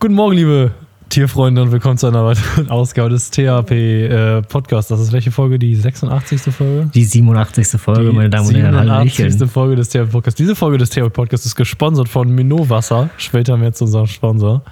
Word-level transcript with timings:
Guten 0.00 0.14
Morgen, 0.14 0.36
liebe 0.36 0.70
Tierfreunde 1.08 1.60
und 1.60 1.72
willkommen 1.72 1.98
zu 1.98 2.06
einer 2.06 2.24
weiteren 2.24 2.68
Ausgabe 2.70 3.10
des 3.10 3.30
THP 3.32 3.70
äh, 3.72 4.42
Podcasts. 4.42 4.88
Das 4.90 5.00
ist 5.00 5.10
welche 5.12 5.32
Folge? 5.32 5.58
Die 5.58 5.74
86. 5.74 6.42
Folge? 6.54 6.90
Die 6.94 7.04
87. 7.04 7.80
Folge, 7.80 8.10
Die 8.10 8.14
meine 8.16 8.30
Damen 8.30 8.46
und 8.46 8.54
Herren. 8.54 8.74
87. 8.74 9.18
Hallöchen. 9.18 9.48
Folge 9.48 9.74
des 9.76 9.88
THP 9.88 10.10
Podcasts. 10.12 10.38
Diese 10.38 10.54
Folge 10.54 10.78
des 10.78 10.90
THP 10.90 11.12
Podcasts 11.12 11.46
ist 11.46 11.56
gesponsert 11.56 12.08
von 12.08 12.30
Minot 12.32 12.70
Wasser. 12.70 13.10
Später 13.16 13.56
mehr 13.56 13.72
zu 13.72 13.84
unserem 13.86 14.06
Sponsor. 14.06 14.62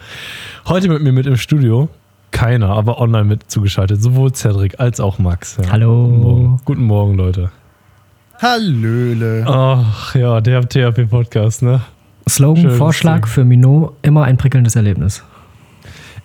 Heute 0.68 0.88
mit 0.88 1.02
mir 1.02 1.10
mit 1.10 1.26
im 1.26 1.36
Studio. 1.36 1.88
Keiner, 2.30 2.68
aber 2.68 3.00
online 3.00 3.24
mit 3.24 3.50
zugeschaltet. 3.50 4.00
Sowohl 4.00 4.32
Cedric 4.32 4.78
als 4.78 5.00
auch 5.00 5.18
Max. 5.18 5.56
Ja. 5.60 5.72
Hallo. 5.72 6.04
Guten 6.04 6.20
Morgen, 6.20 6.60
Guten 6.64 6.84
Morgen 6.84 7.14
Leute. 7.16 7.50
Hallöle. 8.40 9.44
Ach 9.48 10.14
ja, 10.14 10.40
der 10.40 10.68
THP 10.68 11.08
Podcast, 11.08 11.62
ne? 11.62 11.80
Slogan, 12.28 12.62
Schönes 12.62 12.78
Vorschlag 12.78 13.20
Ding. 13.20 13.26
für 13.26 13.44
Minot, 13.44 13.94
immer 14.02 14.24
ein 14.24 14.36
prickelndes 14.36 14.74
Erlebnis. 14.76 15.22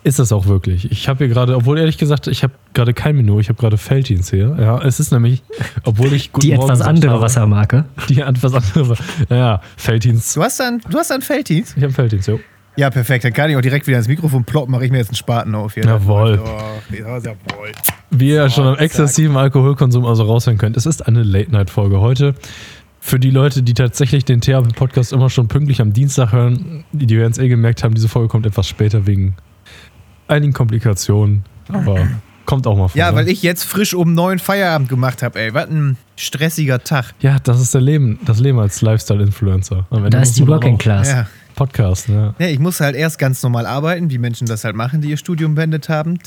Ist 0.03 0.17
das 0.17 0.31
auch 0.31 0.47
wirklich. 0.47 0.91
Ich 0.91 1.07
habe 1.07 1.19
hier 1.19 1.27
gerade, 1.27 1.55
obwohl 1.55 1.77
ehrlich 1.77 1.99
gesagt, 1.99 2.25
ich 2.25 2.41
habe 2.41 2.53
gerade 2.73 2.91
kein 2.93 3.15
Menü, 3.15 3.39
ich 3.39 3.49
habe 3.49 3.59
gerade 3.59 3.77
Felddienst 3.77 4.31
hier. 4.31 4.57
Ja, 4.59 4.81
es 4.81 4.99
ist 4.99 5.11
nämlich, 5.11 5.43
obwohl 5.83 6.11
ich 6.13 6.31
Guten 6.33 6.47
Die 6.47 6.55
Morgen 6.55 6.71
etwas 6.71 6.81
andere 6.81 7.11
habe, 7.11 7.21
Wassermarke. 7.21 7.85
Die 8.09 8.19
etwas 8.19 8.53
andere. 8.55 8.95
Ja, 9.29 9.61
Felddienst. 9.77 10.35
Du 10.35 10.41
hast 10.41 10.59
dann, 10.59 10.81
du 10.89 10.97
hast 10.97 11.11
dann 11.11 11.21
Felddienst? 11.21 11.77
Ich 11.77 11.83
habe 11.83 11.93
Felddienst, 11.93 12.27
jo. 12.27 12.39
Ja, 12.77 12.89
perfekt. 12.89 13.25
Dann 13.25 13.33
kann 13.33 13.51
ich 13.51 13.57
auch 13.57 13.61
direkt 13.61 13.85
wieder 13.85 13.97
ins 13.99 14.07
Mikrofon 14.07 14.43
ploppen, 14.43 14.71
mache 14.71 14.85
ich 14.85 14.91
mir 14.91 14.97
jetzt 14.97 15.09
einen 15.09 15.17
Spaten 15.17 15.53
auf 15.53 15.75
hier. 15.75 15.83
Jawohl. 15.83 16.41
Oh, 16.43 16.95
ja, 16.95 17.17
jawohl. 17.17 17.71
Wie 18.09 18.29
ihr 18.29 18.49
schon 18.49 18.65
am 18.65 18.77
exzessiven 18.77 19.37
Alkoholkonsum 19.37 20.05
also 20.05 20.23
raushören 20.23 20.57
könnt, 20.57 20.77
es 20.77 20.85
ist 20.87 21.05
eine 21.05 21.21
Late-Night-Folge 21.21 21.99
heute. 21.99 22.33
Für 23.03 23.19
die 23.19 23.31
Leute, 23.31 23.63
die 23.63 23.73
tatsächlich 23.73 24.25
den 24.25 24.41
THP-Podcast 24.41 25.11
immer 25.11 25.31
schon 25.31 25.47
pünktlich 25.47 25.81
am 25.81 25.91
Dienstag 25.91 26.31
hören, 26.31 26.85
die, 26.91 27.07
die 27.07 27.17
werden 27.17 27.31
es 27.31 27.39
eh 27.39 27.47
gemerkt 27.47 27.83
haben, 27.83 27.95
diese 27.95 28.07
Folge 28.07 28.29
kommt 28.29 28.45
etwas 28.45 28.67
später 28.67 29.07
wegen 29.07 29.35
einigen 30.27 30.53
Komplikationen. 30.53 31.43
Aber 31.67 32.07
kommt 32.45 32.67
auch 32.67 32.77
mal 32.77 32.89
vor. 32.89 32.97
Ja, 32.97 33.15
weil 33.15 33.27
ich 33.27 33.41
jetzt 33.41 33.63
frisch 33.63 33.95
um 33.95 34.13
neun 34.13 34.37
Feierabend 34.37 34.87
gemacht 34.87 35.23
habe, 35.23 35.39
ey. 35.39 35.53
Was 35.53 35.69
ein 35.69 35.97
stressiger 36.15 36.83
Tag. 36.83 37.13
Ja, 37.21 37.37
das 37.39 37.59
ist 37.59 37.73
der 37.73 37.81
Leben, 37.81 38.19
das 38.25 38.39
Leben 38.39 38.59
als 38.59 38.81
Lifestyle-Influencer. 38.81 39.87
Da 39.89 40.21
ist 40.21 40.37
die 40.37 40.47
Working 40.47 40.77
Class. 40.77 41.09
Ja. 41.09 41.27
Podcast, 41.65 42.09
ne? 42.09 42.33
Ja, 42.39 42.47
ich 42.47 42.59
muss 42.59 42.79
halt 42.79 42.95
erst 42.95 43.19
ganz 43.19 43.43
normal 43.43 43.65
arbeiten, 43.65 44.09
wie 44.09 44.17
Menschen 44.17 44.47
das 44.47 44.63
halt 44.63 44.75
machen, 44.75 45.01
die 45.01 45.09
ihr 45.09 45.17
Studium 45.17 45.53
beendet 45.55 45.89
haben. 45.89 46.17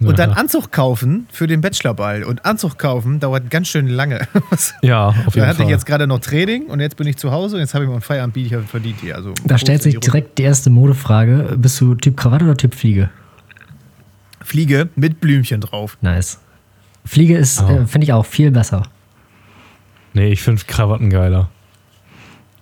Und 0.00 0.18
dann. 0.18 0.32
Anzug 0.32 0.70
kaufen 0.72 1.26
für 1.32 1.46
den 1.46 1.60
Bachelorball. 1.62 2.22
Und 2.24 2.44
Anzug 2.44 2.78
kaufen 2.78 3.18
dauert 3.20 3.50
ganz 3.50 3.68
schön 3.68 3.88
lange. 3.88 4.26
Ja, 4.82 5.08
auf 5.08 5.14
da 5.14 5.22
jeden 5.34 5.46
hatte 5.46 5.56
Fall. 5.56 5.64
ich 5.66 5.70
jetzt 5.70 5.86
gerade 5.86 6.06
noch 6.06 6.18
Training 6.18 6.66
und 6.66 6.80
jetzt 6.80 6.96
bin 6.96 7.06
ich 7.06 7.16
zu 7.16 7.30
Hause 7.30 7.56
und 7.56 7.60
jetzt 7.60 7.74
habe 7.74 7.84
ich 7.84 7.88
mal 7.88 7.94
einen 7.94 8.02
Feierabend, 8.02 8.34
biete 8.34 8.46
ich 8.46 8.54
halt 8.54 8.68
verdient 8.68 9.00
hier. 9.00 9.16
Also 9.16 9.32
Da 9.44 9.58
stellt 9.58 9.82
sich 9.82 9.98
direkt 9.98 10.38
die 10.38 10.42
erste 10.42 10.70
Modefrage. 10.70 11.56
Bist 11.58 11.80
du 11.80 11.94
Typ 11.94 12.16
Krawatte 12.16 12.44
oder 12.44 12.56
Typ 12.56 12.74
Fliege? 12.74 13.10
Fliege 14.42 14.88
mit 14.96 15.20
Blümchen 15.20 15.60
drauf. 15.60 15.96
Nice. 16.00 16.38
Fliege 17.04 17.36
ist, 17.36 17.62
Oh. 17.62 17.68
äh, 17.68 17.86
finde 17.86 18.04
ich 18.04 18.12
auch 18.12 18.26
viel 18.26 18.50
besser. 18.50 18.82
Nee, 20.12 20.28
ich 20.32 20.42
finde 20.42 20.62
Krawatten 20.66 21.10
geiler. 21.10 21.48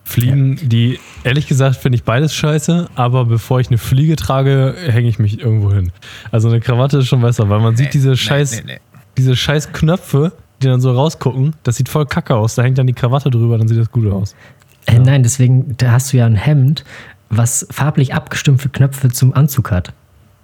Fliegen, 0.04 0.58
die, 0.68 1.00
ehrlich 1.24 1.46
gesagt, 1.46 1.76
finde 1.76 1.96
ich 1.96 2.04
beides 2.04 2.34
scheiße, 2.34 2.88
aber 2.94 3.24
bevor 3.24 3.60
ich 3.60 3.68
eine 3.68 3.78
Fliege 3.78 4.16
trage, 4.16 4.74
hänge 4.86 5.08
ich 5.08 5.18
mich 5.18 5.40
irgendwo 5.40 5.72
hin. 5.72 5.92
Also 6.30 6.48
eine 6.48 6.60
Krawatte 6.60 6.98
ist 6.98 7.06
schon 7.06 7.22
besser, 7.22 7.48
weil 7.48 7.60
man 7.60 7.74
sieht 7.76 7.94
diese 7.94 8.10
Nee, 8.10 8.16
scheiß, 8.16 8.64
nee, 8.64 8.72
nee. 8.74 8.80
diese 9.16 9.34
scheiß 9.34 9.72
Knöpfe, 9.72 10.32
die 10.62 10.66
dann 10.66 10.80
so 10.80 10.92
rausgucken, 10.92 11.54
das 11.62 11.76
sieht 11.76 11.88
voll 11.88 12.04
kacke 12.06 12.36
aus. 12.36 12.54
Da 12.54 12.62
hängt 12.62 12.76
dann 12.76 12.86
die 12.86 12.92
Krawatte 12.92 13.30
drüber, 13.30 13.56
dann 13.56 13.66
sieht 13.66 13.78
das 13.78 13.90
gut 13.90 14.10
aus. 14.12 14.36
Äh, 14.86 14.98
nein, 14.98 15.22
deswegen, 15.22 15.74
da 15.78 15.92
hast 15.92 16.12
du 16.12 16.18
ja 16.18 16.26
ein 16.26 16.36
Hemd, 16.36 16.84
was 17.30 17.66
farblich 17.70 18.14
abgestimmte 18.14 18.68
Knöpfe 18.68 19.08
zum 19.10 19.32
Anzug 19.34 19.70
hat. 19.70 19.92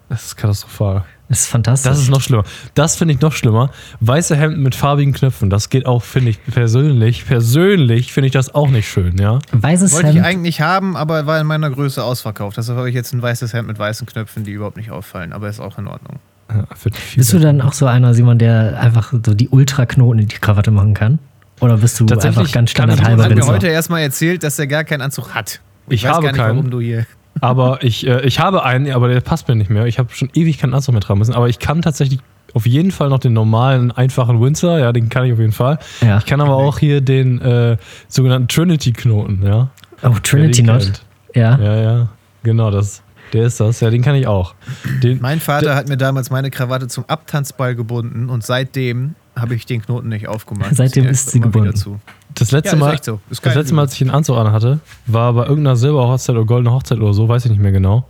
Das 0.09 0.25
ist 0.25 0.37
katastrophal. 0.37 1.05
Das 1.31 1.41
ist 1.43 1.47
fantastisch. 1.47 1.89
Das 1.91 1.99
ist 2.01 2.11
noch 2.11 2.21
schlimmer. 2.21 2.45
Das 2.75 2.97
finde 2.97 3.15
ich 3.15 3.21
noch 3.21 3.33
schlimmer. 3.33 3.71
Weiße 4.01 4.37
Hemden 4.37 4.63
mit 4.63 4.75
farbigen 4.75 5.15
Knöpfen, 5.15 5.49
das 5.49 5.71
geht 5.71 5.87
auch, 5.87 6.03
finde 6.03 6.31
ich 6.31 6.45
persönlich, 6.45 7.25
persönlich 7.25 8.13
finde 8.13 8.27
ich 8.27 8.33
das 8.33 8.55
auch 8.55 8.69
nicht 8.69 8.89
schön, 8.91 9.17
ja. 9.17 9.39
Weißes 9.53 9.93
Wollte 9.95 10.09
ich 10.11 10.17
Hemd. 10.17 10.27
eigentlich 10.27 10.61
haben, 10.61 10.97
aber 10.97 11.27
war 11.27 11.41
in 11.41 11.47
meiner 11.47 11.71
Größe 11.71 12.03
ausverkauft. 12.05 12.57
Deshalb 12.59 12.77
habe 12.79 12.89
ich 12.89 12.95
jetzt 12.95 13.13
ein 13.15 13.23
weißes 13.23 13.53
Hemd 13.55 13.69
mit 13.69 13.79
weißen 13.79 14.07
Knöpfen, 14.07 14.45
die 14.45 14.51
überhaupt 14.51 14.77
nicht 14.77 14.91
auffallen. 14.91 15.33
Aber 15.33 15.49
ist 15.49 15.61
auch 15.61 15.79
in 15.79 15.87
Ordnung. 15.87 16.19
ja 16.53 16.65
ich 16.85 17.17
Bist 17.17 17.33
du 17.33 17.39
dann 17.39 17.61
auch 17.61 17.73
so 17.75 17.87
einer, 17.87 18.13
Simon, 18.13 18.39
der 18.39 18.81
einfach 18.81 19.13
so 19.13 19.33
die 19.35 19.49
Ultraknoten 19.49 20.19
in 20.23 20.27
die 20.29 20.37
Krawatte 20.37 20.73
machen 20.73 20.95
kann? 20.95 21.21
Oder 21.61 21.77
bist 21.77 22.01
du 22.01 22.07
Tatsächlich 22.07 22.39
einfach 22.39 22.53
ganz 22.53 22.75
kann 22.75 22.89
ich- 22.89 22.95
standardhalber 22.97 23.25
hat 23.25 23.35
mir 23.37 23.47
heute 23.47 23.69
erstmal 23.69 24.03
erzählt, 24.03 24.43
dass 24.43 24.59
er 24.59 24.67
gar 24.67 24.83
keinen 24.83 25.03
Anzug 25.03 25.33
hat. 25.35 25.61
Ich 25.89 26.03
weiß 26.03 26.11
habe 26.11 26.23
gar 26.25 26.33
nicht, 26.33 26.41
keinen. 26.41 26.57
warum 26.57 26.71
du 26.71 26.81
hier. 26.81 27.07
Aber 27.41 27.83
ich, 27.83 28.07
äh, 28.07 28.23
ich 28.23 28.41
habe 28.41 28.65
einen, 28.65 28.93
aber 28.93 29.09
der 29.09 29.21
passt 29.21 29.49
mir 29.49 29.57
nicht 29.57 29.71
mehr. 29.71 29.87
Ich 29.87 29.99
habe 29.99 30.11
schon 30.13 30.31
ewig 30.35 30.59
keinen 30.59 30.75
Anzug 30.75 30.95
mehr 30.95 31.01
tragen 31.01 31.19
müssen. 31.19 31.35
Aber 31.35 31.49
ich 31.49 31.59
kann 31.59 31.83
tatsächlich 31.83 32.21
auf 32.55 32.67
jeden 32.67 32.91
Fall 32.91 33.09
noch 33.09 33.21
den 33.21 33.33
normalen, 33.33 33.93
einfachen 33.93 34.41
Windsor. 34.41 34.79
Ja, 34.79 34.93
den 34.93 35.09
kann 35.09 35.25
ich 35.25 35.33
auf 35.33 35.39
jeden 35.39 35.53
Fall. 35.53 35.79
Ja. 36.01 36.19
Ich 36.19 36.27
kann 36.27 36.41
aber 36.41 36.57
auch 36.57 36.79
hier 36.79 37.01
den 37.01 37.41
äh, 37.41 37.77
sogenannten 38.09 38.49
Trinity-Knoten, 38.49 39.43
ja. 39.45 39.69
Oh, 40.03 40.15
Trinity 40.23 40.63
Knot. 40.63 40.81
kennt. 40.81 41.03
Ja. 41.35 41.59
Ja, 41.59 41.77
ja. 41.77 42.09
Genau, 42.43 42.71
das. 42.71 43.03
Der 43.33 43.47
ist 43.47 43.61
das. 43.61 43.81
Ja, 43.81 43.91
den 43.91 44.03
kann 44.03 44.17
ich 44.17 44.27
auch. 44.27 44.55
Den, 45.03 45.21
Mein 45.21 45.39
Vater 45.39 45.77
hat 45.77 45.89
mir 45.89 45.97
damals 45.97 46.31
meine 46.31 46.51
Krawatte 46.51 46.89
zum 46.89 47.05
Abtanzball 47.07 47.77
gebunden 47.77 48.29
und 48.29 48.45
seitdem 48.45 49.15
habe 49.37 49.55
ich 49.55 49.67
den 49.67 49.83
Knoten 49.83 50.09
nicht 50.09 50.27
aufgemacht. 50.27 50.71
Seitdem 50.75 51.07
ist 51.07 51.31
sie 51.31 51.41
gebunden. 51.41 52.01
Das 52.35 52.53
letzte 52.53 52.77
Ja, 52.77 52.81
Mal, 52.81 52.99
so. 53.03 53.21
Das 53.29 53.55
letzte 53.55 53.75
Mal, 53.75 53.83
als 53.83 53.95
ich 53.95 54.01
einen 54.03 54.11
Anzug 54.11 54.37
anhatte, 54.37 54.81
war 55.07 55.33
bei 55.33 55.43
irgendeiner 55.47 55.77
Silberhochzeit 55.77 56.37
oder 56.37 56.45
goldene 56.47 56.73
Hochzeit 56.73 56.99
oder 56.99 57.13
so, 57.13 57.29
weiß 57.29 57.45
ich 57.45 57.51
nicht 57.51 57.61
mehr 57.61 57.73
genau. 57.73 58.07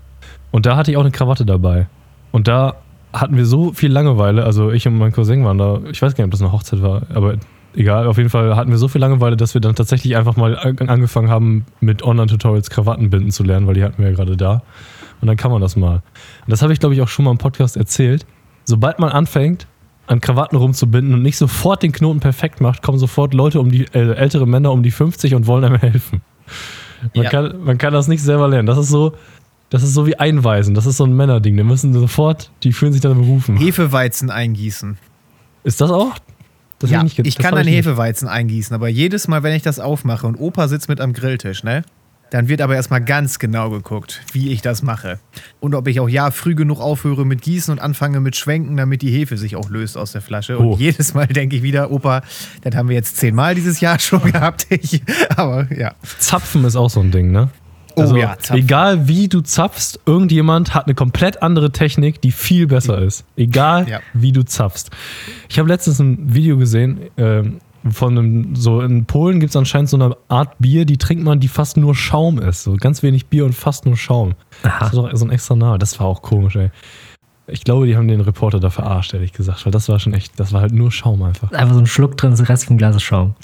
Und 0.51 0.67
da 0.67 0.77
hatte 0.77 0.91
ich 0.91 0.97
auch 0.97 1.03
eine 1.03 1.11
Krawatte 1.11 1.45
dabei. 1.47 1.87
Und 2.33 2.47
da 2.49 2.77
hatten 3.13 3.37
wir 3.37 3.47
so 3.47 3.73
viel 3.73 3.91
Langeweile, 3.91 4.45
also 4.45 4.71
ich 4.71 4.87
und 4.87 4.97
mein 4.99 5.13
Cousin 5.13 5.45
waren 5.45 5.59
da, 5.59 5.81
ich 5.91 6.01
weiß 6.01 6.15
gar 6.15 6.25
nicht, 6.25 6.29
ob 6.29 6.31
das 6.33 6.43
eine 6.43 6.53
Hochzeit 6.53 6.81
war, 6.83 7.03
aber 7.13 7.35
egal, 7.75 8.07
auf 8.07 8.19
jeden 8.19 8.31
Fall 8.31 8.55
hatten 8.55 8.71
wir 8.71 8.79
so 8.79 8.87
viel 8.89 9.01
Langeweile, 9.01 9.37
dass 9.37 9.55
wir 9.55 9.61
dann 9.61 9.75
tatsächlich 9.75 10.17
einfach 10.17 10.37
mal 10.37 10.57
an- 10.57 10.79
angefangen 10.89 11.29
haben, 11.29 11.67
mit 11.81 12.03
Online-Tutorials 12.05 12.71
Krawatten 12.71 13.11
binden 13.11 13.31
zu 13.33 13.43
lernen, 13.43 13.67
weil 13.67 13.75
die 13.75 13.83
hatten 13.83 13.99
wir 14.03 14.11
ja 14.11 14.15
gerade 14.17 14.37
da. 14.37 14.63
Und 15.21 15.27
dann 15.27 15.37
kann 15.37 15.51
man 15.51 15.61
das 15.61 15.75
mal. 15.77 15.95
Und 15.97 16.03
das 16.51 16.63
habe 16.63 16.73
ich, 16.73 16.79
glaube 16.81 16.95
ich, 16.95 17.03
auch 17.03 17.09
schon 17.09 17.25
mal 17.25 17.31
im 17.33 17.39
Podcast 17.39 17.77
erzählt. 17.77 18.27
Sobald 18.65 18.99
man 19.01 19.11
anfängt, 19.11 19.67
an 20.11 20.21
Krawatten 20.21 20.57
rumzubinden 20.59 21.15
und 21.15 21.23
nicht 21.23 21.37
sofort 21.39 21.83
den 21.85 21.93
Knoten 21.93 22.19
perfekt 22.21 22.61
macht, 22.61 22.83
kommen 22.83 22.99
sofort 22.99 23.33
Leute 23.33 23.61
um 23.61 23.71
die, 23.71 23.85
äh, 23.95 24.13
ältere 24.15 24.47
Männer 24.47 24.73
um 24.73 24.83
die 24.83 24.91
50 24.91 25.35
und 25.37 25.47
wollen 25.47 25.65
einem 25.65 25.77
helfen. 25.77 26.21
Man, 27.15 27.25
Ja. 27.25 27.31
kann, 27.31 27.63
man 27.63 27.79
kann 27.79 27.93
das 27.93 28.09
nicht 28.09 28.23
selber 28.23 28.49
lernen. 28.49 28.67
Das 28.67 28.77
ist 28.77 28.89
so, 28.89 29.15
das 29.71 29.85
ist 29.85 29.95
so 29.95 30.07
wie 30.09 30.17
Einweisen. 30.19 30.75
Das 30.75 30.85
ist 30.85 30.97
so 30.97 31.05
ein 31.05 31.15
Männerding. 31.15 31.57
Die 31.57 31.63
müssen 31.63 31.93
sofort, 31.93 32.51
die 32.65 32.73
fühlen 32.73 32.93
sich 32.93 33.01
dann 33.01 33.15
berufen. 33.15 33.57
Hefeweizen 33.57 34.31
eingießen. 34.31 34.99
Ist 35.63 35.81
das 35.81 35.91
auch? 35.93 36.17
Das 36.81 36.91
ja, 36.91 36.99
hab 36.99 37.05
nicht 37.05 37.19
ich 37.21 37.39
kann 37.39 37.55
einen. 37.55 37.69
Hefeweizen 37.69 38.27
eingießen, 38.27 38.75
aber 38.75 38.89
jedes 38.89 39.29
Mal, 39.29 39.43
wenn 39.45 39.55
ich 39.55 39.63
das 39.63 39.79
aufmache 39.79 40.27
und 40.27 40.37
Opa 40.37 40.67
sitzt 40.67 40.89
mit 40.89 41.01
am 41.01 41.13
Grilltisch, 41.13 41.63
ne? 41.63 41.85
Dann 42.31 42.49
wird 42.49 42.61
aber 42.61 42.77
erstmal 42.77 43.01
ganz 43.03 43.39
genau 43.41 43.71
geguckt, 43.71 44.21
wie 44.33 44.53
ich 44.53 44.63
das 44.63 44.83
mache. 44.83 45.19
Und 45.59 45.75
ob 45.75 45.89
ich 45.89 45.99
auch 46.01 46.09
ja 46.09 46.31
früh 46.31 46.55
genug 46.55 46.81
aufhöre 46.81 47.27
mit 47.27 47.43
Gießen 47.43 47.73
und 47.73 47.81
anfange 47.81 48.21
mit 48.21 48.37
Schwenken, 48.37 48.77
damit 48.77 49.03
die 49.03 49.11
Hefe 49.11 49.37
sich 49.37 49.57
auch 49.57 49.69
löst 49.69 49.97
aus 49.99 50.13
der 50.13 50.21
Flasche. 50.23 50.59
Oh. 50.61 50.73
Und 50.73 50.81
jedes 50.81 51.13
Mal 51.15 51.27
denke 51.27 51.57
ich 51.57 51.63
wieder, 51.63 51.91
Opa, 51.91 52.23
das 52.63 52.75
haben 52.77 52.89
wir 52.89 52.95
jetzt 52.97 53.17
zehnmal 53.17 53.55
dieses 53.57 53.81
Jahr 53.81 53.99
schon 54.01 54.23
gehabt. 54.31 54.67
Ich, 54.71 55.03
aber 55.37 55.67
ja. 55.77 55.93
Zapfen 56.19 56.65
ist 56.65 56.77
auch 56.77 56.91
so 56.91 57.01
ein 57.01 57.11
Ding, 57.11 57.33
ne? 57.33 57.51
Oh 57.97 58.03
Also, 58.03 58.17
ja, 58.17 58.39
Zapfen. 58.39 58.57
egal 58.59 59.09
wie 59.09 59.27
du 59.27 59.41
zapfst, 59.41 59.99
irgendjemand 60.07 60.73
hat 60.75 60.87
eine 60.87 60.95
komplett 60.95 61.43
andere 61.43 61.73
Technik, 61.73 62.21
die 62.21 62.31
viel 62.31 62.69
besser 62.69 63.03
ist. 63.03 63.25
Egal 63.37 63.89
Ja. 63.89 63.99
wie 64.15 64.31
du 64.31 64.45
zapfst. 64.45 64.91
Ich 65.49 65.59
habe 65.59 65.69
letztens 65.69 65.99
ein 65.99 66.33
Video 66.33 66.57
gesehen, 66.57 67.01
ähm, 67.17 67.59
von 67.89 68.19
einem, 68.19 68.57
so 68.57 68.81
in 68.81 69.07
Polen 69.07 69.41
gibt 69.41 69.51
es 69.51 69.57
anscheinend 69.57 69.89
so 69.89 69.97
eine 69.97 70.17
Art 70.29 70.59
Bier, 70.59 70.85
die 70.85 70.99
trinkt 70.99 71.25
man, 71.25 71.41
die 71.41 71.49
fast 71.49 71.77
nur 71.77 71.95
Schaum 71.95 72.39
ist. 72.39 72.65
So 72.65 72.77
ganz 72.77 73.03
wenig 73.03 73.27
Bier 73.27 73.45
und 73.45 73.55
fast 73.55 73.87
nur 73.87 73.97
Schaum. 73.97 74.35
Das 74.63 74.73
Aha. 74.73 74.87
ist 74.87 74.95
doch 74.95 75.11
so 75.15 75.25
ein 75.25 75.31
extra 75.31 75.57
Name. 75.57 75.79
Das 75.79 75.99
war 75.99 76.07
auch 76.07 76.23
komisch, 76.23 76.57
ey. 76.57 76.71
Ich 77.47 77.65
glaube, 77.65 77.87
die 77.87 77.97
haben 77.97 78.07
den 78.07 78.21
Reporter 78.21 78.61
da 78.61 78.71
verarscht, 78.71 79.13
ehrlich 79.13 79.33
gesagt, 79.33 79.65
weil 79.65 79.73
das 79.73 79.89
war 79.89 79.99
schon 79.99 80.15
echt, 80.15 80.39
das 80.39 80.53
war 80.53 80.61
halt 80.61 80.73
nur 80.73 80.93
Schaum 80.93 81.23
einfach. 81.23 81.51
Einfach 81.53 81.75
so 81.75 81.81
ein 81.81 81.87
Schluck 81.87 82.17
drin, 82.17 82.35
der 82.37 82.49
Rest 82.49 82.67
vom 82.67 82.79
Glas 82.79 82.95
ist 82.95 83.03
Schaum. 83.03 83.35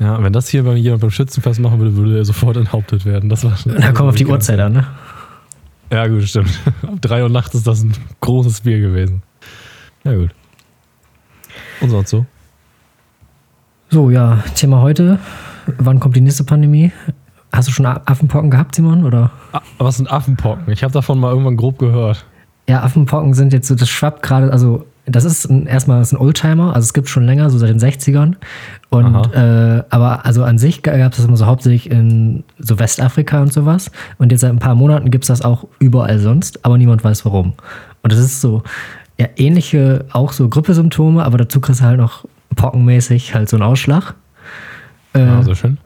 Ja, 0.00 0.20
wenn 0.22 0.32
das 0.32 0.48
hier 0.48 0.64
bei 0.64 0.74
jemand 0.74 1.02
beim 1.02 1.10
Schützenfest 1.10 1.60
machen 1.60 1.78
würde, 1.78 1.96
würde 1.96 2.18
er 2.18 2.24
sofort 2.24 2.56
enthauptet 2.56 3.04
werden. 3.04 3.28
Das 3.28 3.44
war 3.44 3.56
schon. 3.56 3.76
Da 3.76 3.92
kommt 3.92 4.08
auf 4.08 4.16
die 4.16 4.26
Uhrzeit 4.26 4.58
an, 4.58 4.72
ne? 4.72 4.86
Ja, 5.92 6.08
gut, 6.08 6.24
stimmt. 6.24 6.58
Ab 6.82 7.00
3 7.00 7.22
Uhr 7.22 7.28
nachts 7.28 7.54
ist 7.54 7.66
das 7.66 7.82
ein 7.82 7.92
großes 8.20 8.62
Bier 8.62 8.80
gewesen. 8.80 9.22
Ja, 10.02 10.14
gut. 10.14 10.30
Und 11.80 11.90
sonst 11.90 12.10
so? 12.10 12.26
So, 13.94 14.10
ja, 14.10 14.42
Thema 14.56 14.80
heute. 14.80 15.20
Wann 15.78 16.00
kommt 16.00 16.16
die 16.16 16.20
nächste 16.20 16.42
Pandemie? 16.42 16.90
Hast 17.52 17.68
du 17.68 17.72
schon 17.72 17.86
Affenpocken 17.86 18.50
gehabt, 18.50 18.74
Simon? 18.74 19.04
Oder? 19.04 19.30
Was 19.78 19.98
sind 19.98 20.10
Affenpocken? 20.10 20.72
Ich 20.72 20.82
habe 20.82 20.92
davon 20.92 21.20
mal 21.20 21.30
irgendwann 21.30 21.56
grob 21.56 21.78
gehört. 21.78 22.26
Ja, 22.68 22.82
Affenpocken 22.82 23.34
sind 23.34 23.52
jetzt 23.52 23.68
so, 23.68 23.76
das 23.76 23.88
schwappt 23.88 24.22
gerade, 24.22 24.50
also 24.50 24.84
das 25.06 25.24
ist 25.24 25.48
ein, 25.48 25.66
erstmal 25.66 26.00
das 26.00 26.08
ist 26.08 26.14
ein 26.14 26.20
Oldtimer, 26.20 26.74
also 26.74 26.84
es 26.84 26.92
gibt 26.92 27.08
schon 27.08 27.24
länger, 27.24 27.50
so 27.50 27.58
seit 27.58 27.68
den 27.68 27.78
60ern. 27.78 28.34
Und 28.90 29.32
äh, 29.32 29.84
aber 29.90 30.26
also 30.26 30.42
an 30.42 30.58
sich 30.58 30.82
gab 30.82 31.12
es 31.12 31.18
das 31.18 31.26
immer 31.26 31.36
so 31.36 31.46
hauptsächlich 31.46 31.88
in 31.88 32.42
so 32.58 32.80
Westafrika 32.80 33.42
und 33.42 33.52
sowas. 33.52 33.92
Und 34.18 34.32
jetzt 34.32 34.40
seit 34.40 34.50
ein 34.50 34.58
paar 34.58 34.74
Monaten 34.74 35.12
gibt 35.12 35.22
es 35.22 35.28
das 35.28 35.42
auch 35.42 35.68
überall 35.78 36.18
sonst, 36.18 36.64
aber 36.64 36.78
niemand 36.78 37.04
weiß 37.04 37.24
warum. 37.26 37.52
Und 38.02 38.12
das 38.12 38.18
ist 38.18 38.40
so 38.40 38.64
ja, 39.20 39.28
ähnliche, 39.36 40.06
auch 40.10 40.32
so 40.32 40.48
Grippesymptome, 40.48 41.24
aber 41.24 41.38
dazu 41.38 41.60
kriegst 41.60 41.80
du 41.80 41.84
halt 41.84 41.98
noch 41.98 42.24
pockenmäßig 42.54 43.34
halt 43.34 43.48
so 43.48 43.56
einen 43.56 43.62
Ausschlag. 43.64 44.14
Äh, 45.14 45.20
Ja, 45.20 45.42
so 45.42 45.54
schön. 45.54 45.78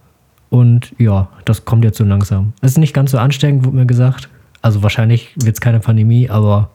und 0.51 0.95
ja, 0.99 1.29
das 1.45 1.65
kommt 1.65 1.85
jetzt 1.85 1.99
so 1.99 2.05
langsam. 2.05 2.53
Es 2.63 2.73
ist 2.73 2.79
nicht 2.79 2.95
ganz 2.95 3.11
so 3.11 3.19
ansteckend, 3.19 3.65
wurde 3.65 3.77
mir 3.77 3.87
gesagt. 3.87 4.29
Also 4.63 4.83
wahrscheinlich 4.83 5.31
wird 5.37 5.55
es 5.57 5.61
keine 5.61 5.81
Pandemie, 5.81 6.29
aber 6.31 6.71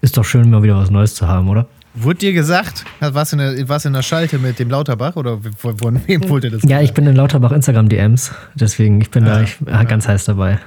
ist 0.00 0.16
doch 0.16 0.24
schön, 0.24 0.50
mal 0.50 0.62
wieder 0.62 0.76
was 0.76 0.90
Neues 0.90 1.14
zu 1.14 1.26
haben, 1.28 1.48
oder? 1.48 1.66
Wurde 1.94 2.18
dir 2.18 2.32
gesagt, 2.32 2.84
was 3.00 3.32
in, 3.32 3.38
der, 3.38 3.68
was 3.68 3.84
in 3.84 3.92
der 3.92 4.02
Schalte 4.02 4.38
mit 4.40 4.58
dem 4.58 4.68
Lauterbach 4.68 5.14
oder 5.14 5.38
von, 5.56 6.00
wem 6.06 6.28
wurde 6.28 6.50
das? 6.50 6.62
Ja, 6.64 6.80
ich 6.80 6.92
bin 6.92 7.06
in 7.06 7.14
Lauterbach 7.14 7.52
Instagram-DMs, 7.52 8.32
deswegen 8.54 9.00
ich 9.00 9.10
bin 9.12 9.24
da 9.24 9.36
Ah, 9.36 9.42
ich, 9.42 9.56
ja, 9.64 9.84
ganz 9.84 10.08
heiß 10.08 10.24
dabei. 10.24 10.58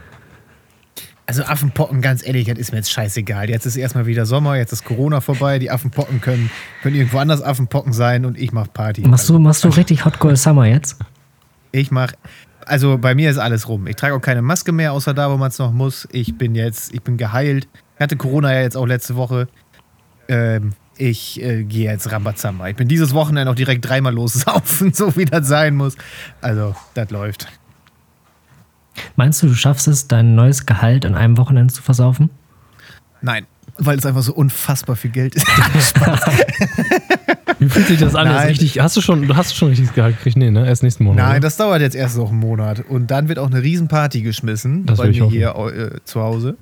Also 1.29 1.43
Affenpocken, 1.43 2.01
ganz 2.01 2.25
ehrlich, 2.25 2.47
das 2.47 2.57
ist 2.57 2.71
mir 2.71 2.77
jetzt 2.77 2.89
scheißegal. 2.89 3.49
Jetzt 3.49 3.65
ist 3.65 3.75
erstmal 3.75 4.05
wieder 4.05 4.25
Sommer, 4.25 4.55
jetzt 4.55 4.71
ist 4.71 4.85
Corona 4.85 5.19
vorbei, 5.19 5.59
die 5.59 5.69
Affenpocken 5.69 6.21
können, 6.21 6.49
können 6.81 6.95
irgendwo 6.95 7.17
anders 7.17 7.41
Affenpocken 7.41 7.91
sein 7.91 8.25
und 8.25 8.37
ich 8.39 8.53
mach 8.53 8.71
Party. 8.71 9.01
Machst 9.01 9.27
du, 9.27 9.37
machst 9.37 9.61
du 9.65 9.67
richtig 9.67 10.05
Hot 10.05 10.21
Girl 10.21 10.37
Summer 10.37 10.65
jetzt? 10.65 10.97
Ich 11.73 11.91
mach, 11.91 12.13
also 12.65 12.97
bei 12.97 13.13
mir 13.13 13.29
ist 13.29 13.39
alles 13.39 13.67
rum. 13.67 13.87
Ich 13.87 13.97
trage 13.97 14.15
auch 14.15 14.21
keine 14.21 14.41
Maske 14.41 14.71
mehr, 14.71 14.93
außer 14.93 15.13
da, 15.13 15.29
wo 15.29 15.35
man 15.35 15.49
es 15.49 15.59
noch 15.59 15.73
muss. 15.73 16.07
Ich 16.13 16.37
bin 16.37 16.55
jetzt, 16.55 16.93
ich 16.93 17.01
bin 17.01 17.17
geheilt. 17.17 17.67
Ich 17.95 18.01
hatte 18.01 18.15
Corona 18.15 18.53
ja 18.53 18.61
jetzt 18.61 18.77
auch 18.77 18.85
letzte 18.85 19.17
Woche. 19.17 19.49
Ähm, 20.29 20.73
ich 20.97 21.41
äh, 21.41 21.65
gehe 21.65 21.91
jetzt 21.91 22.09
Rambazamba. 22.09 22.69
Ich 22.69 22.77
bin 22.77 22.87
dieses 22.87 23.13
Wochenende 23.13 23.51
auch 23.51 23.55
direkt 23.55 23.83
dreimal 23.87 24.13
lossaufen, 24.13 24.93
so 24.93 25.17
wie 25.17 25.25
das 25.25 25.47
sein 25.47 25.75
muss. 25.75 25.95
Also, 26.39 26.73
das 26.93 27.09
läuft. 27.11 27.47
Meinst 29.17 29.41
du, 29.41 29.47
du 29.47 29.55
schaffst 29.55 29.87
es, 29.87 30.07
dein 30.07 30.35
neues 30.35 30.65
Gehalt 30.67 31.05
an 31.05 31.15
einem 31.15 31.37
Wochenende 31.37 31.73
zu 31.73 31.81
versaufen? 31.81 32.29
Nein, 33.21 33.47
weil 33.79 33.97
es 33.97 34.05
einfach 34.05 34.21
so 34.21 34.33
unfassbar 34.33 34.95
viel 34.95 35.09
Geld 35.09 35.35
ist. 35.35 35.45
Wie 37.59 37.67
fühlt 37.67 37.87
sich 37.87 37.99
das 37.99 38.13
an? 38.13 38.27
Nein. 38.27 38.49
Richtig, 38.49 38.79
hast 38.79 38.95
du 38.95 39.01
schon, 39.01 39.27
du 39.27 39.35
hast 39.35 39.55
schon 39.55 39.69
richtiges 39.69 39.91
Gehalt 39.93 40.17
gekriegt? 40.17 40.37
Nee, 40.37 40.51
ne? 40.51 40.67
Erst 40.67 40.83
nächsten 40.83 41.03
Monat. 41.03 41.25
Nein, 41.25 41.31
oder? 41.31 41.39
das 41.39 41.57
dauert 41.57 41.81
jetzt 41.81 41.95
erst 41.95 42.15
noch 42.15 42.29
einen 42.29 42.39
Monat. 42.39 42.85
Und 42.87 43.09
dann 43.09 43.27
wird 43.27 43.39
auch 43.39 43.49
eine 43.49 43.63
Riesenparty 43.63 44.21
geschmissen 44.21 44.85
Das 44.85 44.99
bei 44.99 45.09
mir 45.09 45.23
hoffen. 45.23 45.31
hier 45.31 45.55
äh, 45.55 45.99
zu 46.05 46.21
Hause. 46.21 46.57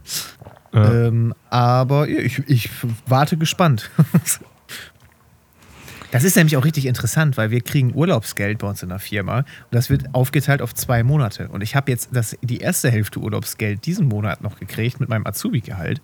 Ja. 0.74 1.07
Ähm, 1.07 1.34
aber 1.50 2.07
ich, 2.07 2.42
ich 2.48 2.69
warte 3.06 3.36
gespannt. 3.36 3.90
Das 6.12 6.24
ist 6.24 6.36
nämlich 6.36 6.57
auch 6.57 6.66
richtig 6.66 6.86
interessant, 6.86 7.38
weil 7.38 7.52
wir 7.52 7.62
kriegen 7.62 7.94
Urlaubsgeld 7.94 8.60
bei 8.60 8.68
uns 8.68 8.84
in 8.84 8.90
der 8.90 9.00
Firma 9.00 9.40
und 9.40 9.46
das 9.72 9.90
wird 9.90 10.13
aufgeteilt 10.13 10.62
auf 10.62 10.74
zwei 10.74 11.04
Monate. 11.04 11.50
Und 11.50 11.62
ich 11.62 11.75
habe 11.75 11.92
jetzt 11.92 12.10
das, 12.13 12.38
die 12.42 12.60
erste 12.60 12.90
Hälfte 12.90 13.19
Urlaubsgeld 13.19 13.86
diesen 13.86 14.07
Monat 14.07 14.42
noch 14.42 14.60
gekriegt 14.60 15.00
mit 15.00 15.10
meinem 15.10 15.25
Azubi-Gehalt. 15.25 16.02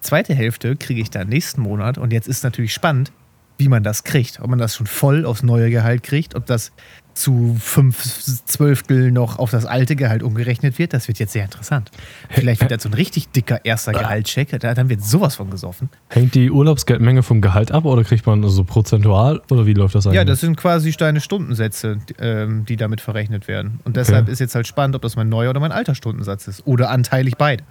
Zweite 0.00 0.34
Hälfte 0.34 0.76
kriege 0.76 1.00
ich 1.00 1.10
dann 1.10 1.28
nächsten 1.28 1.60
Monat 1.60 1.98
und 1.98 2.12
jetzt 2.12 2.28
ist 2.28 2.44
natürlich 2.44 2.72
spannend, 2.72 3.12
wie 3.58 3.68
man 3.68 3.82
das 3.82 4.04
kriegt. 4.04 4.40
Ob 4.40 4.48
man 4.48 4.58
das 4.58 4.76
schon 4.76 4.86
voll 4.86 5.26
aufs 5.26 5.42
neue 5.42 5.70
Gehalt 5.70 6.02
kriegt, 6.02 6.34
ob 6.34 6.46
das 6.46 6.72
zu 7.18 7.56
fünf 7.60 8.02
Zwölftel 8.44 9.10
noch 9.12 9.38
auf 9.38 9.50
das 9.50 9.66
alte 9.66 9.96
Gehalt 9.96 10.22
umgerechnet 10.22 10.78
wird. 10.78 10.92
Das 10.92 11.08
wird 11.08 11.18
jetzt 11.18 11.32
sehr 11.32 11.44
interessant. 11.44 11.90
Vielleicht 12.30 12.60
wird 12.60 12.70
das 12.70 12.82
so 12.82 12.88
ein 12.88 12.94
richtig 12.94 13.28
dicker 13.30 13.64
erster 13.64 13.92
Gehaltscheck. 13.92 14.58
Da, 14.60 14.74
dann 14.74 14.88
wird 14.88 15.02
sowas 15.04 15.34
von 15.36 15.50
gesoffen. 15.50 15.88
Hängt 16.08 16.34
die 16.34 16.50
Urlaubsgeldmenge 16.50 17.22
vom 17.22 17.40
Gehalt 17.40 17.72
ab 17.72 17.84
oder 17.84 18.04
kriegt 18.04 18.26
man 18.26 18.46
so 18.48 18.64
prozentual 18.64 19.42
oder 19.50 19.66
wie 19.66 19.74
läuft 19.74 19.94
das 19.94 20.06
eigentlich? 20.06 20.16
Ja, 20.16 20.24
das 20.24 20.40
sind 20.40 20.56
quasi 20.56 20.92
deine 20.92 21.20
Stundensätze, 21.20 21.98
die, 22.08 22.14
ähm, 22.20 22.64
die 22.64 22.76
damit 22.76 23.00
verrechnet 23.00 23.48
werden. 23.48 23.80
Und 23.84 23.96
deshalb 23.96 24.22
Okay. 24.24 24.32
ist 24.32 24.38
jetzt 24.38 24.54
halt 24.54 24.66
spannend, 24.66 24.96
ob 24.96 25.02
das 25.02 25.16
mein 25.16 25.28
neuer 25.28 25.50
oder 25.50 25.60
mein 25.60 25.72
alter 25.72 25.94
Stundensatz 25.94 26.48
ist. 26.48 26.66
Oder 26.66 26.90
anteilig 26.90 27.36
beide. 27.36 27.64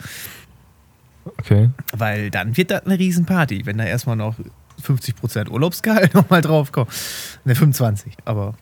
Okay. 1.39 1.69
Weil 1.93 2.29
dann 2.31 2.55
wird 2.57 2.71
das 2.71 2.85
eine 2.85 2.97
Riesenparty, 2.97 3.65
wenn 3.65 3.77
da 3.77 3.83
erstmal 3.85 4.15
noch 4.15 4.35
50% 4.85 5.49
Urlaubsgehalt 5.49 6.13
nochmal 6.15 6.41
draufkommt. 6.41 6.89
Ne, 7.45 7.55
25. 7.55 8.13
Aber 8.25 8.53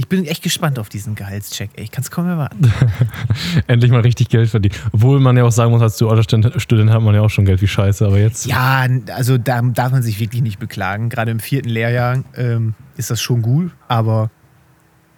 ich 0.00 0.08
bin 0.08 0.24
echt 0.24 0.42
gespannt 0.42 0.78
auf 0.78 0.88
diesen 0.88 1.14
Gehaltscheck. 1.14 1.68
Ey, 1.74 1.84
ich 1.84 1.90
kann 1.90 2.02
es 2.02 2.10
kaum 2.10 2.26
erwarten. 2.26 2.72
Endlich 3.66 3.90
mal 3.90 4.00
richtig 4.00 4.30
Geld 4.30 4.48
verdienen. 4.48 4.74
Obwohl 4.92 5.20
man 5.20 5.36
ja 5.36 5.44
auch 5.44 5.52
sagen 5.52 5.72
muss, 5.72 5.82
als 5.82 5.98
dualer 5.98 6.22
Student 6.22 6.54
Student 6.56 6.90
hat 6.90 7.02
man 7.02 7.14
ja 7.14 7.20
auch 7.20 7.28
schon 7.28 7.44
Geld 7.44 7.60
wie 7.60 7.66
Scheiße, 7.66 8.06
aber 8.06 8.18
jetzt. 8.18 8.46
Ja, 8.46 8.86
also 9.14 9.36
da 9.36 9.60
darf 9.60 9.92
man 9.92 10.02
sich 10.02 10.18
wirklich 10.18 10.40
nicht 10.40 10.58
beklagen. 10.58 11.10
Gerade 11.10 11.32
im 11.32 11.38
vierten 11.38 11.68
Lehrjahr 11.68 12.24
ähm, 12.34 12.72
ist 12.96 13.10
das 13.10 13.20
schon 13.20 13.42
gut, 13.42 13.72
aber 13.88 14.30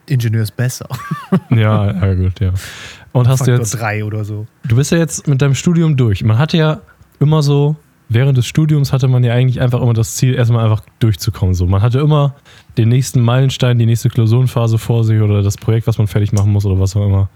Ingenieur 0.07 0.43
ist 0.43 0.57
besser. 0.57 0.89
Ja, 1.51 1.93
ja 1.93 2.15
gut, 2.15 2.41
ja. 2.41 2.53
Und 3.13 3.29
hast 3.29 3.43
du 3.43 3.45
Faktor 3.45 3.59
jetzt, 3.59 3.71
drei 3.79 4.05
oder 4.05 4.25
so. 4.25 4.49
du 4.67 4.75
bist 4.75 4.91
ja 4.91 4.99
jetzt 4.99 5.29
mit 5.29 5.41
deinem 5.41 5.55
Studium 5.55 5.97
durch. 5.97 6.25
Man 6.25 6.39
hatte 6.39 6.57
ja 6.57 6.81
immer 7.21 7.41
so, 7.45 7.77
während 8.15 8.37
des 8.39 8.47
Studiums 8.47 8.93
hatte 8.93 9.09
man 9.09 9.23
ja 9.25 9.33
eigentlich 9.35 9.61
einfach 9.61 9.81
immer 9.81 9.93
das 9.95 10.17
Ziel, 10.17 10.35
erstmal 10.35 10.65
einfach 10.65 10.83
durchzukommen. 10.99 11.55
So, 11.55 11.67
man 11.67 11.83
hatte 11.83 11.99
immer 12.01 12.35
den 12.79 12.89
nächsten 12.89 13.21
Meilenstein, 13.21 13.79
die 13.79 13.87
nächste 13.87 14.09
Klausurenphase 14.09 14.79
vor 14.79 15.05
sich 15.05 15.21
oder 15.21 15.43
das 15.43 15.57
Projekt, 15.57 15.87
was 15.87 15.99
man 15.99 16.07
fertig 16.07 16.33
machen 16.33 16.53
muss 16.53 16.65
oder 16.65 16.79
was 16.81 16.97
auch 16.97 17.05
immer. 17.07 17.29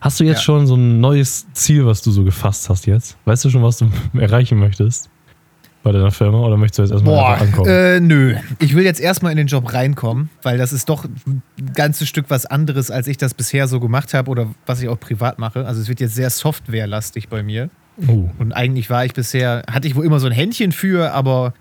Hast 0.00 0.20
du 0.20 0.24
jetzt 0.24 0.38
Ja. 0.38 0.42
schon 0.44 0.66
so 0.66 0.74
ein 0.76 1.00
neues 1.00 1.46
Ziel, 1.54 1.86
was 1.86 2.02
du 2.02 2.10
so 2.10 2.24
gefasst 2.24 2.68
hast 2.68 2.86
jetzt? 2.86 3.16
Weißt 3.24 3.44
du 3.44 3.50
schon, 3.50 3.62
was 3.62 3.78
du 3.78 3.86
erreichen 4.18 4.58
möchtest 4.58 5.08
bei 5.82 5.92
deiner 5.92 6.10
Firma 6.10 6.38
oder 6.38 6.56
möchtest 6.56 6.78
du 6.78 6.82
jetzt 6.82 6.92
erstmal 6.92 7.14
Boah, 7.14 7.32
einfach 7.34 7.46
ankommen? 7.46 7.68
äh, 7.70 8.00
nö. 8.00 8.34
Ich 8.58 8.74
will 8.74 8.84
jetzt 8.84 9.00
erstmal 9.00 9.32
in 9.32 9.36
den 9.38 9.46
Job 9.48 9.72
reinkommen, 9.72 10.30
weil 10.42 10.56
das 10.56 10.72
ist 10.72 10.88
doch 10.88 11.04
ein 11.04 11.42
ganzes 11.74 12.08
Stück 12.08 12.26
was 12.28 12.46
anderes, 12.46 12.90
als 12.90 13.06
ich 13.06 13.18
das 13.18 13.34
bisher 13.34 13.68
so 13.68 13.80
gemacht 13.80 14.14
habe 14.14 14.30
oder 14.30 14.46
was 14.66 14.80
ich 14.82 14.88
auch 14.88 14.98
privat 14.98 15.38
mache. 15.38 15.66
Also 15.66 15.80
es 15.82 15.88
wird 15.88 16.00
jetzt 16.00 16.14
sehr 16.14 16.30
softwarelastig 16.30 17.28
bei 17.28 17.42
mir. 17.42 17.68
Oh. 18.08 18.28
Und 18.38 18.52
eigentlich 18.52 18.90
war 18.90 19.04
ich 19.04 19.12
bisher, 19.14 19.62
hatte 19.70 19.86
ich 19.88 19.94
wohl 19.94 20.04
immer 20.04 20.20
so 20.20 20.26
ein 20.26 20.32
Händchen 20.32 20.72
für, 20.72 21.12
aber 21.12 21.54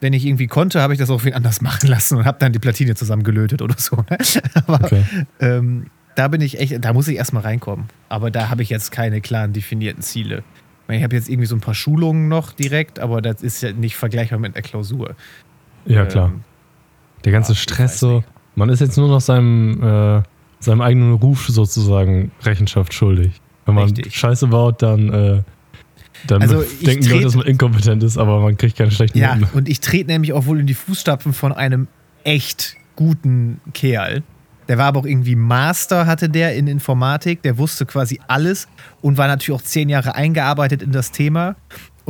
wenn 0.00 0.12
ich 0.12 0.24
irgendwie 0.24 0.46
konnte, 0.46 0.80
habe 0.80 0.92
ich 0.94 0.98
das 0.98 1.10
auch 1.10 1.24
wen 1.24 1.34
anders 1.34 1.60
machen 1.62 1.88
lassen 1.88 2.18
und 2.18 2.24
habe 2.24 2.38
dann 2.38 2.52
die 2.52 2.58
Platine 2.58 2.94
zusammengelötet 2.94 3.62
oder 3.62 3.74
so. 3.78 3.96
Ne? 3.96 4.18
Aber 4.66 4.84
Okay. 4.84 5.04
ähm, 5.40 5.86
da 6.16 6.28
bin 6.28 6.40
ich 6.40 6.58
echt, 6.58 6.84
da 6.84 6.92
muss 6.92 7.06
ich 7.08 7.16
erstmal 7.16 7.42
reinkommen. 7.42 7.86
Aber 8.08 8.30
da 8.30 8.48
habe 8.50 8.62
ich 8.62 8.70
jetzt 8.70 8.90
keine 8.92 9.20
klaren 9.20 9.52
definierten 9.52 10.02
Ziele. 10.02 10.42
Ich, 10.88 11.02
habe 11.04 11.14
jetzt 11.14 11.28
irgendwie 11.28 11.46
so 11.46 11.54
ein 11.54 11.60
paar 11.60 11.74
Schulungen 11.74 12.26
noch 12.28 12.52
direkt, 12.52 12.98
aber 12.98 13.22
das 13.22 13.42
ist 13.42 13.62
ja 13.62 13.72
nicht 13.72 13.94
vergleichbar 13.96 14.40
mit 14.40 14.56
einer 14.56 14.62
Klausur. 14.62 15.14
Ja, 15.86 16.04
klar. 16.04 16.30
Ähm, 16.30 16.40
Der 17.24 17.30
ganze 17.32 17.52
Ja, 17.52 17.58
Stress 17.58 18.00
so. 18.00 18.24
Man 18.56 18.70
ist 18.70 18.80
jetzt 18.80 18.96
nur 18.96 19.06
noch 19.06 19.20
seinem, 19.20 19.80
äh, 19.82 20.22
seinem 20.58 20.80
eigenen 20.80 21.14
Ruf 21.14 21.46
sozusagen 21.46 22.32
Rechenschaft 22.42 22.92
schuldig. 22.92 23.40
Wenn 23.66 23.76
man 23.76 23.84
Richtig. 23.84 24.16
Scheiße 24.16 24.48
baut, 24.48 24.82
dann, 24.82 25.12
äh, 25.12 25.42
dann 26.26 26.42
Also, 26.42 26.62
ich 26.62 26.80
denken 26.84 27.06
Leute, 27.08 27.24
dass 27.24 27.34
man 27.36 27.46
inkompetent 27.46 28.02
ist, 28.02 28.18
aber 28.18 28.40
man 28.40 28.56
kriegt 28.56 28.76
keine 28.76 28.90
schlechten 28.90 29.18
Ja, 29.18 29.36
Noten. 29.36 29.56
und 29.56 29.68
ich 29.68 29.80
trete 29.80 30.10
nämlich 30.10 30.32
auch 30.32 30.46
wohl 30.46 30.60
in 30.60 30.66
die 30.66 30.74
Fußstapfen 30.74 31.32
von 31.32 31.52
einem 31.52 31.88
echt 32.24 32.76
guten 32.96 33.60
Kerl. 33.72 34.22
Der 34.68 34.78
war 34.78 34.86
aber 34.86 35.00
auch 35.00 35.06
irgendwie 35.06 35.34
Master, 35.34 36.06
hatte 36.06 36.28
der 36.28 36.54
in 36.54 36.68
Informatik. 36.68 37.42
Der 37.42 37.58
wusste 37.58 37.86
quasi 37.86 38.20
alles 38.28 38.68
und 39.00 39.16
war 39.18 39.26
natürlich 39.26 39.58
auch 39.60 39.64
zehn 39.64 39.88
Jahre 39.88 40.14
eingearbeitet 40.14 40.80
in 40.80 40.92
das 40.92 41.10
Thema. 41.10 41.56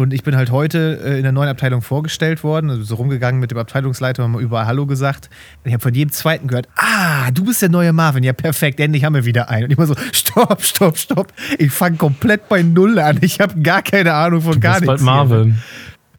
Und 0.01 0.15
ich 0.15 0.23
bin 0.23 0.35
halt 0.35 0.51
heute 0.51 0.99
äh, 1.05 1.17
in 1.19 1.25
der 1.25 1.33
neuen 1.33 1.51
Abteilung 1.51 1.83
vorgestellt 1.83 2.43
worden, 2.43 2.71
also 2.71 2.83
so 2.85 2.95
rumgegangen 2.95 3.39
mit 3.39 3.51
dem 3.51 3.59
Abteilungsleiter, 3.59 4.23
haben 4.23 4.33
wir 4.33 4.39
überall 4.41 4.65
Hallo 4.65 4.87
gesagt. 4.87 5.29
Und 5.63 5.69
ich 5.69 5.75
habe 5.75 5.83
von 5.83 5.93
jedem 5.93 6.11
Zweiten 6.11 6.47
gehört, 6.49 6.69
ah, 6.77 7.31
du 7.31 7.45
bist 7.45 7.61
der 7.61 7.69
neue 7.69 7.93
Marvin. 7.93 8.23
Ja, 8.25 8.33
perfekt, 8.33 8.81
endlich 8.81 9.05
haben 9.05 9.15
wir 9.15 9.27
wieder 9.27 9.51
einen. 9.51 9.65
Und 9.65 9.73
ich 9.73 9.77
immer 9.79 9.87
so, 9.87 9.95
stopp, 10.13 10.63
stopp, 10.63 10.97
stopp. 10.97 11.33
Ich 11.59 11.71
fange 11.71 11.97
komplett 11.99 12.49
bei 12.49 12.63
Null 12.63 12.99
an. 12.99 13.19
Ich 13.21 13.41
habe 13.41 13.61
gar 13.61 13.83
keine 13.83 14.15
Ahnung 14.15 14.41
von 14.41 14.55
Du 14.55 14.61
gar 14.61 14.81
bist 14.81 14.89
nichts. 14.91 15.05
bald 15.05 15.29
hier. 15.29 15.37
Marvin. 15.37 15.59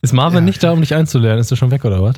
Ist 0.03 0.13
Marvin 0.13 0.35
Ja. 0.39 0.41
nicht 0.41 0.61
da, 0.63 0.71
um 0.73 0.81
dich 0.81 0.93
einzulernen? 0.93 1.39
Ist 1.39 1.49
er 1.49 1.57
schon 1.57 1.71
weg 1.71 1.83
oder 1.83 2.03
was? 2.03 2.15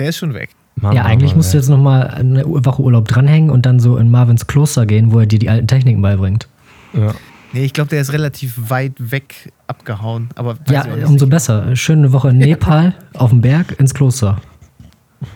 Der 0.00 0.08
ist 0.08 0.16
schon 0.16 0.34
weg. 0.34 0.50
Mann, 0.74 0.96
ja, 0.96 1.04
eigentlich 1.04 1.30
Mann, 1.30 1.38
musst 1.38 1.52
du 1.54 1.58
jetzt 1.58 1.68
nochmal 1.68 2.08
eine 2.08 2.44
Woche 2.44 2.82
Urlaub 2.82 3.06
dranhängen 3.06 3.50
und 3.50 3.66
dann 3.66 3.78
so 3.78 3.96
in 3.98 4.10
Marvins 4.10 4.48
Kloster 4.48 4.84
gehen, 4.84 5.12
wo 5.12 5.20
er 5.20 5.26
dir 5.26 5.38
die 5.38 5.48
alten 5.48 5.68
Techniken 5.68 6.02
beibringt. 6.02 6.48
Ja. 6.92 7.14
Nee, 7.58 7.64
ich 7.64 7.72
glaube, 7.72 7.90
der 7.90 8.00
ist 8.00 8.12
relativ 8.12 8.54
weit 8.70 8.92
weg 8.98 9.52
abgehauen. 9.66 10.28
Aber 10.36 10.56
Ja, 10.70 10.86
nicht 10.86 11.04
umso 11.06 11.26
besser. 11.26 11.74
Schöne 11.74 12.12
Woche 12.12 12.28
in 12.28 12.38
Nepal, 12.38 12.94
auf 13.14 13.30
dem 13.30 13.40
Berg, 13.40 13.74
ins 13.80 13.94
Kloster. 13.94 14.40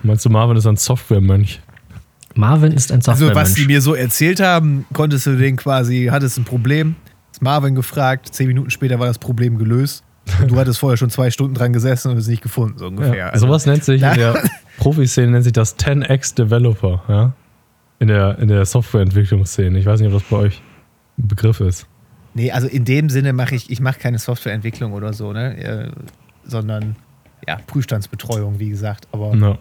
Meinst 0.04 0.24
du, 0.24 0.30
Marvin 0.30 0.56
ist 0.56 0.66
ein 0.66 0.76
Software-Mönch? 0.76 1.60
Marvin 2.36 2.70
ist 2.70 2.92
ein 2.92 3.02
Also, 3.04 3.34
was 3.34 3.54
die 3.54 3.66
mir 3.66 3.80
so 3.80 3.94
erzählt 3.94 4.38
haben, 4.38 4.86
konntest 4.92 5.26
du 5.26 5.36
den 5.36 5.56
quasi, 5.56 6.10
hattest 6.12 6.38
ein 6.38 6.44
Problem, 6.44 6.94
hast 7.30 7.42
Marvin 7.42 7.74
gefragt, 7.74 8.32
zehn 8.32 8.46
Minuten 8.46 8.70
später 8.70 9.00
war 9.00 9.08
das 9.08 9.18
Problem 9.18 9.58
gelöst. 9.58 10.04
Und 10.40 10.52
du 10.52 10.56
hattest 10.56 10.78
vorher 10.78 10.96
schon 10.96 11.10
zwei 11.10 11.32
Stunden 11.32 11.54
dran 11.54 11.72
gesessen 11.72 12.12
und 12.12 12.18
es 12.18 12.28
nicht 12.28 12.42
gefunden, 12.42 12.78
so 12.78 12.86
ungefähr. 12.86 13.16
Ja. 13.16 13.28
Also, 13.30 13.48
Sowas 13.48 13.66
nennt 13.66 13.82
sich 13.82 14.00
in 14.00 14.14
der 14.14 14.40
Profiszene 14.78 15.32
nennt 15.32 15.42
sich 15.42 15.52
das 15.52 15.76
10x 15.76 16.36
Developer, 16.36 17.02
ja? 17.08 17.32
In 17.98 18.06
der, 18.06 18.38
in 18.38 18.46
der 18.46 18.64
Softwareentwicklungsszene. 18.64 19.76
Ich 19.76 19.86
weiß 19.86 19.98
nicht, 19.98 20.12
ob 20.12 20.20
das 20.20 20.30
bei 20.30 20.36
euch 20.36 20.62
ein 21.18 21.26
Begriff 21.26 21.58
ist. 21.58 21.88
Nee, 22.34 22.50
also 22.50 22.66
in 22.66 22.84
dem 22.84 23.10
Sinne 23.10 23.32
mache 23.32 23.54
ich, 23.54 23.70
ich 23.70 23.80
mache 23.80 23.98
keine 24.00 24.18
Softwareentwicklung 24.18 24.92
oder 24.92 25.12
so, 25.12 25.32
ne? 25.32 25.56
Äh, 25.56 25.90
sondern 26.44 26.96
ja, 27.46 27.58
Prüfstandsbetreuung, 27.66 28.58
wie 28.58 28.70
gesagt. 28.70 29.06
Aber 29.12 29.34
Ja. 29.36 29.58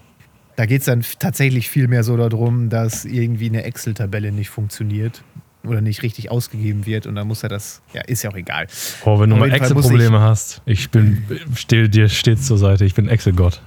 da 0.56 0.66
geht 0.66 0.80
es 0.82 0.86
dann 0.86 1.04
tatsächlich 1.20 1.70
viel 1.70 1.88
mehr 1.88 2.04
so 2.04 2.16
darum, 2.16 2.70
dass 2.70 3.06
irgendwie 3.06 3.48
eine 3.50 3.63
Excel-Tabelle 3.63 4.32
nicht 4.32 4.50
funktioniert 4.50 5.24
oder 5.63 5.82
nicht 5.82 6.01
richtig 6.01 6.32
ausgegeben 6.32 6.86
wird 6.86 7.06
und 7.08 7.16
dann 7.16 7.28
muss 7.28 7.44
er 7.44 7.50
das, 7.50 7.82
ja, 7.94 8.01
ist 8.01 8.24
ja 8.24 8.32
auch 8.32 8.36
egal. 8.36 8.68
Oh, 9.06 9.20
wenn 9.20 9.30
du 9.30 9.36
mal 9.36 9.51
Excel-Probleme 9.51 10.20
hast, 10.20 10.62
ich 10.66 10.90
bin, 10.90 11.24
stehe 11.56 11.88
dir 11.90 12.10
stets 12.10 12.48
zur 12.48 12.58
Seite, 12.58 12.86
ich 12.86 12.96
bin 12.96 13.08
Excel-Gott. 13.08 13.62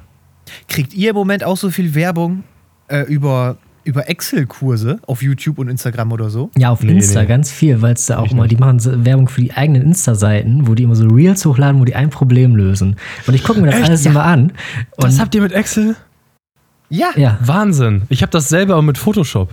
Kriegt 0.69 0.93
ihr 0.95 1.11
im 1.11 1.17
Moment 1.17 1.45
auch 1.45 1.57
so 1.57 1.71
viel 1.71 1.95
Werbung 1.95 2.43
äh, 2.89 3.03
über, 3.03 3.59
über 3.85 4.09
Excel-Kurse 4.09 4.99
auf 5.07 5.23
YouTube 5.23 5.59
und 5.59 5.69
Instagram 5.69 6.13
oder 6.13 6.31
so? 6.31 6.51
Ja, 6.57 6.71
auf 6.71 6.83
Nee, 6.83 6.93
Insta 6.93 7.21
nee. 7.23 7.27
ganz 7.27 7.51
viel, 7.51 7.83
weil 7.83 7.95
es 7.95 8.07
da 8.07 8.19
auch 8.19 8.27
Ich 8.27 8.33
immer, 8.33 8.43
nicht. 8.43 8.53
die 8.53 8.57
machen 8.57 9.05
Werbung 9.05 9.29
für 9.29 9.41
die 9.43 9.53
eigenen 9.53 9.83
Insta-Seiten, 9.83 10.67
wo 10.67 10.75
die 10.75 10.83
immer 10.85 10.97
so 10.97 11.07
Reels 11.07 11.45
hochladen, 11.45 11.81
wo 11.81 11.85
die 11.85 11.95
ein 11.95 12.11
Problem 12.11 12.57
lösen. 12.57 12.97
Und 13.27 13.35
ich 13.35 13.45
gucke 13.45 13.61
mir 13.61 13.67
das 13.67 13.77
Echt? 13.77 13.85
alles 13.89 14.05
Ja. 14.05 14.11
immer 14.11 14.25
an. 14.25 14.53
Und 14.97 15.05
Das 15.05 15.21
habt 15.21 15.35
ihr 15.35 15.43
mit 15.43 15.53
Excel? 15.53 15.97
Ja. 16.91 17.09
ja, 17.17 17.39
Wahnsinn. 17.43 18.03
Ich 18.09 18.23
habe 18.23 18.31
das 18.31 18.49
selber 18.49 18.77
auch 18.77 18.83
mit 18.83 18.99
Photoshop. 18.99 19.51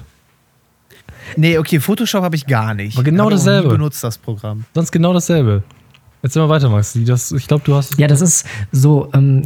Nee, 1.38 1.58
okay, 1.58 1.80
Photoshop 1.80 2.24
habe 2.24 2.36
ich 2.36 2.46
gar 2.46 2.74
nicht. 2.74 2.96
Aber 2.98 3.04
genau 3.04 3.26
Hab 3.26 3.32
ich 3.32 3.38
dasselbe. 3.38 3.68
Nie 3.70 3.74
benutzt 3.76 4.04
das 4.04 4.18
Programm. 4.18 4.66
Sonst 4.76 4.92
genau 4.92 5.14
dasselbe. 5.14 5.64
Jetzt 6.24 6.36
mal 6.36 6.50
weiter, 6.50 6.70
Max. 6.70 6.94
Die- 6.94 7.04
Das, 7.06 7.32
ich 7.32 7.48
glaube, 7.48 7.64
du 7.66 7.76
hast. 7.76 7.98
ja, 7.98 8.08
das 8.08 8.22
ist 8.22 8.46
so, 8.72 9.10
ähm, 9.14 9.42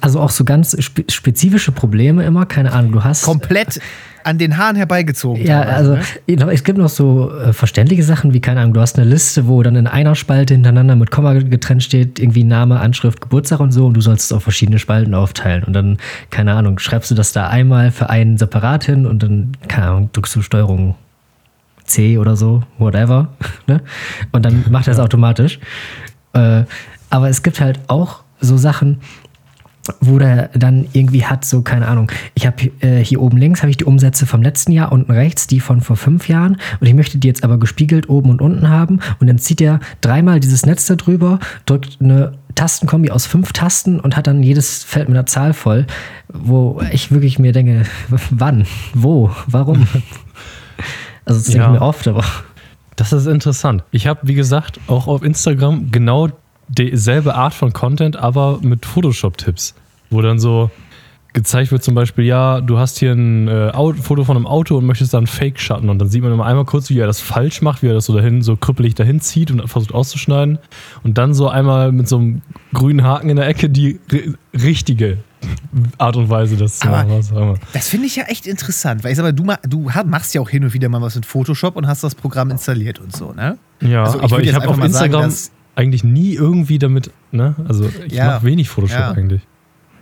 also 0.00 0.20
auch 0.20 0.30
so 0.30 0.44
ganz 0.44 0.76
spe 0.82 1.04
spezifische 1.08 1.72
Probleme 1.72 2.24
immer, 2.24 2.46
keine 2.46 2.72
Ahnung, 2.72 2.92
du 2.92 3.04
hast. 3.04 3.22
Komplett 3.24 3.80
an 4.24 4.38
den 4.38 4.56
Haaren 4.56 4.76
herbeigezogen. 4.76 5.44
Ja, 5.44 5.62
also 5.62 5.96
ne? 5.96 6.52
es 6.52 6.62
gibt 6.62 6.78
noch 6.78 6.88
so 6.90 7.32
äh, 7.34 7.52
verständliche 7.52 8.04
Sachen 8.04 8.32
wie, 8.32 8.40
keine 8.40 8.60
Ahnung, 8.60 8.74
du 8.74 8.80
hast 8.80 8.96
eine 8.98 9.08
Liste, 9.08 9.48
wo 9.48 9.62
dann 9.64 9.74
in 9.74 9.88
einer 9.88 10.14
Spalte 10.14 10.54
hintereinander 10.54 10.94
mit 10.94 11.10
Komma 11.10 11.32
getrennt 11.34 11.82
steht, 11.82 12.20
irgendwie 12.20 12.44
Name, 12.44 12.78
Anschrift, 12.78 13.20
Geburtstag 13.20 13.58
und 13.58 13.72
so 13.72 13.86
und 13.86 13.94
du 13.94 14.00
sollst 14.00 14.26
es 14.26 14.32
auf 14.32 14.44
verschiedene 14.44 14.78
Spalten 14.78 15.14
aufteilen 15.14 15.64
und 15.64 15.72
dann, 15.72 15.96
keine 16.30 16.52
Ahnung, 16.52 16.78
schreibst 16.78 17.10
du 17.10 17.16
das 17.16 17.32
da 17.32 17.48
einmal 17.48 17.90
für 17.90 18.10
einen 18.10 18.38
separat 18.38 18.84
hin 18.84 19.06
und 19.06 19.24
dann, 19.24 19.56
keine 19.66 19.88
Ahnung, 19.88 20.10
drückst 20.12 20.36
du 20.36 20.42
Steuerung 20.42 20.94
C 21.92 22.18
oder 22.18 22.36
so, 22.36 22.62
whatever, 22.78 23.28
ne? 23.66 23.80
Und 24.32 24.44
dann 24.44 24.64
macht 24.70 24.86
er 24.86 24.94
es 24.94 24.98
automatisch. 24.98 25.58
Äh, 26.32 26.64
aber 27.10 27.28
es 27.28 27.42
gibt 27.42 27.60
halt 27.60 27.80
auch 27.88 28.22
so 28.40 28.56
Sachen, 28.56 29.00
wo 30.00 30.18
der 30.18 30.48
dann 30.54 30.86
irgendwie 30.92 31.24
hat, 31.24 31.44
so 31.44 31.62
keine 31.62 31.88
Ahnung. 31.88 32.10
Ich 32.34 32.46
habe 32.46 32.70
äh, 32.80 33.04
hier 33.04 33.20
oben 33.20 33.36
links 33.36 33.62
habe 33.62 33.70
ich 33.70 33.76
die 33.76 33.84
Umsätze 33.84 34.26
vom 34.26 34.42
letzten 34.42 34.72
Jahr, 34.72 34.92
unten 34.92 35.10
rechts 35.10 35.46
die 35.46 35.60
von 35.60 35.80
vor 35.80 35.96
fünf 35.96 36.28
Jahren 36.28 36.58
und 36.80 36.86
ich 36.86 36.94
möchte 36.94 37.18
die 37.18 37.26
jetzt 37.26 37.42
aber 37.42 37.58
gespiegelt 37.58 38.08
oben 38.08 38.30
und 38.30 38.40
unten 38.40 38.68
haben 38.68 39.00
und 39.18 39.26
dann 39.26 39.38
zieht 39.38 39.60
er 39.60 39.80
dreimal 40.00 40.38
dieses 40.38 40.66
Netz 40.66 40.86
da 40.86 40.94
drüber, 40.94 41.40
drückt 41.66 41.98
eine 42.00 42.32
Tastenkombi 42.54 43.10
aus 43.10 43.26
fünf 43.26 43.52
Tasten 43.52 43.98
und 43.98 44.16
hat 44.16 44.26
dann 44.26 44.42
jedes 44.42 44.84
Feld 44.84 45.08
mit 45.08 45.16
einer 45.16 45.26
Zahl 45.26 45.52
voll, 45.52 45.86
wo 46.32 46.80
ich 46.92 47.10
wirklich 47.10 47.38
mir 47.38 47.52
denke, 47.52 47.82
wann, 48.30 48.66
wo, 48.94 49.30
warum? 49.46 49.86
Also 51.24 51.38
das 51.40 51.44
denke 51.46 51.58
Ja. 51.60 51.66
ich 51.74 51.80
mir 51.80 51.82
oft, 51.86 52.06
aber 52.08 52.24
Das 52.96 53.12
ist 53.12 53.26
interessant. 53.26 53.84
Ich 53.90 54.06
habe, 54.06 54.20
wie 54.24 54.34
gesagt, 54.34 54.78
auch 54.86 55.06
auf 55.06 55.22
Instagram 55.22 55.90
genau 55.90 56.28
dieselbe 56.68 57.34
Art 57.34 57.54
von 57.54 57.72
Content, 57.72 58.16
aber 58.16 58.58
mit 58.62 58.84
Photoshop-Tipps, 58.86 59.74
wo 60.10 60.20
dann 60.20 60.38
so 60.38 60.70
gezeigt 61.32 61.72
wird 61.72 61.82
zum 61.82 61.94
Beispiel, 61.94 62.24
ja, 62.24 62.60
du 62.60 62.78
hast 62.78 62.98
hier 62.98 63.12
ein 63.12 63.48
äh, 63.48 63.72
Foto 63.94 64.24
von 64.24 64.36
einem 64.36 64.46
Auto 64.46 64.76
und 64.76 64.84
möchtest 64.84 65.14
da 65.14 65.18
einen 65.18 65.26
Fake-Schatten 65.26 65.88
und 65.88 65.98
dann 65.98 66.08
sieht 66.08 66.22
man 66.22 66.32
immer 66.32 66.44
einmal 66.44 66.64
kurz, 66.66 66.90
wie 66.90 66.98
er 66.98 67.06
das 67.06 67.20
falsch 67.20 67.62
macht, 67.62 67.82
wie 67.82 67.86
er 67.88 67.94
das 67.94 68.04
so 68.06 68.14
dahin, 68.14 68.42
so 68.42 68.56
krüppelig 68.56 68.94
dahin 68.94 69.20
zieht 69.20 69.50
und 69.50 69.66
versucht 69.68 69.94
auszuschneiden 69.94 70.58
und 71.02 71.16
dann 71.18 71.32
so 71.34 71.48
einmal 71.48 71.90
mit 71.92 72.06
so 72.08 72.18
einem 72.18 72.42
grünen 72.74 73.02
Haken 73.02 73.30
in 73.30 73.36
der 73.36 73.46
Ecke 73.48 73.70
die 73.70 73.98
ri- 74.10 74.34
richtige 74.54 75.18
Art 75.98 76.16
und 76.16 76.28
Weise, 76.28 76.56
das 76.56 76.78
zu 76.78 76.86
machen. 76.88 77.08
Was 77.10 77.32
auch. 77.32 77.56
Das 77.72 77.88
finde 77.88 78.06
ich 78.06 78.16
ja 78.16 78.24
echt 78.24 78.46
interessant, 78.46 79.02
weil 79.02 79.10
ich 79.12 79.16
sag 79.16 79.24
mal, 79.24 79.32
du, 79.32 79.42
ma- 79.44 79.58
du 79.66 79.90
machst 80.06 80.34
ja 80.34 80.40
auch 80.40 80.50
hin 80.50 80.62
und 80.64 80.74
wieder 80.74 80.88
mal 80.88 81.00
was 81.00 81.14
mit 81.16 81.26
Photoshop 81.26 81.76
und 81.76 81.86
hast 81.86 82.04
das 82.04 82.14
Programm 82.14 82.50
installiert 82.50 82.98
und 83.00 83.14
so, 83.16 83.32
ne? 83.32 83.58
Ja, 83.80 84.04
Also 84.04 84.18
ich 84.18 84.24
aber 84.24 84.40
ich 84.42 84.54
habe 84.54 84.68
auf 84.68 84.76
sagen, 84.76 84.86
Instagram 84.86 85.22
dass- 85.22 85.50
eigentlich 85.74 86.04
nie 86.04 86.34
irgendwie 86.34 86.78
damit, 86.78 87.10
ne? 87.32 87.54
Also 87.66 87.90
ich 88.06 88.12
Ja, 88.12 88.26
mache 88.26 88.44
wenig 88.46 88.68
Photoshop 88.68 88.98
ja. 89.00 89.10
eigentlich. 89.12 89.40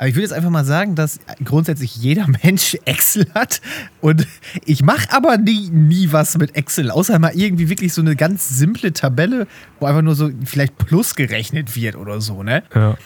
Aber 0.00 0.09
ich 0.09 0.14
würde 0.14 0.23
jetzt 0.23 0.33
einfach 0.33 0.49
mal 0.49 0.64
sagen, 0.64 0.95
dass 0.95 1.21
grundsätzlich 1.45 1.95
jeder 1.95 2.26
Mensch 2.42 2.75
Excel 2.87 3.26
hat 3.35 3.61
und 4.00 4.26
ich 4.64 4.83
mache 4.83 5.07
aber 5.12 5.37
nie, 5.37 5.69
nie 5.69 6.11
was 6.11 6.38
mit 6.38 6.57
Excel, 6.57 6.90
außer 6.90 7.19
mal 7.19 7.33
irgendwie 7.35 7.69
wirklich 7.69 7.92
so 7.92 8.00
eine 8.00 8.16
ganz 8.16 8.49
simple 8.49 8.95
Tabelle, 8.95 9.47
wo 9.78 9.85
einfach 9.85 10.00
nur 10.00 10.14
so 10.14 10.30
vielleicht 10.47 10.78
Plus 10.78 11.14
gerechnet 11.16 11.76
wird 11.76 11.97
oder 11.97 12.23
so, 12.23 12.42
ne? 12.42 12.62
Ja. 12.75 12.97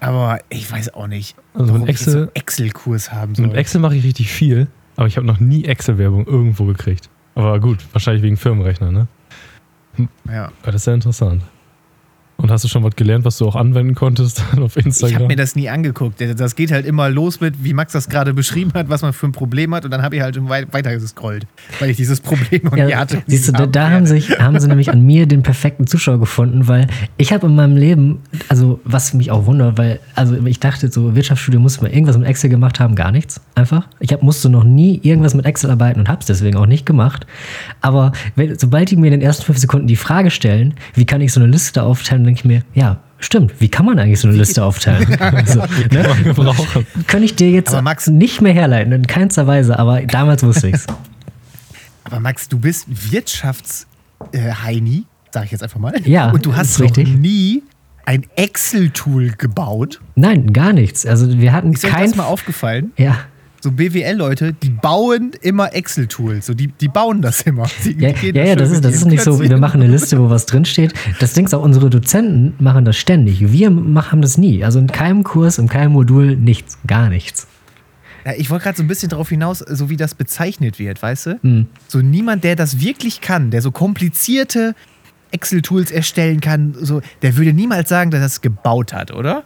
Aber 0.00 0.38
ich 0.48 0.72
weiß 0.72 0.94
auch 0.94 1.06
nicht, 1.06 1.36
Also 1.52 1.74
warum 1.74 1.86
jetzt 1.86 1.98
so 2.04 2.10
Excel- 2.12 2.22
einen 2.22 2.30
Excel-Kurs 2.34 3.12
haben 3.12 3.34
soll. 3.34 3.48
Mit 3.48 3.56
Excel 3.56 3.82
mache 3.82 3.96
ich 3.96 4.04
richtig 4.04 4.30
viel, 4.32 4.68
aber 4.96 5.06
ich 5.06 5.18
habe 5.18 5.26
noch 5.26 5.40
nie 5.40 5.66
Excel-Werbung 5.66 6.26
irgendwo 6.26 6.64
gekriegt. 6.64 7.10
Aber 7.34 7.60
gut, 7.60 7.78
wahrscheinlich 7.92 8.22
wegen 8.22 8.38
Firmenrechner, 8.38 8.90
ne? 8.90 9.06
ja. 10.26 10.50
Aber 10.62 10.72
das 10.72 10.80
ist 10.82 10.86
ja 10.86 10.94
interessant. 10.94 11.42
Und 12.40 12.52
hast 12.52 12.62
du 12.62 12.68
schon 12.68 12.84
was 12.84 12.94
gelernt, 12.94 13.24
was 13.24 13.36
du 13.38 13.48
auch 13.48 13.56
anwenden 13.56 13.96
konntest 13.96 14.44
auf 14.60 14.76
Ich 14.76 14.86
Instagram? 14.86 15.14
habe 15.16 15.26
mir 15.26 15.34
das 15.36 15.56
nie 15.56 15.68
angeguckt. 15.68 16.20
Das 16.36 16.54
geht 16.54 16.70
halt 16.70 16.86
immer 16.86 17.10
los 17.10 17.40
mit, 17.40 17.64
wie 17.64 17.72
Max 17.74 17.92
das 17.94 18.08
gerade 18.08 18.32
beschrieben 18.32 18.70
hat, 18.74 18.88
was 18.88 19.02
man 19.02 19.12
für 19.12 19.26
ein 19.26 19.32
Problem 19.32 19.74
hat. 19.74 19.84
Und 19.84 19.90
dann 19.90 20.02
habe 20.02 20.14
ich 20.14 20.22
halt 20.22 20.36
schon 20.36 20.48
weiter 20.48 20.92
gescrollt, 20.96 21.48
weil 21.80 21.90
ich 21.90 21.96
dieses 21.96 22.20
Problem 22.20 22.60
noch 22.62 22.76
nie 22.76 22.90
Ja, 22.90 22.98
hatte. 23.00 23.22
siehst 23.26 23.48
du, 23.48 23.52
da, 23.52 23.58
Haben 23.64 23.72
da 23.72 23.90
haben, 23.90 24.06
sich, 24.06 24.38
haben 24.38 24.60
sie 24.60 24.68
nämlich 24.68 24.88
an 24.88 25.04
mir 25.04 25.26
den 25.26 25.42
perfekten 25.42 25.88
Zuschauer 25.88 26.20
gefunden, 26.20 26.68
weil 26.68 26.86
ich 27.16 27.32
habe 27.32 27.48
in 27.48 27.56
meinem 27.56 27.76
Leben, 27.76 28.20
also 28.48 28.78
was 28.84 29.14
mich 29.14 29.32
auch 29.32 29.46
wundert, 29.46 29.76
weil, 29.76 29.98
also 30.14 30.36
ich 30.46 30.60
dachte 30.60 30.92
so, 30.92 31.16
Wirtschaftsstudium 31.16 31.64
muss 31.64 31.80
man 31.80 31.90
irgendwas 31.90 32.16
mit 32.16 32.28
Excel 32.28 32.50
gemacht 32.50 32.78
haben, 32.78 32.94
gar 32.94 33.10
nichts, 33.10 33.40
einfach. 33.56 33.88
Ich 33.98 34.12
hab, 34.12 34.22
musste 34.22 34.48
noch 34.48 34.62
nie 34.62 35.00
irgendwas 35.02 35.34
mit 35.34 35.44
Excel 35.44 35.72
arbeiten 35.72 35.98
und 35.98 36.08
habe 36.08 36.20
es 36.20 36.26
deswegen 36.26 36.56
auch 36.56 36.66
nicht 36.66 36.86
gemacht. 36.86 37.26
Aber 37.80 38.12
wenn, 38.36 38.56
sobald 38.56 38.92
die 38.92 38.96
mir 38.96 39.06
in 39.08 39.12
den 39.14 39.22
ersten 39.22 39.44
fünf 39.44 39.58
Sekunden 39.58 39.88
die 39.88 39.96
Frage 39.96 40.30
stellen, 40.30 40.74
wie 40.94 41.04
kann 41.04 41.20
ich 41.20 41.32
so 41.32 41.40
eine 41.40 41.50
Liste 41.50 41.82
aufteilen, 41.82 42.27
denke 42.28 42.40
ich 42.40 42.44
mir, 42.44 42.62
ja, 42.74 42.98
stimmt, 43.18 43.60
wie 43.60 43.68
kann 43.68 43.86
man 43.86 43.98
eigentlich 43.98 44.20
so 44.20 44.28
eine 44.28 44.36
Liste 44.36 44.64
aufteilen? 44.64 45.06
so, 45.46 45.60
ne? 45.90 46.06
Kann 47.06 47.22
ich 47.22 47.34
dir 47.34 47.50
jetzt 47.50 47.72
Max- 47.82 48.08
nicht 48.08 48.40
mehr 48.40 48.52
herleiten, 48.52 48.92
in 48.92 49.06
keinster 49.06 49.46
Weise, 49.46 49.78
aber 49.78 50.02
damals 50.02 50.42
wusste 50.42 50.68
ich's. 50.68 50.86
Aber 52.04 52.20
Max, 52.20 52.48
du 52.48 52.58
bist 52.58 52.86
Wirtschafts-Heini, 52.88 55.04
sag 55.30 55.44
ich 55.44 55.50
jetzt 55.52 55.62
einfach 55.62 55.78
mal. 55.78 55.92
Ja, 56.06 56.30
Und 56.30 56.46
du 56.46 56.56
hast 56.56 56.80
ist 56.80 56.82
noch 56.96 56.96
nie 56.96 57.62
ein 58.06 58.24
Excel-Tool 58.36 59.32
gebaut. 59.32 60.00
Nein, 60.14 60.54
gar 60.54 60.72
nichts. 60.72 61.04
Also 61.04 61.38
wir 61.38 61.52
hatten 61.52 61.74
Ist 61.74 61.84
kein 61.84 62.06
das 62.06 62.16
mal 62.16 62.24
aufgefallen? 62.24 62.92
Ja. 62.96 63.18
So 63.60 63.72
BWL-Leute, 63.72 64.52
die 64.52 64.70
bauen 64.70 65.32
immer 65.42 65.74
Excel-Tools. 65.74 66.46
So, 66.46 66.54
die, 66.54 66.68
die 66.68 66.88
bauen 66.88 67.22
das 67.22 67.42
immer. 67.42 67.68
Die, 67.84 67.96
Ja, 67.98 68.12
die 68.12 68.28
ja, 68.28 68.44
ja, 68.44 68.56
das 68.56 68.70
ist, 68.70 68.84
das 68.84 68.94
ist 68.94 69.06
nicht 69.06 69.22
so, 69.22 69.40
wir 69.40 69.56
machen 69.56 69.82
eine 69.82 69.90
Liste, 69.90 70.20
wo 70.20 70.30
was 70.30 70.46
drinsteht. 70.46 70.94
Das 71.18 71.32
Ding 71.32 71.46
ist 71.46 71.54
auch, 71.54 71.62
unsere 71.62 71.90
Dozenten 71.90 72.54
machen 72.62 72.84
das 72.84 72.96
ständig. 72.96 73.52
Wir 73.52 73.70
machen 73.70 74.22
das 74.22 74.38
nie. 74.38 74.64
Also 74.64 74.78
in 74.78 74.86
keinem 74.86 75.24
Kurs, 75.24 75.58
in 75.58 75.68
keinem 75.68 75.92
Modul 75.92 76.36
nichts, 76.36 76.78
gar 76.86 77.08
nichts. 77.08 77.48
Ja, 78.24 78.32
ich 78.36 78.50
wollte 78.50 78.64
gerade 78.64 78.76
so 78.76 78.84
ein 78.84 78.88
bisschen 78.88 79.08
darauf 79.08 79.28
hinaus, 79.28 79.58
so 79.58 79.88
wie 79.90 79.96
das 79.96 80.14
bezeichnet 80.14 80.78
wird, 80.78 81.02
weißt 81.02 81.26
du? 81.26 81.38
Hm. 81.42 81.66
So 81.88 82.00
niemand, 82.00 82.44
der 82.44 82.56
das 82.56 82.80
wirklich 82.80 83.20
kann, 83.20 83.50
der 83.50 83.62
so 83.62 83.70
komplizierte 83.70 84.74
Excel-Tools 85.30 85.90
erstellen 85.90 86.40
kann, 86.40 86.74
so, 86.78 87.00
der 87.22 87.36
würde 87.36 87.52
niemals 87.52 87.88
sagen, 87.88 88.10
dass 88.10 88.20
er 88.20 88.26
es 88.26 88.40
gebaut 88.40 88.92
hat, 88.92 89.12
oder? 89.12 89.44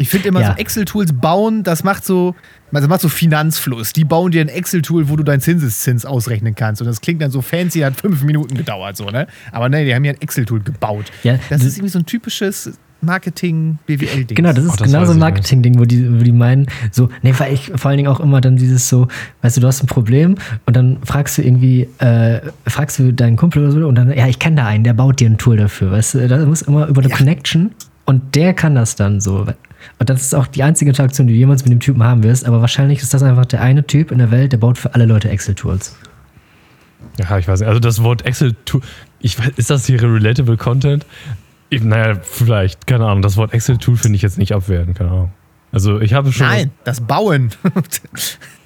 Ich 0.00 0.08
finde 0.08 0.28
immer 0.28 0.40
Ja. 0.40 0.52
so 0.52 0.58
Excel-Tools 0.58 1.12
bauen, 1.12 1.64
das 1.64 1.82
macht 1.84 2.04
so, 2.04 2.34
also 2.72 2.86
macht 2.88 3.00
so 3.00 3.08
Finanzfluss. 3.08 3.92
Die 3.92 4.04
bauen 4.04 4.30
dir 4.30 4.40
ein 4.40 4.48
Excel-Tool, 4.48 5.08
wo 5.08 5.16
du 5.16 5.24
deinen 5.24 5.40
Zinseszins 5.40 6.06
ausrechnen 6.06 6.54
kannst. 6.54 6.80
Und 6.80 6.86
das 6.86 7.00
klingt 7.00 7.20
dann 7.20 7.30
so 7.32 7.42
fancy, 7.42 7.80
hat 7.80 7.96
fünf 8.00 8.22
Minuten 8.22 8.56
gedauert, 8.56 8.96
so, 8.96 9.06
ne? 9.10 9.26
Aber 9.52 9.68
ne, 9.68 9.84
die 9.84 9.94
haben 9.94 10.04
ja 10.04 10.12
ein 10.12 10.20
Excel-Tool 10.20 10.60
gebaut. 10.60 11.06
Ja, 11.24 11.34
das 11.34 11.48
das- 11.48 11.64
ist 11.64 11.76
irgendwie 11.78 11.90
so 11.90 11.98
ein 11.98 12.06
typisches 12.06 12.78
Marketing-BWL-Ding. 13.00 14.34
Genau, 14.36 14.52
das 14.52 14.64
ist 14.64 14.72
Oh, 14.72 14.76
das 14.76 14.86
genau 14.90 15.04
so 15.04 15.12
ein 15.12 15.18
Marketing-Ding, 15.18 15.78
wo 15.78 15.84
die, 15.84 16.08
wo 16.18 16.22
die 16.22 16.32
meinen, 16.32 16.66
so, 16.90 17.08
nee, 17.22 17.32
weil 17.38 17.52
ich 17.54 17.70
vor 17.76 17.90
allen 17.90 17.98
Dingen 17.98 18.08
auch 18.08 18.20
immer 18.20 18.40
dann 18.40 18.56
dieses 18.56 18.88
so, 18.88 19.08
weißt 19.42 19.56
du, 19.56 19.60
du 19.60 19.66
hast 19.68 19.82
ein 19.82 19.86
Problem 19.86 20.34
und 20.66 20.76
dann 20.76 20.98
fragst 21.04 21.38
du 21.38 21.42
irgendwie, 21.42 21.88
äh, 21.98 22.40
fragst 22.66 22.98
du 22.98 23.12
deinen 23.12 23.36
Kumpel 23.36 23.62
oder 23.64 23.72
so 23.72 23.86
und 23.88 23.94
dann, 23.94 24.12
ja, 24.16 24.26
ich 24.26 24.38
kenne 24.38 24.56
da 24.56 24.66
einen, 24.66 24.84
der 24.84 24.94
baut 24.94 25.20
dir 25.20 25.28
ein 25.30 25.38
Tool 25.38 25.56
dafür, 25.56 25.90
weißt 25.92 26.14
du, 26.14 26.28
da 26.28 26.38
muss 26.44 26.62
immer 26.62 26.86
über 26.88 27.00
eine 27.00 27.10
Ja. 27.10 27.16
Connection 27.16 27.70
und 28.08 28.34
der 28.34 28.54
kann 28.54 28.74
das 28.74 28.96
dann 28.96 29.20
so. 29.20 29.46
Und 29.98 30.08
das 30.08 30.22
ist 30.22 30.34
auch 30.34 30.46
die 30.46 30.62
einzige 30.62 30.90
Interaktion, 30.90 31.26
die 31.26 31.34
du 31.34 31.38
jemals 31.38 31.64
mit 31.64 31.72
dem 31.72 31.80
Typen 31.80 32.02
haben 32.02 32.22
wirst, 32.22 32.46
aber 32.46 32.62
wahrscheinlich 32.62 33.02
ist 33.02 33.12
das 33.12 33.22
einfach 33.22 33.44
der 33.44 33.60
eine 33.60 33.86
Typ 33.86 34.10
in 34.10 34.16
der 34.16 34.30
Welt, 34.30 34.52
der 34.52 34.56
baut 34.56 34.78
für 34.78 34.94
alle 34.94 35.04
Leute 35.04 35.28
Excel-Tools. 35.28 35.94
Ja, 37.18 37.36
ich 37.36 37.46
weiß 37.46 37.60
nicht. 37.60 37.68
Also 37.68 37.80
das 37.80 38.02
Wort 38.02 38.24
Excel, 38.24 38.56
ich 39.20 39.38
weiß, 39.38 39.50
ist 39.56 39.68
das 39.68 39.84
hier 39.84 40.02
relatable 40.02 40.56
Content? 40.56 41.04
Ich, 41.68 41.82
naja, 41.82 42.18
vielleicht, 42.22 42.86
keine 42.86 43.04
Ahnung. 43.04 43.20
Das 43.20 43.36
Wort 43.36 43.52
Excel-Tool 43.52 43.98
finde 43.98 44.16
ich 44.16 44.22
jetzt 44.22 44.38
nicht 44.38 44.52
abwerten, 44.52 44.94
keine 44.94 45.10
Ahnung. 45.10 45.32
Also 45.70 46.00
ich 46.00 46.14
habe 46.14 46.32
schon. 46.32 46.46
Nein, 46.46 46.70
das 46.84 47.02
Bauen. 47.02 47.50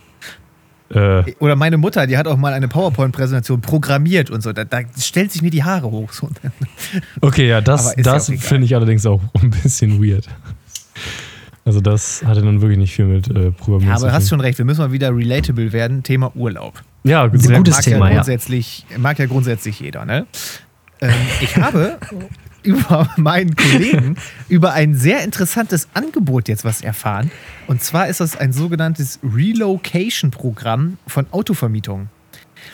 Äh, 0.93 1.35
Oder 1.39 1.57
meine 1.57 1.79
Mutter, 1.79 2.07
die 2.07 2.19
hat 2.19 2.27
auch 2.27 2.37
mal 2.37 2.53
eine 2.53 2.69
PowerPoint-Präsentation 2.69 3.61
programmiert 3.61 4.31
und 4.31 4.43
so. 4.43 4.53
Da, 4.53 4.65
da 4.65 4.81
stellt 4.99 5.33
sich 5.33 5.43
mir 5.43 5.51
die 5.51 5.65
Haare 5.65 5.91
hoch. 5.91 6.11
Okay, 7.21 7.49
ja, 7.49 7.61
das, 7.61 7.95
ja 7.97 8.03
das 8.03 8.29
egal. 8.29 8.41
finde 8.43 8.65
ich 8.67 8.75
allerdings 8.75 9.07
auch 9.07 9.21
ein 9.43 9.51
bisschen 9.51 10.03
weird. 10.03 10.29
Also 11.65 11.81
das 11.81 12.23
hatte 12.25 12.43
dann 12.43 12.61
wirklich 12.61 12.79
nicht 12.79 12.95
viel 12.95 13.07
mit 13.07 13.29
äh, 13.29 13.53
Programmieren 13.53 13.91
Ja, 13.91 13.97
aber 13.97 14.09
du 14.09 14.13
hast 14.13 14.29
schon 14.29 14.41
recht, 14.41 14.59
wir 14.59 14.65
müssen 14.65 14.81
mal 14.81 14.93
wieder 14.93 15.15
relatable 15.15 15.73
werden. 15.73 16.03
Thema 16.03 16.33
Urlaub. 16.35 16.83
Ja, 17.05 17.31
sehr 17.33 17.57
gutes 17.57 17.77
mag 17.77 17.85
Thema, 17.85 18.07
ja 18.07 18.11
ja. 18.11 18.15
grundsätzlich, 18.17 18.87
Mag 18.99 19.19
ja 19.19 19.27
grundsätzlich 19.27 19.81
jeder, 19.81 20.05
ne? 20.05 20.27
Ähm, 21.01 21.13
ich 21.41 21.57
habe 21.57 21.99
über 22.62 23.09
meinen 23.16 23.54
Kollegen 23.57 24.16
über 24.49 24.73
ein 24.73 24.95
sehr 24.95 25.23
interessantes 25.25 25.88
Angebot 25.95 26.49
jetzt 26.49 26.64
was 26.64 26.81
erfahren. 26.83 27.31
Und 27.66 27.83
zwar 27.83 28.09
ist 28.09 28.21
das 28.21 28.37
ein 28.37 28.52
sogenanntes 28.52 29.19
Relocation-Programm 29.23 30.99
von 31.07 31.26
Autovermietungen. 31.31 32.09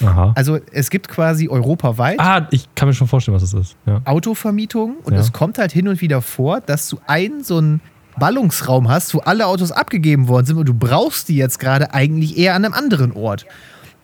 Aha. 0.02 0.32
Also 0.36 0.58
es 0.72 0.90
gibt 0.90 1.08
quasi 1.08 1.48
europaweit 1.48 2.20
Ah, 2.20 2.46
ich 2.50 2.68
kann 2.74 2.88
mir 2.88 2.94
schon 2.94 3.08
vorstellen, 3.08 3.34
was 3.34 3.50
das 3.50 3.54
ist. 3.58 3.76
Ja. 3.86 4.02
Autovermietungen 4.04 4.96
und 5.02 5.14
Ja. 5.14 5.20
es 5.20 5.32
kommt 5.32 5.58
halt 5.58 5.72
hin 5.72 5.88
und 5.88 6.00
wieder 6.02 6.20
vor, 6.20 6.60
dass 6.60 6.88
du 6.88 7.00
einen 7.06 7.42
so 7.42 7.56
einen 7.58 7.80
Ballungsraum 8.18 8.88
hast, 8.88 9.14
wo 9.14 9.20
alle 9.20 9.46
Autos 9.46 9.72
abgegeben 9.72 10.28
worden 10.28 10.44
sind 10.44 10.56
und 10.58 10.66
du 10.68 10.74
brauchst 10.74 11.28
die 11.28 11.36
jetzt 11.36 11.58
gerade 11.58 11.94
eigentlich 11.94 12.36
eher 12.36 12.54
an 12.54 12.64
einem 12.64 12.74
anderen 12.74 13.12
Ort. 13.12 13.46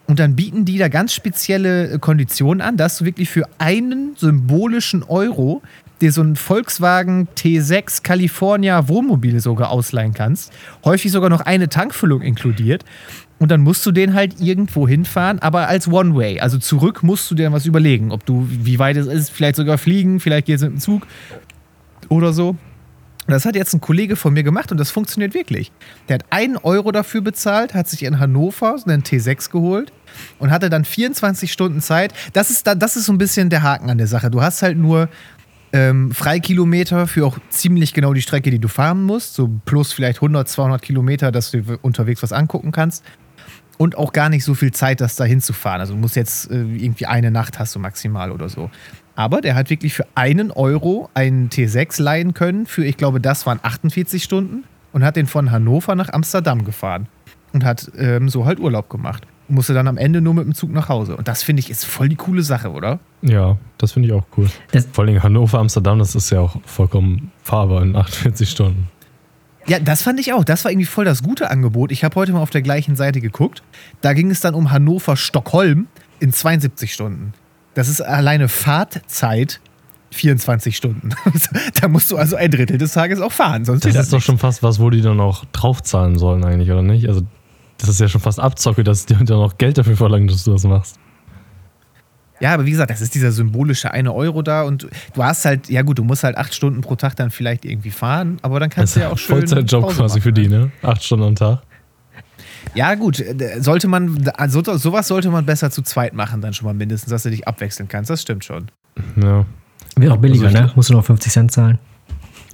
Und 0.07 0.19
dann 0.19 0.37
bieten 0.37 0.65
die 0.65 0.79
da 0.79 0.89
ganz 0.89 1.15
spezielle 1.15 1.93
äh, 1.93 1.99
Konditionen 1.99 2.61
an, 2.61 2.77
dass 2.77 2.99
du 2.99 3.05
wirklich 3.05 3.31
für 3.31 3.49
einen 3.59 4.15
symbolischen 4.17 5.03
Euro 5.03 5.63
dir 6.01 6.13
so 6.13 6.23
ein 6.23 6.37
Volkswagen 6.37 7.29
T6 7.37 8.03
California 8.03 8.89
Wohnmobil 8.89 9.41
sogar 9.41 9.71
ausleihen 9.71 10.13
kannst. 10.13 10.53
Häufig 10.85 11.13
sogar 11.13 11.31
noch 11.31 11.41
eine 11.41 11.69
Tankfüllung 11.69 12.21
inkludiert. 12.21 12.85
Und 13.39 13.51
dann 13.51 13.63
musst 13.63 13.85
du 13.85 13.93
den 13.93 14.15
halt 14.15 14.41
irgendwo 14.41 14.87
hinfahren, 14.87 15.39
aber 15.41 15.69
als 15.69 15.89
One-Way. 15.89 16.41
Also 16.41 16.59
zurück 16.59 17.03
musst 17.03 17.31
du 17.31 17.35
dir 17.35 17.51
was 17.53 17.67
überlegen, 17.67 18.13
ob 18.13 18.25
du, 18.25 18.47
wie 18.49 18.79
weit 18.79 18.97
es 18.97 19.07
ist, 19.07 19.31
vielleicht 19.31 19.57
sogar 19.57 19.77
fliegen, 19.77 20.21
vielleicht 20.21 20.47
geht 20.47 20.57
es 20.57 20.63
mit 20.63 20.73
dem 20.73 20.79
Zug 20.79 21.07
oder 22.09 22.33
so. 22.33 22.57
Und 23.27 23.33
das 23.33 23.47
hat 23.47 23.57
jetzt 23.57 23.73
ein 23.75 23.81
Kollege 23.81 24.17
von 24.17 24.35
mir 24.35 24.43
gemacht 24.43 24.71
und 24.71 24.79
das 24.79 24.91
funktioniert 24.91 25.33
wirklich. 25.33 25.73
Der 26.09 26.15
hat 26.15 26.27
einen 26.31 26.57
Euro 26.59 26.93
dafür 26.93 27.23
bezahlt, 27.23 27.75
hat 27.75 27.89
sich 27.89 28.03
in 28.03 28.19
Hannover 28.19 28.77
einen 28.87 29.03
T6 29.03 29.51
geholt 29.51 29.93
und 30.39 30.51
hatte 30.51 30.69
dann 30.69 30.85
24 30.85 31.51
Stunden 31.51 31.81
Zeit. 31.81 32.13
Das 32.35 32.51
ist, 32.51 32.67
da, 32.67 32.75
das 32.75 32.97
ist 32.97 33.07
so 33.07 33.13
ein 33.13 33.19
bisschen 33.19 33.49
der 33.49 33.63
Haken 33.63 33.89
an 33.89 33.99
der 33.99 34.07
Sache. 34.07 34.31
Du 34.31 34.43
hast 34.43 34.63
halt 34.63 34.77
nur 34.77 35.09
ähm, 35.73 36.13
Freikilometer 36.13 37.07
für 37.07 37.27
auch 37.27 37.39
ziemlich 37.49 37.95
genau 37.95 38.13
die 38.13 38.23
Strecke, 38.23 38.51
die 38.51 38.59
du 38.61 38.69
fahren 38.69 39.03
musst. 39.03 39.35
So 39.35 39.51
plus 39.65 39.93
vielleicht 39.93 40.19
100, 40.19 40.49
200 40.49 40.83
Kilometer, 40.83 41.33
dass 41.33 41.51
du 41.51 41.79
unterwegs 41.83 42.23
was 42.23 42.33
angucken 42.33 42.73
kannst. 42.73 43.05
Und 43.77 43.99
auch 43.99 44.13
gar 44.13 44.29
nicht 44.29 44.45
so 44.45 44.55
viel 44.55 44.71
Zeit, 44.71 45.01
das 45.01 45.17
da 45.17 45.25
hinzufahren. 45.25 45.81
Also 45.81 45.95
du 45.95 45.99
musst 45.99 46.15
jetzt 46.15 46.49
äh, 46.49 46.63
irgendwie 46.63 47.07
eine 47.07 47.33
Nacht 47.33 47.59
hast 47.59 47.75
du 47.75 47.81
maximal 47.81 48.31
oder 48.31 48.49
so. 48.49 48.71
Aber 49.17 49.41
der 49.41 49.55
hat 49.55 49.71
wirklich 49.71 49.95
für 49.95 50.07
einen 50.15 50.51
Euro 50.51 51.09
einen 51.15 51.49
T6 51.49 52.03
leihen 52.03 52.35
können. 52.35 52.67
Für, 52.67 52.85
ich 52.85 52.97
glaube, 52.97 53.21
das 53.21 53.47
waren 53.47 53.61
48 53.63 54.23
Stunden. 54.23 54.65
Und 54.93 55.05
hat 55.05 55.17
den 55.17 55.27
von 55.27 55.51
Hannover 55.51 55.95
nach 55.97 56.09
Amsterdam 56.13 56.65
gefahren. 56.65 57.07
Und 57.53 57.65
hat 57.65 57.91
ähm, 57.99 58.29
so 58.29 58.45
halt 58.47 58.61
Urlaub 58.61 58.89
gemacht. 58.89 59.27
Und 59.49 59.57
musste 59.57 59.75
dann 59.75 59.89
am 59.89 59.99
Ende 59.99 60.21
nur 60.21 60.35
mit 60.35 60.45
dem 60.45 60.55
Zug 60.55 60.71
nach 60.73 60.89
Hause. 60.89 61.17
Und 61.17 61.27
das 61.29 61.43
finde 61.43 61.61
ich 61.61 61.71
ist 61.71 61.85
voll 61.85 62.09
die 62.09 62.17
coole 62.17 62.43
Sache, 62.43 62.71
oder? 62.71 62.99
Ja, 63.23 63.57
das 63.79 63.93
finde 63.93 64.09
ich 64.09 64.15
auch 64.15 64.25
cool. 64.37 64.49
Das- 64.73 64.87
Vor 64.93 65.05
allem 65.05 65.23
Hannover, 65.23 65.59
Amsterdam, 65.59 65.99
das 65.99 66.15
ist 66.15 66.31
ja 66.31 66.41
auch 66.41 66.57
vollkommen 66.65 67.31
fahrbar 67.43 67.83
in 67.83 67.95
48 67.97 68.49
Stunden. 68.51 68.89
Ja, 69.67 69.79
das 69.79 70.03
fand 70.03 70.21
ich 70.21 70.33
auch. 70.33 70.45
Das 70.45 70.65
war 70.65 70.71
irgendwie 70.71 70.87
voll 70.87 71.05
das 71.05 71.23
gute 71.23 71.51
Angebot. 71.51 71.91
Ich 71.91 72.05
habe 72.05 72.15
heute 72.17 72.33
mal 72.33 72.41
auf 72.41 72.51
der 72.51 72.63
gleichen 72.63 72.97
Seite 72.97 73.21
geguckt. 73.21 73.63
Da 74.01 74.13
ging 74.13 74.31
es 74.31 74.41
dann 74.41 74.55
um 74.55 74.71
Hannover-Stockholm 74.71 75.87
in 76.21 76.33
72 76.33 76.93
Stunden. 76.93 77.33
Das 77.75 77.89
ist 77.89 78.01
alleine 78.01 78.49
Fahrtzeit 78.49 79.61
24 80.13 80.77
Stunden. 80.77 81.11
da 81.81 81.89
musst 81.89 82.11
du 82.11 82.17
also 82.17 82.37
ein 82.37 82.51
Drittel 82.51 82.79
des 82.79 82.93
Tages 82.93 83.21
auch 83.21 83.33
fahren. 83.33 83.65
Sonst 83.65 83.85
Das 83.85 83.95
ist 83.97 84.13
doch 84.13 84.23
schon 84.23 84.39
fast 84.39 84.63
was, 84.63 84.79
wo 84.79 84.91
die 84.91 85.01
dann 85.01 85.21
auch 85.21 85.45
draufzahlen 85.53 86.19
sollen 86.19 86.45
eigentlich, 86.45 86.71
oder 86.71 86.83
nicht? 86.83 87.09
Also 87.09 87.23
das 87.79 87.89
ist 87.89 88.01
ja 88.01 88.09
schon 88.09 88.21
fast 88.21 88.39
Abzocke, 88.39 88.85
dass 88.85 89.07
die 89.07 89.15
dann 89.15 89.39
auch 89.39 89.59
Geld 89.59 89.77
dafür 89.77 89.97
verlangen, 89.97 90.29
dass 90.29 90.45
du 90.45 90.53
das 90.53 90.65
machst. 90.65 90.99
Ja, 92.41 92.53
aber 92.55 92.67
wie 92.67 92.71
gesagt, 92.73 92.91
das 92.91 93.01
ist 93.01 93.15
dieser 93.15 93.33
symbolische 93.33 93.93
eine 93.93 94.13
Euro 94.13 94.43
da 94.43 94.63
und 94.63 94.89
du 95.15 95.25
hast 95.25 95.45
halt, 95.45 95.69
ja 95.69 95.83
gut, 95.83 95.99
du 95.99 96.05
musst 96.05 96.25
halt 96.25 96.37
acht 96.37 96.55
Stunden 96.55 96.81
pro 96.81 96.97
Tag 96.97 97.15
dann 97.17 97.31
vielleicht 97.31 97.65
irgendwie 97.65 97.91
fahren, 97.91 98.39
aber 98.43 98.61
dann 98.61 98.71
Das 98.71 98.77
kannst 98.77 98.93
ist 98.93 98.97
du 98.97 99.01
ja 99.07 99.13
auch 99.13 99.19
schön. 99.19 99.37
Vollzeitjob 99.37 99.89
quasi 99.89 100.19
machen, 100.19 100.21
für 100.21 100.33
die, 100.33 100.49
ne? 100.49 100.71
Acht 100.83 101.03
Stunden 101.03 101.25
am 101.25 101.37
Tag. 101.37 101.63
Ja, 102.75 102.95
gut, 102.95 103.21
äh, 103.21 103.61
sollte 103.61 103.89
man, 103.89 104.29
also 104.37 104.63
sowas 104.77 105.09
sollte 105.09 105.31
man 105.31 105.47
besser 105.47 105.71
zu 105.71 105.83
zweit 105.83 106.15
machen, 106.15 106.41
dann 106.41 106.53
schon 106.55 106.67
mal 106.67 106.75
mindestens, 106.75 107.11
dass 107.11 107.23
du 107.23 107.31
dich 107.31 107.47
abwechseln 107.47 107.89
kannst. 107.89 108.11
Das 108.11 108.23
stimmt 108.23 108.45
schon. 108.45 108.67
Ja. 109.21 109.45
Wird 109.97 110.13
auch 110.13 110.17
billiger, 110.19 110.47
Also 110.47 110.57
ich- 110.59 110.65
ne? 110.65 110.73
Musst 110.75 110.91
du 110.91 110.95
noch 110.95 111.05
50 111.05 111.33
Cent 111.33 111.53
zahlen. 111.53 111.79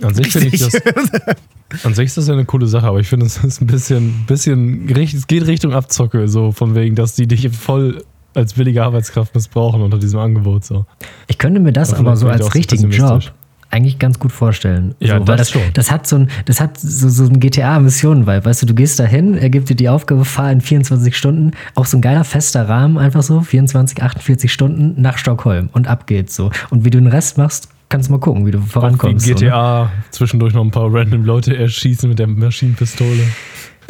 An 0.03 0.15
sich 0.15 0.29
finde 0.33 0.49
ich 0.49 0.61
das. 0.61 0.75
An 1.85 1.95
sich 1.95 2.07
ist 2.07 2.17
das 2.17 2.27
ja 2.27 2.33
eine 2.35 2.45
coole 2.47 2.67
Sache, 2.67 2.87
aber 2.87 3.01
ich 3.01 3.09
finde, 3.09 3.27
es 3.27 3.37
ist 3.45 3.61
ein 3.61 3.67
bisschen, 3.67 4.25
bisschen, 4.27 4.89
es 4.89 5.27
geht 5.27 5.47
Richtung 5.47 5.73
Abzocke, 5.73 6.27
so 6.29 6.53
von 6.53 6.75
wegen, 6.75 6.95
dass 6.97 7.15
die 7.15 7.27
dich 7.27 7.49
voll 7.51 8.03
als 8.35 8.55
billige 8.55 8.83
Arbeitskraft 8.83 9.35
missbrauchen 9.35 9.83
unter 9.83 9.99
diesem 9.99 10.19
Angebot. 10.21 10.65
So. 10.65 10.87
Ich 11.29 11.37
könnte 11.39 11.61
mir 11.61 11.73
das 11.73 11.93
Aber 11.93 12.01
aber 12.13 12.17
vielleicht 12.17 12.39
so 12.41 12.45
als 12.47 12.55
richtigen 12.55 12.91
Job. 12.91 13.23
Eigentlich 13.71 13.99
ganz 13.99 14.19
gut 14.19 14.33
vorstellen. 14.33 14.95
Ja, 14.99 15.19
so, 15.19 15.25
das 15.25 15.37
das, 15.39 15.51
schon. 15.51 15.63
das 15.75 15.91
hat 15.91 16.07
so 16.07 16.17
ein, 16.17 16.29
das 16.45 16.61
hat 16.61 16.79
so, 16.79 17.09
so 17.09 17.25
ein 17.25 17.39
GTA-Mission-Vibe. 17.39 18.45
Weißt 18.45 18.63
du, 18.63 18.67
du 18.67 18.75
gehst 18.75 18.99
dahin, 18.99 19.37
er 19.37 19.51
gibt 19.51 19.69
dir 19.69 19.77
die 19.77 19.89
Aufgabe, 19.89 20.25
fahr 20.25 20.51
in 20.51 20.61
24 20.61 21.17
Stunden, 21.17 21.53
auch 21.75 21.87
so 21.87 21.97
ein 21.97 22.01
geiler 22.01 22.25
fester 22.25 22.69
Rahmen, 22.69 22.99
einfach 22.99 23.23
so, 23.23 23.41
24, 23.41 24.03
48 24.03 24.53
Stunden 24.53 25.01
nach 25.01 25.19
Stockholm 25.19 25.69
und 25.73 25.87
ab 25.87 26.07
geht's 26.07 26.35
so. 26.35 26.51
Und 26.71 26.85
wie 26.85 26.91
du 26.91 26.99
den 26.99 27.07
Rest 27.07 27.39
machst, 27.39 27.69
kannst 27.89 28.09
du 28.09 28.13
mal 28.13 28.19
gucken, 28.19 28.47
wie 28.47 28.51
du 28.51 28.61
vorankommst. 28.61 29.27
Wie 29.27 29.33
so, 29.33 29.39
ne? 29.39 29.47
GTA, 29.47 29.93
zwischendurch 30.11 30.53
noch 30.53 30.65
ein 30.65 30.71
paar 30.71 30.93
random 30.93 31.25
Leute 31.25 31.57
erschießen 31.57 32.09
mit 32.09 32.19
der 32.19 32.27
Maschinenpistole. 32.27 33.23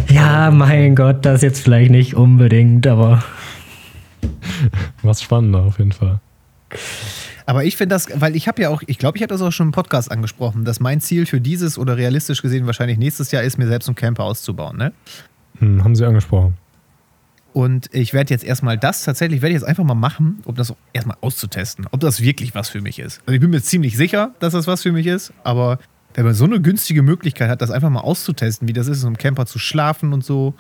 Ja, 0.09 0.51
mein 0.51 0.95
Gott, 0.95 1.25
das 1.25 1.43
jetzt 1.43 1.63
vielleicht 1.63 1.91
nicht 1.91 2.15
unbedingt, 2.15 2.87
aber 2.87 3.23
Was 5.03 5.23
spannender 5.23 5.61
auf 5.61 5.79
jeden 5.79 5.93
Fall. 5.93 6.21
Aber 7.51 7.65
ich 7.65 7.77
finde 7.77 7.97
das, 7.97 8.07
weil 8.15 8.37
ich 8.37 8.47
habe 8.47 8.63
ja 8.63 8.69
auch, 8.69 8.81
ich 8.87 8.97
glaube, 8.97 9.19
ich 9.19 9.25
habe 9.25 9.35
das 9.35 9.43
auch 9.43 9.51
schon 9.51 9.67
im 9.67 9.73
Podcast 9.73 10.13
angesprochen, 10.13 10.65
dass 10.65 10.79
mein 10.79 11.01
Ziel 11.01 11.27
für 11.27 11.41
dieses 11.41 11.79
oder 11.79 11.97
realistisch 11.97 12.43
gesehen 12.43 12.65
wahrscheinlich 12.67 12.97
nächstes 12.97 13.33
Jahr 13.33 13.43
ist, 13.43 13.59
mir 13.59 13.67
selbst 13.67 13.89
einen 13.89 13.97
Camper 13.97 14.23
auszubauen. 14.23 14.77
Ne? 14.77 14.93
Hm, 15.59 15.83
haben 15.83 15.97
sie 15.97 16.07
angesprochen. 16.07 16.57
Und 17.53 17.93
ich 17.93 18.15
werde 18.15 18.33
jetzt 18.33 18.45
erstmal 18.45 18.79
das 18.79 19.03
tatsächlich, 19.03 19.43
werde 19.43 19.53
ich 19.53 19.63
jetzt 19.63 19.69
einfach 19.69 19.83
mal 19.83 19.97
machen, 19.97 20.39
um 20.45 20.55
das 20.55 20.73
erstmal 20.93 21.17
auszutesten, 21.23 21.89
ob 21.91 21.99
das 21.99 22.21
wirklich 22.21 22.55
was 22.55 22.69
für 22.69 22.81
mich 22.81 23.01
ist. 23.01 23.21
Also 23.23 23.33
ich 23.33 23.41
bin 23.41 23.51
mir 23.51 23.61
ziemlich 23.61 23.97
sicher, 23.97 24.33
dass 24.39 24.53
das 24.53 24.69
was 24.69 24.85
für 24.85 24.93
mich 24.93 25.09
ist, 25.09 25.33
aber 25.43 25.81
wenn 26.15 26.27
man 26.27 26.35
so 26.35 26.45
eine 26.45 26.61
günstige 26.61 27.03
Möglichkeit 27.03 27.51
hat, 27.51 27.63
das 27.63 27.73
einfach 27.73 27.91
mal 27.91 28.03
auszutesten, 28.03 28.69
wie 28.69 28.73
das 28.73 28.87
ist, 28.87 28.99
in 28.99 29.01
so 29.01 29.07
einem 29.09 29.19
Camper 29.19 29.47
zu 29.47 29.59
schlafen 29.59 30.13
und 30.13 30.25
so, 30.25 30.55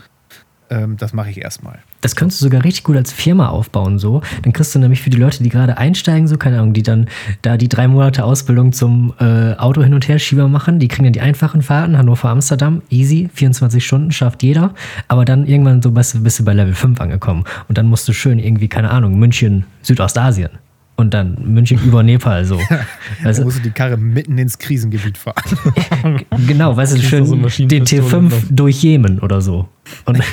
ähm, 0.70 0.96
das 0.96 1.12
mache 1.12 1.30
ich 1.30 1.38
erstmal. 1.38 1.78
Das 2.02 2.16
könntest 2.16 2.40
du 2.40 2.46
sogar 2.46 2.64
richtig 2.64 2.84
gut 2.84 2.96
als 2.96 3.12
Firma 3.12 3.48
aufbauen, 3.48 3.98
so. 3.98 4.22
Dann 4.42 4.52
kriegst 4.54 4.74
du 4.74 4.78
nämlich 4.78 5.02
für 5.02 5.10
die 5.10 5.18
Leute, 5.18 5.42
die 5.42 5.50
gerade 5.50 5.76
einsteigen, 5.76 6.26
so, 6.28 6.38
keine 6.38 6.58
Ahnung, 6.58 6.72
die 6.72 6.82
dann 6.82 7.08
da 7.42 7.56
die 7.58 7.68
drei 7.68 7.88
Monate 7.88 8.24
Ausbildung 8.24 8.72
zum 8.72 9.12
äh, 9.20 9.52
Auto 9.54 9.82
hin 9.82 9.92
und 9.92 10.08
her 10.08 10.18
Schieber 10.18 10.48
machen, 10.48 10.78
die 10.78 10.88
kriegen 10.88 11.04
dann 11.04 11.12
die 11.12 11.20
einfachen 11.20 11.60
Fahrten, 11.62 11.98
Hannover, 11.98 12.30
Amsterdam, 12.30 12.80
easy, 12.88 13.28
24 13.34 13.84
Stunden, 13.84 14.12
schafft 14.12 14.42
jeder. 14.42 14.74
Aber 15.08 15.24
dann 15.26 15.46
irgendwann 15.46 15.82
so 15.82 15.90
bist, 15.90 16.14
du- 16.14 16.20
bist 16.22 16.38
du 16.40 16.44
bei 16.44 16.54
Level 16.54 16.74
5 16.74 17.00
angekommen. 17.00 17.44
Und 17.68 17.76
dann 17.76 17.86
musst 17.86 18.08
du 18.08 18.12
schön 18.14 18.38
irgendwie, 18.38 18.68
keine 18.68 18.90
Ahnung, 18.90 19.18
München, 19.18 19.64
Südostasien. 19.82 20.50
Und 20.96 21.12
dann 21.14 21.36
München 21.44 21.78
über 21.84 22.02
Nepal, 22.02 22.44
so. 22.46 22.58
Da 22.68 22.80
Weißt 23.28 23.40
du, 23.40 23.44
musst 23.44 23.58
du 23.58 23.62
die 23.62 23.70
Karre 23.70 23.96
mitten 23.98 24.38
ins 24.38 24.58
Krisengebiet 24.58 25.18
fahren. 25.18 26.22
genau, 26.46 26.76
weißt 26.76 26.96
du, 26.96 27.02
schön 27.02 27.26
so 27.26 27.34
den 27.34 27.42
Maschinenpistole 27.42 28.02
T5 28.02 28.28
drauf. 28.30 28.42
durch 28.50 28.82
Jemen 28.82 29.18
oder 29.18 29.40
so. 29.42 29.68
Und 30.06 30.18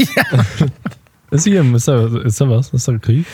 Ist 1.31 1.43
hier, 1.43 1.63
ist 1.75 1.87
da, 1.87 2.07
ist 2.19 2.39
da 2.39 2.49
was? 2.49 2.73
Ist 2.73 2.87
da 2.87 2.97
Krieg? 2.97 3.25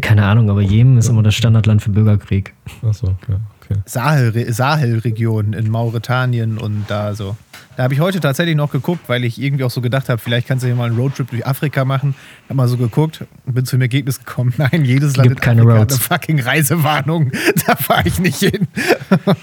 keine 0.00 0.24
Ahnung, 0.24 0.48
aber 0.48 0.62
Jemen 0.62 0.96
ist 0.96 1.08
immer 1.08 1.22
das 1.22 1.34
Standardland 1.34 1.82
für 1.82 1.90
Bürgerkrieg. 1.90 2.54
Achso, 2.82 3.08
ja, 3.28 3.40
okay. 3.60 3.80
Sahel, 3.84 4.50
Sahelregion 4.50 5.52
in 5.52 5.70
Mauretanien 5.70 6.56
und 6.56 6.84
da 6.88 7.14
so. 7.14 7.36
Da 7.76 7.84
habe 7.84 7.94
ich 7.94 8.00
heute 8.00 8.20
tatsächlich 8.20 8.56
noch 8.56 8.70
geguckt, 8.70 9.00
weil 9.08 9.24
ich 9.24 9.40
irgendwie 9.40 9.64
auch 9.64 9.70
so 9.70 9.80
gedacht 9.82 10.08
habe, 10.08 10.18
vielleicht 10.18 10.46
kannst 10.46 10.62
du 10.62 10.66
hier 10.66 10.76
mal 10.76 10.86
einen 10.86 10.96
Roadtrip 10.96 11.28
durch 11.30 11.46
Afrika 11.46 11.84
machen. 11.84 12.14
Hab 12.48 12.56
mal 12.56 12.68
so 12.68 12.76
geguckt 12.78 13.24
und 13.44 13.54
bin 13.54 13.66
zu 13.66 13.76
dem 13.76 13.82
Ergebnis 13.82 14.18
gekommen, 14.18 14.54
nein, 14.58 14.84
jedes 14.84 15.16
Land 15.16 15.28
Gibt 15.28 15.40
in 15.40 15.44
keine 15.44 15.62
Afrika 15.62 15.78
Roads. 15.78 15.94
hat 15.94 16.10
eine 16.10 16.20
fucking 16.20 16.40
Reisewarnung. 16.40 17.32
Da 17.66 17.76
fahre 17.76 18.08
ich 18.08 18.18
nicht 18.18 18.38
hin. 18.38 18.66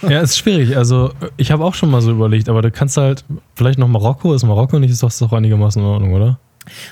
Ja, 0.07 0.21
ist 0.21 0.37
schwierig. 0.37 0.75
Also, 0.75 1.13
ich 1.37 1.51
habe 1.51 1.63
auch 1.63 1.73
schon 1.75 1.91
mal 1.91 2.01
so 2.01 2.11
überlegt, 2.11 2.49
aber 2.49 2.61
du 2.61 2.71
kannst 2.71 2.97
halt, 2.97 3.23
vielleicht 3.55 3.77
noch 3.79 3.87
Marokko, 3.87 4.33
ist 4.33 4.43
Marokko 4.43 4.79
nicht, 4.79 4.91
ist 4.91 5.03
doch, 5.03 5.09
ist 5.09 5.21
doch 5.21 5.31
einigermaßen 5.31 5.81
in 5.81 5.87
Ordnung, 5.87 6.13
oder? 6.13 6.39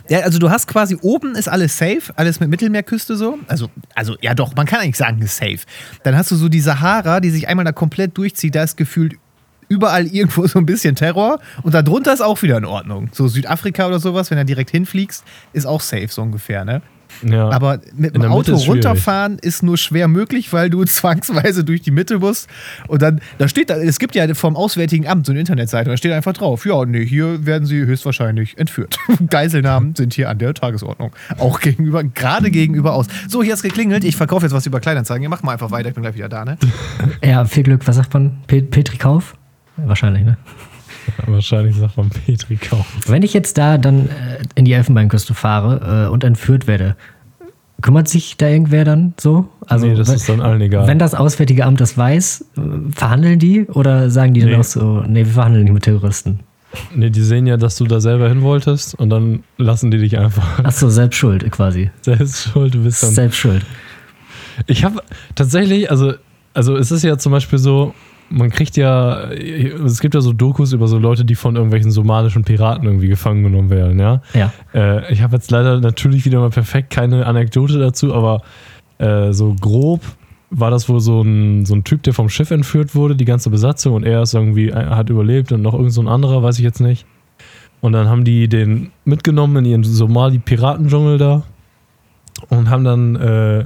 Ja, 0.10 0.20
also 0.20 0.40
du 0.40 0.50
hast 0.50 0.68
quasi 0.68 0.98
oben 1.02 1.36
ist 1.36 1.48
alles 1.48 1.78
safe, 1.78 2.14
alles 2.16 2.40
mit 2.40 2.50
Mittelmeerküste 2.50 3.16
so. 3.16 3.40
Also, 3.48 3.70
also 3.96 4.16
ja 4.22 4.34
doch, 4.34 4.56
man 4.56 4.66
kann 4.66 4.82
eigentlich 4.82 4.98
sagen, 4.98 5.22
ist 5.22 5.38
safe. 5.38 5.60
Dann 6.04 6.16
hast 6.16 6.32
du 6.32 6.36
so 6.36 6.50
die 6.50 6.60
Sahara, 6.60 7.20
die 7.20 7.30
sich 7.30 7.48
einmal 7.48 7.66
da 7.66 7.72
komplett 7.72 8.18
durchzieht, 8.18 8.56
da 8.56 8.64
ist 8.64 8.78
gefühlt 8.78 9.16
überall 9.70 10.08
irgendwo 10.08 10.48
so 10.48 10.60
ein 10.60 10.66
bisschen 10.66 10.96
Terror 10.96 11.40
und 11.64 11.74
darunter 11.74 12.14
ist 12.14 12.22
auch 12.22 12.42
wieder 12.42 12.58
in 12.58 12.66
Ordnung. 12.66 13.10
So 13.12 13.28
Südafrika 13.28 13.88
oder 13.88 14.00
sowas, 14.00 14.32
wenn 14.32 14.38
du 14.38 14.46
direkt 14.46 14.72
hinfliegst, 14.72 15.24
ist 15.54 15.66
auch 15.66 15.82
safe 15.82 16.08
so 16.10 16.22
ungefähr, 16.22 16.66
ne? 16.66 16.82
Ja. 17.24 17.50
Aber 17.50 17.80
mit 17.96 18.16
dem 18.16 18.24
Auto 18.24 18.54
ist 18.54 18.68
runterfahren 18.68 19.40
ist 19.40 19.64
nur 19.64 19.78
schwer 19.78 20.08
möglich, 20.08 20.54
weil 20.54 20.70
du 20.70 20.84
zwangsweise 20.86 21.64
durch 21.64 21.82
die 21.82 21.92
Mitte 21.92 22.20
musst. 22.20 22.50
Und 22.88 23.02
dann, 23.02 23.22
da 23.38 23.48
steht 23.48 23.70
da, 23.70 23.78
es 23.78 24.00
gibt 24.00 24.16
ja 24.16 24.34
vom 24.34 24.56
Auswärtigen 24.56 25.08
Amt 25.08 25.26
so 25.26 25.32
eine 25.32 25.40
Internetseite, 25.40 25.90
da 25.90 25.98
steht 25.98 26.12
einfach 26.12 26.34
drauf, 26.34 26.66
ja, 26.66 26.86
nee, 26.86 27.06
hier 27.06 27.46
werden 27.46 27.66
sie 27.66 27.86
höchstwahrscheinlich 27.86 28.58
entführt. 28.58 28.98
Geiselnahmen 29.30 29.96
sind 29.96 30.14
hier 30.14 30.30
an 30.30 30.38
der 30.38 30.54
Tagesordnung. 30.54 31.16
Auch 31.38 31.60
gegenüber, 31.60 32.04
gerade 32.04 32.52
gegenüber 32.52 32.94
aus. 32.94 33.08
So, 33.28 33.44
hier 33.44 33.54
ist 33.54 33.64
geklingelt, 33.64 34.04
ich 34.04 34.16
verkaufe 34.16 34.46
jetzt 34.46 34.54
was 34.54 34.66
über 34.66 34.80
Kleinanzeigen. 34.80 35.24
Ihr 35.24 35.30
macht 35.30 35.44
mal 35.44 35.54
einfach 35.54 35.72
weiter, 35.72 35.90
ich 35.90 35.96
bin 35.96 36.04
gleich 36.04 36.16
wieder 36.16 36.30
da, 36.30 36.46
ne? 36.46 36.58
Ja, 37.24 37.46
viel 37.46 37.64
Glück. 37.64 37.88
Was 37.88 37.96
sagt 37.96 38.14
man? 38.14 38.38
Pe 38.48 38.62
Petri 38.62 38.98
Kauf? 38.98 39.36
Wahrscheinlich, 39.78 40.24
ne? 40.24 40.38
Wahrscheinlich 41.28 41.76
sagt 41.76 41.98
man 41.98 42.10
Petri 42.10 42.56
Kauf. 42.58 42.86
Wenn 43.08 43.24
ich 43.24 43.34
jetzt 43.34 43.58
da 43.58 43.78
dann 43.78 44.08
äh, 44.08 44.12
in 44.56 44.66
die 44.66 44.74
Elfenbeinküste 44.74 45.34
fahre 45.34 46.06
äh, 46.08 46.12
und 46.12 46.24
entführt 46.24 46.68
werde, 46.68 46.96
kümmert 47.82 48.08
sich 48.08 48.38
da 48.38 48.48
irgendwer 48.48 48.86
dann 48.86 49.14
so? 49.20 49.48
Also, 49.68 49.88
nee, 49.88 49.96
das 49.96 50.08
wenn, 50.10 50.16
ist 50.16 50.30
dann 50.30 50.42
allen 50.42 50.62
egal. 50.62 50.88
wenn 50.88 51.00
das 51.00 51.14
Auswärtige 51.14 51.66
Amt 51.66 51.80
das 51.82 51.98
weiß, 51.98 52.46
äh, 52.58 52.62
verhandeln 52.92 53.40
die 53.40 53.66
oder 53.68 54.10
sagen 54.10 54.34
die 54.34 54.42
dann 54.42 54.50
Nee. 54.52 54.56
auch 54.58 54.64
so, 54.64 55.02
nee, 55.08 55.26
wir 55.26 55.34
verhandeln 55.34 55.64
nicht 55.66 55.74
mit 55.74 55.84
Terroristen? 55.84 56.40
nee, 56.94 57.10
die 57.10 57.22
sehen 57.24 57.48
ja, 57.48 57.58
dass 57.58 57.78
du 57.78 57.86
da 57.86 58.00
selber 58.02 58.28
hin 58.30 58.42
wolltest 58.42 58.94
und 58.96 59.10
dann 59.10 59.44
lassen 59.58 59.90
die 59.90 59.98
dich 60.00 60.18
einfach 60.20 60.60
Ach 60.64 60.72
so, 60.72 60.90
selbst 60.90 61.18
schuld 61.18 61.50
quasi. 61.52 61.90
selbst 62.02 62.50
schuld. 62.50 62.74
Du 62.76 62.84
bist 62.84 63.02
dann 63.04 63.12
Selbst 63.12 63.38
schuld. 63.38 63.66
Ich 64.68 64.84
habe 64.84 65.02
tatsächlich, 65.36 65.90
also, 65.90 66.14
also 66.54 66.76
es 66.76 66.92
ist 66.92 67.04
ja 67.04 67.18
zum 67.18 67.32
Beispiel 67.32 67.58
so, 67.60 67.94
man 68.30 68.50
kriegt 68.50 68.76
ja, 68.78 69.30
es 69.32 70.00
gibt 70.00 70.14
ja 70.16 70.22
so 70.22 70.34
Dokus 70.34 70.74
über 70.74 70.88
so 70.88 70.98
Leute, 70.98 71.24
die 71.26 71.36
von 71.36 71.56
irgendwelchen 71.56 71.92
somalischen 71.92 72.44
Piraten 72.44 72.86
irgendwie 72.86 73.08
gefangen 73.08 73.44
genommen 73.44 73.70
werden, 73.70 74.00
ja. 74.00 74.22
Ja. 74.34 74.52
Äh, 74.74 75.12
ich 75.14 75.22
habe 75.22 75.36
jetzt 75.36 75.50
leider 75.52 75.80
natürlich 75.80 76.26
wieder 76.26 76.40
mal 76.40 76.50
perfekt 76.50 76.90
keine 76.90 77.26
Anekdote 77.26 77.80
dazu, 77.80 78.14
aber 78.14 78.42
äh, 78.98 79.32
so 79.32 79.56
grob 79.60 80.02
war 80.50 80.72
das 80.72 80.88
wohl 80.90 81.00
so 81.02 81.22
ein, 81.22 81.66
so 81.66 81.76
ein 81.76 81.84
Typ, 81.84 82.04
der 82.04 82.14
vom 82.14 82.30
Schiff 82.30 82.52
entführt 82.52 82.96
wurde, 82.96 83.16
die 83.16 83.26
ganze 83.26 83.50
Besatzung 83.50 83.94
und 83.96 84.04
er 84.06 84.22
ist 84.22 84.34
irgendwie, 84.34 84.70
er 84.70 84.96
hat 84.96 85.10
überlebt 85.10 85.52
und 85.52 85.62
noch 85.62 85.74
irgend 85.74 85.92
so 85.94 86.02
ein 86.02 86.08
anderer, 86.08 86.42
weiß 86.44 86.58
ich 86.58 86.64
jetzt 86.64 86.80
nicht. 86.80 87.06
Und 87.80 87.92
dann 87.94 88.08
haben 88.10 88.24
die 88.24 88.48
den 88.48 88.92
mitgenommen 89.06 89.58
in 89.58 89.66
ihren 89.72 89.84
Somali-Piratendschungel 89.84 91.18
da 91.18 91.44
und 92.50 92.70
haben 92.70 92.84
dann, 92.84 93.16
äh, 93.18 93.66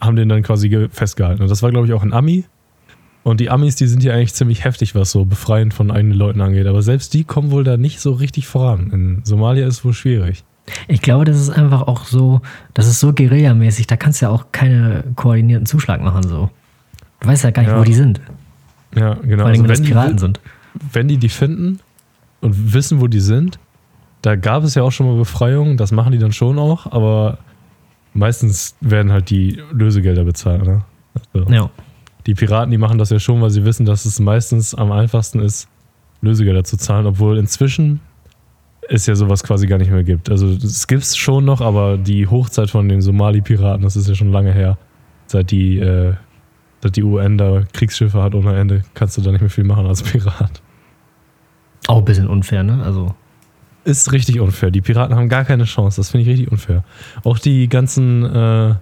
haben 0.00 0.16
den 0.16 0.28
dann 0.28 0.42
quasi 0.42 0.68
ge- 0.68 0.88
festgehalten. 0.90 1.42
Und 1.42 1.50
das 1.50 1.62
war, 1.62 1.70
glaube 1.70 1.86
ich, 1.86 1.92
auch 1.92 2.02
ein 2.02 2.12
Ami. 2.12 2.44
Und 3.26 3.40
die 3.40 3.50
Amis, 3.50 3.74
die 3.74 3.88
sind 3.88 4.04
ja 4.04 4.12
eigentlich 4.14 4.34
ziemlich 4.34 4.62
heftig, 4.62 4.94
was 4.94 5.10
so 5.10 5.24
Befreien 5.24 5.72
von 5.72 5.90
eigenen 5.90 6.16
Leuten 6.16 6.40
angeht. 6.40 6.68
Aber 6.68 6.80
selbst 6.80 7.12
die 7.12 7.24
kommen 7.24 7.50
wohl 7.50 7.64
da 7.64 7.76
nicht 7.76 7.98
so 7.98 8.12
richtig 8.12 8.46
voran. 8.46 8.90
In 8.92 9.20
Somalia 9.24 9.66
ist 9.66 9.78
es 9.78 9.84
wohl 9.84 9.94
schwierig. 9.94 10.44
Ich 10.86 11.02
glaube, 11.02 11.24
das 11.24 11.36
ist 11.40 11.50
einfach 11.50 11.82
auch 11.88 12.04
so, 12.04 12.40
das 12.72 12.86
ist 12.86 13.00
so 13.00 13.12
guerillamäßig, 13.12 13.88
da 13.88 13.96
kannst 13.96 14.22
du 14.22 14.26
ja 14.26 14.30
auch 14.30 14.46
keine 14.52 15.02
koordinierten 15.16 15.66
Zuschlag 15.66 16.00
machen 16.02 16.22
so. 16.22 16.50
Du 17.18 17.26
weißt 17.26 17.42
ja 17.42 17.50
gar 17.50 17.62
nicht, 17.62 17.72
Ja. 17.72 17.80
wo 17.80 17.82
die 17.82 17.94
sind. 17.94 18.20
Ja, 18.94 19.14
genau. 19.14 19.42
Vor 19.42 19.46
allem, 19.46 19.54
wenn 19.64 19.70
Also 19.70 19.72
das 19.72 19.80
die- 19.82 19.88
Piraten 19.88 20.18
sind. 20.18 20.40
wenn 20.92 21.08
die 21.08 21.18
die 21.18 21.28
finden 21.28 21.80
und 22.40 22.74
wissen, 22.74 23.00
wo 23.00 23.08
die 23.08 23.18
sind, 23.18 23.58
da 24.22 24.36
gab 24.36 24.62
es 24.62 24.76
ja 24.76 24.84
auch 24.84 24.92
schon 24.92 25.06
mal 25.08 25.16
Befreiungen, 25.16 25.76
das 25.76 25.90
machen 25.90 26.12
die 26.12 26.18
dann 26.18 26.32
schon 26.32 26.60
auch, 26.60 26.86
aber 26.92 27.38
meistens 28.14 28.76
werden 28.80 29.10
halt 29.10 29.30
die 29.30 29.60
Lösegelder 29.72 30.22
bezahlt. 30.22 30.64
Ne? 30.64 30.82
Also 31.34 31.50
Ja. 31.52 31.70
Die 32.26 32.34
Piraten, 32.34 32.70
die 32.70 32.78
machen 32.78 32.98
das 32.98 33.10
ja 33.10 33.18
schon, 33.18 33.40
weil 33.40 33.50
sie 33.50 33.64
wissen, 33.64 33.86
dass 33.86 34.04
es 34.04 34.18
meistens 34.18 34.74
am 34.74 34.92
einfachsten 34.92 35.40
ist, 35.40 35.68
Lösegelder 36.20 36.64
zu 36.64 36.76
zahlen, 36.76 37.06
obwohl 37.06 37.38
inzwischen 37.38 38.00
es 38.88 39.06
ja 39.06 39.14
sowas 39.14 39.42
quasi 39.42 39.66
gar 39.66 39.78
nicht 39.78 39.90
mehr 39.90 40.04
gibt. 40.04 40.30
Also 40.30 40.48
es 40.48 40.86
gibt 40.86 41.02
es 41.02 41.16
schon 41.16 41.44
noch, 41.44 41.60
aber 41.60 41.98
die 41.98 42.26
Hochzeit 42.26 42.70
von 42.70 42.88
den 42.88 43.00
Somali-Piraten, 43.02 43.82
das 43.82 43.96
ist 43.96 44.08
ja 44.08 44.14
schon 44.14 44.32
lange 44.32 44.52
her. 44.52 44.78
Seit 45.26 45.50
die, 45.50 45.78
äh, 45.78 46.14
seit 46.82 46.96
die 46.96 47.02
UN 47.02 47.36
da 47.38 47.62
Kriegsschiffe 47.72 48.22
hat 48.22 48.34
ohne 48.34 48.56
Ende, 48.56 48.82
kannst 48.94 49.16
du 49.16 49.22
da 49.22 49.32
nicht 49.32 49.40
mehr 49.40 49.50
viel 49.50 49.64
machen 49.64 49.86
als 49.86 50.02
Pirat. 50.02 50.62
Auch 51.88 51.98
ein 51.98 52.04
bisschen 52.04 52.28
unfair, 52.28 52.62
ne? 52.62 52.82
Also, 52.82 53.14
Ist 53.84 54.12
richtig 54.12 54.40
unfair. 54.40 54.72
Die 54.72 54.80
Piraten 54.80 55.14
haben 55.14 55.28
gar 55.28 55.44
keine 55.44 55.64
Chance. 55.64 56.00
Das 56.00 56.10
finde 56.10 56.22
ich 56.22 56.28
richtig 56.28 56.50
unfair. 56.50 56.82
Auch 57.22 57.38
die 57.38 57.68
ganzen, 57.68 58.24
äh, 58.24 58.74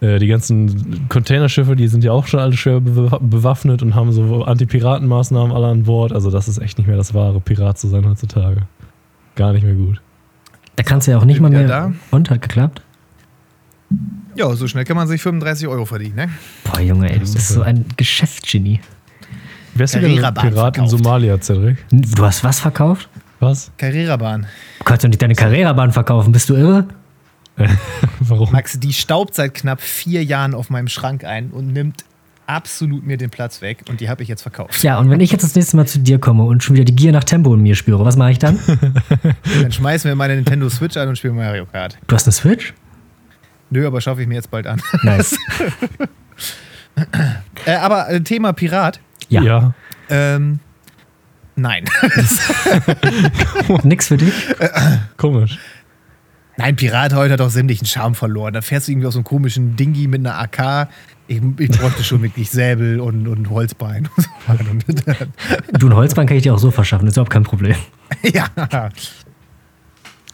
die 0.00 0.26
ganzen 0.28 1.08
Containerschiffe, 1.08 1.76
die 1.76 1.86
sind 1.88 2.04
ja 2.04 2.12
auch 2.12 2.26
schon 2.26 2.40
alle 2.40 2.54
schwer 2.56 2.78
bewa- 2.78 3.18
bewaffnet 3.20 3.82
und 3.82 3.94
haben 3.94 4.12
so 4.12 4.44
Anti-Piraten-Maßnahmen 4.44 5.52
alle 5.54 5.66
an 5.68 5.82
Bord. 5.84 6.12
Also 6.12 6.30
das 6.30 6.48
ist 6.48 6.58
echt 6.58 6.78
nicht 6.78 6.86
mehr 6.86 6.96
das 6.96 7.12
wahre 7.12 7.40
Pirat 7.40 7.78
zu 7.78 7.88
sein 7.88 8.06
heutzutage. 8.08 8.62
Gar 9.36 9.52
nicht 9.52 9.62
mehr 9.62 9.74
gut. 9.74 10.00
da 10.76 10.82
kannst 10.82 11.06
du 11.06 11.12
ja 11.12 11.18
auch 11.18 11.24
nicht 11.26 11.40
mal 11.40 11.50
mehr. 11.50 11.68
da. 11.68 11.92
Und, 12.10 12.30
hat 12.30 12.40
geklappt? 12.42 12.82
Ja, 14.36 14.54
so 14.54 14.66
schnell 14.68 14.84
kann 14.84 14.96
man 14.96 15.08
sich 15.08 15.20
35 15.20 15.68
Euro 15.68 15.84
verdienen, 15.84 16.14
ne? 16.14 16.28
Boah, 16.64 16.80
Junge, 16.80 17.10
ey, 17.10 17.18
du 17.18 17.24
ist 17.24 17.34
bist 17.34 17.48
so 17.48 17.62
ein 17.62 17.84
Geschäftsgenie. 17.96 18.80
Wärst 19.74 19.94
du 19.96 20.00
denn 20.00 20.14
Pirat 20.16 20.44
in 20.44 20.52
verkauft. 20.52 20.90
Somalia, 20.90 21.38
Cedric? 21.40 21.76
Du 21.90 22.24
hast 22.24 22.42
was 22.44 22.60
verkauft? 22.60 23.08
Was? 23.40 23.70
Carrera-Bahn. 23.78 24.46
Du 24.78 24.84
kannst 24.84 25.04
doch 25.04 25.08
nicht 25.08 25.20
deine 25.20 25.34
Carrera-Bahn 25.34 25.92
verkaufen, 25.92 26.32
bist 26.32 26.48
du 26.50 26.54
irre? 26.54 26.86
Warum? 28.20 28.50
Max, 28.52 28.78
die 28.78 28.92
staubt 28.92 29.34
seit 29.34 29.54
knapp 29.54 29.80
vier 29.80 30.24
Jahren 30.24 30.54
auf 30.54 30.70
meinem 30.70 30.88
Schrank 30.88 31.24
ein 31.24 31.50
und 31.50 31.72
nimmt 31.72 32.04
absolut 32.46 33.06
mir 33.06 33.16
den 33.16 33.30
Platz 33.30 33.62
weg 33.62 33.84
und 33.88 34.00
die 34.00 34.08
habe 34.08 34.22
ich 34.22 34.28
jetzt 34.28 34.42
verkauft. 34.42 34.82
Ja, 34.82 34.98
und 34.98 35.08
wenn 35.08 35.20
ich 35.20 35.30
jetzt 35.30 35.42
das 35.42 35.54
nächste 35.54 35.76
Mal 35.76 35.86
zu 35.86 36.00
dir 36.00 36.18
komme 36.18 36.42
und 36.42 36.64
schon 36.64 36.74
wieder 36.74 36.84
die 36.84 36.96
Gier 36.96 37.12
nach 37.12 37.22
Tempo 37.22 37.54
in 37.54 37.62
mir 37.62 37.76
spüre, 37.76 38.04
was 38.04 38.16
mache 38.16 38.32
ich 38.32 38.38
dann? 38.38 38.58
Dann 39.62 39.70
schmeißen 39.70 40.08
wir 40.08 40.16
meine 40.16 40.34
Nintendo 40.34 40.68
Switch 40.68 40.96
an 40.96 41.08
und 41.08 41.16
spielen 41.16 41.36
Mario 41.36 41.66
Kart. 41.66 41.96
Du 42.08 42.14
hast 42.14 42.26
eine 42.26 42.32
Switch? 42.32 42.74
Nö, 43.70 43.86
aber 43.86 44.00
schaffe 44.00 44.22
ich 44.22 44.28
mir 44.28 44.34
jetzt 44.34 44.50
bald 44.50 44.66
an. 44.66 44.82
Nice. 45.02 45.36
Äh, 47.64 47.76
aber 47.76 48.10
äh, 48.10 48.20
Thema 48.20 48.52
Pirat. 48.52 49.00
Ja. 49.28 49.72
Ähm, 50.08 50.58
nein. 51.54 51.84
Nix 53.84 54.08
für 54.08 54.16
dich? 54.16 54.34
Komisch. 55.16 55.58
Nein, 56.60 56.76
Pirat 56.76 57.14
heute 57.14 57.32
hat 57.32 57.40
doch 57.40 57.50
sämtlichen 57.50 57.86
Charme 57.86 58.14
verloren. 58.14 58.52
Da 58.52 58.60
fährst 58.60 58.86
du 58.86 58.92
irgendwie 58.92 59.06
auf 59.06 59.12
so 59.14 59.18
einem 59.18 59.24
komischen 59.24 59.76
Dingi 59.76 60.06
mit 60.06 60.20
einer 60.26 60.38
AK. 60.38 60.88
Ich, 61.26 61.40
ich 61.58 61.70
bräuchte 61.70 62.02
schon 62.04 62.22
wirklich 62.22 62.50
Säbel 62.50 63.00
und, 63.00 63.26
und 63.28 63.50
Holzbein. 63.50 64.08
Du, 65.78 65.86
ein 65.86 65.94
Holzbein 65.94 66.26
kann 66.26 66.36
ich 66.36 66.42
dir 66.42 66.54
auch 66.54 66.58
so 66.58 66.70
verschaffen, 66.70 67.06
ist 67.06 67.14
überhaupt 67.14 67.30
kein 67.30 67.44
Problem. 67.44 67.76
ja. 68.22 68.48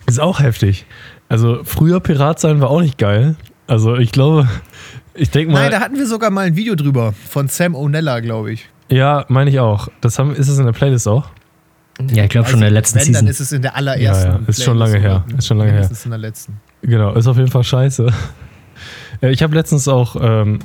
Ist 0.06 0.18
auch 0.18 0.40
heftig. 0.40 0.86
Also 1.28 1.60
früher 1.64 2.00
Pirat 2.00 2.40
sein 2.40 2.60
war 2.60 2.70
auch 2.70 2.80
nicht 2.80 2.98
geil. 2.98 3.36
Also 3.66 3.96
ich 3.96 4.10
glaube, 4.10 4.48
ich 5.14 5.30
denke 5.30 5.52
mal. 5.52 5.62
Nein, 5.62 5.70
da 5.72 5.80
hatten 5.80 5.96
wir 5.96 6.06
sogar 6.06 6.30
mal 6.30 6.46
ein 6.46 6.56
Video 6.56 6.74
drüber. 6.74 7.12
Von 7.28 7.48
Sam 7.48 7.74
O'Nella, 7.76 8.20
glaube 8.20 8.52
ich. 8.52 8.68
Ja, 8.88 9.26
meine 9.28 9.50
ich 9.50 9.60
auch. 9.60 9.88
Das 10.00 10.18
haben, 10.18 10.34
ist 10.34 10.48
es 10.48 10.58
in 10.58 10.64
der 10.64 10.72
Playlist 10.72 11.06
auch? 11.08 11.28
Ja, 12.12 12.24
ich 12.24 12.30
glaube 12.30 12.46
schon 12.48 12.58
in 12.58 12.62
der 12.62 12.70
letzten 12.70 12.98
Wenn, 12.98 13.04
Season. 13.06 13.24
dann 13.24 13.30
ist 13.30 13.40
es 13.40 13.52
in 13.52 13.62
der 13.62 13.74
allerersten. 13.76 14.26
Ja, 14.30 14.38
ja, 14.38 14.40
ist 14.46 14.62
schon 14.62 14.76
lange 14.76 14.98
her. 14.98 15.24
Ist 15.36 15.46
schon 15.46 15.56
lange 15.58 15.70
her. 15.70 15.80
mindestens 15.80 16.04
in 16.04 16.10
der 16.10 16.18
letzten. 16.18 16.60
Genau, 16.82 17.14
ist 17.14 17.26
auf 17.26 17.36
jeden 17.36 17.50
Fall 17.50 17.64
scheiße. 17.64 18.06
Äh, 19.22 19.30
Ich 19.30 19.42
habe 19.42 19.54
letztens 19.54 19.88
auch 19.88 20.16
ähm, 20.20 20.58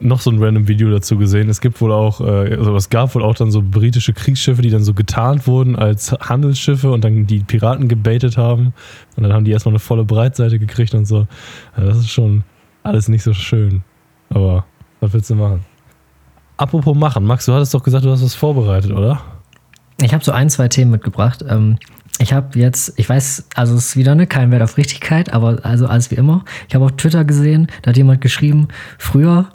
noch 0.00 0.20
so 0.22 0.30
ein 0.30 0.42
random 0.42 0.66
Video 0.66 0.88
dazu 0.90 1.18
gesehen. 1.18 1.50
Es 1.50 1.60
gibt 1.60 1.78
wohl 1.82 1.92
auch, 1.92 2.22
äh, 2.22 2.54
also 2.56 2.74
es 2.74 2.88
gab 2.88 3.14
wohl 3.14 3.22
auch 3.22 3.34
dann 3.34 3.50
so 3.50 3.60
britische 3.62 4.14
Kriegsschiffe, 4.14 4.62
die 4.62 4.70
dann 4.70 4.82
so 4.82 4.94
getarnt 4.94 5.46
wurden 5.46 5.76
als 5.76 6.12
Handelsschiffe 6.12 6.90
und 6.90 7.04
dann 7.04 7.26
die 7.26 7.40
Piraten 7.40 7.86
gebaitet 7.88 8.38
haben. 8.38 8.72
Und 9.16 9.24
dann 9.24 9.32
haben 9.34 9.44
die 9.44 9.50
erstmal 9.50 9.72
eine 9.72 9.78
volle 9.80 10.04
Breitseite 10.06 10.58
gekriegt 10.58 10.94
und 10.94 11.04
so. 11.04 11.26
Also 11.74 11.88
das 11.90 11.98
ist 11.98 12.10
schon 12.10 12.44
alles 12.82 13.08
nicht 13.08 13.22
so 13.22 13.34
schön. 13.34 13.82
Aber 14.30 14.64
was 15.00 15.12
willst 15.12 15.28
du 15.28 15.34
machen? 15.34 15.60
Apropos 16.56 16.96
machen, 16.96 17.26
Max, 17.26 17.44
du 17.44 17.52
hattest 17.52 17.74
doch 17.74 17.82
gesagt, 17.82 18.06
du 18.06 18.10
hast 18.10 18.22
was 18.24 18.34
vorbereitet, 18.34 18.90
oder? 18.92 19.20
Ich 20.00 20.14
habe 20.14 20.24
so 20.24 20.32
ein, 20.32 20.48
zwei 20.50 20.68
Themen 20.68 20.90
mitgebracht. 20.90 21.44
Ähm, 21.48 21.78
ich 22.20 22.32
habe 22.32 22.58
jetzt, 22.58 22.94
ich 22.96 23.08
weiß, 23.08 23.46
also 23.54 23.76
es 23.76 23.86
ist 23.90 23.96
wieder 23.96 24.14
ne, 24.14 24.26
kein 24.26 24.50
Wert 24.50 24.62
auf 24.62 24.76
Richtigkeit, 24.76 25.32
aber 25.32 25.58
also 25.64 25.86
alles 25.86 26.10
wie 26.10 26.16
immer. 26.16 26.44
Ich 26.68 26.74
habe 26.74 26.84
auf 26.84 26.92
Twitter 26.92 27.24
gesehen, 27.24 27.68
da 27.82 27.90
hat 27.90 27.96
jemand 27.96 28.20
geschrieben, 28.20 28.68
früher 28.98 29.46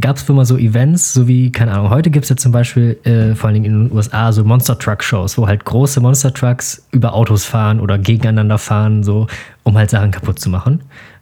gab 0.00 0.16
es 0.16 0.28
immer 0.28 0.44
so 0.46 0.56
Events, 0.56 1.12
so 1.12 1.28
wie, 1.28 1.52
keine 1.52 1.72
Ahnung, 1.72 1.90
heute 1.90 2.10
gibt 2.10 2.24
es 2.24 2.30
ja 2.30 2.36
zum 2.36 2.50
Beispiel, 2.50 2.98
äh, 3.04 3.34
vor 3.34 3.48
allen 3.48 3.62
Dingen 3.62 3.66
in 3.66 3.88
den 3.88 3.96
USA, 3.96 4.32
so 4.32 4.42
Monster 4.42 4.78
Truck 4.78 5.04
Shows, 5.04 5.36
wo 5.36 5.46
halt 5.46 5.64
große 5.64 6.00
Monster 6.00 6.32
Trucks 6.32 6.86
über 6.92 7.12
Autos 7.14 7.44
fahren 7.44 7.78
oder 7.78 7.98
gegeneinander 7.98 8.56
fahren, 8.58 9.02
so, 9.04 9.26
um 9.64 9.76
halt 9.76 9.90
Sachen 9.90 10.10
kaputt 10.10 10.38
zu 10.38 10.48
machen. 10.48 10.80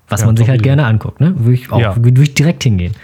Was 0.09 0.21
Ja, 0.21 0.27
man 0.27 0.37
sich 0.37 0.49
halt 0.49 0.63
gerne 0.63 0.87
anguckt, 0.87 1.21
ne? 1.21 1.35
Würde 1.37 1.55
ich 1.55 1.71
auch, 1.73 1.81
Ja. 1.81 1.97
würde 1.97 2.23
ich 2.23 2.35
direkt 2.35 2.63
hingehen. 2.63 2.95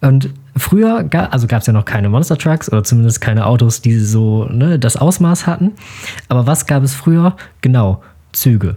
Und 0.00 0.30
früher, 0.56 1.04
ga, 1.04 1.26
also 1.26 1.46
gab 1.46 1.60
es 1.60 1.66
ja 1.66 1.72
noch 1.72 1.84
keine 1.84 2.08
Monster 2.08 2.36
Trucks 2.38 2.70
oder 2.70 2.82
zumindest 2.84 3.20
keine 3.20 3.46
Autos, 3.46 3.80
die 3.80 3.98
so 3.98 4.44
ne, 4.46 4.78
das 4.78 4.96
Ausmaß 4.96 5.46
hatten. 5.46 5.72
Aber 6.28 6.46
was 6.46 6.66
gab 6.66 6.82
es 6.82 6.94
früher? 6.94 7.36
Genau, 7.60 8.02
Züge. 8.32 8.76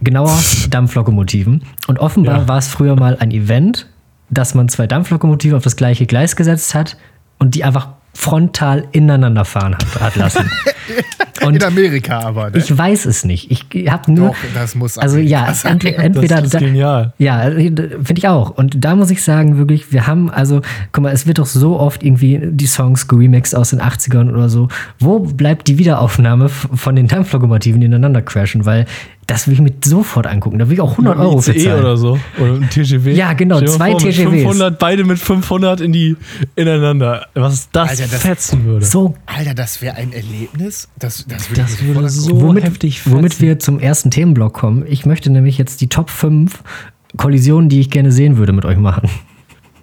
Genauer 0.00 0.36
Dampflokomotiven. 0.70 1.62
Und 1.86 1.98
offenbar 1.98 2.38
Ja. 2.42 2.48
war 2.48 2.58
es 2.58 2.68
früher 2.68 2.96
mal 2.96 3.16
ein 3.18 3.30
Event, 3.30 3.86
dass 4.30 4.54
man 4.54 4.68
zwei 4.68 4.86
Dampflokomotiven 4.86 5.56
auf 5.56 5.64
das 5.64 5.76
gleiche 5.76 6.06
Gleis 6.06 6.36
gesetzt 6.36 6.74
hat 6.74 6.96
und 7.38 7.54
die 7.54 7.64
einfach 7.64 7.88
frontal 8.14 8.86
ineinander 8.92 9.44
fahren 9.44 9.74
hat, 9.74 10.00
hat 10.00 10.16
lassen. 10.16 10.50
Und 11.44 11.54
In 11.56 11.62
Amerika 11.64 12.20
aber, 12.20 12.50
ne? 12.50 12.58
ich 12.58 12.76
weiß 12.76 13.06
es 13.06 13.24
nicht. 13.24 13.50
Ich 13.50 13.90
habe 13.90 14.12
nur. 14.12 14.28
Doch, 14.28 14.36
das 14.54 14.74
muss 14.74 14.98
Also 14.98 15.18
ja, 15.18 15.46
ent, 15.64 15.84
entweder 15.84 16.36
das 16.36 16.44
ist 16.46 16.54
da- 16.54 16.58
genial. 16.58 17.12
Ja, 17.18 17.42
finde 17.50 18.14
ich 18.16 18.28
auch. 18.28 18.50
Und 18.50 18.84
da 18.84 18.94
muss 18.96 19.10
ich 19.10 19.22
sagen, 19.22 19.58
wirklich, 19.58 19.92
wir 19.92 20.06
haben, 20.06 20.30
also, 20.30 20.60
guck 20.92 21.04
mal, 21.04 21.12
es 21.12 21.26
wird 21.26 21.38
doch 21.38 21.46
so 21.46 21.78
oft 21.78 22.02
irgendwie 22.02 22.40
die 22.42 22.66
Songs 22.66 23.08
geremixed 23.08 23.54
aus 23.54 23.70
den 23.70 23.80
80ern 23.80 24.30
oder 24.32 24.48
so. 24.48 24.68
Wo 24.98 25.20
bleibt 25.20 25.68
die 25.68 25.78
Wiederaufnahme 25.78 26.48
von 26.48 26.96
den 26.96 27.08
Dampflokomotiven, 27.08 27.80
die 27.80 27.86
ineinander 27.86 28.22
crashen? 28.22 28.64
Weil 28.66 28.86
das 29.28 29.46
will 29.46 29.52
ich 29.54 29.60
mir 29.60 29.72
sofort 29.84 30.26
angucken. 30.26 30.58
Da 30.58 30.66
will 30.68 30.74
ich 30.74 30.80
auch 30.80 30.92
100 30.92 31.18
Euro 31.18 31.40
für 31.42 31.52
ICE 31.52 31.64
zahlen. 31.64 31.76
E 31.76 31.80
oder 31.80 31.96
so. 31.98 32.18
Oder 32.40 32.54
ein 32.54 32.70
TGW. 32.70 33.12
Ja, 33.12 33.34
genau, 33.34 33.60
zwei 33.60 33.90
vor, 33.92 34.02
mit 34.02 34.14
TGWs. 34.16 34.30
500, 34.42 34.78
beide 34.78 35.04
mit 35.04 35.18
500 35.18 35.82
in 35.82 35.92
die, 35.92 36.16
ineinander. 36.56 37.26
Was 37.34 37.70
das, 37.70 37.90
Alter, 37.90 38.06
das- 38.10 38.22
fetzen 38.22 38.64
würde. 38.64 38.86
So, 38.86 39.14
Alter, 39.26 39.52
das 39.54 39.82
wäre 39.82 39.96
ein 39.96 40.14
Erlebnis. 40.14 40.88
Das, 40.98 41.26
das 41.28 41.50
würde 41.50 41.60
Das 41.60 41.82
würde 41.82 42.08
so 42.08 42.40
womit, 42.40 42.64
heftig 42.64 43.02
womit 43.04 43.34
fetzen. 43.34 43.42
wir 43.46 43.58
zum 43.58 43.78
ersten 43.78 44.10
Themenblock 44.10 44.54
kommen. 44.54 44.84
Ich 44.88 45.04
möchte 45.04 45.30
nämlich 45.30 45.58
jetzt 45.58 45.82
die 45.82 45.88
Top 45.88 46.08
5 46.08 46.62
Kollisionen, 47.18 47.68
die 47.68 47.80
ich 47.80 47.90
gerne 47.90 48.10
sehen 48.12 48.38
würde, 48.38 48.54
mit 48.54 48.64
euch 48.64 48.78
machen. 48.78 49.10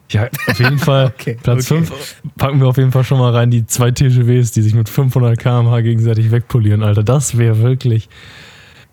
Ja, 0.10 0.28
auf 0.48 0.60
jeden 0.60 0.80
Fall. 0.80 1.14
Okay, 1.20 1.38
Platz 1.42 1.72
okay. 1.72 1.84
5 1.86 2.16
packen 2.38 2.60
wir 2.62 2.68
auf 2.68 2.78
jeden 2.78 2.92
Fall 2.92 3.04
schon 3.04 3.20
mal 3.20 3.32
rein, 3.32 3.52
die 3.52 3.66
zwei 3.68 3.92
TGWs, 3.92 4.52
die 4.52 4.62
sich 4.64 4.74
mit 4.74 4.90
500 4.90 5.38
km/h 5.38 5.82
gegenseitig 5.82 6.32
wegpolieren, 6.32 6.82
Alter. 6.84 7.04
Das 7.04 7.38
wäre 7.38 7.60
wirklich. 7.60 8.10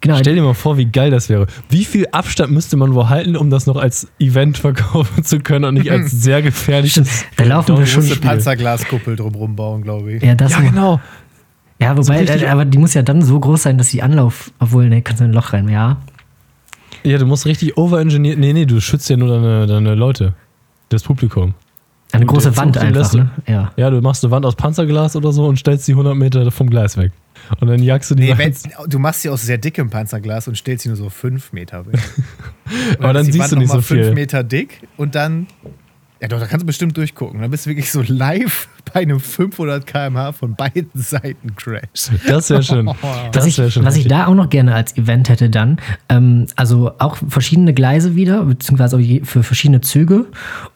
Genau, 0.02 0.18
Stell 0.18 0.34
dir 0.34 0.42
mal 0.42 0.52
vor, 0.52 0.76
wie 0.78 0.84
geil 0.86 1.10
das 1.12 1.28
wäre. 1.28 1.46
Wie 1.70 1.84
viel 1.84 2.06
Abstand 2.10 2.52
müsste 2.52 2.76
man 2.76 2.92
wohl 2.92 3.08
halten, 3.08 3.36
um 3.36 3.50
das 3.50 3.66
noch 3.66 3.76
als 3.76 4.08
Event 4.18 4.58
verkaufen 4.58 5.22
zu 5.24 5.38
können 5.38 5.64
und 5.64 5.74
nicht 5.74 5.90
als 5.90 6.10
sehr 6.22 6.42
gefährliches. 6.42 7.24
da 7.36 7.44
laufen 7.44 7.78
wir 7.78 7.86
schon. 7.86 8.02
Große 8.02 8.20
Panzerglaskuppel 8.20 9.14
drumrum 9.16 9.54
bauen, 9.56 9.82
glaube 9.82 10.12
ich. 10.14 10.22
Ja, 10.22 10.34
das 10.34 10.50
Ja, 10.52 10.60
genau. 10.60 11.00
Ja, 11.80 11.96
wobei, 11.96 12.18
richtig- 12.20 12.42
äh, 12.42 12.46
aber 12.48 12.64
die 12.64 12.78
muss 12.78 12.94
ja 12.94 13.02
dann 13.02 13.22
so 13.22 13.38
groß 13.40 13.62
sein, 13.62 13.78
dass 13.78 13.88
die 13.90 14.02
Anlauf, 14.02 14.52
obwohl, 14.58 14.88
ne, 14.88 15.02
kannst 15.02 15.20
du 15.20 15.24
in 15.24 15.30
ein 15.30 15.34
Loch 15.34 15.52
rein, 15.52 15.68
ja. 15.68 15.96
Ja, 17.04 17.18
du 17.18 17.26
musst 17.26 17.46
richtig 17.46 17.76
overengineert. 17.76 18.38
Nee, 18.38 18.52
nee, 18.52 18.66
du 18.66 18.80
schützt 18.80 19.08
ja 19.08 19.16
nur 19.16 19.28
deine, 19.28 19.66
deine 19.66 19.94
Leute. 19.94 20.34
Das 20.88 21.02
Publikum. 21.04 21.54
Eine 22.12 22.26
große 22.26 22.56
Wand 22.56 22.76
einfach, 22.78 22.94
lässt 22.94 23.14
ne? 23.14 23.30
Ja. 23.46 23.72
Ja, 23.76 23.90
du 23.90 24.00
machst 24.00 24.22
eine 24.24 24.30
Wand 24.30 24.44
aus 24.46 24.54
Panzerglas 24.54 25.16
oder 25.16 25.32
so 25.32 25.46
und 25.46 25.58
stellst 25.58 25.88
die 25.88 25.92
100 25.92 26.14
Meter 26.16 26.50
vom 26.50 26.68
Gleis 26.68 26.96
weg. 26.96 27.12
Und 27.60 27.68
dann 27.68 27.82
jagst 27.82 28.10
du 28.10 28.14
die 28.14 28.24
Nee, 28.24 28.30
Wand- 28.38 28.38
wenn, 28.38 28.90
du 28.90 28.98
machst 28.98 29.22
sie 29.22 29.28
aus 29.30 29.42
sehr 29.42 29.58
dickem 29.58 29.90
Panzerglas 29.90 30.46
und 30.46 30.56
stellst 30.56 30.82
sie 30.84 30.88
nur 30.90 30.96
so 30.96 31.08
5 31.08 31.52
Meter 31.52 31.86
weg. 31.86 31.98
Aber 32.98 33.12
dann 33.14 33.22
ist 33.22 33.26
die 33.28 33.32
siehst 33.32 33.40
Wand 33.44 33.52
du 33.52 33.56
nicht 33.56 33.72
so 33.72 33.80
viel. 33.80 34.04
fünf 34.04 34.14
Meter 34.14 34.44
dick 34.44 34.86
und 34.96 35.14
dann. 35.14 35.46
Ja, 36.22 36.28
doch, 36.28 36.38
da 36.38 36.46
kannst 36.46 36.62
du 36.62 36.66
bestimmt 36.66 36.96
durchgucken. 36.96 37.40
Dann 37.40 37.50
bist 37.50 37.66
du 37.66 37.70
wirklich 37.70 37.90
so 37.90 38.00
live 38.06 38.68
bei 38.94 39.00
einem 39.00 39.18
500 39.18 39.84
km/h 39.84 40.30
von 40.30 40.54
beiden 40.54 40.88
Seiten 40.94 41.56
Crash. 41.56 42.12
Das 42.28 42.48
wäre 42.48 42.62
schön. 42.62 42.86
Was, 43.02 43.30
Das 43.32 43.46
ich, 43.46 43.58
wäre 43.58 43.72
schon 43.72 43.84
was 43.84 43.96
ich 43.96 44.06
da 44.06 44.28
auch 44.28 44.34
noch 44.34 44.48
gerne 44.48 44.72
als 44.72 44.96
Event 44.96 45.28
hätte 45.28 45.50
dann, 45.50 45.78
ähm, 46.08 46.46
also 46.54 46.92
auch 47.00 47.16
verschiedene 47.16 47.74
Gleise 47.74 48.14
wieder, 48.14 48.44
beziehungsweise 48.44 49.02
für 49.24 49.42
verschiedene 49.42 49.80
Züge. 49.80 50.26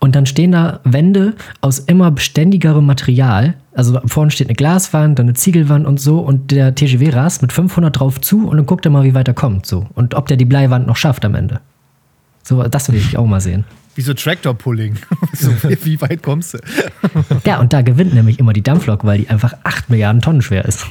Und 0.01 0.17
dann 0.17 0.27
stehen 0.27 0.51
da 0.51 0.81
Wände 0.83 1.37
aus 1.61 1.79
immer 1.79 2.11
beständigerem 2.11 2.85
Material. 2.85 3.55
Also 3.73 4.01
vorne 4.05 4.33
steht 4.33 4.49
eine 4.49 4.57
Glaswand, 4.57 5.21
dann 5.21 5.27
eine 5.27 5.35
Ziegelwand 5.35 5.87
und 5.87 6.01
so. 6.01 6.19
Und 6.19 6.51
der 6.51 6.75
TGW 6.75 7.11
rast 7.11 7.43
mit 7.43 7.53
500 7.53 7.97
drauf 7.97 8.21
zu 8.21 8.49
und 8.49 8.57
dann 8.57 8.67
guckt 8.67 8.85
er 8.85 8.91
mal, 8.91 9.05
wie 9.05 9.15
weit 9.15 9.29
er 9.29 9.35
kommt. 9.35 9.65
So. 9.67 9.87
Und 9.95 10.15
ob 10.17 10.27
der 10.27 10.39
die 10.39 10.45
Bleiwand 10.45 10.89
noch 10.89 10.97
schafft 10.97 11.25
am 11.25 11.37
Ende. 11.37 11.61
So, 12.43 12.65
das 12.65 12.91
will 12.91 12.97
ich 12.97 13.17
auch 13.17 13.27
mal 13.27 13.41
sehen. 13.41 13.65
Wie 13.97 14.03
so 14.03 14.15
Tractor-Pulling. 14.15 14.99
so, 15.33 15.51
wie, 15.63 16.01
weit 16.01 16.23
kommst 16.23 16.55
du? 16.55 16.59
Ja, 17.45 17.61
und 17.61 17.73
da 17.73 17.83
gewinnt 17.83 18.15
nämlich 18.15 18.39
immer 18.39 18.53
die 18.53 18.63
Dampflok, 18.63 19.05
weil 19.05 19.19
die 19.19 19.31
einfach 19.31 19.55
8 19.65 19.91
Milliarden 19.91 20.21
Tonnen 20.21 20.43
schwer 20.43 20.67
ist. 20.67 20.87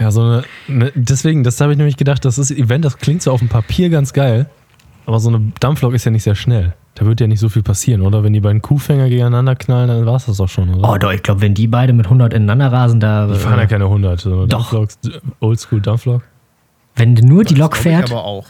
Ja, 0.00 0.10
so 0.10 0.22
eine, 0.22 0.44
ne, 0.66 0.92
deswegen, 0.94 1.44
das 1.44 1.60
habe 1.60 1.72
ich 1.72 1.78
nämlich 1.78 1.96
gedacht, 1.96 2.24
das 2.24 2.38
ist 2.38 2.50
Event, 2.50 2.84
das 2.84 2.98
klingt 2.98 3.22
so 3.22 3.30
auf 3.30 3.40
dem 3.40 3.48
Papier 3.48 3.90
ganz 3.90 4.12
geil, 4.12 4.48
aber 5.06 5.20
so 5.20 5.28
eine 5.28 5.52
Dampflok 5.60 5.94
ist 5.94 6.04
ja 6.04 6.10
nicht 6.10 6.24
sehr 6.24 6.34
schnell. 6.34 6.74
Da 6.94 7.04
wird 7.04 7.20
ja 7.20 7.26
nicht 7.26 7.40
so 7.40 7.48
viel 7.48 7.62
passieren, 7.62 8.02
oder? 8.02 8.22
Wenn 8.22 8.32
die 8.32 8.40
beiden 8.40 8.62
Kuhfänger 8.62 9.08
gegeneinander 9.08 9.56
knallen, 9.56 9.88
dann 9.88 10.06
war 10.06 10.16
es 10.16 10.26
das 10.26 10.36
doch 10.36 10.48
schon, 10.48 10.72
oder? 10.74 10.88
Oh, 10.88 10.96
doch, 10.96 11.12
ich 11.12 11.22
glaube, 11.22 11.42
wenn 11.42 11.52
die 11.52 11.66
beide 11.66 11.92
mit 11.92 12.06
100 12.06 12.32
ineinander 12.32 12.72
rasen, 12.72 13.00
da. 13.00 13.26
die 13.26 13.34
fahren 13.34 13.58
ja 13.58 13.66
keine 13.66 13.84
100. 13.84 14.20
So 14.20 14.32
eine 14.32 14.46
Doch. 14.46 14.70
Dampfloks, 14.70 14.98
Oldschool 15.40 15.80
Dampflok. 15.80 16.22
wenn 16.94 17.14
nur 17.14 17.44
die 17.44 17.54
Lok 17.54 17.72
Glaub 17.72 17.76
ich 17.76 17.82
fährt, 17.82 18.10
aber 18.12 18.24
auch. 18.24 18.46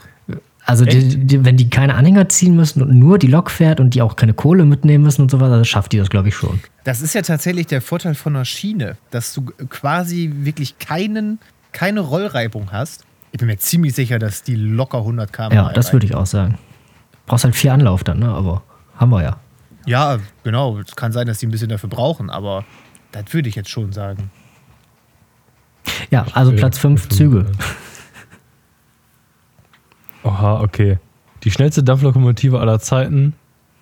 Also 0.67 0.85
die, 0.85 1.27
die, 1.27 1.45
wenn 1.45 1.57
die 1.57 1.69
keine 1.69 1.95
Anhänger 1.95 2.29
ziehen 2.29 2.57
müssen 2.57 2.83
und 2.83 2.99
nur 2.99 3.19
die 3.19 3.27
Lok 3.27 3.51
fährt 3.51 3.81
und 3.81 3.95
die 3.95 4.01
auch 4.01 4.17
keine 4.17 4.33
Kohle 4.33 4.65
mitnehmen 4.65 5.05
müssen 5.05 5.23
und 5.23 5.31
so 5.31 5.41
weiter, 5.41 5.57
dann 5.57 5.65
schafft 5.65 5.93
die 5.93 5.99
das, 5.99 6.09
glaube 6.09 6.29
ich, 6.29 6.35
schon. 6.35 6.61
Das 6.85 7.03
ist 7.03 7.15
ja 7.15 7.23
tatsächlich 7.23 7.67
der 7.67 7.83
Vorteil 7.83 8.15
von 8.15 8.35
einer 8.35 8.45
Schiene, 8.45 8.97
dass 9.11 9.35
du 9.35 9.43
quasi 9.69 10.33
wirklich 10.35 10.79
keinen, 10.79 11.39
keine 11.73 12.01
Rollreibung 12.01 12.73
hast. 12.73 13.05
Ich 13.33 13.39
bin 13.39 13.49
mir 13.49 13.59
ziemlich 13.59 13.95
sicher, 13.95 14.19
dass 14.19 14.43
die 14.43 14.55
locker 14.55 14.99
100 14.99 15.33
km 15.33 15.53
Ja, 15.53 15.73
das 15.73 15.93
würde 15.93 16.07
ich 16.07 16.15
auch 16.15 16.27
sagen. 16.27 16.59
Brauchst 17.27 17.45
halt 17.45 17.57
vier 17.57 17.73
Anlauf 17.73 18.05
dann, 18.05 18.21
ne? 18.21 18.29
Aber 18.29 18.63
haben 18.97 19.11
wir 19.11 19.23
ja. 19.23 19.41
Ja, 19.87 20.19
genau. 20.45 20.79
Es 20.79 20.97
kann 20.97 21.13
sein, 21.13 21.27
dass 21.27 21.39
die 21.39 21.47
ein 21.47 21.51
bisschen 21.51 21.69
dafür 21.69 21.91
brauchen, 21.91 22.31
aber 22.31 22.65
das 23.13 23.25
würde 23.33 23.49
ich 23.49 23.55
jetzt 23.55 23.71
schon 23.71 23.93
sagen. 23.93 24.31
Ja, 26.11 26.27
also 26.33 26.53
Ja, 26.53 26.57
Platz 26.57 26.79
5 26.79 27.03
fünf, 27.03 27.17
Züge. 27.17 27.47
Ja. 30.45 30.55
Oha, 30.55 30.63
okay. 30.63 30.99
Die 31.45 31.51
schnellste 31.51 31.83
Dampflokomotive 31.83 32.59
aller 32.59 32.79
Zeiten 32.79 33.35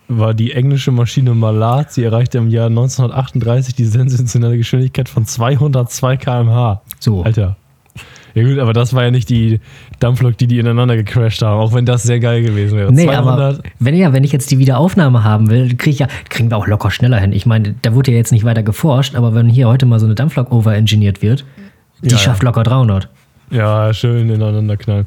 war 0.09 0.35
die 0.35 0.53
englische 0.53 0.90
Maschine 0.90 1.35
Malat. 1.35 1.92
Sie 1.92 2.03
erreichte 2.03 2.38
im 2.38 2.48
Jahr 2.48 2.66
1938 2.66 3.75
die 3.75 3.85
sensationelle 3.85 4.57
Geschwindigkeit 4.57 5.09
von 5.09 5.25
202 5.25 6.16
km/h. 6.16 6.83
So. 6.98 7.22
Alter. 7.22 7.57
Ja 8.35 8.44
gut, 8.44 8.59
aber 8.59 8.72
das 8.72 8.94
war 8.94 9.05
ja 9.05 9.11
nicht 9.11 9.29
die 9.29 9.61
Dampflok, 10.01 10.38
die 10.38 10.46
die 10.46 10.59
ineinander 10.59 10.96
gecrashed 10.96 11.42
haben, 11.42 11.61
auch 11.61 11.75
wenn 11.75 11.85
das 11.85 12.03
sehr 12.03 12.18
geil 12.18 12.42
gewesen 12.42 12.79
wäre. 12.79 12.90
Nee, 12.90 13.09
aber 13.09 13.59
wenn, 13.79 13.94
ja, 13.94 14.14
wenn 14.14 14.25
ich 14.25 14.33
jetzt 14.33 14.51
die 14.51 14.59
Wiederaufnahme 14.59 15.22
haben 15.22 15.51
will, 15.51 15.77
krieg 15.77 15.98
ja, 15.98 16.07
kriegen 16.31 16.51
wir 16.51 16.57
auch 16.57 16.66
locker 16.66 16.90
schneller 16.90 17.18
hin. 17.18 17.33
Ich 17.33 17.44
meine, 17.44 17.75
da 17.83 17.94
wurde 17.94 18.11
ja 18.12 18.16
jetzt 18.16 18.33
nicht 18.33 18.44
weiter 18.44 18.62
geforscht, 18.62 19.14
aber 19.14 19.35
wenn 19.35 19.51
hier 19.51 19.68
heute 19.68 19.85
mal 19.85 20.01
so 20.01 20.07
eine 20.07 20.14
Dampflok 20.14 20.51
overengineert 20.51 21.20
wird, 21.20 21.44
die 22.01 22.09
Ja, 22.09 22.16
schafft 22.16 22.42
locker 22.42 22.62
300. 22.62 23.09
Ja, 23.51 23.92
schön 23.92 24.31
ineinander 24.31 24.79
knallen. 24.79 25.07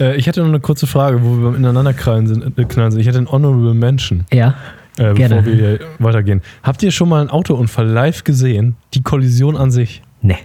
Äh, 0.00 0.16
ich 0.16 0.26
hätte 0.26 0.40
noch 0.40 0.48
eine 0.48 0.60
kurze 0.60 0.86
Frage, 0.86 1.22
wo 1.22 1.36
wir 1.36 1.50
beim 1.50 1.56
ineinander 1.56 1.92
knallen 1.92 2.26
sind. 2.26 2.58
Äh, 2.58 2.64
knallen 2.64 2.90
sind. 2.90 3.00
Ich 3.00 3.06
hätte 3.06 3.18
einen 3.18 3.30
Honorable 3.30 3.74
Mention. 3.74 4.24
Ja. 4.32 4.54
Äh, 4.96 5.14
Gerne. 5.14 5.36
bevor 5.36 5.46
wir 5.46 5.54
hier 5.54 5.80
weitergehen. 5.98 6.42
Habt 6.62 6.82
ihr 6.82 6.90
schon 6.90 7.08
mal 7.08 7.20
einen 7.20 7.30
Autounfall 7.30 7.86
live 7.86 8.24
gesehen? 8.24 8.76
Die 8.94 9.02
Kollision 9.02 9.56
an 9.56 9.70
sich? 9.70 10.02
Nee. 10.22 10.38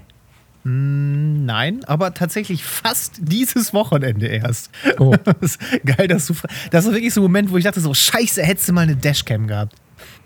Nein, 0.64 1.82
aber 1.86 2.14
tatsächlich 2.14 2.64
fast 2.64 3.20
dieses 3.22 3.74
Wochenende 3.74 4.28
erst. 4.28 4.72
Oh. 5.00 5.16
Das 5.24 5.56
ist 5.56 5.60
geil, 5.86 6.08
dass 6.08 6.28
du. 6.28 6.34
Das 6.70 6.86
war 6.86 6.94
wirklich 6.94 7.14
so 7.14 7.22
ein 7.22 7.24
Moment, 7.24 7.52
wo 7.52 7.58
ich 7.58 7.64
dachte: 7.64 7.80
so, 7.80 7.94
Scheiße, 7.94 8.44
hättest 8.44 8.68
du 8.70 8.74
mal 8.74 8.82
eine 8.82 8.96
Dashcam 8.96 9.48
gehabt. 9.48 9.76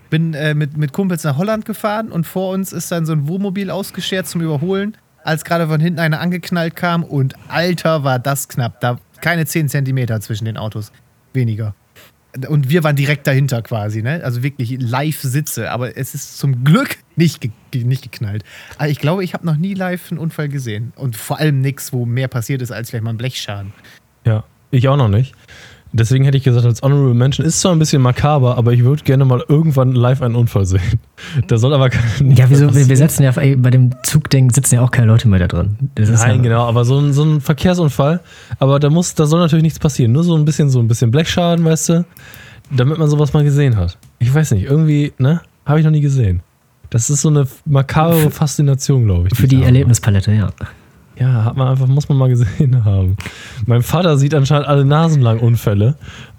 Bin 0.10 0.34
äh, 0.34 0.54
mit, 0.54 0.76
mit 0.76 0.92
Kumpels 0.92 1.24
nach 1.24 1.38
Holland 1.38 1.66
gefahren 1.66 2.12
und 2.12 2.26
vor 2.26 2.52
uns 2.52 2.74
ist 2.74 2.92
dann 2.92 3.06
so 3.06 3.14
ein 3.14 3.28
Wohnmobil 3.28 3.70
ausgeschert 3.70 4.28
zum 4.28 4.42
Überholen, 4.42 4.98
als 5.24 5.44
gerade 5.44 5.68
von 5.68 5.80
hinten 5.80 6.00
einer 6.00 6.20
angeknallt 6.20 6.76
kam 6.76 7.04
und 7.04 7.36
Alter, 7.48 8.04
war 8.04 8.20
das 8.20 8.48
knapp. 8.48 8.80
Da 8.80 8.98
keine 9.24 9.46
10 9.46 9.70
Zentimeter 9.70 10.20
zwischen 10.22 10.46
den 10.46 10.58
Autos. 10.58 10.92
Weniger. 11.34 11.74
Und 12.48 12.70
wir 12.70 12.84
waren 12.84 12.96
direkt 12.96 13.26
dahinter 13.26 13.62
quasi, 13.62 14.02
ne? 14.02 14.22
Also 14.24 14.44
wirklich 14.44 14.78
live 14.80 15.22
sitze. 15.22 15.72
Aber 15.72 15.98
es 15.98 16.14
ist 16.14 16.38
zum 16.38 16.64
Glück 16.64 16.98
nicht, 17.16 17.42
ge 17.42 17.52
nicht 17.84 18.04
geknallt. 18.04 18.44
Aber 18.78 18.90
ich 18.90 19.00
glaube, 19.00 19.24
ich 19.24 19.34
habe 19.34 19.46
noch 19.46 19.56
nie 19.56 19.76
live 19.76 20.12
einen 20.12 20.20
Unfall 20.20 20.50
gesehen. 20.50 20.94
Und 20.96 21.16
vor 21.16 21.40
allem 21.40 21.62
nichts, 21.62 21.94
wo 21.94 22.06
mehr 22.06 22.28
passiert 22.28 22.62
ist 22.62 22.72
als 22.72 22.90
vielleicht 22.90 23.04
mal 23.04 23.12
ein 23.12 23.18
Blechschaden. 23.18 23.72
Ja, 24.26 24.44
ich 24.72 24.88
auch 24.88 24.98
noch 24.98 25.10
nicht. 25.10 25.34
Deswegen 25.96 26.26
hätte 26.26 26.38
ich 26.38 26.44
gesagt, 26.44 26.66
als 26.66 26.82
Honorable 26.82 27.14
Mention 27.14 27.46
ist 27.46 27.62
zwar 27.62 27.72
ein 27.72 27.78
bisschen 27.78 28.02
makaber, 28.02 28.58
aber 28.58 28.74
ich 28.74 28.84
würde 28.84 29.04
gerne 29.04 29.26
mal 29.26 29.44
irgendwann 29.48 29.92
live 29.92 30.24
einen 30.24 30.36
Unfall 30.36 30.66
sehen. 30.66 30.82
Da 31.48 31.58
soll 31.58 31.74
aber 31.74 31.90
kein. 31.90 32.32
Ja, 32.32 32.50
wieso? 32.50 32.74
Wir, 32.76 32.90
wir 32.90 32.98
setzen 32.98 33.24
ja 33.24 33.32
ey, 33.38 33.56
bei 33.56 33.70
dem 33.70 33.92
Zugding 34.04 34.52
sitzen 34.52 34.76
ja 34.76 34.82
auch 34.82 34.92
keine 34.92 35.08
Leute 35.08 35.28
mehr 35.28 35.40
da 35.40 35.48
drin. 35.48 35.78
Das 35.96 36.10
ist 36.10 36.22
Nein, 36.22 36.38
ja, 36.38 36.42
genau, 36.42 36.68
aber 36.68 36.84
so 36.84 37.00
ein, 37.00 37.14
so 37.14 37.24
ein 37.24 37.40
Verkehrsunfall, 37.40 38.20
aber 38.60 38.80
da 38.80 38.90
muss, 38.90 39.16
da 39.16 39.26
soll 39.26 39.40
natürlich 39.40 39.64
nichts 39.64 39.80
passieren. 39.80 40.12
Nur 40.12 40.24
so 40.24 40.36
ein 40.36 40.44
bisschen, 40.46 40.70
so 40.70 40.80
ein 40.80 40.88
bisschen 40.88 41.12
Blechschaden, 41.12 41.64
weißt 41.64 41.90
du, 41.90 42.06
damit 42.72 42.98
man 42.98 43.08
sowas 43.08 43.32
mal 43.34 43.44
gesehen 43.44 43.78
hat. 43.78 43.98
Ich 44.20 44.34
weiß 44.34 44.52
nicht, 44.52 44.66
irgendwie, 44.66 45.14
ne, 45.18 45.42
habe 45.66 45.80
ich 45.80 45.86
noch 45.86 45.92
nie 45.92 46.02
gesehen. 46.02 46.42
Das 46.90 47.10
ist 47.10 47.22
so 47.22 47.30
eine 47.30 47.48
makabre 47.66 48.30
Faszination, 48.30 49.06
glaube 49.06 49.30
ich. 49.32 49.38
Für 49.38 49.48
die 49.48 49.58
habe. 49.58 49.68
Erlebnispalette, 49.68 50.34
ja. 50.34 50.50
Ja, 51.20 51.44
hat 51.46 51.58
man 51.58 51.68
einfach, 51.68 51.88
muss 51.88 52.10
man 52.10 52.18
mal 52.18 52.30
gesehen 52.30 52.84
haben. 52.86 53.18
Mein 53.66 53.82
Vater 53.84 54.18
sieht 54.18 54.34
anscheinend 54.34 54.68
alle 54.68 54.86
Nasen 54.86 55.22
lang 55.22 55.40
Unfälle. 55.40 55.96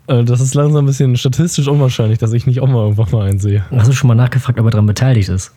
Äh, 0.06 0.24
Das 0.24 0.40
ist 0.40 0.54
langsam 0.54 0.84
ein 0.84 0.86
bisschen 0.86 1.16
statistisch 1.16 1.68
unwahrscheinlich, 1.68 2.18
dass 2.18 2.32
ich 2.32 2.46
nicht 2.46 2.60
auch 2.60 2.68
mal 2.68 2.82
irgendwann 2.82 3.10
mal 3.10 3.28
einen 3.28 3.38
sehe. 3.38 3.64
Hast 3.70 3.88
du 3.88 3.92
schon 3.92 4.08
mal 4.08 4.14
nachgefragt, 4.14 4.58
ob 4.58 4.66
er 4.66 4.70
daran 4.70 4.86
beteiligt 4.86 5.28
ist? 5.28 5.52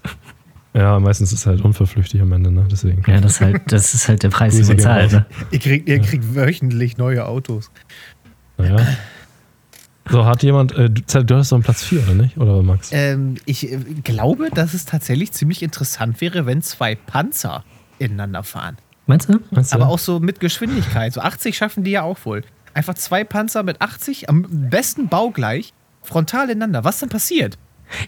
Ja, 0.73 0.99
meistens 0.99 1.31
ist 1.33 1.39
es 1.39 1.45
halt 1.47 1.61
unverflüchtig 1.61 2.21
am 2.21 2.31
Ende, 2.31 2.51
ne? 2.51 2.65
Deswegen. 2.71 3.01
Ja, 3.07 3.19
das 3.19 3.33
ist 3.33 3.41
halt, 3.41 3.61
das 3.71 3.93
ist 3.95 4.07
halt 4.07 4.21
der 4.21 4.29
Preis, 4.29 4.55
den 4.55 4.67
man 4.67 4.77
zahlt. 4.79 5.11
Ne? 5.11 5.25
Ihr 5.49 5.59
kriegt, 5.59 5.89
ihr 5.89 5.99
kriegt 5.99 6.35
wöchentlich 6.35 6.97
neue 6.97 7.25
Autos. 7.25 7.71
Naja. 8.57 8.77
So, 10.09 10.25
hat 10.25 10.43
jemand, 10.43 10.73
äh, 10.73 10.89
du 10.89 11.23
du 11.23 11.35
hast 11.35 11.51
doch 11.51 11.57
einen 11.57 11.63
Platz 11.63 11.83
4, 11.83 12.03
oder 12.03 12.13
nicht? 12.13 12.37
Oder 12.37 12.61
Max? 12.61 12.91
Ähm, 12.93 13.35
ich 13.45 13.71
äh, 13.71 13.77
glaube, 14.03 14.49
dass 14.53 14.73
es 14.73 14.85
tatsächlich 14.85 15.31
ziemlich 15.31 15.63
interessant 15.63 16.21
wäre, 16.21 16.45
wenn 16.45 16.61
zwei 16.61 16.95
Panzer 16.95 17.63
ineinander 17.99 18.43
fahren. 18.43 18.77
Meinst 19.07 19.29
du? 19.29 19.39
Meinst 19.51 19.71
du? 19.73 19.75
Aber 19.75 19.87
auch 19.87 19.99
so 19.99 20.19
mit 20.19 20.39
Geschwindigkeit. 20.39 21.13
So 21.13 21.21
80 21.21 21.57
schaffen 21.57 21.83
die 21.83 21.91
ja 21.91 22.03
auch 22.03 22.17
wohl. 22.25 22.43
Einfach 22.73 22.93
zwei 22.93 23.23
Panzer 23.23 23.63
mit 23.63 23.81
80, 23.81 24.29
am 24.29 24.45
besten 24.69 25.07
baugleich, 25.07 25.73
frontal 26.03 26.45
ineinander. 26.49 26.83
Was 26.83 26.99
denn 26.99 27.09
passiert? 27.09 27.57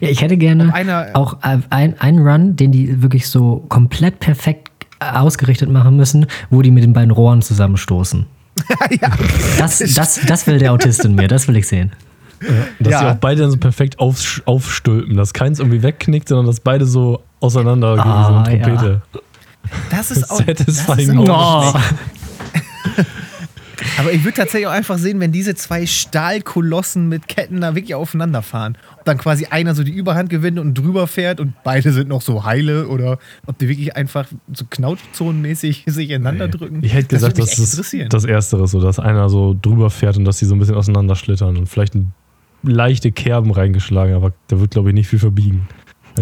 Ja, 0.00 0.08
ich 0.08 0.20
hätte 0.20 0.36
gerne 0.36 0.72
einer- 0.74 1.08
auch 1.14 1.38
äh, 1.42 1.58
ein, 1.70 1.98
einen 2.00 2.18
Run, 2.26 2.54
den 2.56 2.70
die 2.70 3.02
wirklich 3.02 3.28
so 3.28 3.64
komplett 3.68 4.20
perfekt 4.20 4.68
ausgerichtet 5.00 5.70
machen 5.70 5.96
müssen, 5.96 6.26
wo 6.50 6.60
die 6.60 6.70
mit 6.70 6.84
den 6.84 6.92
beiden 6.92 7.10
Rohren 7.10 7.40
zusammenstoßen. 7.40 8.26
ja, 9.00 9.10
Das, 9.58 9.78
das, 9.78 10.20
das 10.26 10.46
will 10.46 10.58
der 10.58 10.72
Autist 10.72 11.04
in 11.06 11.14
mir, 11.14 11.26
das 11.28 11.48
will 11.48 11.56
ich 11.56 11.66
sehen. 11.66 11.92
dass 12.78 12.92
ja. 12.92 13.00
die 13.00 13.06
auch 13.06 13.14
beide 13.16 13.40
dann 13.40 13.50
so 13.50 13.56
perfekt 13.56 13.98
auf, 13.98 14.42
aufstülpen, 14.44 15.16
dass 15.16 15.32
keins 15.32 15.58
irgendwie 15.58 15.82
wegknickt, 15.82 16.28
sondern 16.28 16.46
dass 16.46 16.60
beide 16.60 16.84
so 16.84 17.22
auseinander 17.40 17.94
gehen, 17.96 18.04
wie 18.04 18.08
so 18.08 18.12
Ah, 18.12 18.42
eine 18.42 18.60
Trompete. 18.62 19.02
Das 19.90 20.10
ist 20.10 20.30
auch. 20.30 20.40
Das 20.40 20.58
Satisfying 20.58 21.22
ist 21.22 21.28
auch 21.28 21.74
Oh. 21.74 21.80
Aber 23.98 24.12
ich 24.12 24.24
würde 24.24 24.36
tatsächlich 24.36 24.66
auch 24.66 24.72
einfach 24.72 24.98
sehen, 24.98 25.20
wenn 25.20 25.32
diese 25.32 25.54
zwei 25.54 25.86
Stahlkolossen 25.86 27.08
mit 27.08 27.28
Ketten 27.28 27.60
da 27.60 27.74
wirklich 27.74 27.94
aufeinander 27.94 28.42
fahren. 28.42 28.76
Ob 28.98 29.04
dann 29.04 29.18
quasi 29.18 29.46
einer 29.46 29.74
so 29.74 29.82
die 29.82 29.92
Überhand 29.92 30.30
gewinnt 30.30 30.58
und 30.58 30.74
drüber 30.74 31.06
fährt 31.06 31.40
und 31.40 31.54
beide 31.64 31.92
sind 31.92 32.08
noch 32.08 32.22
so 32.22 32.44
heile 32.44 32.88
oder 32.88 33.18
ob 33.46 33.58
die 33.58 33.68
wirklich 33.68 33.96
einfach 33.96 34.26
so 34.52 34.64
knautschzonenmäßig 34.68 35.84
sich 35.86 36.10
ineinander 36.10 36.48
drücken. 36.48 36.80
Ich 36.82 36.94
hätte 36.94 37.08
gesagt, 37.08 37.38
das, 37.38 37.56
das, 37.56 37.74
ist 37.74 37.94
das 38.10 38.24
Erstere, 38.24 38.66
so 38.68 38.80
dass 38.80 38.98
einer 38.98 39.28
so 39.28 39.56
drüber 39.60 39.90
fährt 39.90 40.16
und 40.16 40.24
dass 40.24 40.38
die 40.38 40.44
so 40.44 40.54
ein 40.54 40.58
bisschen 40.58 40.76
auseinanderschlittern 40.76 41.56
und 41.56 41.66
vielleicht 41.66 41.94
ein, 41.94 42.12
leichte 42.62 43.10
Kerben 43.12 43.50
reingeschlagen, 43.50 44.14
aber 44.14 44.32
da 44.48 44.60
wird, 44.60 44.72
glaube 44.72 44.90
ich, 44.90 44.94
nicht 44.94 45.08
viel 45.08 45.18
verbiegen. 45.18 45.66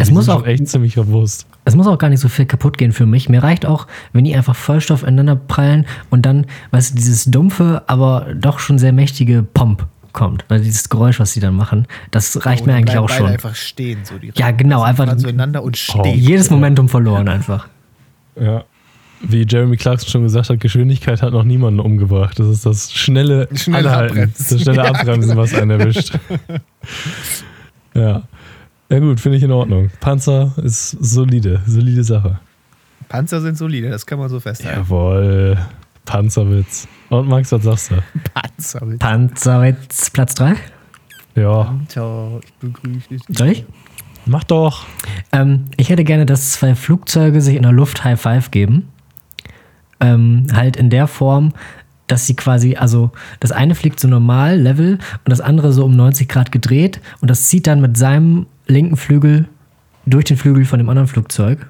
Es 0.00 0.10
muss 0.10 0.28
auch- 0.28 0.46
echt 0.46 0.68
ziemlich 0.68 0.96
robust. 0.98 1.46
Es 1.64 1.74
muss 1.76 1.86
auch 1.86 1.98
gar 1.98 2.08
nicht 2.08 2.20
so 2.20 2.28
viel 2.28 2.46
kaputt 2.46 2.78
gehen 2.78 2.92
für 2.92 3.06
mich. 3.06 3.28
Mir 3.28 3.42
reicht 3.42 3.66
auch, 3.66 3.86
wenn 4.12 4.24
die 4.24 4.34
einfach 4.34 4.56
Vollstoff 4.56 5.02
ineinander 5.02 5.36
prallen 5.36 5.86
und 6.10 6.24
dann, 6.26 6.46
weißt 6.70 6.92
du, 6.92 6.96
dieses 6.96 7.24
dumpfe, 7.26 7.82
aber 7.86 8.26
doch 8.34 8.58
schon 8.58 8.78
sehr 8.78 8.92
mächtige 8.92 9.42
Pomp 9.42 9.86
kommt. 10.12 10.44
Weil 10.48 10.60
dieses 10.62 10.88
Geräusch, 10.88 11.20
was 11.20 11.32
sie 11.32 11.40
dann 11.40 11.54
machen, 11.54 11.86
das 12.10 12.46
reicht 12.46 12.64
mir 12.66 12.72
Oder 12.72 12.78
eigentlich 12.78 12.98
auch 12.98 13.08
beide 13.08 13.18
schon. 13.18 13.26
einfach 13.30 13.54
stehen. 13.54 13.98
So 14.04 14.16
die 14.18 14.32
Ja, 14.34 14.50
genau, 14.50 14.82
einfach- 14.82 15.06
fahren 15.06 15.18
zueinander 15.18 15.62
und 15.62 15.76
Oh. 15.94 16.00
stehen. 16.00 16.18
Jedes 16.18 16.48
Momentum 16.50 16.88
verloren 16.88 17.28
einfach. 17.28 17.68
Ja. 18.40 18.64
Wie 19.20 19.44
Jeremy 19.48 19.76
Clarkson 19.76 20.08
schon 20.08 20.22
gesagt 20.22 20.48
hat, 20.48 20.60
Geschwindigkeit 20.60 21.22
hat 21.22 21.32
noch 21.32 21.42
niemanden 21.42 21.80
umgebracht. 21.80 22.38
Das 22.38 22.46
ist 22.46 22.64
das 22.64 22.92
schnelle, 22.92 23.48
Schnelle 23.52 23.90
Anhalten, 23.90 24.16
Abbremsen. 24.18 24.46
Das 24.56 24.62
schnelle 24.62 24.78
Ja, 24.84 24.84
Abbremsen, 24.92 25.36
was 25.36 25.54
einen 25.54 25.70
erwischt. 25.80 26.18
ja. 27.94 28.22
Ja 28.90 28.98
gut, 29.00 29.20
finde 29.20 29.36
ich 29.36 29.44
in 29.44 29.52
Ordnung. 29.52 29.90
Panzer 30.00 30.54
ist 30.62 30.90
solide, 30.92 31.60
solide 31.66 32.02
Sache. 32.04 32.40
Panzer 33.08 33.40
sind 33.40 33.58
solide, 33.58 33.90
das 33.90 34.06
kann 34.06 34.18
man 34.18 34.28
so 34.28 34.40
festhalten. 34.40 34.80
Jawohl. 34.80 35.58
Panzerwitz. 36.04 36.88
Und 37.10 37.28
Max, 37.28 37.52
was 37.52 37.62
sagst 37.62 37.90
du? 37.90 37.96
Panzer 38.32 38.84
mit 38.86 38.98
Panzerwitz 38.98 40.10
Platz 40.10 40.34
3. 40.36 40.56
Ja, 41.34 41.64
Panzer, 41.64 42.40
ich 42.42 42.52
begrüße 42.54 43.08
dich. 43.10 43.22
Soll 43.28 43.48
ich? 43.48 43.66
mach 44.28 44.44
doch. 44.44 44.86
Ähm, 45.32 45.66
ich 45.76 45.90
hätte 45.90 46.04
gerne, 46.04 46.26
dass 46.26 46.52
zwei 46.52 46.74
Flugzeuge 46.74 47.40
sich 47.40 47.56
in 47.56 47.62
der 47.62 47.72
Luft 47.72 48.04
High 48.04 48.20
Five 48.20 48.50
geben. 48.50 48.88
Ähm, 50.00 50.46
halt 50.52 50.76
in 50.76 50.90
der 50.90 51.08
Form, 51.08 51.52
dass 52.08 52.26
sie 52.26 52.34
quasi, 52.34 52.74
also 52.74 53.12
das 53.38 53.52
eine 53.52 53.74
fliegt 53.74 54.00
so 54.00 54.08
normal, 54.08 54.58
Level, 54.58 54.94
und 54.94 55.28
das 55.28 55.40
andere 55.40 55.72
so 55.72 55.84
um 55.84 55.94
90 55.94 56.28
Grad 56.28 56.50
gedreht 56.50 57.00
und 57.20 57.30
das 57.30 57.44
zieht 57.44 57.66
dann 57.68 57.80
mit 57.80 57.96
seinem 57.96 58.46
linken 58.66 58.96
Flügel 58.96 59.46
durch 60.06 60.24
den 60.24 60.36
Flügel 60.36 60.64
von 60.64 60.78
dem 60.78 60.88
anderen 60.88 61.08
Flugzeug. 61.08 61.66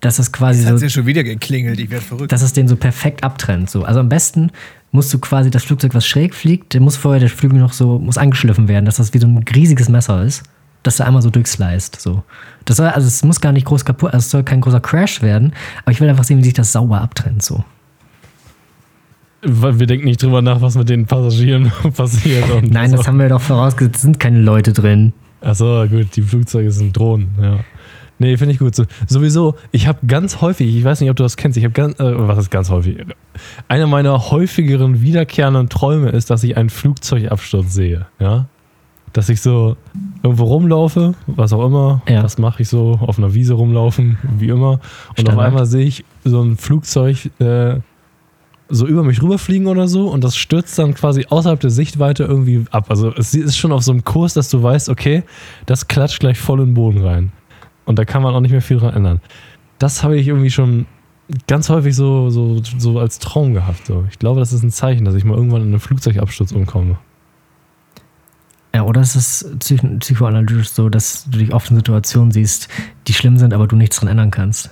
Dass 0.00 0.16
das 0.16 0.30
quasi 0.30 0.60
Jetzt 0.60 0.68
hat 0.68 0.72
so, 0.74 0.78
sie 0.78 0.90
schon 0.90 1.06
wieder 1.06 1.24
geklingelt, 1.24 1.80
ich 1.80 1.88
werde 1.90 2.04
verrückt. 2.04 2.30
dass 2.30 2.42
es 2.42 2.52
den 2.52 2.68
so 2.68 2.76
perfekt 2.76 3.24
abtrennt. 3.24 3.70
So. 3.70 3.84
Also 3.84 4.00
am 4.00 4.10
besten 4.10 4.50
musst 4.92 5.12
du 5.12 5.18
quasi 5.18 5.50
das 5.50 5.64
Flugzeug, 5.64 5.94
was 5.94 6.06
schräg 6.06 6.34
fliegt, 6.34 6.74
der 6.74 6.80
muss 6.82 6.96
vorher 6.96 7.20
der 7.20 7.30
Flügel 7.30 7.58
noch 7.58 7.72
so, 7.72 7.98
muss 7.98 8.18
angeschliffen 8.18 8.68
werden, 8.68 8.84
dass 8.84 8.96
das 8.96 9.14
wie 9.14 9.18
so 9.18 9.26
ein 9.26 9.42
riesiges 9.54 9.88
Messer 9.88 10.22
ist, 10.22 10.42
dass 10.82 11.00
er 11.00 11.06
einmal 11.06 11.22
so 11.22 11.30
durchsliced. 11.30 12.00
So. 12.00 12.24
Das 12.66 12.76
soll, 12.76 12.88
also 12.88 13.06
es 13.06 13.24
muss 13.24 13.40
gar 13.40 13.52
nicht 13.52 13.66
groß 13.66 13.84
kaputt, 13.84 14.12
also 14.12 14.24
es 14.24 14.30
soll 14.30 14.44
kein 14.44 14.60
großer 14.60 14.80
Crash 14.80 15.22
werden, 15.22 15.52
aber 15.82 15.92
ich 15.92 16.00
will 16.00 16.08
einfach 16.08 16.24
sehen, 16.24 16.38
wie 16.38 16.44
sich 16.44 16.54
das 16.54 16.72
sauber 16.72 17.00
abtrennt. 17.00 17.42
So. 17.42 17.64
Weil 19.42 19.78
Wir 19.78 19.86
denken 19.86 20.06
nicht 20.06 20.22
drüber 20.22 20.42
nach, 20.42 20.60
was 20.60 20.76
mit 20.76 20.88
den 20.88 21.06
Passagieren 21.06 21.70
passiert. 21.96 22.44
Nein, 22.70 22.92
das 22.92 23.06
haben 23.06 23.18
wir 23.18 23.28
doch 23.28 23.40
vorausgesetzt, 23.40 23.96
es 23.96 24.02
sind 24.02 24.18
keine 24.20 24.40
Leute 24.40 24.72
drin. 24.72 25.12
Achso, 25.40 25.86
gut, 25.88 26.16
die 26.16 26.22
Flugzeuge 26.22 26.70
sind 26.70 26.96
Drohnen, 26.96 27.28
ja. 27.40 27.58
Nee, 28.18 28.38
finde 28.38 28.54
ich 28.54 28.58
gut. 28.58 28.74
So, 28.74 28.84
sowieso, 29.06 29.56
ich 29.72 29.86
habe 29.86 29.98
ganz 30.06 30.40
häufig, 30.40 30.74
ich 30.74 30.82
weiß 30.82 31.02
nicht, 31.02 31.10
ob 31.10 31.16
du 31.16 31.22
das 31.22 31.36
kennst, 31.36 31.58
ich 31.58 31.64
habe 31.64 31.74
ganz, 31.74 32.00
äh, 32.00 32.14
was 32.16 32.38
ist 32.38 32.50
ganz 32.50 32.70
häufig? 32.70 32.96
Einer 33.68 33.86
meiner 33.86 34.30
häufigeren 34.30 35.02
wiederkehrenden 35.02 35.68
Träume 35.68 36.08
ist, 36.08 36.30
dass 36.30 36.42
ich 36.42 36.56
einen 36.56 36.70
Flugzeugabsturz 36.70 37.74
sehe, 37.74 38.06
ja. 38.18 38.46
Dass 39.12 39.28
ich 39.28 39.42
so 39.42 39.76
irgendwo 40.22 40.44
rumlaufe, 40.44 41.12
was 41.26 41.52
auch 41.52 41.64
immer, 41.66 42.00
Ja. 42.08 42.22
was 42.24 42.38
mache 42.38 42.62
ich 42.62 42.68
so, 42.70 42.98
auf 43.02 43.18
einer 43.18 43.34
Wiese 43.34 43.52
rumlaufen, 43.52 44.16
wie 44.38 44.48
immer. 44.48 44.72
Und 44.72 44.80
auf 44.80 45.18
Standard. 45.20 45.46
einmal 45.46 45.66
sehe 45.66 45.84
ich 45.84 46.04
so 46.24 46.40
ein 46.42 46.56
Flugzeug 46.56 47.30
äh, 47.38 47.80
so 48.68 48.86
über 48.86 49.04
mich 49.04 49.22
rüberfliegen 49.22 49.68
oder 49.68 49.86
so 49.88 50.08
und 50.08 50.24
das 50.24 50.36
stürzt 50.36 50.78
dann 50.78 50.94
quasi 50.94 51.26
außerhalb 51.28 51.60
der 51.60 51.70
Sichtweite 51.70 52.24
irgendwie 52.24 52.64
ab. 52.70 52.86
Also 52.88 53.12
es 53.14 53.34
ist 53.34 53.56
schon 53.56 53.72
auf 53.72 53.82
so 53.82 53.92
einem 53.92 54.04
Kurs, 54.04 54.34
dass 54.34 54.48
du 54.50 54.62
weißt, 54.62 54.88
okay, 54.88 55.22
das 55.66 55.88
klatscht 55.88 56.20
gleich 56.20 56.38
voll 56.38 56.60
in 56.60 56.70
den 56.70 56.74
Boden 56.74 57.02
rein. 57.02 57.32
Und 57.84 57.98
da 57.98 58.04
kann 58.04 58.22
man 58.22 58.34
auch 58.34 58.40
nicht 58.40 58.50
mehr 58.50 58.62
viel 58.62 58.78
dran 58.78 58.94
ändern. 58.94 59.20
Das 59.78 60.02
habe 60.02 60.16
ich 60.16 60.26
irgendwie 60.26 60.50
schon 60.50 60.86
ganz 61.46 61.68
häufig 61.68 61.94
so, 61.94 62.30
so, 62.30 62.60
so 62.78 62.98
als 62.98 63.18
Traum 63.18 63.54
gehabt. 63.54 63.86
So. 63.86 64.04
Ich 64.10 64.18
glaube, 64.18 64.40
das 64.40 64.52
ist 64.52 64.62
ein 64.62 64.70
Zeichen, 64.70 65.04
dass 65.04 65.14
ich 65.14 65.24
mal 65.24 65.36
irgendwann 65.36 65.62
in 65.62 65.68
einem 65.68 65.80
Flugzeugabsturz 65.80 66.52
umkomme. 66.52 66.98
Ja, 68.74 68.82
oder 68.82 69.00
es 69.00 69.16
ist 69.16 69.58
psych- 69.60 69.98
psychoanalytisch 70.00 70.70
so, 70.70 70.88
dass 70.88 71.24
du 71.30 71.38
dich 71.38 71.54
oft 71.54 71.70
in 71.70 71.76
Situationen 71.76 72.30
siehst, 72.30 72.68
die 73.06 73.14
schlimm 73.14 73.38
sind, 73.38 73.54
aber 73.54 73.66
du 73.66 73.76
nichts 73.76 73.98
dran 73.98 74.08
ändern 74.08 74.30
kannst. 74.30 74.70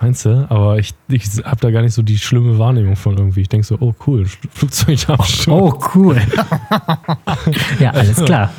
Meinst 0.00 0.24
du? 0.24 0.46
Aber 0.48 0.78
ich, 0.78 0.94
ich 1.08 1.24
habe 1.44 1.60
da 1.60 1.70
gar 1.72 1.82
nicht 1.82 1.92
so 1.94 2.02
die 2.02 2.18
schlimme 2.18 2.56
Wahrnehmung 2.58 2.94
von 2.94 3.18
irgendwie. 3.18 3.40
Ich 3.40 3.48
denke 3.48 3.66
so, 3.66 3.76
oh 3.80 3.94
cool, 4.06 4.26
Flugzeugabsturz. 4.52 5.48
Oh, 5.48 5.76
cool. 5.94 6.20
ja, 7.80 7.90
alles 7.90 8.24
klar. 8.24 8.52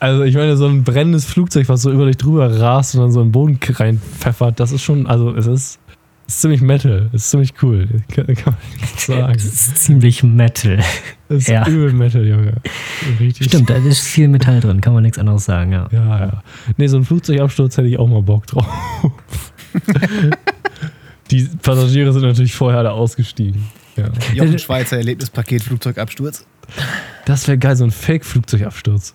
Also 0.00 0.24
ich 0.24 0.34
meine, 0.34 0.56
so 0.56 0.66
ein 0.66 0.84
brennendes 0.84 1.24
Flugzeug, 1.26 1.68
was 1.68 1.82
so 1.82 1.90
über 1.90 2.06
dich 2.06 2.16
drüber 2.16 2.60
rast 2.60 2.94
und 2.94 3.02
dann 3.02 3.12
so 3.12 3.20
in 3.20 3.28
den 3.28 3.32
Boden 3.32 3.58
reinpfeffert, 3.62 4.58
das 4.60 4.72
ist 4.72 4.82
schon, 4.82 5.06
also 5.06 5.34
es 5.34 5.46
ist, 5.46 5.78
ist 6.28 6.40
ziemlich 6.40 6.60
Metal, 6.60 7.08
ist 7.12 7.30
ziemlich 7.30 7.54
cool. 7.62 7.88
Kann, 8.14 8.26
kann 8.34 8.54
man 8.54 8.80
nicht 8.80 9.00
sagen. 9.06 9.32
Das 9.34 9.44
ist 9.44 9.76
ziemlich 9.78 10.22
Metal. 10.22 10.78
Das 11.28 11.38
ist 11.38 11.48
Ja. 11.48 11.66
übel 11.66 11.92
Metal, 11.92 12.26
Junge. 12.26 12.54
Richtig. 13.20 13.48
Stimmt, 13.48 13.68
da 13.70 13.74
ist 13.74 14.00
viel 14.00 14.28
Metall 14.28 14.60
drin, 14.60 14.80
kann 14.80 14.92
man 14.94 15.02
nichts 15.02 15.18
anderes 15.18 15.44
sagen, 15.44 15.72
ja. 15.72 15.88
Ja, 15.92 16.18
ja. 16.26 16.42
Nee, 16.78 16.86
so 16.86 16.96
ein 16.96 17.04
Flugzeugabsturz 17.04 17.76
hätte 17.76 17.88
ich 17.88 17.98
auch 17.98 18.08
mal 18.08 18.22
Bock 18.22 18.46
drauf. 18.46 18.66
Die 21.30 21.48
Passagiere 21.62 22.12
sind 22.12 22.22
natürlich 22.22 22.54
vorher 22.54 22.80
alle 22.80 22.92
ausgestiegen. 22.92 23.64
Ja. 23.96 24.10
Jochen 24.34 24.58
Schweizer 24.58 24.98
Erlebnispaket 24.98 25.62
Flugzeugabsturz. 25.62 26.46
Das 27.24 27.48
wäre 27.48 27.58
geil, 27.58 27.76
so 27.76 27.84
ein 27.84 27.90
Fake-Flugzeugabsturz. 27.90 29.14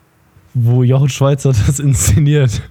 Wo 0.54 0.84
Jochen 0.84 1.10
Schweizer 1.10 1.54
das 1.68 1.80
inszeniert. 1.80 2.62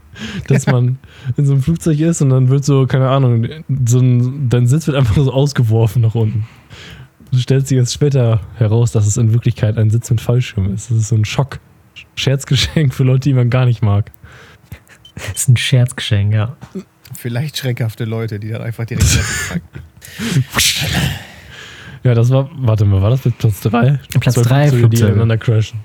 Dass 0.49 0.67
man 0.67 0.99
in 1.37 1.47
so 1.47 1.53
einem 1.53 1.63
Flugzeug 1.63 1.99
ist 2.01 2.21
und 2.21 2.31
dann 2.31 2.49
wird 2.49 2.65
so, 2.65 2.87
keine 2.87 3.09
Ahnung, 3.09 3.49
so 3.87 4.01
ein, 4.01 4.49
dein 4.51 4.67
Sitz 4.67 4.87
wird 4.87 4.97
einfach 4.97 5.15
so 5.15 5.33
ausgeworfen 5.33 6.03
nach 6.03 6.15
unten. 6.15 6.47
Du 7.33 7.39
stellst 7.39 7.69
sich 7.69 7.77
jetzt 7.77 7.95
später 7.95 8.41
heraus, 8.57 8.91
dass 8.91 9.07
es 9.07 9.17
in 9.17 9.33
Wirklichkeit 9.33 9.79
ein 9.79 9.89
Sitz 9.89 10.11
mit 10.11 10.21
Fallschirm 10.21 10.75
ist. 10.75 10.91
Das 10.91 10.99
ist 10.99 11.09
so 11.09 11.15
ein 11.15 11.25
Schock. 11.25 11.61
Scherzgeschenk 12.17 12.93
für 12.93 13.05
Leute, 13.05 13.29
die 13.29 13.35
man 13.35 13.51
gar 13.51 13.67
nicht 13.67 13.83
mag. 13.83 14.11
Das 15.15 15.43
ist 15.43 15.49
ein 15.49 15.57
Scherzgeschenk, 15.57 16.35
ja. 16.35 16.57
Vielleicht 17.15 17.57
schreckhafte 17.59 18.05
Leute, 18.05 18.39
die 18.39 18.49
dann 18.51 18.63
einfach 18.63 18.85
direkt. 18.87 19.07
Ja, 22.03 22.15
das 22.15 22.31
war, 22.31 22.49
warte 22.57 22.87
mal, 22.87 23.03
war 23.03 23.11
das 23.11 23.25
mit 23.27 23.37
Platz 23.37 23.61
3? 23.61 23.99
Platz 24.21 24.35
drei, 24.37 24.71
die 24.71 24.79
Flugzeuge. 24.79 25.09
ineinander 25.13 25.37
crashen. 25.37 25.81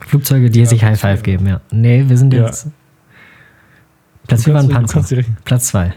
Flugzeuge, 0.00 0.48
die 0.48 0.64
sich 0.64 0.82
High 0.82 0.98
Five 0.98 1.22
geben, 1.22 1.46
ja. 1.46 1.60
Nee, 1.70 2.04
wir 2.08 2.16
sind 2.16 2.32
Ja. 2.32 2.46
jetzt. 2.46 2.68
Platz 4.26 4.44
4 4.44 4.54
Du 4.54 4.58
war 4.58 4.64
ein 4.64 4.70
Panzer. 4.70 5.22
Platz 5.44 5.66
2. 5.66 5.92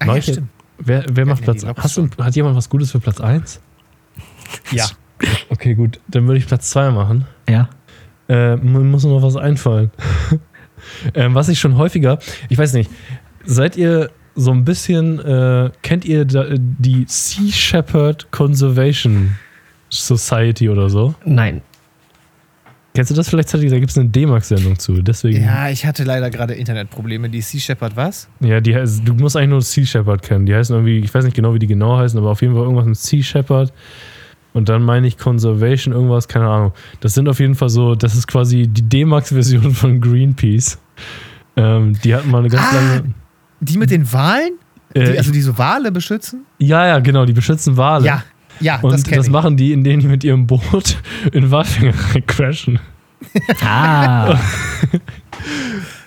Ah, 0.00 0.16
ja. 0.16 0.34
Wer, 0.78 1.06
wer 1.10 1.26
macht 1.26 1.40
nee, 1.40 1.44
Platz 1.46 1.60
die 1.62 1.66
war 1.66 1.76
Hast 1.76 1.96
du, 1.96 2.08
Hat 2.20 2.36
jemand 2.36 2.56
was 2.56 2.68
Gutes 2.68 2.90
für 2.92 3.00
Platz 3.00 3.20
1? 3.20 3.60
Ja. 4.70 4.84
Okay, 5.48 5.74
gut. 5.74 5.98
Dann 6.08 6.26
würde 6.26 6.38
ich 6.38 6.46
Platz 6.46 6.68
2 6.70 6.90
machen. 6.90 7.24
Ja. 7.48 7.70
Äh, 8.28 8.56
mir 8.56 8.80
muss 8.80 9.04
noch 9.04 9.22
was 9.22 9.36
einfallen. 9.36 9.90
Ähm, 11.14 11.34
was 11.34 11.48
ich 11.48 11.58
schon 11.58 11.76
häufiger, 11.76 12.18
ich 12.48 12.58
weiß 12.58 12.72
nicht, 12.74 12.90
seid 13.44 13.76
ihr 13.76 14.10
so 14.34 14.52
ein 14.52 14.64
bisschen, 14.64 15.18
äh, 15.18 15.70
kennt 15.82 16.04
ihr 16.04 16.24
da, 16.24 16.46
die 16.56 17.04
Sea 17.08 17.52
Shepherd 17.52 18.30
Conservation 18.30 19.36
Society 19.90 20.68
oder 20.68 20.88
so? 20.88 21.14
Nein. 21.24 21.62
Kennst 22.94 23.12
du 23.12 23.14
das 23.14 23.28
vielleicht? 23.28 23.52
Da 23.54 23.58
gibt 23.58 23.90
es 23.90 23.96
eine 23.98 24.08
D-Max-Sendung 24.08 24.76
zu. 24.78 25.02
Deswegen. 25.02 25.44
Ja, 25.44 25.70
ich 25.70 25.86
hatte 25.86 26.02
leider 26.02 26.30
gerade 26.30 26.54
Internetprobleme. 26.54 27.28
Die 27.28 27.40
Sea 27.40 27.60
Shepherd 27.60 27.94
was? 27.94 28.28
Ja, 28.40 28.60
die 28.60 28.74
heißt, 28.74 29.02
du 29.04 29.14
musst 29.14 29.36
eigentlich 29.36 29.50
nur 29.50 29.62
Sea 29.62 29.86
Shepherd 29.86 30.22
kennen. 30.22 30.46
Die 30.46 30.54
heißen 30.54 30.74
irgendwie, 30.74 30.98
ich 30.98 31.14
weiß 31.14 31.24
nicht 31.24 31.36
genau, 31.36 31.54
wie 31.54 31.60
die 31.60 31.68
genau 31.68 31.96
heißen, 31.96 32.18
aber 32.18 32.30
auf 32.30 32.42
jeden 32.42 32.54
Fall 32.54 32.64
irgendwas 32.64 32.86
mit 32.86 32.96
Sea 32.96 33.22
Shepherd. 33.22 33.72
Und 34.54 34.68
dann 34.68 34.82
meine 34.82 35.06
ich 35.06 35.18
Conservation, 35.18 35.92
irgendwas, 35.94 36.26
keine 36.28 36.48
Ahnung. 36.48 36.72
Das 37.00 37.14
sind 37.14 37.28
auf 37.28 37.38
jeden 37.38 37.54
Fall 37.54 37.68
so, 37.68 37.94
das 37.94 38.14
ist 38.14 38.26
quasi 38.26 38.66
die 38.66 38.82
D-Max-Version 38.82 39.72
von 39.72 40.00
Greenpeace. 40.00 40.78
Ähm, 41.56 41.92
die 42.02 42.14
hatten 42.14 42.30
mal 42.30 42.38
eine 42.38 42.48
ganz 42.48 42.64
Ah, 42.70 42.74
lange. 42.74 43.14
Die 43.60 43.76
mit 43.78 43.90
den 43.90 44.10
Walen? 44.12 44.52
Äh, 44.94 45.04
Die, 45.12 45.18
also 45.18 45.32
die 45.32 45.42
so 45.42 45.58
Wale 45.58 45.92
beschützen? 45.92 46.44
Ja, 46.58 46.86
ja, 46.86 46.98
genau, 47.00 47.24
die 47.26 47.32
beschützen 47.34 47.76
Wale. 47.76 48.06
Ja, 48.06 48.22
ja, 48.60 48.76
Und 48.80 48.92
das 48.92 49.02
das, 49.02 49.10
kenne 49.10 49.22
ich. 49.22 49.30
machen 49.30 49.56
die, 49.56 49.72
indem 49.72 50.00
die 50.00 50.06
mit 50.08 50.24
ihrem 50.24 50.46
Boot 50.46 50.96
in 51.32 51.50
Walfänger 51.50 51.92
crashen. 52.26 52.78
Ah, 53.62 54.38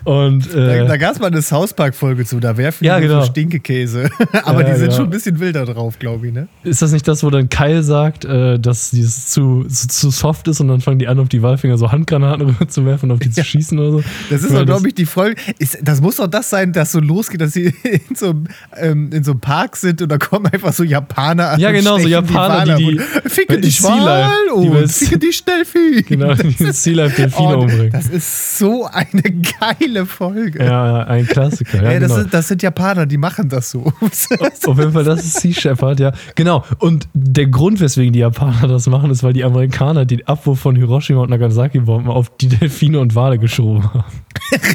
Und 0.03 0.53
Da, 0.53 0.75
äh, 0.75 0.87
da 0.87 0.97
gab 0.97 1.13
es 1.13 1.19
mal 1.19 1.27
eine 1.27 1.41
South 1.41 1.73
Park-Folge 1.73 2.25
zu, 2.25 2.39
da 2.39 2.57
werfen 2.57 2.83
Ja, 2.85 2.99
die 2.99 3.07
genau. 3.07 3.21
so 3.21 3.27
Stinkekäse. 3.27 4.09
Aber 4.43 4.61
Ja, 4.61 4.69
die 4.69 4.75
sind 4.75 4.85
genau. 4.85 4.95
schon 4.95 5.05
ein 5.05 5.09
bisschen 5.11 5.39
wilder 5.39 5.65
drauf, 5.65 5.99
glaube 5.99 6.27
ich, 6.27 6.33
ne? 6.33 6.47
ist 6.63 6.81
das 6.81 6.91
nicht 6.91 7.07
das, 7.07 7.23
wo 7.23 7.29
dann 7.29 7.49
Kyle 7.49 7.83
sagt, 7.83 8.25
äh, 8.25 8.59
dass 8.59 8.91
dieses 8.91 9.27
zu, 9.27 9.65
zu, 9.69 9.87
zu 9.87 10.09
soft 10.09 10.47
ist 10.47 10.59
und 10.59 10.67
dann 10.69 10.81
fangen 10.81 10.99
die 10.99 11.07
an, 11.07 11.19
auf 11.19 11.29
die 11.29 11.41
Walfinger 11.41 11.77
so 11.77 11.91
Handgranaten 11.91 12.45
rüber 12.47 12.67
zu 12.67 12.85
werfen 12.85 13.11
und 13.11 13.17
auf 13.17 13.19
die 13.19 13.29
zu 13.31 13.43
schießen 13.43 13.77
oder 13.77 13.91
so? 13.91 14.03
Das 14.29 14.43
ist 14.43 14.51
Ja, 14.51 14.59
doch, 14.59 14.65
glaube 14.65 14.87
ich, 14.87 14.95
die 14.95 15.05
Folge. 15.05 15.39
Ist, 15.59 15.77
das 15.83 16.01
muss 16.01 16.15
doch 16.17 16.27
das 16.27 16.49
sein, 16.49 16.73
dass 16.73 16.91
so 16.91 16.99
losgeht, 16.99 17.41
dass 17.41 17.53
sie 17.53 17.65
in 17.83 18.15
so, 18.15 18.29
einem, 18.31 18.47
ähm, 18.77 19.09
in 19.11 19.23
so 19.23 19.31
einem 19.31 19.39
Park 19.41 19.75
sind 19.77 20.01
und 20.01 20.09
da 20.09 20.17
kommen 20.17 20.47
einfach 20.47 20.73
so 20.73 20.83
Japaner 20.83 21.51
an. 21.51 21.59
Ja, 21.59 21.69
und 21.69 21.75
genau, 21.75 21.99
so 21.99 22.07
Japaner, 22.07 22.75
die- 22.75 22.97
die- 22.97 23.29
Ficke 23.29 23.59
die 23.59 23.71
Schwal 23.71 24.29
die 24.47 24.69
und 24.69 24.91
ficke 24.91 25.17
die 25.19 25.31
Stellvieh. 25.33 26.01
Genau, 26.03 26.33
die 26.33 26.71
Sea 26.71 26.95
Life 26.95 27.15
Delfine 27.21 27.57
umbringen. 27.57 27.91
Das 27.91 28.07
ist 28.07 28.57
so 28.57 28.85
eine 28.85 29.21
geile 29.21 29.90
Folge. 30.05 30.63
Ja, 30.63 30.99
ja, 30.99 31.03
ein 31.05 31.27
Klassiker. 31.27 31.83
Ja, 31.83 31.89
Ey, 31.89 31.99
das, 31.99 32.09
genau. 32.09 32.21
sind, 32.21 32.33
das 32.33 32.47
sind 32.47 32.63
Japaner, 32.63 33.05
die 33.05 33.17
machen 33.17 33.49
das 33.49 33.71
so. 33.71 33.91
Auf 34.01 34.77
jeden 34.77 34.91
Fall, 34.93 35.03
das 35.03 35.23
ist 35.23 35.41
Sea 35.41 35.53
Shepherd, 35.53 35.99
ja. 35.99 36.11
Genau. 36.35 36.63
Und 36.79 37.07
der 37.13 37.47
Grund, 37.47 37.79
weswegen 37.79 38.13
die 38.13 38.19
Japaner 38.19 38.67
das 38.67 38.87
machen, 38.87 39.11
ist, 39.11 39.23
weil 39.23 39.33
die 39.33 39.43
Amerikaner 39.43 40.05
den 40.05 40.27
Abwurf 40.27 40.59
von 40.59 40.75
Hiroshima 40.75 41.21
und 41.21 41.29
Nagasaki-Bomben 41.29 42.09
auf 42.09 42.31
die 42.37 42.47
Delfine 42.47 42.99
und 42.99 43.15
Wale 43.15 43.37
geschoben 43.37 43.83
haben. 43.93 44.03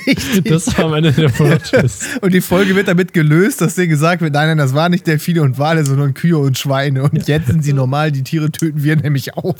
Richtig. 0.06 0.44
Das 0.44 0.76
war 0.78 0.86
am 0.86 0.94
Ende 0.94 1.12
der 1.12 1.28
Plot-Twist. 1.28 2.04
Und 2.22 2.32
die 2.32 2.40
Folge 2.40 2.74
wird 2.76 2.88
damit 2.88 3.12
gelöst, 3.12 3.60
dass 3.60 3.74
dir 3.74 3.86
gesagt 3.86 4.22
wird, 4.22 4.32
nein, 4.32 4.48
nein, 4.48 4.58
das 4.58 4.74
waren 4.74 4.90
nicht 4.90 5.06
Delfine 5.06 5.42
und 5.42 5.58
Wale, 5.58 5.84
sondern 5.84 6.14
Kühe 6.14 6.38
und 6.38 6.56
Schweine. 6.56 7.02
Und 7.02 7.28
jetzt 7.28 7.48
sind 7.48 7.62
sie 7.62 7.72
normal, 7.72 8.12
die 8.12 8.22
Tiere 8.22 8.50
töten 8.50 8.82
wir 8.82 8.96
nämlich 8.96 9.36
auch. 9.36 9.54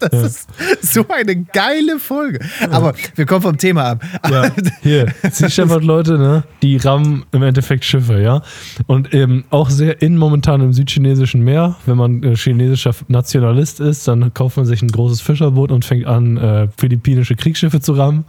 Das 0.00 0.12
ist 0.12 0.48
so 0.80 1.06
eine 1.08 1.36
geile 1.36 1.98
Folge. 1.98 2.40
Aber 2.70 2.94
wir 3.14 3.26
kommen 3.26 3.42
vom 3.42 3.58
Thema 3.58 3.90
ab. 3.90 4.04
Ja, 4.30 4.50
hier, 4.82 4.99
Sea 5.30 5.48
Shepherd 5.48 5.84
Leute, 5.84 6.18
ne, 6.18 6.44
die 6.62 6.76
rammen 6.76 7.24
im 7.32 7.42
Endeffekt 7.42 7.84
Schiffe, 7.84 8.20
ja. 8.20 8.42
Und 8.86 9.14
eben 9.14 9.44
auch 9.50 9.70
sehr 9.70 10.02
in 10.02 10.16
momentan 10.16 10.60
im 10.60 10.72
südchinesischen 10.72 11.42
Meer. 11.42 11.76
Wenn 11.86 11.96
man 11.96 12.22
äh, 12.22 12.36
chinesischer 12.36 12.92
Nationalist 13.08 13.80
ist, 13.80 14.06
dann 14.08 14.32
kauft 14.34 14.56
man 14.56 14.66
sich 14.66 14.82
ein 14.82 14.88
großes 14.88 15.20
Fischerboot 15.20 15.70
und 15.72 15.84
fängt 15.84 16.06
an, 16.06 16.36
äh, 16.36 16.68
philippinische 16.76 17.36
Kriegsschiffe 17.36 17.80
zu 17.80 17.92
rammen. 17.92 18.24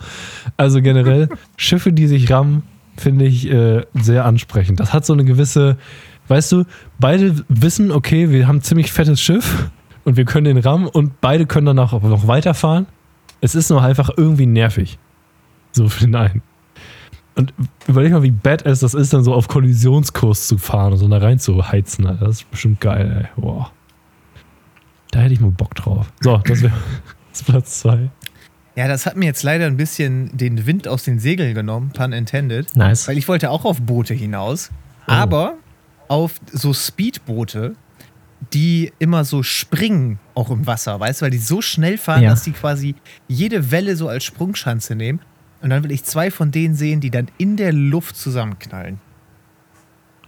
Also 0.58 0.82
generell, 0.82 1.30
Schiffe, 1.58 1.94
die 1.94 2.08
sich 2.08 2.30
rammen, 2.32 2.64
finde 2.98 3.26
ich 3.26 3.50
äh, 3.50 3.84
sehr 3.94 4.26
ansprechend. 4.26 4.80
Das 4.80 4.94
hat 4.94 5.06
so 5.06 5.14
eine 5.14 5.26
gewisse, 5.26 5.78
weißt 6.28 6.52
du, 6.52 6.66
beide 7.00 7.36
wissen, 7.50 7.92
okay, 7.92 8.30
wir 8.30 8.48
haben 8.48 8.58
ein 8.58 8.62
ziemlich 8.62 8.92
fettes 8.92 9.22
Schiff 9.22 9.70
und 10.04 10.18
wir 10.18 10.26
können 10.26 10.46
den 10.46 10.58
rammen 10.58 10.88
und 10.88 11.22
beide 11.22 11.46
können 11.46 11.66
danach 11.66 11.94
auch 11.94 12.04
noch 12.04 12.28
weiterfahren. 12.28 12.88
Es 13.42 13.56
ist 13.56 13.70
nur 13.70 13.82
einfach 13.82 14.10
irgendwie 14.16 14.46
nervig. 14.46 15.00
So 15.72 15.90
für 15.90 16.06
den 16.06 16.16
einen. 16.16 16.42
Und 17.36 17.54
überleg 17.88 18.12
mal, 18.12 18.24
wie 18.24 18.32
badass 18.32 18.82
das 18.82 18.94
ist, 18.94 19.14
dann 19.14 19.24
so 19.24 19.34
auf 19.34 19.48
Kollisionskurs 19.48 20.48
zu 20.48 20.58
fahren 20.58 20.92
und 20.94 21.00
so 21.00 21.08
da 21.08 21.18
rein 21.18 21.40
zu 21.40 21.68
heizen. 21.72 22.06
Alter. 22.06 22.26
Das 22.26 22.38
ist 22.38 22.52
bestimmt 22.52 22.82
geil, 22.82 23.30
ey. 23.36 23.42
Boah. 23.42 23.72
Da 25.12 25.20
hätte 25.20 25.34
ich 25.34 25.40
mal 25.40 25.52
Bock 25.52 25.76
drauf. 25.76 26.12
So, 26.22 26.38
das 26.38 26.62
wäre 26.62 26.74
Platz 27.46 27.80
zwei. 27.82 28.10
Ja, 28.76 28.88
das 28.88 29.06
hat 29.06 29.18
mir 29.18 29.26
jetzt 29.26 29.44
leider 29.44 29.66
ein 29.66 29.76
bisschen 29.78 30.36
den 30.38 30.66
Wind 30.66 30.88
aus 30.88 31.04
den 31.04 31.20
Segeln 31.20 31.54
genommen, 31.56 31.92
pun 31.94 32.14
intended. 32.14 32.74
nice. 32.76 33.08
Weil 33.08 33.18
ich 33.18 33.28
wollte 33.28 33.50
auch 33.50 33.66
auf 33.66 33.82
Boote 33.82 34.14
hinaus, 34.14 34.72
Oh. 35.08 35.12
aber 35.12 35.56
auf 36.08 36.36
so 36.54 36.74
Speedboote, 36.74 37.76
die 38.54 38.92
immer 39.00 39.26
so 39.26 39.44
springen, 39.44 40.20
auch 40.36 40.50
im 40.52 40.68
Wasser, 40.68 41.00
weißt 41.00 41.22
du, 41.22 41.24
weil 41.26 41.32
die 41.32 41.38
so 41.40 41.62
schnell 41.62 41.98
fahren, 41.98 42.22
Ja. 42.24 42.30
dass 42.30 42.44
die 42.44 42.52
quasi 42.52 42.96
jede 43.28 43.72
Welle 43.72 43.96
so 43.96 44.08
als 44.08 44.24
Sprungschanze 44.24 44.96
nehmen. 44.96 45.20
Und 45.62 45.70
dann 45.70 45.84
will 45.84 45.92
ich 45.92 46.04
zwei 46.04 46.32
von 46.32 46.52
denen 46.52 46.76
sehen, 46.76 47.00
die 47.00 47.12
dann 47.12 47.28
in 47.38 47.58
der 47.58 47.74
Luft 47.74 48.16
zusammenknallen. 48.16 49.00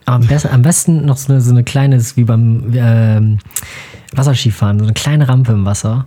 Am, 0.05 0.27
besten, 0.27 0.49
am 0.49 0.61
besten 0.61 1.05
noch 1.05 1.17
so 1.17 1.31
eine, 1.31 1.41
so 1.41 1.51
eine 1.51 1.63
kleine, 1.63 2.03
wie 2.15 2.23
beim 2.23 2.73
ähm, 2.75 3.39
Wasserskifahren, 4.13 4.79
so 4.79 4.85
eine 4.85 4.93
kleine 4.93 5.27
Rampe 5.27 5.53
im 5.53 5.65
Wasser, 5.65 6.05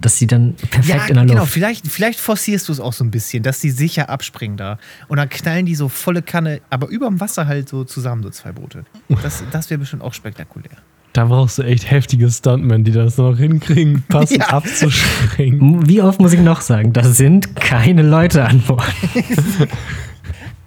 dass 0.00 0.18
sie 0.18 0.26
dann 0.26 0.54
perfekt 0.54 1.08
in 1.08 1.14
der 1.14 1.24
genau. 1.24 1.40
Luft. 1.40 1.52
Vielleicht, 1.52 1.86
vielleicht 1.86 2.20
forcierst 2.20 2.68
du 2.68 2.72
es 2.72 2.80
auch 2.80 2.92
so 2.92 3.04
ein 3.04 3.10
bisschen, 3.10 3.42
dass 3.42 3.60
die 3.60 3.70
sicher 3.70 4.10
abspringen 4.10 4.56
da. 4.56 4.78
Und 5.08 5.16
dann 5.16 5.28
knallen 5.28 5.66
die 5.66 5.74
so 5.74 5.88
volle 5.88 6.22
Kanne, 6.22 6.60
aber 6.68 6.88
überm 6.88 7.20
Wasser 7.20 7.46
halt 7.46 7.68
so 7.68 7.84
zusammen, 7.84 8.22
so 8.22 8.30
zwei 8.30 8.52
Boote. 8.52 8.84
Das, 9.22 9.42
das 9.50 9.70
wäre 9.70 9.78
bestimmt 9.78 10.02
auch 10.02 10.14
spektakulär. 10.14 10.76
Da 11.18 11.24
brauchst 11.24 11.58
du 11.58 11.64
echt 11.64 11.90
heftige 11.90 12.30
Stuntmen, 12.30 12.84
die 12.84 12.92
das 12.92 13.18
noch 13.18 13.36
hinkriegen, 13.36 14.04
passend 14.08 14.38
Ja. 14.38 14.50
abzuspringen. 14.50 15.88
Wie 15.88 16.00
oft 16.00 16.20
muss 16.20 16.32
ich 16.32 16.38
noch 16.38 16.60
sagen, 16.60 16.92
da 16.92 17.02
sind 17.02 17.56
keine 17.56 18.02
Leute 18.02 18.44
an 18.44 18.60
Bord. 18.60 18.84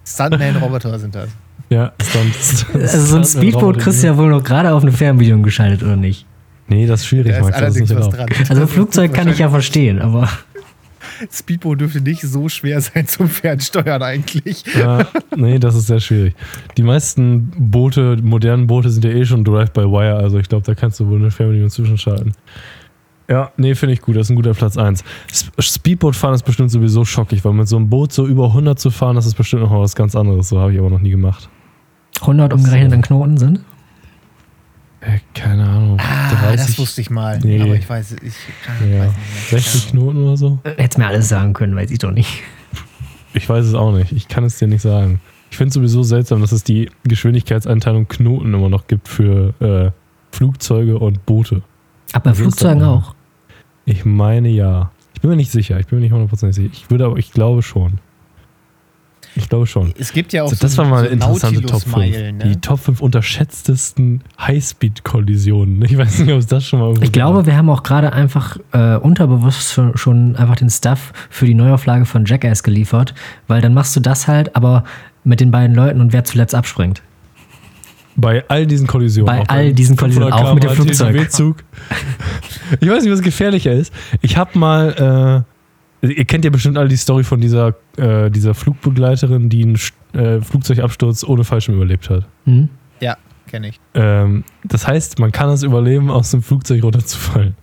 Stuntman-Roboter 0.06 0.98
sind 0.98 1.14
das. 1.14 1.30
Ja, 1.70 1.92
Stunt, 2.02 2.66
Also 2.82 3.00
so 3.00 3.16
ein 3.16 3.24
Speedboot 3.24 3.78
kriegst 3.78 4.02
du 4.02 4.08
ja 4.08 4.18
wohl 4.18 4.28
noch 4.28 4.44
gerade 4.44 4.74
auf 4.74 4.82
eine 4.82 4.92
Fernbedienung 4.92 5.42
geschaltet, 5.42 5.82
oder 5.82 5.96
nicht? 5.96 6.26
Nee, 6.68 6.84
das 6.84 7.00
ist 7.00 7.06
schwierig, 7.06 7.32
Da 7.32 7.38
ist 7.38 7.44
Max. 7.46 7.58
Das 7.58 7.74
ist 7.76 7.80
nicht 7.80 7.96
was 7.96 8.08
dran. 8.10 8.26
Also 8.50 8.66
Flugzeug 8.66 9.14
kann 9.14 9.28
ich 9.28 9.38
ja 9.38 9.48
verstehen, 9.48 10.02
aber 10.02 10.28
Speedboot 11.30 11.80
dürfte 11.80 12.00
nicht 12.00 12.22
so 12.22 12.48
schwer 12.48 12.80
sein 12.80 13.06
zum 13.06 13.28
Fernsteuern 13.28 14.02
eigentlich. 14.02 14.64
Ja, 14.76 15.06
nee, 15.36 15.58
das 15.58 15.74
ist 15.74 15.86
sehr 15.86 16.00
schwierig. 16.00 16.34
Die 16.76 16.82
meisten 16.82 17.50
Boote, 17.56 18.18
modernen 18.22 18.66
Boote 18.66 18.90
sind 18.90 19.04
ja 19.04 19.10
eh 19.10 19.24
schon 19.24 19.44
Drive-by-Wire, 19.44 20.16
also 20.16 20.38
ich 20.38 20.48
glaube, 20.48 20.64
da 20.64 20.74
kannst 20.74 21.00
du 21.00 21.08
wohl 21.08 21.18
eine 21.18 21.30
Fernbedienung 21.30 21.70
zwischenschalten. 21.70 22.32
Ja, 23.28 23.50
nee, 23.56 23.74
finde 23.74 23.94
ich 23.94 24.02
gut. 24.02 24.16
Das 24.16 24.26
ist 24.26 24.30
ein 24.30 24.36
guter 24.36 24.52
Platz 24.52 24.76
1. 24.76 25.04
Speedboot 25.58 26.16
fahren 26.16 26.34
ist 26.34 26.42
bestimmt 26.42 26.70
sowieso 26.70 27.04
schockig, 27.04 27.44
weil 27.44 27.52
mit 27.52 27.68
so 27.68 27.76
einem 27.76 27.88
Boot 27.88 28.12
so 28.12 28.26
über 28.26 28.48
100 28.48 28.78
zu 28.78 28.90
fahren, 28.90 29.16
das 29.16 29.26
ist 29.26 29.36
bestimmt 29.36 29.62
noch 29.62 29.70
mal 29.70 29.80
was 29.80 29.94
ganz 29.94 30.14
anderes. 30.14 30.48
So 30.48 30.58
habe 30.58 30.72
ich 30.72 30.78
aber 30.78 30.90
noch 30.90 31.00
nie 31.00 31.10
gemacht. 31.10 31.48
100 32.20 32.52
umgerechnet 32.52 32.92
an 32.92 33.02
Knoten 33.02 33.38
sind. 33.38 33.60
Äh, 35.02 35.18
keine 35.34 35.68
Ahnung. 35.68 35.98
Ah, 36.00 36.54
das 36.54 36.78
wusste 36.78 37.00
ich 37.00 37.10
mal. 37.10 37.40
Nee. 37.40 37.60
Aber 37.60 37.74
ich 37.74 37.88
weiß, 37.88 38.12
ich 38.22 38.34
ah, 38.68 38.84
Ja, 38.84 39.00
weiß 39.00 39.10
nicht 39.10 39.50
mehr. 39.50 39.60
60 39.60 39.88
Knoten 39.90 40.22
oder 40.22 40.36
so? 40.36 40.60
Hättest 40.64 40.98
mir 40.98 41.08
alles 41.08 41.28
sagen 41.28 41.52
können, 41.54 41.74
weiß 41.74 41.90
ich 41.90 41.98
doch 41.98 42.12
nicht. 42.12 42.42
Ich 43.34 43.48
weiß 43.48 43.66
es 43.66 43.74
auch 43.74 43.92
nicht. 43.92 44.12
Ich 44.12 44.28
kann 44.28 44.44
es 44.44 44.58
dir 44.58 44.68
nicht 44.68 44.82
sagen. 44.82 45.20
Ich 45.50 45.56
finde 45.56 45.68
es 45.68 45.74
sowieso 45.74 46.02
seltsam, 46.04 46.40
dass 46.40 46.52
es 46.52 46.62
die 46.62 46.88
Geschwindigkeitseinteilung 47.04 48.06
Knoten 48.06 48.54
immer 48.54 48.68
noch 48.68 48.86
gibt 48.86 49.08
für 49.08 49.54
äh, 49.60 49.90
Flugzeuge 50.30 50.98
und 50.98 51.26
Boote. 51.26 51.62
Aber 52.12 52.30
bei 52.30 52.34
Flugzeugen 52.34 52.84
auch. 52.84 53.14
Ich 53.84 54.04
meine 54.04 54.48
ja. 54.50 54.92
Ich 55.14 55.20
bin 55.20 55.30
mir 55.30 55.36
nicht 55.36 55.50
sicher. 55.50 55.80
Ich 55.80 55.88
bin 55.88 55.98
mir 55.98 56.04
nicht 56.04 56.12
hundertprozentig 56.12 56.56
sicher. 56.56 56.70
Ich 56.72 56.90
würde 56.90 57.06
aber, 57.06 57.16
ich 57.16 57.32
glaube 57.32 57.62
schon. 57.62 57.98
Ich 59.34 59.48
glaube 59.48 59.66
schon. 59.66 59.94
Es 59.98 60.12
gibt 60.12 60.32
ja 60.32 60.42
auch 60.42 60.50
Also 60.50 60.60
das 60.60 60.72
so, 60.72 60.78
war 60.82 60.88
mal 60.88 60.98
eine 60.98 61.08
so 61.08 61.12
interessante 61.14 61.62
Top 61.62 61.82
5. 61.82 61.86
Nautilus-Meilen, 61.96 62.38
Die 62.40 62.48
ne? 62.48 62.60
Top 62.60 62.80
5 62.80 63.00
unterschätztesten 63.00 64.22
Highspeed-Kollisionen. 64.38 65.82
Ich 65.84 65.96
weiß 65.96 66.18
nicht, 66.20 66.32
ob 66.32 66.38
es 66.38 66.46
das 66.46 66.66
schon 66.66 66.80
mal 66.80 67.02
Ich 67.02 67.12
glaube, 67.12 67.46
wir 67.46 67.56
haben 67.56 67.70
auch 67.70 67.82
gerade 67.82 68.12
einfach 68.12 68.58
äh, 68.72 68.96
unterbewusst 68.96 69.72
schon, 69.72 69.96
schon 69.96 70.36
einfach 70.36 70.56
den 70.56 70.70
Stuff 70.70 71.12
für 71.30 71.46
die 71.46 71.54
Neuauflage 71.54 72.04
von 72.04 72.24
Jackass 72.24 72.62
geliefert, 72.62 73.14
weil 73.48 73.60
dann 73.60 73.74
machst 73.74 73.96
du 73.96 74.00
das 74.00 74.28
halt, 74.28 74.54
aber 74.54 74.84
mit 75.24 75.40
den 75.40 75.50
beiden 75.50 75.74
Leuten 75.74 76.00
und 76.00 76.12
wer 76.12 76.24
zuletzt 76.24 76.54
abspringt. 76.54 77.02
Bei 78.14 78.44
all 78.48 78.66
diesen 78.66 78.86
Kollisionen. 78.86 79.34
Bei 79.34 79.40
auch 79.40 79.48
all 79.48 79.72
diesen 79.72 79.96
Kollisionen, 79.96 80.30
500 80.30 80.50
auch 80.50 80.54
mit 80.54 80.64
dem 80.64 80.70
Flugzeug. 80.70 81.56
Ich 82.80 82.88
weiß 82.88 83.02
nicht, 83.02 83.12
was 83.12 83.20
gefährlicher 83.20 83.72
ist. 83.72 83.92
Ich 84.22 84.36
habe 84.36 84.58
mal, 84.58 85.44
ihr 86.02 86.24
kennt 86.24 86.44
ja 86.44 86.50
bestimmt 86.50 86.76
alle 86.76 86.88
die 86.88 86.96
Story 86.96 87.24
von 87.24 87.40
dieser, 87.40 87.74
äh, 87.96 88.30
dieser 88.30 88.54
Flugbegleiterin, 88.54 89.48
die 89.48 89.62
einen 89.62 89.78
äh, 90.14 90.40
Flugzeugabsturz 90.40 91.24
ohne 91.24 91.44
Fallschirm 91.44 91.76
überlebt 91.76 92.10
hat. 92.10 92.26
Hm? 92.44 92.68
Ja, 93.00 93.16
kenne 93.46 93.68
ich. 93.68 93.80
Ähm, 93.94 94.44
das 94.64 94.86
heißt, 94.86 95.18
man 95.18 95.32
kann 95.32 95.50
es 95.50 95.62
überleben, 95.62 96.10
aus 96.10 96.30
dem 96.30 96.42
Flugzeug 96.42 96.82
runterzufallen. 96.82 97.54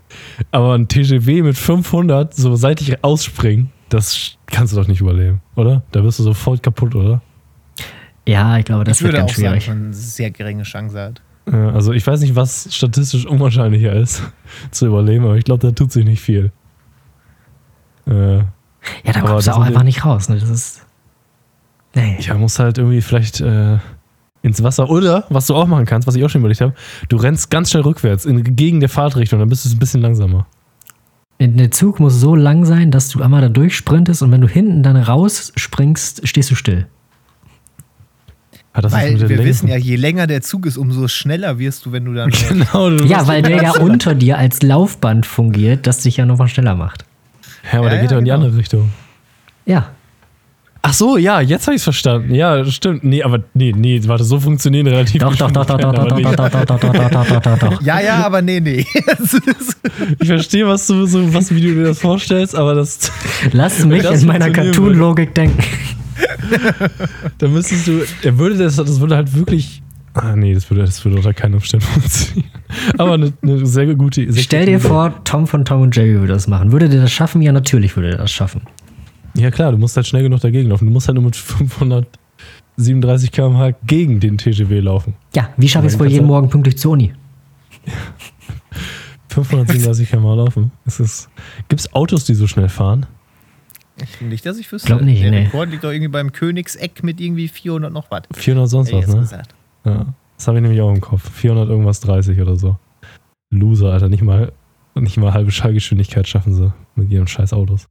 Aber 0.51 0.73
ein 0.73 0.87
TGW 0.87 1.41
mit 1.43 1.57
500 1.57 2.33
so 2.33 2.55
seitlich 2.55 3.03
ausspringen, 3.03 3.71
das 3.89 4.37
kannst 4.47 4.73
du 4.73 4.77
doch 4.77 4.87
nicht 4.87 5.01
überleben, 5.01 5.41
oder? 5.55 5.83
Da 5.91 6.03
wirst 6.03 6.19
du 6.19 6.23
sofort 6.23 6.63
kaputt, 6.63 6.95
oder? 6.95 7.21
Ja, 8.27 8.57
ich 8.57 8.65
glaube, 8.65 8.83
das 8.83 8.97
ich 8.97 9.03
wird 9.03 9.13
würde 9.13 9.25
ganz 9.25 9.31
auch 9.31 9.35
sagen, 9.35 9.47
schwierig. 9.47 9.65
schon 9.65 9.83
eine 9.85 9.93
sehr 9.93 10.31
geringe 10.31 10.63
Chance 10.63 10.99
hat. 10.99 11.21
Also 11.51 11.93
ich 11.93 12.05
weiß 12.05 12.21
nicht, 12.21 12.35
was 12.35 12.67
statistisch 12.71 13.25
unwahrscheinlicher 13.25 13.93
ist 13.93 14.21
zu 14.71 14.85
überleben, 14.85 15.25
aber 15.25 15.35
ich 15.35 15.43
glaube, 15.43 15.65
da 15.65 15.71
tut 15.71 15.91
sich 15.91 16.05
nicht 16.05 16.21
viel. 16.21 16.51
Äh, 18.09 18.37
Ja, 18.37 19.13
da 19.13 19.21
kommst 19.21 19.47
du 19.47 19.51
auch 19.51 19.61
einfach 19.61 19.83
nicht 19.83 20.05
raus. 20.05 20.29
Ne? 20.29 20.37
Das 20.39 20.49
ist. 20.49 20.85
Nee. 21.95 22.17
Ja, 22.19 22.35
musst 22.35 22.59
halt 22.59 22.77
irgendwie 22.77 23.01
vielleicht 23.01 23.41
äh, 23.41 23.77
ins 24.41 24.63
Wasser. 24.63 24.89
Oder, 24.89 25.25
was 25.29 25.47
du 25.47 25.55
auch 25.55 25.67
machen 25.67 25.85
kannst, 25.85 26.07
was 26.07 26.15
ich 26.15 26.23
auch 26.23 26.29
schon 26.29 26.41
überlegt 26.41 26.61
habe, 26.61 26.73
du 27.09 27.17
rennst 27.17 27.49
ganz 27.49 27.71
schnell 27.71 27.83
rückwärts 27.83 28.25
in, 28.25 28.55
gegen 28.55 28.79
der 28.79 28.89
Fahrtrichtung, 28.89 29.39
dann 29.39 29.49
bist 29.49 29.65
du 29.65 29.69
ein 29.69 29.79
bisschen 29.79 30.01
langsamer. 30.01 30.45
Der 31.41 31.71
Zug 31.71 31.99
muss 32.01 32.15
so 32.15 32.35
lang 32.35 32.65
sein, 32.65 32.91
dass 32.91 33.07
du 33.09 33.21
einmal 33.21 33.41
da 33.41 33.47
durchsprintest 33.47 34.21
und 34.21 34.31
wenn 34.31 34.41
du 34.41 34.47
hinten 34.47 34.83
dann 34.83 34.97
rausspringst, 34.97 36.27
stehst 36.27 36.51
du 36.51 36.55
still. 36.55 36.87
Hat 38.73 38.83
das 38.83 38.91
was 38.91 39.01
Weil 39.01 39.19
wir 39.19 39.27
Länge 39.29 39.45
wissen 39.45 39.67
ja, 39.67 39.77
je 39.77 39.95
länger 39.95 40.27
der 40.27 40.41
Zug 40.41 40.65
ist, 40.65 40.77
umso 40.77 41.07
schneller 41.07 41.57
wirst 41.57 41.85
du, 41.85 41.91
wenn 41.91 42.05
du 42.05 42.13
dann. 42.13 42.29
Genau, 42.49 42.89
du 42.89 43.05
Ja, 43.05 43.25
weil 43.25 43.41
der 43.41 43.63
ja 43.63 43.71
unter 43.71 44.15
dir 44.15 44.37
als 44.37 44.61
Laufband 44.61 45.25
fungiert, 45.25 45.87
das 45.87 46.01
dich 46.01 46.17
ja 46.17 46.25
nochmal 46.25 46.49
schneller 46.49 46.75
macht. 46.75 47.05
Ja, 47.71 47.79
aber 47.79 47.87
Ja, 47.87 47.89
der 47.91 48.01
geht 48.01 48.11
ja, 48.11 48.15
doch 48.15 48.19
in 48.19 48.25
die 48.25 48.31
genau. 48.31 48.43
andere 48.45 48.59
Richtung. 48.59 48.91
Ja. 49.65 49.89
Ach 50.81 50.93
so, 50.93 51.17
ja, 51.17 51.41
jetzt 51.41 51.67
habe 51.67 51.75
ich 51.75 51.81
es 51.81 51.83
verstanden. 51.83 52.33
Ja, 52.33 52.63
stimmt. 52.65 53.03
Nee, 53.03 53.21
aber 53.21 53.43
nee, 53.53 53.73
nee, 53.75 53.99
warte, 54.05 54.23
so 54.23 54.39
funktionieren 54.39 54.87
relativ 54.87 55.21
Doch, 55.21 55.35
doch, 55.35 55.51
doch, 55.51 55.65
doch, 55.65 55.77
doch, 55.77 55.91
doch, 55.93 56.07
doch, 56.07 56.19
doch, 56.21 56.49
doch, 56.49 56.65
doch, 56.65 56.79
doch, 56.79 56.93
doch, 56.93 57.09
doch, 57.09 57.25
doch, 57.25 57.41
doch, 57.41 57.69
doch. 57.69 57.81
Ja, 57.81 57.99
ja, 57.99 58.25
aber 58.25 58.41
nee, 58.41 58.61
nee. 58.61 58.85
Ich 60.19 60.27
verstehe, 60.27 60.65
was 60.67 60.87
du 60.87 61.05
so, 61.05 61.33
was, 61.33 61.53
wie 61.53 61.61
du 61.61 61.73
dir 61.75 61.83
das 61.83 61.99
vorstellst, 61.99 62.55
aber 62.55 62.75
das, 62.75 63.11
Lass 63.51 63.85
mich 63.85 64.03
das 64.03 64.21
in 64.21 64.27
meiner 64.27 64.45
funktionieren 64.45 64.73
Cartoon-Logik 64.75 65.35
denken. 65.35 65.63
da 67.37 67.47
müsstest 67.47 67.87
du, 67.87 68.01
er 68.23 68.37
würde 68.37 68.57
das, 68.57 68.77
das 68.77 68.99
würde 68.99 69.17
halt 69.17 69.35
wirklich, 69.35 69.81
ah 70.13 70.35
nee, 70.35 70.53
das 70.53 70.69
würde, 70.69 70.83
das 70.85 71.03
würde 71.03 71.17
unter 71.17 71.33
keinen 71.33 71.55
Umständen 71.55 71.85
funktionieren. 71.85 72.51
Aber 72.97 73.13
eine, 73.13 73.33
eine 73.41 73.65
sehr 73.65 73.93
gute, 73.95 74.31
sehr 74.31 74.43
Stell 74.43 74.65
gute 74.65 74.71
dir 74.71 74.79
vor, 74.79 75.23
Tom 75.23 75.47
von 75.47 75.65
Tom 75.65 75.81
und 75.81 75.95
Jerry 75.95 76.13
würde 76.13 76.33
das 76.33 76.47
machen. 76.47 76.71
Würde 76.71 76.87
der 76.89 77.01
das 77.01 77.11
schaffen? 77.11 77.41
Ja, 77.41 77.51
natürlich 77.51 77.95
würde 77.95 78.11
er 78.11 78.17
das 78.17 78.31
schaffen. 78.31 78.61
Ja 79.35 79.51
klar, 79.51 79.71
du 79.71 79.77
musst 79.77 79.95
halt 79.95 80.07
schnell 80.07 80.23
genug 80.23 80.41
dagegen 80.41 80.69
laufen. 80.69 80.85
Du 80.85 80.91
musst 80.91 81.07
halt 81.07 81.15
nur 81.15 81.23
mit 81.23 81.35
537 81.35 83.31
km/h 83.31 83.71
gegen 83.85 84.19
den 84.19 84.37
TGW 84.37 84.79
laufen. 84.79 85.15
Ja, 85.35 85.49
wie 85.57 85.67
schaffe 85.67 85.87
ich 85.87 85.93
es 85.93 85.99
wohl 85.99 86.07
jeden 86.07 86.27
Morgen 86.27 86.49
pünktlich 86.49 86.77
zur 86.77 86.91
Uni? 86.93 87.13
537 89.29 90.09
km/h 90.09 90.35
laufen. 90.35 90.71
Gibt 91.67 91.81
es 91.81 91.93
Autos, 91.93 92.25
die 92.25 92.33
so 92.33 92.47
schnell 92.47 92.69
fahren? 92.69 93.05
nicht, 94.21 94.45
dass 94.45 94.57
ich 94.57 94.71
wüsste. 94.71 94.87
Glaub 94.87 95.01
nicht, 95.01 95.21
der 95.21 95.31
nee. 95.31 95.43
Rekord 95.43 95.71
liegt 95.71 95.83
doch 95.83 95.91
irgendwie 95.91 96.07
beim 96.07 96.31
Königseck 96.31 97.03
mit 97.03 97.19
irgendwie 97.19 97.47
400 97.47 97.91
noch 97.91 98.09
was. 98.09 98.21
400 98.33 98.69
sonst 98.69 98.89
ich 98.89 98.95
was, 98.95 99.07
ne? 99.07 99.19
gesagt. 99.19 99.55
Ja. 99.85 100.05
Das 100.39 100.47
habe 100.47 100.57
ich 100.57 100.61
nämlich 100.61 100.79
auch 100.79 100.89
im 100.89 101.01
Kopf. 101.01 101.29
400 101.29 101.67
irgendwas 101.67 101.99
30 101.99 102.39
oder 102.39 102.55
so. 102.55 102.77
Loser, 103.51 103.91
Alter. 103.91 104.07
Nicht 104.07 104.23
mal, 104.23 104.53
nicht 104.95 105.17
mal 105.17 105.33
halbe 105.33 105.51
Schallgeschwindigkeit 105.51 106.29
schaffen 106.29 106.55
sie 106.55 106.73
mit 106.95 107.11
ihren 107.11 107.27
scheiß 107.27 107.51
Autos. 107.51 107.89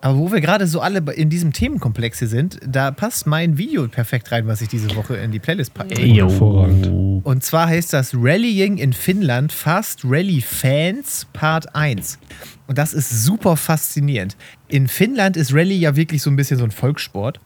Aber 0.00 0.18
wo 0.18 0.32
wir 0.32 0.40
gerade 0.40 0.66
so 0.66 0.80
alle 0.80 0.98
in 1.12 1.30
diesem 1.30 1.52
Themenkomplex 1.52 2.18
hier 2.18 2.26
sind, 2.26 2.58
da 2.66 2.90
passt 2.90 3.28
mein 3.28 3.56
Video 3.56 3.86
perfekt 3.86 4.32
rein, 4.32 4.48
was 4.48 4.62
ich 4.62 4.68
diese 4.68 4.96
Woche 4.96 5.16
in 5.16 5.30
die 5.30 5.38
Playlist 5.38 5.72
packe. 5.72 6.04
Jo. 6.04 6.28
hervorragend. 6.28 6.90
Und 7.24 7.44
zwar 7.44 7.68
heißt 7.68 7.92
das 7.92 8.14
Rallying 8.14 8.78
in 8.78 8.92
Finnland 8.92 9.52
Fast 9.52 10.00
Rally 10.04 10.40
Fans 10.40 11.28
Part 11.32 11.76
1. 11.76 12.18
Und 12.66 12.78
das 12.78 12.94
ist 12.94 13.24
super 13.24 13.56
faszinierend. 13.56 14.36
In 14.66 14.88
Finnland 14.88 15.36
ist 15.36 15.54
Rallye 15.54 15.78
ja 15.78 15.94
wirklich 15.94 16.20
so 16.22 16.30
ein 16.30 16.36
bisschen 16.36 16.58
so 16.58 16.64
ein 16.64 16.72
Volkssport. 16.72 17.38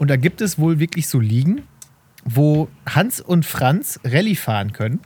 Und 0.00 0.08
da 0.08 0.16
gibt 0.16 0.40
es 0.40 0.58
wohl 0.58 0.80
wirklich 0.80 1.06
so 1.06 1.20
Ligen, 1.20 1.62
wo 2.24 2.68
Hans 2.88 3.20
und 3.20 3.44
Franz 3.44 4.00
Rallye 4.04 4.36
fahren 4.36 4.72
können. 4.72 5.00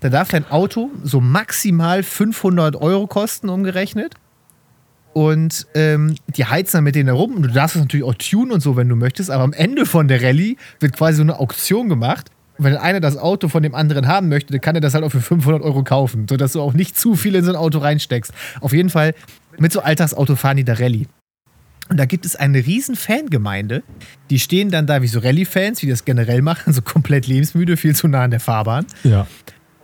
Da 0.00 0.08
darf 0.08 0.28
dein 0.28 0.50
Auto 0.50 0.90
so 1.02 1.20
maximal 1.20 2.02
500 2.02 2.76
Euro 2.76 3.06
kosten, 3.06 3.48
umgerechnet. 3.48 4.14
Und 5.12 5.66
ähm, 5.74 6.14
die 6.28 6.44
heizen 6.44 6.78
dann 6.78 6.84
mit 6.84 6.94
denen 6.94 7.08
herum. 7.08 7.34
Und 7.34 7.42
du 7.42 7.48
darfst 7.48 7.76
es 7.76 7.82
natürlich 7.82 8.06
auch 8.06 8.14
tunen 8.14 8.52
und 8.52 8.60
so, 8.60 8.76
wenn 8.76 8.88
du 8.88 8.96
möchtest. 8.96 9.30
Aber 9.30 9.42
am 9.42 9.52
Ende 9.52 9.84
von 9.84 10.08
der 10.08 10.22
Rallye 10.22 10.56
wird 10.78 10.96
quasi 10.96 11.16
so 11.16 11.22
eine 11.22 11.38
Auktion 11.38 11.88
gemacht. 11.88 12.30
Und 12.56 12.64
wenn 12.64 12.76
einer 12.76 13.00
das 13.00 13.16
Auto 13.16 13.48
von 13.48 13.62
dem 13.62 13.74
anderen 13.74 14.06
haben 14.06 14.28
möchte, 14.28 14.52
dann 14.52 14.60
kann 14.60 14.74
er 14.74 14.80
das 14.80 14.94
halt 14.94 15.04
auch 15.04 15.10
für 15.10 15.20
500 15.20 15.62
Euro 15.62 15.82
kaufen, 15.82 16.26
sodass 16.28 16.52
du 16.52 16.60
auch 16.60 16.74
nicht 16.74 16.96
zu 16.96 17.16
viel 17.16 17.34
in 17.34 17.44
so 17.44 17.50
ein 17.50 17.56
Auto 17.56 17.78
reinsteckst. 17.78 18.32
Auf 18.60 18.72
jeden 18.72 18.90
Fall, 18.90 19.14
mit 19.58 19.72
so 19.72 19.80
Alltagsauto 19.80 20.36
fahren 20.36 20.58
die 20.58 20.64
da 20.64 20.74
Rallye. 20.74 21.06
Und 21.90 21.96
da 21.96 22.04
gibt 22.04 22.24
es 22.24 22.36
eine 22.36 22.64
riesen 22.64 22.94
Fangemeinde. 22.94 23.82
Die 24.30 24.38
stehen 24.38 24.70
dann 24.70 24.86
da 24.86 25.02
wie 25.02 25.08
so 25.08 25.18
Rallye-Fans, 25.18 25.82
wie 25.82 25.88
das 25.88 26.04
generell 26.04 26.40
machen, 26.40 26.72
so 26.72 26.82
komplett 26.82 27.26
lebensmüde, 27.26 27.76
viel 27.76 27.94
zu 27.94 28.08
nah 28.08 28.22
an 28.22 28.30
der 28.30 28.40
Fahrbahn. 28.40 28.86
Ja. 29.02 29.26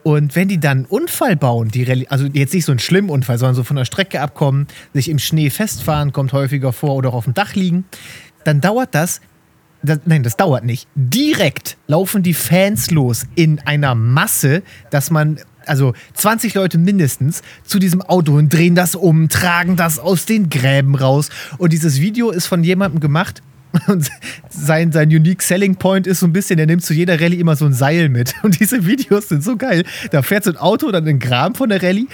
Und 0.04 0.36
wenn 0.36 0.46
die 0.46 0.61
dann 0.61 0.78
einen 0.78 0.86
Unfall 0.86 1.34
bauen, 1.34 1.68
die 1.68 1.82
Rallye, 1.82 2.07
also 2.09 2.26
jetzt 2.26 2.54
nicht 2.54 2.64
so 2.64 2.70
einen 2.70 2.78
schlimmen 2.78 3.11
Unfall, 3.11 3.38
sondern 3.38 3.57
so 3.57 3.64
von 3.64 3.76
der 3.76 3.84
Strecke 3.84 4.20
abkommen, 4.20 4.68
sich 4.94 5.09
im 5.09 5.18
Schnee 5.18 5.50
festfahren, 5.50 6.12
kommt 6.12 6.32
häufiger 6.32 6.72
vor 6.72 6.94
oder 6.94 7.09
auch 7.09 7.14
auf 7.14 7.24
dem 7.24 7.34
Dach 7.34 7.57
liegen, 7.57 7.84
dann 8.44 8.61
dauert 8.61 8.94
das, 8.94 9.20
das 9.82 9.98
nein, 10.04 10.22
das 10.22 10.36
dauert 10.36 10.64
nicht. 10.64 10.86
Direkt 10.94 11.76
laufen 11.88 12.22
die 12.22 12.34
Fans 12.34 12.92
los 12.92 13.26
in 13.34 13.59
einer 13.66 13.96
Masse, 13.96 14.62
dass 14.90 15.11
man 15.11 15.40
also 15.66 15.94
20 16.14 16.54
Leute 16.54 16.78
mindestens 16.78 17.42
zu 17.64 17.78
diesem 17.78 18.02
Auto 18.02 18.34
und 18.36 18.52
drehen 18.52 18.74
das 18.74 18.94
um, 18.94 19.28
tragen 19.28 19.76
das 19.76 19.98
aus 19.98 20.26
den 20.26 20.50
Gräben 20.50 20.94
raus. 20.94 21.30
Und 21.58 21.72
dieses 21.72 22.00
Video 22.00 22.30
ist 22.30 22.46
von 22.46 22.64
jemandem 22.64 23.00
gemacht. 23.00 23.42
Und 23.88 24.10
sein, 24.48 24.90
sein 24.90 25.08
Unique 25.08 25.42
Selling 25.42 25.76
Point 25.76 26.06
ist 26.06 26.20
so 26.20 26.26
ein 26.26 26.32
bisschen, 26.32 26.56
der 26.56 26.66
nimmt 26.66 26.82
zu 26.82 26.94
jeder 26.94 27.20
Rallye 27.20 27.38
immer 27.38 27.56
so 27.56 27.66
ein 27.66 27.74
Seil 27.74 28.08
mit. 28.08 28.34
Und 28.42 28.58
diese 28.58 28.86
Videos 28.86 29.28
sind 29.28 29.44
so 29.44 29.56
geil. 29.56 29.84
Da 30.12 30.22
fährt 30.22 30.44
so 30.44 30.50
ein 30.50 30.56
Auto 30.56 30.90
dann 30.90 31.06
in 31.06 31.18
den 31.18 31.28
Graben 31.28 31.54
von 31.54 31.68
der 31.68 31.82
Rallye. 31.82 32.08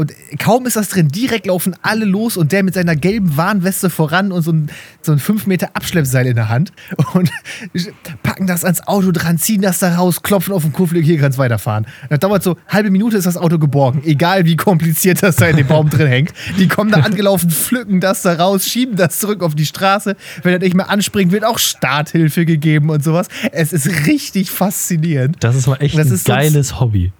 Und 0.00 0.14
kaum 0.38 0.64
ist 0.64 0.76
das 0.76 0.88
drin, 0.88 1.08
direkt 1.08 1.46
laufen 1.46 1.76
alle 1.82 2.06
los 2.06 2.38
und 2.38 2.52
der 2.52 2.62
mit 2.62 2.72
seiner 2.72 2.96
gelben 2.96 3.36
Warnweste 3.36 3.90
voran 3.90 4.32
und 4.32 4.40
so 4.40 4.50
ein, 4.50 4.70
so 5.02 5.12
ein 5.12 5.18
5 5.18 5.46
Meter 5.46 5.68
Abschleppseil 5.74 6.26
in 6.26 6.36
der 6.36 6.48
Hand 6.48 6.72
und 7.12 7.30
packen 8.22 8.46
das 8.46 8.64
ans 8.64 8.80
Auto 8.86 9.10
dran, 9.12 9.36
ziehen 9.36 9.60
das 9.60 9.78
da 9.80 9.94
raus, 9.96 10.22
klopfen 10.22 10.54
auf 10.54 10.62
den 10.62 10.72
Kuffel, 10.72 11.02
hier 11.02 11.18
kannst 11.18 11.36
weiterfahren. 11.36 11.86
Das 12.08 12.18
dauert 12.20 12.42
so 12.42 12.56
halbe 12.66 12.90
Minute 12.90 13.18
ist 13.18 13.26
das 13.26 13.36
Auto 13.36 13.58
geborgen, 13.58 14.00
egal 14.06 14.46
wie 14.46 14.56
kompliziert 14.56 15.22
das 15.22 15.36
da 15.36 15.48
in 15.48 15.56
dem 15.58 15.66
Baum 15.66 15.90
drin 15.90 16.06
hängt. 16.06 16.32
Die 16.58 16.66
kommen 16.66 16.90
da 16.90 17.00
angelaufen, 17.00 17.50
pflücken 17.50 18.00
das 18.00 18.22
da 18.22 18.32
raus, 18.32 18.64
schieben 18.64 18.96
das 18.96 19.18
zurück 19.18 19.42
auf 19.42 19.54
die 19.54 19.66
Straße. 19.66 20.16
Wenn 20.42 20.52
er 20.54 20.58
nicht 20.60 20.74
mehr 20.74 20.88
anspringt, 20.88 21.30
wird 21.30 21.44
auch 21.44 21.58
Starthilfe 21.58 22.46
gegeben 22.46 22.88
und 22.88 23.04
sowas. 23.04 23.26
Es 23.52 23.74
ist 23.74 24.06
richtig 24.06 24.50
faszinierend. 24.50 25.36
Das 25.40 25.54
ist 25.56 25.66
mal 25.66 25.76
echt 25.76 25.98
Das 25.98 26.10
ein- 26.10 26.20
geiles 26.24 26.80
Hobby. 26.80 27.12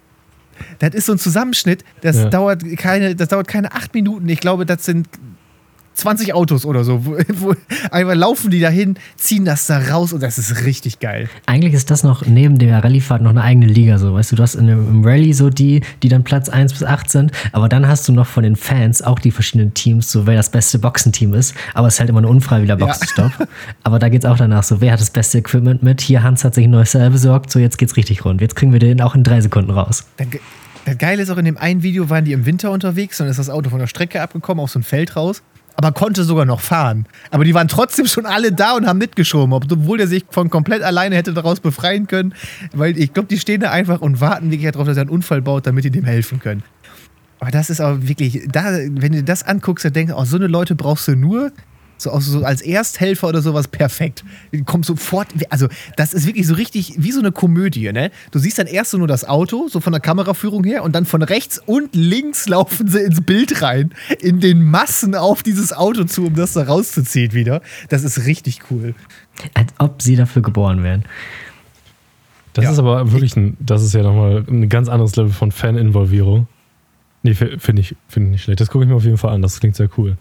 Das 0.79 0.93
ist 0.93 1.05
so 1.05 1.13
ein 1.13 1.17
Zusammenschnitt, 1.19 1.83
das, 2.01 2.15
Ja. 2.17 2.29
dauert, 2.29 2.63
keine, 2.77 3.15
das 3.15 3.29
dauert 3.29 3.47
keine 3.47 3.71
acht 3.73 3.93
Minuten. 3.93 4.27
Ich 4.29 4.39
glaube, 4.39 4.65
das 4.65 4.85
sind 4.85 5.07
20 5.93 6.33
Autos 6.33 6.65
oder 6.65 6.83
so. 6.83 7.05
Wo, 7.05 7.17
wo, 7.35 7.53
einmal 7.91 8.15
laufen 8.17 8.49
die 8.49 8.59
dahin, 8.59 8.95
ziehen 9.17 9.45
das 9.45 9.67
da 9.67 9.77
raus 9.77 10.13
und 10.13 10.23
das 10.23 10.37
ist 10.37 10.63
richtig 10.65 10.99
geil. 10.99 11.29
Eigentlich 11.45 11.73
ist 11.73 11.91
das 11.91 12.03
noch 12.03 12.25
neben 12.25 12.57
der 12.57 12.83
Rallyefahrt 12.83 13.21
noch 13.21 13.29
eine 13.31 13.41
eigene 13.43 13.67
Liga, 13.67 13.97
so. 13.99 14.13
Weißt 14.13 14.31
du, 14.31 14.35
du 14.35 14.43
hast 14.43 14.55
in 14.55 14.67
im 14.69 15.03
Rallye 15.03 15.33
so 15.33 15.49
die, 15.49 15.81
die 16.01 16.09
dann 16.09 16.23
Platz 16.23 16.49
1 16.49 16.73
bis 16.73 16.83
8 16.83 17.09
sind, 17.11 17.31
aber 17.51 17.69
dann 17.69 17.87
hast 17.87 18.07
du 18.07 18.13
noch 18.13 18.25
von 18.27 18.43
den 18.43 18.55
Fans 18.55 19.01
auch 19.01 19.19
die 19.19 19.31
verschiedenen 19.31 19.73
Teams, 19.73 20.11
so 20.11 20.25
wer 20.25 20.35
das 20.35 20.49
beste 20.49 20.79
Boxenteam 20.79 21.33
ist, 21.33 21.53
aber 21.73 21.87
es 21.87 21.95
ist 21.95 21.99
halt 21.99 22.09
immer 22.09 22.21
ein 22.21 22.25
unfreiwilliger 22.25 22.77
Ja. 22.79 22.85
Boxenstopp. 22.85 23.31
aber 23.83 23.99
da 23.99 24.09
geht's 24.09 24.25
auch 24.25 24.37
danach 24.37 24.63
so, 24.63 24.81
wer 24.81 24.93
hat 24.93 25.01
das 25.01 25.09
beste 25.11 25.37
Equipment 25.39 25.83
mit? 25.83 26.01
Hier, 26.01 26.23
Hans 26.23 26.43
hat 26.43 26.55
sich 26.55 26.65
ein 26.65 26.71
neues 26.71 26.91
Seil 26.91 27.09
besorgt, 27.11 27.51
so 27.51 27.59
jetzt 27.59 27.77
geht's 27.77 27.97
richtig 27.97 28.25
rund. 28.25 28.41
Jetzt 28.41 28.55
kriegen 28.55 28.71
wir 28.73 28.79
den 28.79 29.01
auch 29.01 29.13
in 29.15 29.23
drei 29.23 29.41
Sekunden 29.41 29.71
raus. 29.71 30.05
Das 30.17 30.29
Ge- 30.29 30.41
Das 30.85 30.97
Geile 30.97 31.21
ist 31.21 31.29
auch, 31.29 31.37
in 31.37 31.45
dem 31.45 31.57
einen 31.57 31.83
Video 31.83 32.09
waren 32.09 32.25
die 32.25 32.31
im 32.33 32.45
Winter 32.45 32.71
unterwegs 32.71 33.21
und 33.21 33.27
ist 33.27 33.37
das 33.37 33.49
Auto 33.49 33.69
von 33.69 33.79
der 33.79 33.87
Strecke 33.87 34.21
abgekommen, 34.21 34.63
auf 34.63 34.71
so 34.71 34.79
ein 34.79 34.83
Feld 34.83 35.15
raus. 35.15 35.43
Aber 35.75 35.91
konnte 35.91 36.23
sogar 36.23 36.45
noch 36.45 36.61
fahren. 36.61 37.05
Aber 37.31 37.43
die 37.43 37.53
waren 37.53 37.67
trotzdem 37.67 38.05
schon 38.05 38.25
alle 38.25 38.51
da 38.51 38.75
und 38.75 38.85
haben 38.87 38.99
mitgeschoben, 38.99 39.53
obwohl 39.53 39.97
der 39.97 40.07
sich 40.07 40.25
von 40.29 40.49
komplett 40.49 40.83
alleine 40.83 41.15
hätte 41.15 41.33
daraus 41.33 41.59
befreien 41.59 42.07
können. 42.07 42.33
Weil 42.73 42.97
ich 42.97 43.13
glaube, 43.13 43.27
die 43.27 43.39
stehen 43.39 43.61
da 43.61 43.71
einfach 43.71 44.01
und 44.01 44.21
warten 44.21 44.51
wirklich 44.51 44.71
darauf, 44.71 44.87
dass 44.87 44.97
er 44.97 45.01
einen 45.01 45.09
Unfall 45.09 45.41
baut, 45.41 45.65
damit 45.65 45.83
die 45.83 45.91
dem 45.91 46.05
helfen 46.05 46.39
können. 46.39 46.63
Aber 47.39 47.49
das 47.49 47.71
ist 47.71 47.81
aber 47.81 48.07
wirklich, 48.07 48.47
da, 48.51 48.77
wenn 48.89 49.13
du 49.13 49.23
das 49.23 49.43
anguckst, 49.43 49.83
dann 49.83 49.93
denkst 49.93 50.13
du, 50.13 50.19
oh, 50.19 50.25
so 50.25 50.37
eine 50.37 50.47
Leute 50.47 50.75
brauchst 50.75 51.07
du 51.07 51.15
nur 51.15 51.51
so, 52.01 52.11
auch 52.11 52.21
so 52.21 52.43
als 52.43 52.61
Ersthelfer 52.61 53.27
oder 53.27 53.41
sowas 53.41 53.67
perfekt. 53.67 54.23
Kommen 54.65 54.83
sofort, 54.83 55.27
also 55.49 55.67
das 55.97 56.13
ist 56.13 56.25
wirklich 56.27 56.47
so 56.47 56.55
richtig 56.55 56.95
wie 56.97 57.11
so 57.11 57.19
eine 57.19 57.31
Komödie, 57.31 57.91
ne? 57.91 58.11
Du 58.31 58.39
siehst 58.39 58.59
dann 58.59 58.67
erst 58.67 58.91
so 58.91 58.97
nur 58.97 59.07
das 59.07 59.23
Auto, 59.25 59.67
so 59.69 59.79
von 59.79 59.93
der 59.93 59.99
Kameraführung 60.01 60.63
her, 60.63 60.83
und 60.83 60.93
dann 60.93 61.05
von 61.05 61.21
rechts 61.21 61.59
und 61.65 61.95
links 61.95 62.47
laufen 62.49 62.87
sie 62.87 62.99
ins 63.01 63.21
Bild 63.21 63.61
rein, 63.61 63.91
in 64.19 64.39
den 64.39 64.63
Massen 64.63 65.15
auf 65.15 65.43
dieses 65.43 65.73
Auto 65.73 66.03
zu, 66.05 66.25
um 66.27 66.35
das 66.35 66.53
da 66.53 66.63
rauszuziehen 66.63 67.33
wieder. 67.33 67.61
Das 67.89 68.03
ist 68.03 68.25
richtig 68.25 68.61
cool. 68.71 68.95
Als 69.53 69.73
ob 69.79 70.01
sie 70.01 70.15
dafür 70.15 70.41
geboren 70.41 70.83
wären. 70.83 71.03
Das 72.53 72.65
Ja. 72.65 72.71
ist 72.71 72.79
aber 72.79 73.11
wirklich 73.13 73.35
ein, 73.37 73.55
das 73.59 73.81
ist 73.83 73.93
ja 73.93 74.03
nochmal 74.03 74.43
ein 74.49 74.67
ganz 74.67 74.89
anderes 74.89 75.15
Level 75.15 75.31
von 75.31 75.51
Fan-Involvierung. 75.51 76.47
Nee, 77.23 77.33
fi- 77.33 77.57
finde 77.59 77.81
ich, 77.81 77.95
find 78.09 78.25
ich 78.25 78.31
nicht 78.31 78.43
schlecht. 78.43 78.59
Das 78.59 78.69
gucke 78.69 78.83
ich 78.83 78.89
mir 78.89 78.95
auf 78.95 79.05
jeden 79.05 79.17
Fall 79.17 79.33
an. 79.33 79.41
Das 79.41 79.59
klingt 79.59 79.75
sehr 79.75 79.89
cool. 79.97 80.17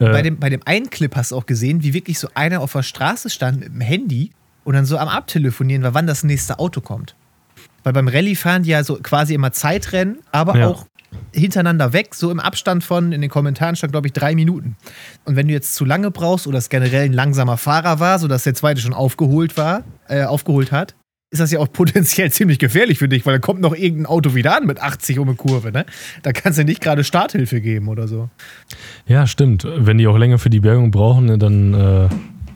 Äh, 0.00 0.10
Bei 0.10 0.22
dem, 0.22 0.38
bei 0.38 0.48
dem 0.50 0.60
einen 0.64 0.90
Clip 0.90 1.14
hast 1.16 1.32
du 1.32 1.36
auch 1.36 1.46
gesehen, 1.46 1.82
wie 1.82 1.92
wirklich 1.92 2.18
so 2.18 2.28
einer 2.34 2.60
auf 2.60 2.72
der 2.72 2.82
Straße 2.82 3.30
stand 3.30 3.60
mit 3.60 3.68
dem 3.68 3.80
Handy 3.80 4.30
und 4.64 4.74
dann 4.74 4.84
so 4.84 4.98
am 4.98 5.08
Abtelefonieren 5.08 5.82
war, 5.82 5.94
wann 5.94 6.06
das 6.06 6.22
nächste 6.24 6.58
Auto 6.58 6.80
kommt. 6.80 7.14
Weil 7.84 7.92
beim 7.92 8.08
Rallye 8.08 8.34
fahren 8.36 8.62
die 8.62 8.70
ja 8.70 8.84
so 8.84 8.96
quasi 8.96 9.34
immer 9.34 9.52
Zeitrennen, 9.52 10.18
aber 10.30 10.56
Ja. 10.56 10.68
auch 10.68 10.86
hintereinander 11.32 11.92
weg, 11.94 12.14
so 12.14 12.30
im 12.30 12.38
Abstand 12.38 12.84
von, 12.84 13.12
in 13.12 13.22
den 13.22 13.30
Kommentaren 13.30 13.76
stand, 13.76 13.92
glaube 13.92 14.08
ich, 14.08 14.12
drei 14.12 14.34
Minuten. 14.34 14.76
Und 15.24 15.36
wenn 15.36 15.48
du 15.48 15.54
jetzt 15.54 15.74
zu 15.74 15.84
lange 15.86 16.10
brauchst 16.10 16.46
oder 16.46 16.58
es 16.58 16.68
generell 16.68 17.06
ein 17.06 17.12
langsamer 17.14 17.56
Fahrer 17.56 17.98
war, 17.98 18.18
sodass 18.18 18.42
der 18.44 18.54
zweite 18.54 18.80
schon 18.82 18.92
aufgeholt 18.92 19.56
war, 19.56 19.84
äh, 20.08 20.24
aufgeholt 20.24 20.70
hat, 20.70 20.94
ist 21.30 21.40
das 21.40 21.50
ja 21.50 21.58
auch 21.58 21.70
potenziell 21.72 22.30
ziemlich 22.32 22.58
gefährlich 22.58 22.98
für 22.98 23.08
dich, 23.08 23.26
weil 23.26 23.34
da 23.34 23.38
kommt 23.38 23.60
noch 23.60 23.74
irgendein 23.74 24.06
Auto 24.06 24.34
wieder 24.34 24.56
an 24.56 24.66
mit 24.66 24.80
80 24.80 25.18
um 25.18 25.28
eine 25.28 25.36
Kurve, 25.36 25.72
ne? 25.72 25.84
Da 26.22 26.32
kannst 26.32 26.58
du 26.58 26.64
nicht 26.64 26.80
gerade 26.80 27.04
Starthilfe 27.04 27.60
geben 27.60 27.88
oder 27.88 28.08
so. 28.08 28.28
Ja, 29.06 29.26
stimmt. 29.26 29.66
Wenn 29.76 29.98
die 29.98 30.06
auch 30.06 30.16
länger 30.18 30.38
für 30.38 30.50
die 30.50 30.60
Bergung 30.60 30.90
brauchen, 30.90 31.26
ne, 31.26 31.36
dann 31.38 31.74
äh, 31.74 32.08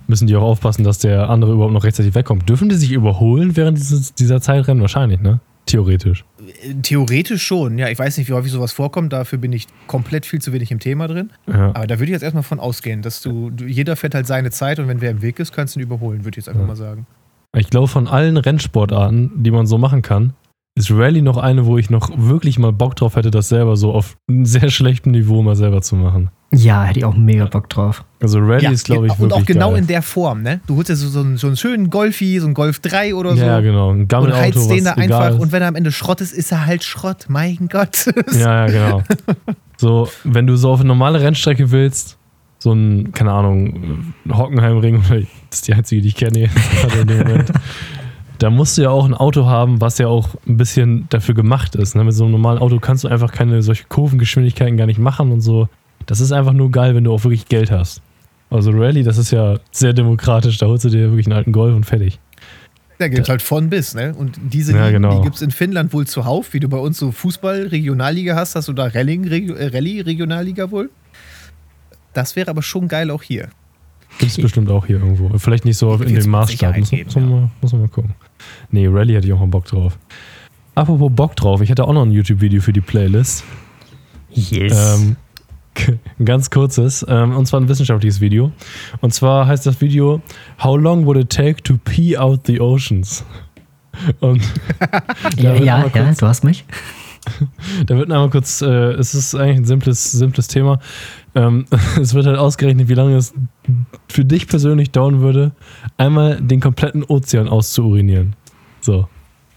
müssen 0.06 0.26
die 0.26 0.36
auch 0.36 0.42
aufpassen, 0.42 0.84
dass 0.84 0.98
der 0.98 1.28
andere 1.28 1.52
überhaupt 1.52 1.74
noch 1.74 1.84
rechtzeitig 1.84 2.14
wegkommt. 2.14 2.48
Dürfen 2.48 2.68
die 2.68 2.76
sich 2.76 2.92
überholen 2.92 3.56
während 3.56 3.76
dieses, 3.78 4.14
dieser 4.14 4.40
Zeitrennen? 4.40 4.80
Wahrscheinlich, 4.80 5.20
ne? 5.20 5.40
Theoretisch. 5.66 6.24
Theoretisch 6.82 7.42
schon, 7.42 7.78
ja. 7.78 7.88
Ich 7.88 7.98
weiß 7.98 8.18
nicht, 8.18 8.28
wie 8.28 8.32
häufig 8.32 8.50
sowas 8.50 8.72
vorkommt. 8.72 9.12
Dafür 9.12 9.38
bin 9.38 9.52
ich 9.52 9.66
komplett 9.86 10.26
viel 10.26 10.40
zu 10.40 10.52
wenig 10.52 10.72
im 10.72 10.80
Thema 10.80 11.06
drin. 11.06 11.30
Ja. 11.46 11.68
Aber 11.74 11.86
da 11.86 11.96
würde 11.98 12.06
ich 12.06 12.10
jetzt 12.10 12.22
erstmal 12.22 12.42
von 12.42 12.58
ausgehen, 12.58 13.00
dass 13.00 13.20
du, 13.22 13.50
du, 13.50 13.64
jeder 13.66 13.94
fährt 13.96 14.14
halt 14.14 14.26
seine 14.26 14.50
Zeit 14.50 14.80
und 14.80 14.88
wenn 14.88 15.00
wer 15.00 15.10
im 15.10 15.22
Weg 15.22 15.38
ist, 15.38 15.52
kannst 15.52 15.76
du 15.76 15.80
ihn 15.80 15.84
überholen, 15.84 16.24
würde 16.24 16.30
ich 16.30 16.44
jetzt 16.44 16.48
einfach 16.48 16.62
Ja. 16.62 16.66
mal 16.66 16.76
sagen. 16.76 17.06
Ich 17.56 17.68
glaube, 17.70 17.88
von 17.88 18.08
allen 18.08 18.36
Rennsportarten, 18.36 19.42
die 19.42 19.50
man 19.50 19.66
so 19.66 19.76
machen 19.78 20.02
kann, 20.02 20.32
ist 20.74 20.90
Rallye 20.90 21.20
noch 21.20 21.36
eine, 21.36 21.66
wo 21.66 21.76
ich 21.76 21.90
noch 21.90 22.10
wirklich 22.16 22.58
mal 22.58 22.72
Bock 22.72 22.96
drauf 22.96 23.16
hätte, 23.16 23.30
das 23.30 23.50
selber 23.50 23.76
so 23.76 23.92
auf 23.92 24.16
einem 24.26 24.46
sehr 24.46 24.70
schlechtem 24.70 25.12
Niveau 25.12 25.42
mal 25.42 25.54
selber 25.54 25.82
zu 25.82 25.96
machen. 25.96 26.30
Ja, 26.54 26.84
hätte 26.84 27.00
ich 27.00 27.04
auch 27.04 27.14
mega 27.14 27.44
Bock 27.44 27.68
drauf. 27.68 28.04
Also 28.22 28.38
Rallye 28.38 28.72
ist, 28.72 28.84
glaube 28.84 29.06
ich, 29.06 29.12
und 29.12 29.20
wirklich 29.20 29.42
auch 29.42 29.46
genau 29.46 29.70
geil. 29.70 29.80
in 29.80 29.86
der 29.86 30.00
Form, 30.00 30.42
ne? 30.42 30.60
Du 30.66 30.76
holst 30.76 30.88
dir 30.88 30.96
so, 30.96 31.08
so, 31.08 31.20
einen, 31.20 31.36
so 31.36 31.46
einen 31.46 31.56
schönen 31.56 31.90
Golfi, 31.90 32.38
so 32.40 32.46
einen 32.46 32.54
Golf 32.54 32.80
3 32.80 33.14
oder 33.14 33.36
so. 33.36 33.44
Ja, 33.44 33.60
genau. 33.60 33.90
Ein 33.90 34.00
Und 34.00 34.08
Gammelauto, 34.08 34.40
heizt 34.40 34.70
den 34.70 34.84
da 34.84 34.92
einfach 34.92 35.30
ist. 35.30 35.40
und 35.40 35.52
wenn 35.52 35.60
er 35.60 35.68
am 35.68 35.74
Ende 35.74 35.92
Schrott 35.92 36.22
ist, 36.22 36.32
ist 36.32 36.52
er 36.52 36.64
halt 36.64 36.84
Schrott. 36.84 37.26
Mein 37.28 37.68
Gott. 37.70 38.06
Ja, 38.32 38.66
ja, 38.66 38.66
genau. 38.66 39.02
So, 39.76 40.08
wenn 40.24 40.46
du 40.46 40.56
so 40.56 40.70
auf 40.70 40.80
eine 40.80 40.88
normale 40.88 41.20
Rennstrecke 41.20 41.70
willst, 41.70 42.16
so 42.58 42.72
ein, 42.72 43.12
keine 43.12 43.32
Ahnung, 43.32 44.14
Hockenheimring, 44.30 45.02
das 45.52 45.58
ist 45.58 45.68
die 45.68 45.74
einzige, 45.74 46.00
die 46.00 46.08
ich 46.08 46.16
kenne 46.16 46.40
jetzt 46.40 46.54
gerade 46.54 47.00
in 47.00 47.06
dem 47.06 47.18
Moment, 47.18 47.52
da 48.38 48.48
musst 48.48 48.78
du 48.78 48.82
ja 48.82 48.90
auch 48.90 49.04
ein 49.04 49.12
Auto 49.12 49.44
haben, 49.44 49.82
was 49.82 49.98
ja 49.98 50.08
auch 50.08 50.30
ein 50.48 50.56
bisschen 50.56 51.06
dafür 51.10 51.34
gemacht 51.34 51.74
ist. 51.74 51.94
Ne? 51.94 52.04
Mit 52.04 52.14
so 52.14 52.24
einem 52.24 52.32
normalen 52.32 52.58
Auto 52.58 52.80
kannst 52.80 53.04
du 53.04 53.08
einfach 53.08 53.32
keine 53.32 53.62
solche 53.62 53.84
Kurvengeschwindigkeiten 53.84 54.78
gar 54.78 54.86
nicht 54.86 54.98
machen 54.98 55.30
und 55.30 55.42
so. 55.42 55.68
Das 56.06 56.20
ist 56.20 56.32
einfach 56.32 56.54
nur 56.54 56.70
geil, 56.70 56.94
wenn 56.94 57.04
du 57.04 57.12
auch 57.12 57.22
wirklich 57.24 57.46
Geld 57.46 57.70
hast. 57.70 58.00
Also 58.48 58.70
Rallye, 58.70 59.02
das 59.02 59.18
ist 59.18 59.30
ja 59.30 59.58
sehr 59.72 59.92
demokratisch, 59.92 60.56
da 60.56 60.66
holst 60.66 60.86
du 60.86 60.88
dir 60.88 61.10
wirklich 61.10 61.26
einen 61.26 61.36
alten 61.36 61.52
Golf 61.52 61.76
und 61.76 61.84
fertig. 61.84 62.18
Da 62.98 63.08
gibt 63.08 63.22
es 63.22 63.28
halt 63.28 63.42
von 63.42 63.68
bis, 63.68 63.94
ne? 63.94 64.14
Und 64.14 64.38
diese 64.42 64.74
Ja, 64.74 64.90
genau. 64.90 65.18
die 65.18 65.22
gibt 65.24 65.36
es 65.36 65.42
in 65.42 65.50
Finnland 65.50 65.92
wohl 65.92 66.06
zuhauf, 66.06 66.54
wie 66.54 66.60
du 66.60 66.68
bei 66.68 66.78
uns 66.78 66.98
so 66.98 67.12
Fußball-Regionalliga 67.12 68.36
hast, 68.36 68.54
hast 68.54 68.68
du 68.68 68.72
da 68.72 68.86
Rallye-Regionalliga 68.86 70.70
wohl. 70.70 70.88
Das 72.14 72.36
wäre 72.36 72.50
aber 72.50 72.62
schon 72.62 72.88
geil 72.88 73.10
auch 73.10 73.22
hier. 73.22 73.48
Gibt 74.18 74.32
es 74.32 74.40
bestimmt 74.40 74.70
auch 74.70 74.86
hier 74.86 74.98
irgendwo. 74.98 75.36
Vielleicht 75.38 75.64
nicht 75.64 75.76
so 75.76 75.90
auf- 75.90 76.00
in 76.00 76.14
dem 76.14 76.30
Maßstab. 76.30 76.76
Muss, 76.76 76.90
geben, 76.90 77.04
muss, 77.06 77.14
man 77.16 77.28
mal, 77.30 77.50
muss 77.60 77.72
man 77.72 77.80
mal 77.82 77.88
gucken. 77.88 78.14
Nee, 78.70 78.86
Rallye 78.88 79.14
hätte 79.16 79.26
ich 79.26 79.32
auch 79.32 79.40
mal 79.40 79.46
Bock 79.46 79.64
drauf. 79.66 79.98
Apropos 80.74 81.10
Bock 81.14 81.36
drauf, 81.36 81.60
ich 81.60 81.70
hätte 81.70 81.84
auch 81.84 81.92
noch 81.92 82.02
ein 82.02 82.12
YouTube-Video 82.12 82.60
für 82.60 82.72
die 82.72 82.80
Playlist. 82.80 83.44
Yes. 84.30 84.96
Ähm, 84.96 85.16
ein 86.18 86.24
ganz 86.24 86.50
kurzes, 86.50 87.04
ähm, 87.08 87.36
und 87.36 87.46
zwar 87.46 87.60
ein 87.60 87.68
wissenschaftliches 87.68 88.20
Video. 88.20 88.52
Und 89.00 89.12
zwar 89.12 89.46
heißt 89.46 89.66
das 89.66 89.80
Video 89.80 90.20
How 90.62 90.78
long 90.78 91.04
would 91.06 91.16
it 91.18 91.30
take 91.30 91.62
to 91.62 91.78
pee 91.84 92.16
out 92.16 92.46
the 92.46 92.60
oceans? 92.60 93.24
Und 94.20 94.42
ja, 95.36 95.54
ja, 95.54 95.86
ja, 95.94 96.12
du 96.12 96.26
hast 96.26 96.44
mich. 96.44 96.64
da 97.86 97.96
wird 97.96 98.10
einmal 98.10 98.30
kurz, 98.30 98.62
äh, 98.62 98.66
es 98.92 99.14
ist 99.14 99.34
eigentlich 99.34 99.58
ein 99.58 99.64
simples, 99.64 100.10
simples 100.12 100.48
Thema. 100.48 100.80
Ähm, 101.34 101.66
es 102.00 102.14
wird 102.14 102.26
halt 102.26 102.38
ausgerechnet, 102.38 102.88
wie 102.88 102.94
lange 102.94 103.16
es 103.16 103.32
für 104.08 104.24
dich 104.24 104.48
persönlich 104.48 104.90
dauern 104.90 105.20
würde, 105.20 105.52
einmal 105.98 106.40
den 106.40 106.60
kompletten 106.60 107.04
Ozean 107.04 107.48
auszuurinieren. 107.48 108.34
So. 108.80 109.08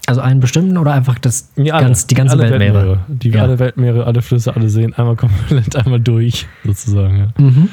Also 0.06 0.20
einen 0.20 0.38
bestimmten 0.38 0.78
oder 0.78 0.92
einfach 0.92 1.18
das 1.18 1.50
Ja, 1.56 1.74
alle. 1.74 1.86
ganz, 1.86 2.06
die 2.06 2.14
ganze 2.14 2.34
alle 2.38 2.48
Weltmeere? 2.50 3.00
Die 3.08 3.30
Ja. 3.30 3.42
alle 3.42 3.58
Weltmeere, 3.58 4.06
alle 4.06 4.22
Flüsse, 4.22 4.54
alle 4.54 4.68
Seen, 4.70 4.94
einmal 4.94 5.16
komplett 5.16 5.74
einmal 5.84 5.98
durch, 6.00 6.46
sozusagen. 6.64 7.18
Ja. 7.18 7.42
Mhm. 7.42 7.68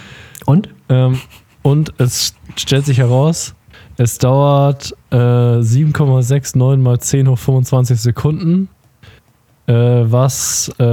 Und? 0.45 0.69
Ähm, 0.89 1.19
und 1.61 1.93
es 1.99 2.33
stellt 2.57 2.85
sich 2.87 2.97
heraus, 2.97 3.53
es 3.97 4.17
dauert 4.17 4.95
äh, 5.11 5.15
7,69 5.15 6.77
mal 6.77 6.99
10 6.99 7.27
hoch 7.29 7.37
25 7.37 8.01
Sekunden, 8.01 8.67
äh, 9.68 9.74
was 9.74 10.70
äh, 10.80 10.84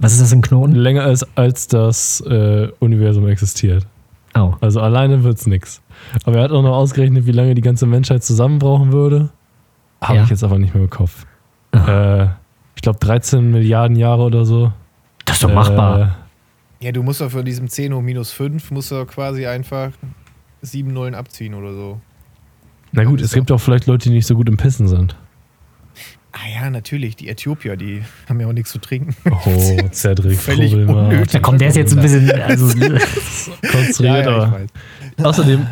Was 0.00 0.12
ist 0.14 0.22
das 0.22 0.32
in 0.32 0.42
Knoten? 0.42 0.72
länger 0.74 1.06
ist, 1.08 1.26
als 1.36 1.66
das 1.68 2.20
äh, 2.22 2.68
Universum 2.80 3.26
existiert. 3.28 3.86
Oh. 4.34 4.54
Also 4.60 4.80
alleine 4.80 5.24
wird's 5.24 5.46
nix. 5.46 5.82
Aber 6.24 6.36
er 6.38 6.44
hat 6.44 6.50
auch 6.52 6.62
noch 6.62 6.74
ausgerechnet, 6.76 7.26
wie 7.26 7.32
lange 7.32 7.54
die 7.54 7.60
ganze 7.62 7.86
Menschheit 7.86 8.24
zusammen 8.24 8.58
brauchen 8.58 8.92
würde. 8.92 9.30
Habe 10.00 10.16
Ja. 10.16 10.24
ich 10.24 10.30
jetzt 10.30 10.42
aber 10.44 10.58
nicht 10.58 10.74
mehr 10.74 10.82
im 10.84 10.90
Kopf. 10.90 11.26
Äh, 11.72 12.24
ich 12.74 12.82
glaube 12.82 12.98
13 12.98 13.50
Milliarden 13.50 13.96
Jahre 13.96 14.22
oder 14.22 14.44
so. 14.44 14.72
Das 15.24 15.36
ist 15.36 15.44
doch 15.44 15.52
machbar. 15.52 16.16
Äh, 16.80 16.86
Ja, 16.86 16.92
du 16.92 17.02
musst 17.02 17.20
doch 17.20 17.30
von 17.30 17.44
diesem 17.44 17.68
10 17.68 17.94
hoch 17.94 18.00
minus 18.02 18.32
5, 18.32 18.70
musst 18.72 18.90
du 18.90 19.04
quasi 19.06 19.46
einfach 19.46 19.90
7 20.62 20.92
Nullen 20.92 21.14
abziehen 21.14 21.54
oder 21.54 21.72
so. 21.72 22.00
na 22.92 23.04
gut, 23.04 23.20
es 23.20 23.32
gibt 23.32 23.50
auch 23.52 23.58
vielleicht 23.58 23.86
Leute, 23.86 24.08
die 24.08 24.14
nicht 24.16 24.26
so 24.26 24.34
gut 24.34 24.48
im 24.48 24.56
Pissen 24.56 24.88
sind. 24.88 25.14
Ah 26.32 26.48
ja, 26.52 26.70
natürlich, 26.70 27.16
die 27.16 27.28
Äthiopier, 27.28 27.76
die 27.76 28.02
haben 28.28 28.40
ja 28.40 28.46
auch 28.46 28.52
nichts 28.52 28.72
zu 28.72 28.78
trinken. 28.78 29.14
Oh, 29.30 29.76
Cedric, 29.92 30.38
Völlig 30.38 30.74
unnötig. 30.74 31.32
Da 31.32 31.38
kommt 31.40 31.60
der 31.60 31.68
ist 31.68 31.76
jetzt 31.76 31.94
ein 31.96 32.02
bisschen. 32.02 32.30
Also, 32.30 32.66
konstruiert, 33.72 34.26
aber. 34.26 34.52
weiß. 34.52 34.70
Außerdem, 35.24 35.66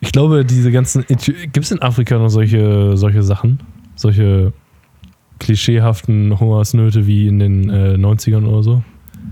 ich 0.00 0.12
glaube, 0.12 0.44
diese 0.44 0.72
ganzen. 0.72 1.04
Gibt 1.06 1.58
es 1.58 1.70
in 1.70 1.82
Afrika 1.82 2.18
noch 2.18 2.30
solche, 2.30 2.96
solche 2.96 3.22
Sachen? 3.22 3.60
Solche 3.94 4.52
klischeehaften 5.38 6.40
Hungersnöte 6.40 7.06
wie 7.06 7.28
in 7.28 7.38
den 7.38 7.68
äh, 7.68 7.94
90ern 7.94 8.46
oder 8.46 8.62
so? 8.62 8.82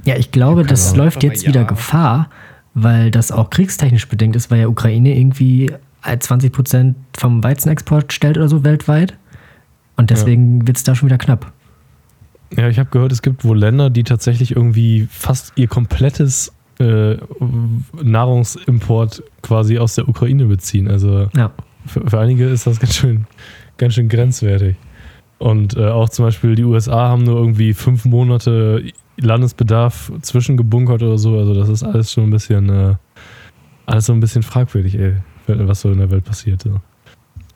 ja, 0.05 0.17
ich 0.17 0.31
glaube, 0.31 0.65
das 0.65 0.89
Ahnung. 0.89 1.05
läuft 1.05 1.19
Aber 1.19 1.27
jetzt 1.27 1.43
ja. 1.43 1.49
wieder 1.49 1.65
Gefahr, 1.65 2.29
weil 2.75 3.11
das 3.11 3.33
auch 3.33 3.51
kriegstechnisch 3.51 4.09
bedingt 4.09 4.37
ist, 4.37 4.51
weil 4.51 4.61
ja 4.61 4.69
Ukraine 4.69 5.17
irgendwie 5.17 5.73
20 6.03 6.53
Prozent 6.53 6.97
vom 7.17 7.43
Weizenexport 7.43 8.13
stellt 8.13 8.37
oder 8.37 8.49
so 8.49 8.65
weltweit. 8.65 9.15
Und 9.97 10.11
deswegen 10.11 10.67
wird 10.67 10.77
es 10.77 10.83
da 10.85 10.95
schon 10.95 11.09
wieder 11.09 11.19
knapp. 11.19 11.53
Ja, 12.57 12.69
ich 12.69 12.79
habe 12.79 12.91
gehört, 12.91 13.13
es 13.13 13.23
gibt 13.23 13.45
wohl 13.45 13.59
Länder, 13.59 13.91
die 13.91 14.05
tatsächlich 14.05 14.55
irgendwie 14.55 15.09
fast 15.11 15.53
ihr 15.57 15.67
komplettes 15.69 16.53
äh, 16.79 17.17
Nahrungsimport 18.03 19.23
quasi 19.43 19.79
aus 19.79 19.95
der 19.95 20.09
Ukraine 20.09 20.47
beziehen. 20.47 20.89
Also 20.89 21.29
Ja. 21.37 21.53
für, 21.87 22.09
für 22.09 22.19
einige 22.21 22.47
ist 22.47 22.67
das 22.67 22.81
ganz 22.81 22.95
schön, 22.95 23.27
ganz 23.77 23.95
schön 23.95 24.09
grenzwertig. 24.09 24.77
Und 25.39 25.77
äh, 25.77 25.89
auch 25.89 26.09
zum 26.09 26.25
Beispiel 26.27 26.55
die 26.55 26.65
USA 26.65 27.09
haben 27.09 27.25
nur 27.25 27.37
irgendwie 27.39 27.75
fünf 27.75 28.05
Monate 28.05 28.85
Landesbedarf 29.17 30.13
zwischengebunkert 30.23 31.03
oder 31.03 31.19
so. 31.19 31.39
Also 31.39 31.55
das 31.55 31.69
ist 31.69 31.83
alles 31.83 32.13
schon 32.13 32.25
ein 32.25 32.31
bisschen, 32.31 32.69
äh, 32.69 32.95
alles 33.87 34.07
so 34.07 34.13
ein 34.13 34.21
bisschen 34.21 34.43
fragwürdig, 34.43 34.99
ey, 34.99 35.15
was 35.47 35.81
so 35.83 35.91
in 35.91 35.99
der 35.99 36.11
Welt 36.11 36.25
passiert. 36.25 36.63
So. 36.63 36.81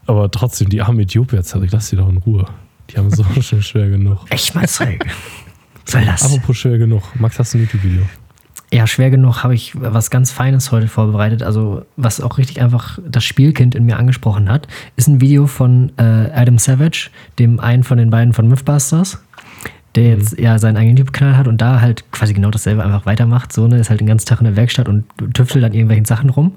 Aber 0.09 0.31
trotzdem, 0.31 0.71
die 0.71 0.81
armen 0.81 1.01
Äthiopier, 1.01 1.41
ich 1.41 1.71
lass 1.71 1.91
die 1.91 1.97
doch 1.97 2.09
in 2.09 2.17
Ruhe. 2.17 2.47
Die 2.91 2.97
haben 2.97 3.09
es 3.09 3.17
so 3.17 3.25
schon 3.43 3.63
schwer 3.63 3.91
genug. 3.91 4.19
Echt 4.31 4.55
mal 4.55 4.67
Zeug. 4.67 5.05
Soll 5.85 6.05
das? 6.07 6.25
Apropos 6.25 6.57
schwer 6.57 6.79
genug. 6.79 7.03
Max, 7.21 7.39
hast 7.39 7.53
du 7.53 7.59
ein 7.59 7.61
YouTube-Video? 7.63 8.03
Ja, 8.73 8.87
schwer 8.87 9.11
genug 9.11 9.45
habe 9.45 9.55
ich 9.55 9.73
was 9.79 10.11
ganz 10.11 10.31
Feines 10.31 10.73
heute 10.73 10.89
vorbereitet. 10.89 11.43
Also, 11.43 11.85
was 11.97 12.23
auch 12.23 12.39
richtig 12.39 12.63
einfach 12.63 12.99
das 13.07 13.25
Spielkind 13.25 13.75
in 13.75 13.85
mir 13.85 13.99
angesprochen 13.99 14.51
hat, 14.51 14.67
ist 14.97 15.09
ein 15.09 15.21
Video 15.21 15.47
von 15.47 15.93
äh, 15.99 16.03
Adam 16.03 16.57
Savage, 16.57 17.11
dem 17.39 17.61
einen 17.61 17.85
von 17.85 17.99
den 17.99 18.09
beiden 18.09 18.33
von 18.33 18.49
Mythbusters, 18.49 19.23
der 19.95 20.09
jetzt 20.09 20.39
ja 20.39 20.59
seinen 20.59 20.79
eigenen 20.79 20.97
YouTube-Kanal 20.97 21.37
hat 21.37 21.49
und 21.49 21.61
da 21.61 21.83
halt 21.83 22.11
quasi 22.13 22.33
genau 22.33 22.51
dasselbe 22.51 22.83
einfach 22.83 23.05
weitermacht. 23.05 23.53
So, 23.53 23.69
ne, 23.69 23.79
ist 23.79 23.91
halt 23.91 24.01
den 24.01 24.07
ganzen 24.07 24.27
Tag 24.27 24.41
in 24.41 24.45
der 24.45 24.57
Werkstatt 24.57 24.89
und 24.89 25.05
tüftelt 25.35 25.67
an 25.67 25.75
irgendwelchen 25.75 26.07
Sachen 26.07 26.31
rum. 26.31 26.55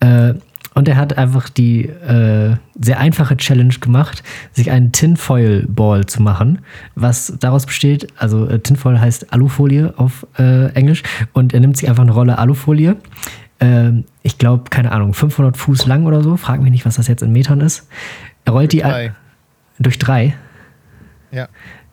Äh, 0.00 0.34
und 0.74 0.88
er 0.88 0.96
hat 0.96 1.16
einfach 1.16 1.48
die 1.48 1.84
äh, 1.86 2.56
sehr 2.78 2.98
einfache 2.98 3.36
Challenge 3.36 3.74
gemacht, 3.80 4.22
sich 4.52 4.70
einen 4.70 4.92
Tinfoil 4.92 5.66
Ball 5.68 6.06
zu 6.06 6.22
machen, 6.22 6.60
was 6.94 7.34
daraus 7.40 7.66
besteht, 7.66 8.08
also 8.16 8.46
äh, 8.48 8.58
Tinfoil 8.58 9.00
heißt 9.00 9.32
Alufolie 9.32 9.94
auf 9.96 10.26
äh, 10.38 10.72
Englisch, 10.74 11.02
und 11.32 11.54
er 11.54 11.60
nimmt 11.60 11.76
sich 11.76 11.88
einfach 11.88 12.02
eine 12.02 12.12
Rolle 12.12 12.38
Alufolie. 12.38 12.96
Ähm, 13.60 14.04
ich 14.22 14.38
glaube, 14.38 14.64
keine 14.70 14.92
Ahnung, 14.92 15.14
500 15.14 15.56
Fuß 15.56 15.86
lang 15.86 16.06
oder 16.06 16.22
so, 16.22 16.36
frag 16.36 16.60
mich 16.60 16.72
nicht, 16.72 16.84
was 16.86 16.96
das 16.96 17.08
jetzt 17.08 17.22
in 17.22 17.32
Metern 17.32 17.60
ist. 17.60 17.88
Er 18.44 18.52
rollt 18.52 18.72
die 18.72 18.80
Drei. 18.80 19.12
durch 19.78 19.98
drei. 19.98 20.34
Ja, 21.30 21.48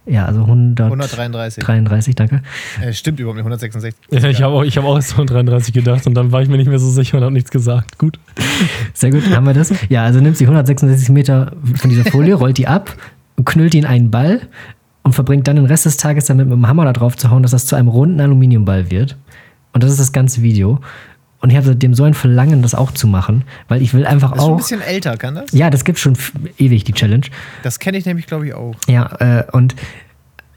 Ja, 0.06 0.26
also 0.26 0.41
100, 0.41 0.88
133. 0.91 1.64
33, 1.64 2.16
danke. 2.16 2.41
Äh, 2.82 2.91
stimmt 2.91 3.20
überhaupt 3.20 3.38
nicht, 3.38 3.45
166. 3.45 3.93
Ja, 4.10 4.30
ich 4.30 4.41
habe 4.41 4.56
auch, 4.56 4.64
ich 4.64 4.78
hab 4.78 4.84
auch 4.84 4.95
erst 4.95 5.14
von 5.14 5.28
33 5.28 5.74
gedacht 5.74 6.08
und 6.08 6.16
dann 6.16 6.32
war 6.32 6.41
ich 6.41 6.49
mir 6.49 6.58
nicht 6.58 6.70
mehr 6.70 6.80
so 6.80 6.89
sicher 6.89 7.18
und 7.18 7.24
habe 7.24 7.34
nichts 7.34 7.52
gesagt. 7.52 7.99
Gut. 7.99 8.20
Sehr 8.93 9.12
gut, 9.12 9.30
haben 9.30 9.45
wir 9.45 9.54
das. 9.54 9.72
Ja, 9.89 10.04
also 10.04 10.20
nimmt 10.20 10.38
sie 10.38 10.45
166 10.45 11.10
Meter 11.10 11.52
von 11.76 11.89
dieser 11.89 12.06
Folie, 12.06 12.34
rollt 12.34 12.58
die 12.58 12.68
ab, 12.68 12.95
knüllt 13.45 13.74
die 13.74 13.78
in 13.80 13.86
einen 13.86 14.10
Ball 14.10 14.41
und 15.04 15.14
verbringt 15.14 15.47
dann 15.47 15.58
den 15.58 15.66
Rest 15.66 15.86
des 15.86 15.97
Tages 15.97 16.26
damit 16.26 16.47
mit 16.47 16.56
dem 16.56 16.68
Hammer 16.68 16.86
da 16.86 16.93
drauf 16.93 17.16
zu 17.16 17.30
hauen, 17.30 17.43
dass 17.43 17.52
das 17.52 17.68
zu 17.68 17.76
einem 17.76 17.88
runden 17.88 18.20
Aluminiumball 18.20 18.89
wird. 18.89 19.18
Und 19.74 19.84
das 19.84 19.91
ist 19.91 19.99
das 19.99 20.12
ganze 20.12 20.41
Video. 20.41 20.80
Und 21.42 21.50
ich 21.50 21.56
habe 21.58 21.66
seitdem 21.66 21.94
so 21.96 22.04
ein 22.04 22.14
Verlangen, 22.14 22.62
das 22.62 22.76
auch 22.76 22.92
zu 22.92 23.08
machen, 23.08 23.44
weil 23.68 23.82
ich 23.82 23.94
will 23.94 24.06
einfach 24.06 24.32
Das 24.32 24.38
ist 24.39 24.44
auch. 24.44 24.48
schon 24.48 24.54
ein 24.54 24.58
bisschen 24.58 24.82
älter, 24.82 25.18
kann 25.18 25.36
das? 25.36 25.52
ja, 25.52 25.70
das 25.70 25.84
gibt 25.84 25.98
schon 26.00 26.16
ewig, 26.58 26.84
die 26.84 26.94
Challenge. 26.94 27.26
Das 27.64 27.80
kenne 27.80 27.98
ich 27.98 28.06
nämlich, 28.06 28.28
glaube 28.28 28.48
ich, 28.48 28.54
auch. 28.54 28.76
Ja, 28.88 29.08
äh, 29.20 29.44
und 29.52 29.76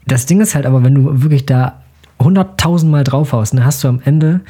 das 0.05 0.27
Ding 0.27 0.41
ist 0.41 0.53
halt 0.53 0.65
aber, 0.67 0.83
wenn 0.83 0.93
du 0.95 1.23
wirklich 1.23 1.45
da 1.47 1.81
100.000 2.19 2.85
Mal 2.85 3.03
draufhaust, 3.03 3.53
dann 3.53 3.65
hast 3.65 3.83
du 3.83 3.87
am 3.87 3.99
Ende 4.05 4.41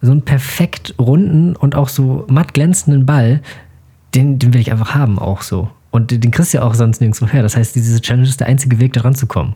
so 0.00 0.12
einen 0.12 0.22
perfekt 0.22 0.94
runden 0.98 1.56
und 1.56 1.74
auch 1.74 1.88
so 1.88 2.24
matt 2.30 2.54
glänzenden 2.54 3.04
Ball, 3.04 3.42
den, 4.14 4.38
den 4.38 4.54
will 4.54 4.60
ich 4.60 4.72
einfach 4.72 4.94
haben, 4.94 5.18
auch 5.18 5.42
so. 5.42 5.70
Und 5.90 6.12
den 6.12 6.30
kriegst 6.30 6.54
du 6.54 6.58
ja 6.58 6.64
auch 6.64 6.74
sonst 6.74 7.00
nirgendwo 7.00 7.26
her. 7.26 7.42
Das 7.42 7.56
heißt, 7.56 7.74
diese 7.74 8.00
Challenge 8.00 8.28
ist 8.28 8.38
der 8.40 8.46
einzige 8.46 8.78
Weg, 8.78 8.92
da 8.92 9.00
ranzukommen. 9.00 9.54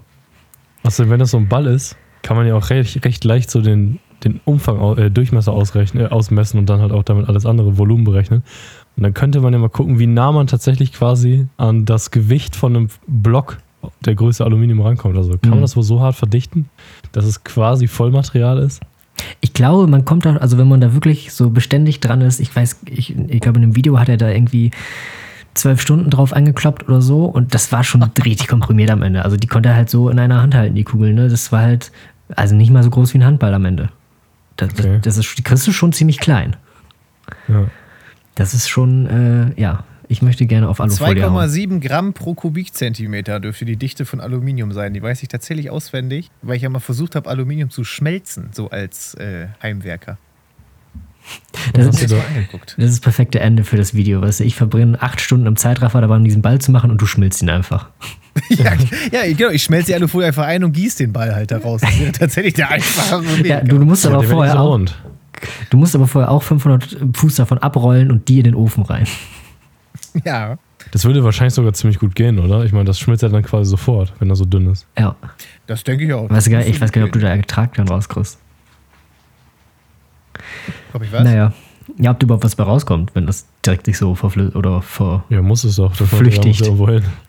Also 0.82 1.09
wenn 1.09 1.18
das 1.20 1.30
so 1.30 1.39
ein 1.39 1.49
Ball 1.49 1.66
ist, 1.66 1.97
kann 2.22 2.37
man 2.37 2.47
ja 2.47 2.55
auch 2.55 2.70
recht, 2.70 3.05
recht 3.05 3.24
leicht 3.24 3.51
so 3.51 3.61
den, 3.62 4.01
den 4.25 4.41
Umfang, 4.45 4.99
äh, 4.99 5.11
Durchmesser 5.11 5.53
ausrechnen, 5.53 6.05
äh, 6.05 6.09
ausmessen 6.09 6.59
und 6.59 6.68
dann 6.68 6.81
halt 6.81 6.93
auch 6.93 7.03
damit 7.03 7.29
alles 7.29 7.47
andere 7.47 7.79
Volumen 7.79 8.05
berechnen. 8.05 8.43
Und 8.97 9.03
dann 9.03 9.14
könnte 9.14 9.41
man 9.41 9.53
ja 9.53 9.59
mal 9.59 9.68
gucken, 9.68 9.99
wie 9.99 10.07
nah 10.07 10.33
man 10.33 10.47
tatsächlich 10.47 10.93
quasi 10.93 11.47
an 11.57 11.85
das 11.85 12.11
Gewicht 12.11 12.57
von 12.57 12.77
einem 12.77 12.89
Block 13.07 13.59
der 14.05 14.14
Größe 14.14 14.45
Aluminium 14.45 14.81
rankommt. 14.81 15.16
Also 15.16 15.33
kann 15.33 15.41
Mhm. 15.45 15.51
man 15.51 15.61
das 15.62 15.77
wohl 15.77 15.83
so 15.83 16.01
hart 16.01 16.14
verdichten, 16.16 16.68
dass 17.12 17.25
es 17.25 17.45
quasi 17.45 17.87
Vollmaterial 17.87 18.59
ist? 18.59 18.81
Ich 19.41 19.53
glaube, 19.53 19.87
man 19.87 20.05
kommt 20.05 20.25
da, 20.25 20.37
also 20.37 20.59
wenn 20.59 20.68
man 20.68 20.81
da 20.81 20.93
wirklich 20.95 21.33
so 21.33 21.51
beständig 21.51 22.01
dran 22.01 22.20
ist, 22.20 22.41
ich 22.41 22.55
weiß, 22.55 22.81
ich, 22.91 23.14
ich 23.29 23.41
glaube, 23.41 23.57
in 23.59 23.62
dem 23.62 23.77
Video 23.77 23.99
hat 23.99 24.09
er 24.09 24.16
da 24.16 24.29
irgendwie 24.31 24.70
zwölf 25.55 25.81
Stunden 25.81 26.11
drauf 26.11 26.33
angekloppt 26.33 26.89
oder 26.89 27.01
so 27.01 27.27
und 27.27 27.55
das 27.55 27.70
war 27.72 27.85
schon 27.85 28.03
richtig 28.25 28.49
komprimiert 28.49 28.91
am 28.91 29.03
Ende. 29.03 29.25
Also 29.25 29.37
die 29.37 29.47
konnte 29.47 29.68
er 29.68 29.77
halt 29.77 29.89
so 29.91 30.09
in 30.09 30.18
einer 30.18 30.43
Hand 30.43 30.55
halten, 30.55 30.75
die 30.75 30.83
Kugeln, 30.85 31.14
ne? 31.14 31.29
Das 31.29 31.53
war 31.53 31.61
halt, 31.61 31.93
also 32.35 32.55
nicht 32.57 32.70
mal 32.70 32.83
so 32.83 32.91
groß 32.91 33.14
wie 33.14 33.18
ein 33.18 33.25
Handball 33.25 33.55
am 33.55 33.64
Ende. 33.64 33.91
Das, 34.57 34.70
Okay. 34.70 35.00
das, 35.02 35.16
das 35.16 35.26
ist, 35.26 35.38
die 35.38 35.42
kriegst 35.42 35.66
du 35.66 35.72
schon 35.72 35.92
ziemlich 35.92 36.18
klein. 36.20 36.57
Ja. 37.48 37.66
Das 38.34 38.55
ist 38.55 38.68
schon, 38.68 39.07
äh, 39.57 39.61
ja, 39.61 39.84
ich 40.09 40.20
möchte 40.22 40.46
gerne 40.46 40.68
auf 40.68 40.80
Alufolie 40.80 41.22
hauen. 41.30 41.48
2,7 41.48 41.80
Gramm 41.80 42.12
pro 42.12 42.34
Kubikzentimeter 42.34 43.40
dürfte 43.40 43.64
die 43.64 43.76
Dichte 43.76 44.05
von 44.05 44.20
Aluminium 44.20 44.72
sein. 44.72 44.92
Die 44.92 45.02
weiß 45.02 45.22
ich 45.22 45.28
tatsächlich 45.28 45.70
auswendig, 45.70 46.30
weil 46.42 46.57
ich 46.57 46.62
ja 46.62 46.68
mal 46.68 46.80
versucht 46.80 47.14
habe, 47.16 47.28
Aluminium 47.30 47.70
zu 47.70 47.84
schmelzen, 47.84 48.50
so 48.52 48.70
als 48.70 49.14
äh, 49.14 49.46
Heimwerker. 49.62 50.18
Das 51.72 51.86
ist, 51.86 52.11
du 52.11 52.14
Mal 52.16 52.22
da- 52.22 52.28
angeguckt. 52.28 52.74
das 52.76 52.84
ist 52.84 52.92
das 52.96 53.00
perfekte 53.00 53.40
Ende 53.40 53.64
für 53.64 53.76
das 53.78 53.94
Video, 53.94 54.20
weißt 54.20 54.40
du. 54.40 54.44
Ich 54.44 54.57
verbrenne 54.57 55.00
acht 55.00 55.20
Stunden 55.22 55.46
im 55.46 55.57
Zeitraffer 55.57 56.00
dabei, 56.02 56.16
um 56.16 56.24
diesen 56.24 56.42
Ball 56.42 56.61
zu 56.61 56.70
machen 56.70 56.90
und 56.90 57.00
du 57.00 57.07
schmilzt 57.07 57.40
ihn 57.42 57.48
einfach. 57.48 57.88
ja, 58.49 58.72
ja, 59.12 59.32
genau. 59.35 59.51
Ich 59.51 59.62
schmelze 59.62 59.87
die 59.87 59.95
Alufolie 59.95 60.28
einfach 60.28 60.45
ein 60.45 60.64
und 60.64 60.72
gieße 60.72 60.99
den 60.99 61.12
Ball 61.12 61.35
halt 61.35 61.51
da 61.51 61.59
raus. 61.59 61.80
Das 61.80 61.99
wäre 61.99 62.12
tatsächlich 62.12 62.55
der 62.55 62.70
einfachere 62.70 63.39
Weg. 63.39 63.47
Ja, 63.47 63.61
du, 63.61 63.78
du 63.78 63.85
musst 63.85 64.05
aber 64.07 64.18
nicht 64.18 64.30
vorher 64.30 64.55
so 64.55 64.59
auch, 64.59 64.72
rund. 64.72 64.97
Du 65.70 65.76
musst 65.76 65.95
aber 65.95 66.07
vorher 66.07 66.30
auch 66.30 66.43
500 66.43 66.99
Fuß 67.14 67.37
davon 67.37 67.59
abrollen 67.59 68.11
und 68.11 68.28
die 68.28 68.39
in 68.39 68.45
den 68.45 68.55
Ofen 68.55 68.82
rein. 68.85 69.07
ja. 70.24 70.59
Das 70.91 71.05
würde 71.05 71.24
wahrscheinlich 71.24 71.55
sogar 71.55 71.72
ziemlich 71.72 71.99
gut 71.99 72.14
gehen, 72.14 72.39
oder? 72.39 72.64
Ich 72.64 72.72
meine, 72.72 72.85
das 72.85 72.99
schmilzt 72.99 73.22
ja 73.22 73.28
dann 73.28 73.43
quasi 73.43 73.70
sofort, 73.70 74.12
wenn 74.18 74.28
er 74.30 74.37
so 74.37 74.45
dünn 74.45 74.70
ist. 74.70 74.87
Ja. 74.99 75.16
das 75.66 75.82
denke 75.82 76.05
ich 76.05 76.12
auch. 76.12 76.28
Weiß 76.28 76.49
gar, 76.51 76.61
ich 76.61 76.80
weiß 76.80 76.93
gar 76.93 77.03
nicht, 77.03 77.09
ob 77.09 77.12
du 77.12 77.20
da 77.20 77.35
Ertrag 77.35 77.74
dann 77.74 77.89
rauskriegst. 77.89 78.39
Ob 80.93 81.03
ich 81.03 81.12
was? 81.12 81.24
Naja. 81.24 81.53
Ja, 81.99 82.12
ob 82.12 82.20
du 82.20 82.26
überhaupt 82.26 82.45
was 82.45 82.57
bei 82.57 82.64
rauskommt, 82.64 83.14
wenn 83.14 83.26
das 83.26 83.47
direkt 83.64 83.87
sich 83.87 83.99
so 83.99 84.14
verflüsst 84.14 84.57
oder 84.57 84.82
ver. 84.82 85.24
Ja, 85.28 85.43
muss 85.43 85.64
es 85.64 85.76
doch. 85.76 85.97
Das 85.97 86.09
Flüchtigt. 86.09 86.70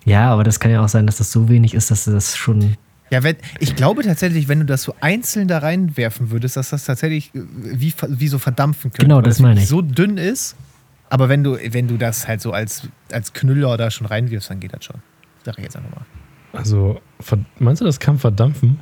ja 0.06 0.32
aber 0.32 0.44
das 0.44 0.60
kann 0.60 0.72
ja 0.72 0.84
auch 0.84 0.88
sein, 0.88 1.06
dass 1.06 1.18
das 1.18 1.32
so 1.32 1.50
wenig 1.50 1.74
ist, 1.74 1.92
dass 1.92 2.06
du 2.06 2.12
das 2.12 2.36
schon. 2.38 2.78
Ja, 3.12 3.22
wenn, 3.22 3.36
ich 3.60 3.76
glaube 3.76 4.04
tatsächlich, 4.04 4.48
wenn 4.48 4.60
du 4.60 4.66
das 4.66 4.84
so 4.84 4.96
einzeln 5.00 5.48
da 5.48 5.60
reinwerfen 5.60 6.32
würdest, 6.32 6.58
dass 6.58 6.70
das 6.70 6.86
tatsächlich 6.86 7.36
äh, 7.36 7.42
wie, 7.54 7.94
wie 8.08 8.28
so 8.28 8.40
verdampfen 8.40 8.92
könnte. 8.92 9.06
Genau, 9.06 9.22
das 9.22 9.40
meine 9.40 9.62
ich. 9.62 9.68
so 9.68 9.82
dünn 9.82 10.18
ist. 10.18 10.56
Aber 11.10 11.30
wenn 11.30 11.44
du, 11.44 11.58
wenn 11.72 11.88
du 11.88 11.98
das 11.98 12.28
halt 12.28 12.42
so 12.42 12.52
als, 12.52 12.88
als 13.12 13.34
Knüller 13.34 13.78
da 13.78 13.92
schon 13.92 14.08
reinwirfst, 14.08 14.50
dann 14.50 14.60
geht 14.60 14.74
das 14.74 14.86
schon. 14.86 15.02
Sag 15.44 15.58
ich 15.58 15.64
jetzt 15.64 15.76
einfach 15.76 15.92
mal. 15.92 16.06
Also, 16.54 17.00
meinst 17.60 17.82
du, 17.82 17.86
das 17.86 18.00
kann 18.00 18.18
verdampfen? 18.18 18.80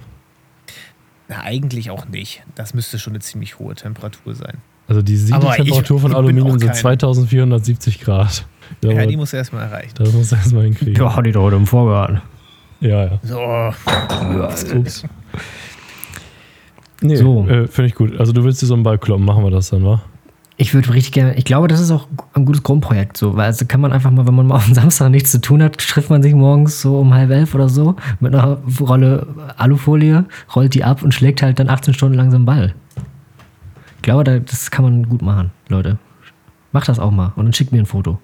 Na, 1.28 1.42
eigentlich 1.42 1.90
auch 1.90 2.08
nicht. 2.08 2.44
Das 2.56 2.74
müsste 2.74 3.00
schon 3.00 3.14
eine 3.14 3.20
ziemlich 3.20 3.60
hohe 3.60 3.76
Temperatur 3.76 4.36
sein. 4.36 4.60
Also 4.88 5.02
die 5.02 5.16
Siedetemperatur 5.16 6.00
von 6.00 6.14
Aluminium 6.16 6.60
sind 6.60 6.68
kein- 6.70 6.76
2470 6.78 8.02
Grad. 8.02 8.46
Ja, 8.84 8.92
Ja, 8.92 9.06
die 9.06 9.18
musst 9.18 9.34
du 9.34 9.38
erstmal 9.38 9.64
erreichen. 9.64 9.92
das 9.96 10.12
muss 10.14 10.32
er 10.32 10.40
erstmal 10.40 10.64
hinkriegen. 10.64 10.96
Ja, 10.96 11.22
die 11.22 11.32
doch 11.32 11.44
heute 11.44 11.56
im 11.56 11.68
Vorgarten. 11.68 12.22
ja. 12.82 13.06
ja. 13.06 13.20
So, 13.24 13.40
Ups. 14.78 15.04
Nee, 17.02 17.16
So. 17.18 17.46
äh, 17.48 17.68
finde 17.68 17.88
ich 17.88 17.96
gut. 17.96 18.18
Also 18.20 18.32
du 18.34 18.44
willst 18.44 18.62
dir 18.62 18.66
so 18.66 18.74
einen 18.74 18.84
Ball 18.84 18.98
kloppen, 18.98 19.26
machen 19.26 19.44
wir 19.44 19.52
das 19.52 19.70
dann, 19.70 19.84
wa? 19.86 20.02
Ich 20.56 20.74
würde 20.74 20.94
richtig 20.94 21.12
gerne, 21.14 21.36
ich 21.36 21.46
glaube, 21.46 21.68
das 21.68 21.80
ist 21.80 21.90
auch 21.92 22.08
ein 22.34 22.46
gutes 22.46 22.62
Grundprojekt 22.62 23.18
so, 23.18 23.36
weil 23.36 23.46
also 23.48 23.66
kann 23.66 23.82
man 23.82 23.92
einfach 23.92 24.12
mal, 24.12 24.28
wenn 24.28 24.36
man 24.36 24.46
mal 24.48 24.56
auf 24.56 24.66
dem 24.66 24.76
Samstag 24.76 25.10
nichts 25.10 25.32
zu 25.32 25.42
tun 25.42 25.64
hat, 25.64 25.78
trifft 25.80 26.10
man 26.12 26.22
sich 26.22 26.34
morgens 26.36 26.80
so 26.80 27.00
um 27.00 27.14
halb 27.14 27.32
elf 27.32 27.56
oder 27.56 27.68
so 27.70 27.96
mit 28.20 28.34
einer 28.36 28.60
Rolle 28.80 29.26
Alufolie, 29.58 30.26
rollt 30.56 30.76
die 30.76 30.84
ab 30.84 31.02
und 31.02 31.14
schlägt 31.14 31.42
halt 31.42 31.58
dann 31.60 31.70
18 31.70 31.96
Stunden 31.96 32.16
lang 32.16 32.30
so 32.30 32.36
einen 32.38 32.46
Ball. 32.46 32.76
Ich 34.04 34.06
glaube, 34.06 34.26
da- 34.26 34.40
das 34.40 34.70
kann 34.70 34.84
man 34.84 35.08
gut 35.08 35.22
machen, 35.22 35.52
Leute. 35.70 35.98
Macht 36.74 36.90
das 36.90 37.00
auch 37.00 37.10
mal 37.12 37.32
und 37.38 37.46
dann 37.46 37.54
schickt 37.54 37.72
mir 37.72 37.80
ein 37.80 37.86
Foto. 37.86 38.20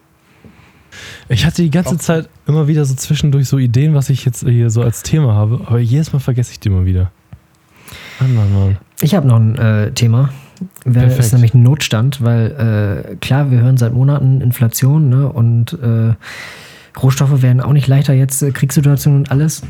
Ich 1.29 1.45
hatte 1.45 1.61
die 1.61 1.69
ganze 1.69 1.97
Zeit 1.97 2.27
immer 2.47 2.67
wieder 2.67 2.83
so 2.83 2.95
zwischendurch 2.95 3.47
so 3.47 3.57
Ideen, 3.57 3.93
was 3.93 4.09
ich 4.09 4.25
jetzt 4.25 4.45
hier 4.45 4.69
so 4.71 4.81
als 4.81 5.03
Thema 5.03 5.33
habe, 5.35 5.61
aber 5.65 5.79
jedes 5.79 6.11
Mal 6.11 6.19
vergesse 6.19 6.51
ich 6.51 6.59
die 6.59 6.67
immer 6.67 6.83
wieder. 6.83 7.13
Mann, 8.19 8.35
Mann, 8.35 8.53
Mann. 8.53 8.77
Ich 8.99 9.15
habe 9.15 9.25
noch 9.25 9.37
ein 9.37 9.55
äh, 9.55 9.91
Thema. 9.93 10.31
Das 10.83 11.17
ist 11.17 11.31
nämlich 11.31 11.53
ein 11.53 11.63
Notstand, 11.63 12.21
weil 12.21 13.05
äh, 13.11 13.15
klar, 13.17 13.49
wir 13.49 13.61
hören 13.61 13.77
seit 13.77 13.93
Monaten 13.93 14.41
Inflation 14.41 15.07
ne, 15.07 15.31
und 15.31 15.77
äh, 15.81 16.13
Rohstoffe 17.01 17.41
werden 17.41 17.61
auch 17.61 17.71
nicht 17.71 17.87
leichter 17.87 18.13
jetzt, 18.13 18.41
äh, 18.41 18.51
Kriegssituation 18.51 19.15
und 19.15 19.31
alles. 19.31 19.61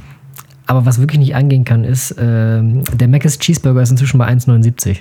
Aber 0.66 0.88
was 0.88 0.99
wirklich 0.99 1.20
nicht 1.20 1.36
angehen 1.36 1.66
kann, 1.66 1.84
ist, 1.84 2.16
ähm, 2.18 2.84
der 2.95 3.07
Mc's 3.07 3.38
Cheeseburger 3.38 3.84
ist 3.84 3.91
inzwischen 3.91 4.18
bei 4.18 4.28
1,79. 4.28 4.97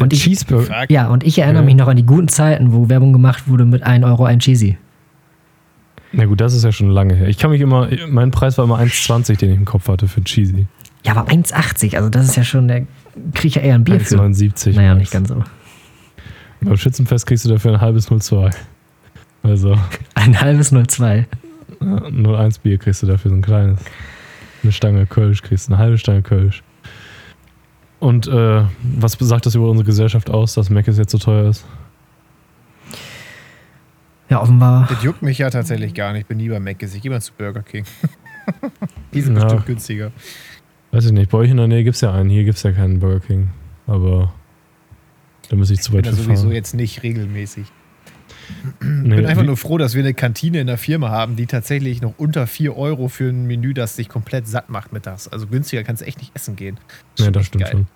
Der 0.00 0.04
Und 0.06 0.12
ich- 0.12 0.22
Cheeseburger. 0.24 0.66
fuck. 0.80 0.90
Ja, 0.90 1.08
und 1.08 1.24
ich 1.24 1.38
erinnere 1.38 1.62
Ja. 1.62 1.66
mich 1.66 1.74
noch 1.76 1.88
an 1.88 1.96
die 1.96 2.06
guten 2.06 2.28
Zeiten, 2.28 2.72
wo 2.72 2.88
Werbung 2.88 3.12
gemacht 3.12 3.46
wurde 3.48 3.64
mit 3.64 3.82
1 3.82 4.04
Euro 4.04 4.24
ein 4.24 4.38
Cheesy. 4.40 4.78
Na 6.12 6.24
gut, 6.24 6.40
das 6.40 6.54
ist 6.54 6.64
ja 6.64 6.72
schon 6.72 6.90
lange 6.90 7.14
her. 7.14 7.28
Ich 7.28 7.38
kann 7.38 7.50
mich 7.50 7.60
immer, 7.60 7.88
mein 8.08 8.30
Preis 8.32 8.58
war 8.58 8.64
immer 8.64 8.78
1,20, 8.78 9.36
den 9.38 9.50
ich 9.52 9.56
im 9.58 9.64
Kopf 9.64 9.88
hatte 9.88 10.08
für 10.08 10.22
Cheesy. 10.24 10.66
Ja, 11.04 11.12
aber 11.14 11.30
1,80, 11.30 11.96
also 11.96 12.08
das 12.10 12.26
ist 12.26 12.36
ja 12.36 12.42
schon, 12.44 12.66
der 12.68 12.80
kriege 13.34 13.48
ich 13.48 13.54
ja 13.54 13.62
eher 13.62 13.74
ein 13.76 13.84
Bier 13.84 14.00
für. 14.00 14.16
1,79. 14.20 14.74
Naja, 14.74 14.94
nicht 14.94 15.12
ganz 15.12 15.28
so. 15.28 15.44
Beim 16.62 16.76
Schützenfest 16.76 17.26
kriegst 17.26 17.44
du 17.44 17.48
dafür 17.48 17.72
ein 17.74 17.80
halbes 17.80 18.06
02. 18.06 18.50
Also 19.42 19.76
Ein 20.14 20.38
halbes 20.40 20.70
02. 20.72 21.26
ja, 21.80 22.02
01 22.10 22.58
Bier 22.58 22.76
kriegst 22.78 23.02
du 23.02 23.06
dafür 23.06 23.30
so 23.30 23.36
ein 23.36 23.42
kleines. 23.42 23.80
Eine 24.62 24.72
Stange 24.72 25.06
Kölsch 25.06 25.40
kriegst 25.42 25.68
du, 25.68 25.72
eine 25.72 25.82
halbe 25.82 25.96
Stange 25.96 26.20
Kölsch. 26.22 26.62
Und 28.00 28.26
äh, 28.26 28.62
was 28.82 29.12
sagt 29.12 29.46
das 29.46 29.54
über 29.54 29.68
unsere 29.70 29.86
Gesellschaft 29.86 30.30
aus, 30.30 30.54
dass 30.54 30.70
Mac 30.70 30.86
jetzt 30.86 31.10
so 31.10 31.18
teuer 31.18 31.48
ist? 31.50 31.64
Ja, 34.28 34.40
offenbar. 34.40 34.86
Das 34.88 35.02
juckt 35.02 35.22
mich 35.22 35.38
ja 35.38 35.50
tatsächlich 35.50 35.92
gar 35.92 36.12
nicht. 36.12 36.22
Ich 36.22 36.26
bin 36.26 36.38
nie 36.38 36.48
bei 36.48 36.60
Mc's. 36.60 36.94
Ich 36.94 37.02
gehe 37.02 37.10
mal 37.10 37.20
zu 37.20 37.32
Burger 37.36 37.62
King. 37.62 37.84
Die 39.12 39.20
sind 39.20 39.36
Ja. 39.36 39.44
bestimmt 39.44 39.66
günstiger. 39.66 40.12
Weiß 40.92 41.04
ich 41.06 41.12
nicht. 41.12 41.30
Bei 41.30 41.38
euch 41.38 41.50
in 41.50 41.56
der 41.56 41.66
Nähe 41.68 41.84
gibt 41.84 41.96
es 41.96 42.00
ja 42.00 42.12
einen. 42.12 42.30
Hier 42.30 42.44
gibt 42.44 42.56
es 42.56 42.62
ja 42.62 42.72
keinen 42.72 43.00
Burger 43.00 43.20
King. 43.20 43.50
Aber 43.86 44.32
da 45.48 45.56
müsste 45.56 45.74
ich 45.74 45.80
zu 45.82 45.90
Ich 45.90 45.96
bin 45.96 46.04
weit 46.06 46.12
da 46.12 46.16
für 46.16 46.22
sowieso 46.22 46.42
fahren. 46.44 46.54
jetzt 46.54 46.74
nicht 46.74 47.02
regelmäßig. 47.02 47.66
Ich 48.80 48.86
Nee, 48.86 49.16
bin 49.16 49.26
einfach 49.26 49.44
nur 49.44 49.56
froh, 49.56 49.78
dass 49.78 49.94
wir 49.94 50.02
eine 50.02 50.14
Kantine 50.14 50.60
in 50.60 50.66
der 50.66 50.78
Firma 50.78 51.10
haben, 51.10 51.36
die 51.36 51.46
tatsächlich 51.46 52.00
noch 52.02 52.14
unter 52.18 52.46
4 52.46 52.76
Euro 52.76 53.08
für 53.08 53.28
ein 53.30 53.46
Menü, 53.46 53.74
das 53.74 53.96
sich 53.96 54.08
komplett 54.08 54.46
satt 54.46 54.68
macht 54.70 54.92
mittags. 54.92 55.28
Also 55.28 55.46
günstiger 55.46 55.82
kannst 55.84 56.02
du 56.02 56.06
echt 56.06 56.18
nicht 56.18 56.32
essen 56.34 56.56
gehen. 56.56 56.78
Ja, 57.18 57.24
schon 57.26 57.32
das 57.32 57.46
stimmt 57.46 57.64
geil. 57.64 57.72
schon. 57.72 57.86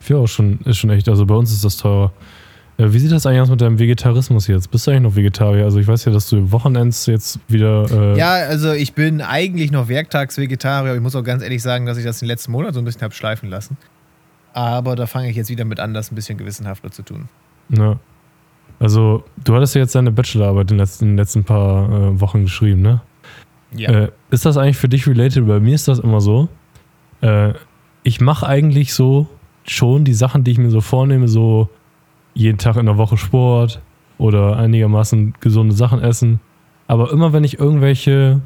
4 0.00 0.16
Euro 0.16 0.26
schon, 0.26 0.58
ist 0.64 0.78
schon 0.78 0.90
echt. 0.90 1.08
Also 1.08 1.26
bei 1.26 1.34
uns 1.34 1.52
ist 1.52 1.64
das 1.64 1.76
teurer. 1.76 2.12
Äh, 2.78 2.92
Wie 2.92 2.98
sieht 2.98 3.12
das 3.12 3.26
eigentlich 3.26 3.40
aus 3.42 3.50
mit 3.50 3.60
deinem 3.60 3.78
Vegetarismus 3.78 4.46
jetzt? 4.46 4.70
Bist 4.70 4.86
du 4.86 4.90
eigentlich 4.90 5.02
noch 5.02 5.16
Vegetarier? 5.16 5.64
Also 5.64 5.78
ich 5.78 5.86
weiß 5.86 6.04
ja, 6.06 6.12
dass 6.12 6.28
du 6.28 6.50
Wochenends 6.52 7.06
jetzt 7.06 7.38
wieder. 7.48 7.86
Äh, 7.90 8.18
Ja, 8.18 8.32
also 8.32 8.72
ich 8.72 8.94
bin 8.94 9.20
eigentlich 9.20 9.70
noch 9.70 9.88
Werktagsvegetarier. 9.88 10.94
Ich 10.94 11.00
muss 11.00 11.14
auch 11.14 11.22
ganz 11.24 11.42
ehrlich 11.42 11.62
sagen, 11.62 11.86
dass 11.86 11.98
ich 11.98 12.04
das 12.04 12.18
den 12.20 12.28
letzten 12.28 12.52
Monat 12.52 12.74
so 12.74 12.80
ein 12.80 12.84
bisschen 12.84 13.02
habe 13.02 13.14
schleifen 13.14 13.48
lassen. 13.50 13.76
Aber 14.54 14.96
da 14.96 15.06
fange 15.06 15.30
ich 15.30 15.36
jetzt 15.36 15.50
wieder 15.50 15.64
mit 15.64 15.80
an, 15.80 15.94
das 15.94 16.10
ein 16.10 16.14
bisschen 16.14 16.36
gewissenhafter 16.38 16.90
zu 16.90 17.02
tun. 17.02 17.28
Ja. 17.70 17.98
Also, 18.82 19.22
du 19.44 19.54
hattest 19.54 19.76
ja 19.76 19.82
jetzt 19.82 19.94
deine 19.94 20.10
Bachelorarbeit 20.10 20.72
in 20.72 20.76
den 20.76 20.78
letzten, 20.78 21.04
in 21.04 21.10
den 21.12 21.16
letzten 21.18 21.44
paar 21.44 21.88
äh, 21.88 22.20
Wochen 22.20 22.42
geschrieben, 22.42 22.82
ne? 22.82 23.00
Ja. 23.76 23.90
Äh, 23.90 24.08
ist 24.30 24.44
das 24.44 24.56
eigentlich 24.56 24.76
für 24.76 24.88
dich 24.88 25.06
related? 25.06 25.46
Bei 25.46 25.60
mir 25.60 25.76
ist 25.76 25.86
das 25.86 26.00
immer 26.00 26.20
so. 26.20 26.48
Äh, 27.20 27.52
ich 28.02 28.20
mache 28.20 28.44
eigentlich 28.44 28.92
so 28.92 29.28
schon 29.62 30.04
die 30.04 30.14
Sachen, 30.14 30.42
die 30.42 30.50
ich 30.50 30.58
mir 30.58 30.70
so 30.70 30.80
vornehme, 30.80 31.28
so 31.28 31.68
jeden 32.34 32.58
Tag 32.58 32.76
in 32.76 32.86
der 32.86 32.98
Woche 32.98 33.16
Sport 33.16 33.80
oder 34.18 34.56
einigermaßen 34.56 35.34
gesunde 35.38 35.76
Sachen 35.76 36.00
essen. 36.00 36.40
Aber 36.88 37.12
immer 37.12 37.32
wenn 37.32 37.44
ich 37.44 37.60
irgendwelche 37.60 38.40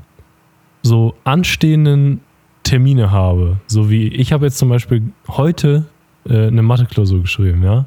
so 0.83 1.15
anstehenden 1.25 2.21
Termine 2.63 3.11
habe, 3.11 3.57
so 3.69 3.89
wie 3.89 4.09
ich 4.09 4.35
habe 4.35 4.45
jetzt 4.45 4.59
zum 4.59 4.69
Beispiel 4.69 5.03
heute 5.29 5.87
äh, 6.29 6.49
eine 6.49 6.61
Mathe-Klausur 6.61 7.23
geschrieben, 7.23 7.63
ja. 7.63 7.87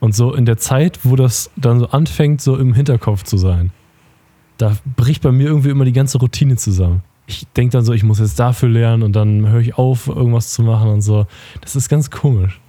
Und 0.00 0.14
so 0.14 0.34
in 0.34 0.46
der 0.46 0.56
Zeit, 0.56 1.00
wo 1.04 1.14
das 1.14 1.50
dann 1.56 1.78
so 1.78 1.88
anfängt, 1.88 2.40
so 2.40 2.56
im 2.56 2.74
Hinterkopf 2.74 3.22
zu 3.22 3.36
sein, 3.36 3.70
da 4.58 4.76
bricht 4.96 5.22
bei 5.22 5.30
mir 5.30 5.48
irgendwie 5.48 5.70
immer 5.70 5.84
die 5.84 5.92
ganze 5.92 6.18
Routine 6.18 6.56
zusammen. 6.56 7.02
Ich 7.26 7.46
denke 7.56 7.72
dann 7.72 7.84
so, 7.84 7.92
ich 7.92 8.02
muss 8.02 8.18
jetzt 8.18 8.38
dafür 8.40 8.68
lernen 8.68 9.02
und 9.02 9.14
dann 9.14 9.48
höre 9.48 9.60
ich 9.60 9.78
auf, 9.78 10.08
irgendwas 10.08 10.52
zu 10.52 10.62
machen 10.62 10.88
und 10.90 11.02
so. 11.02 11.26
Das 11.60 11.76
ist 11.76 11.88
ganz 11.88 12.10
komisch. 12.10 12.60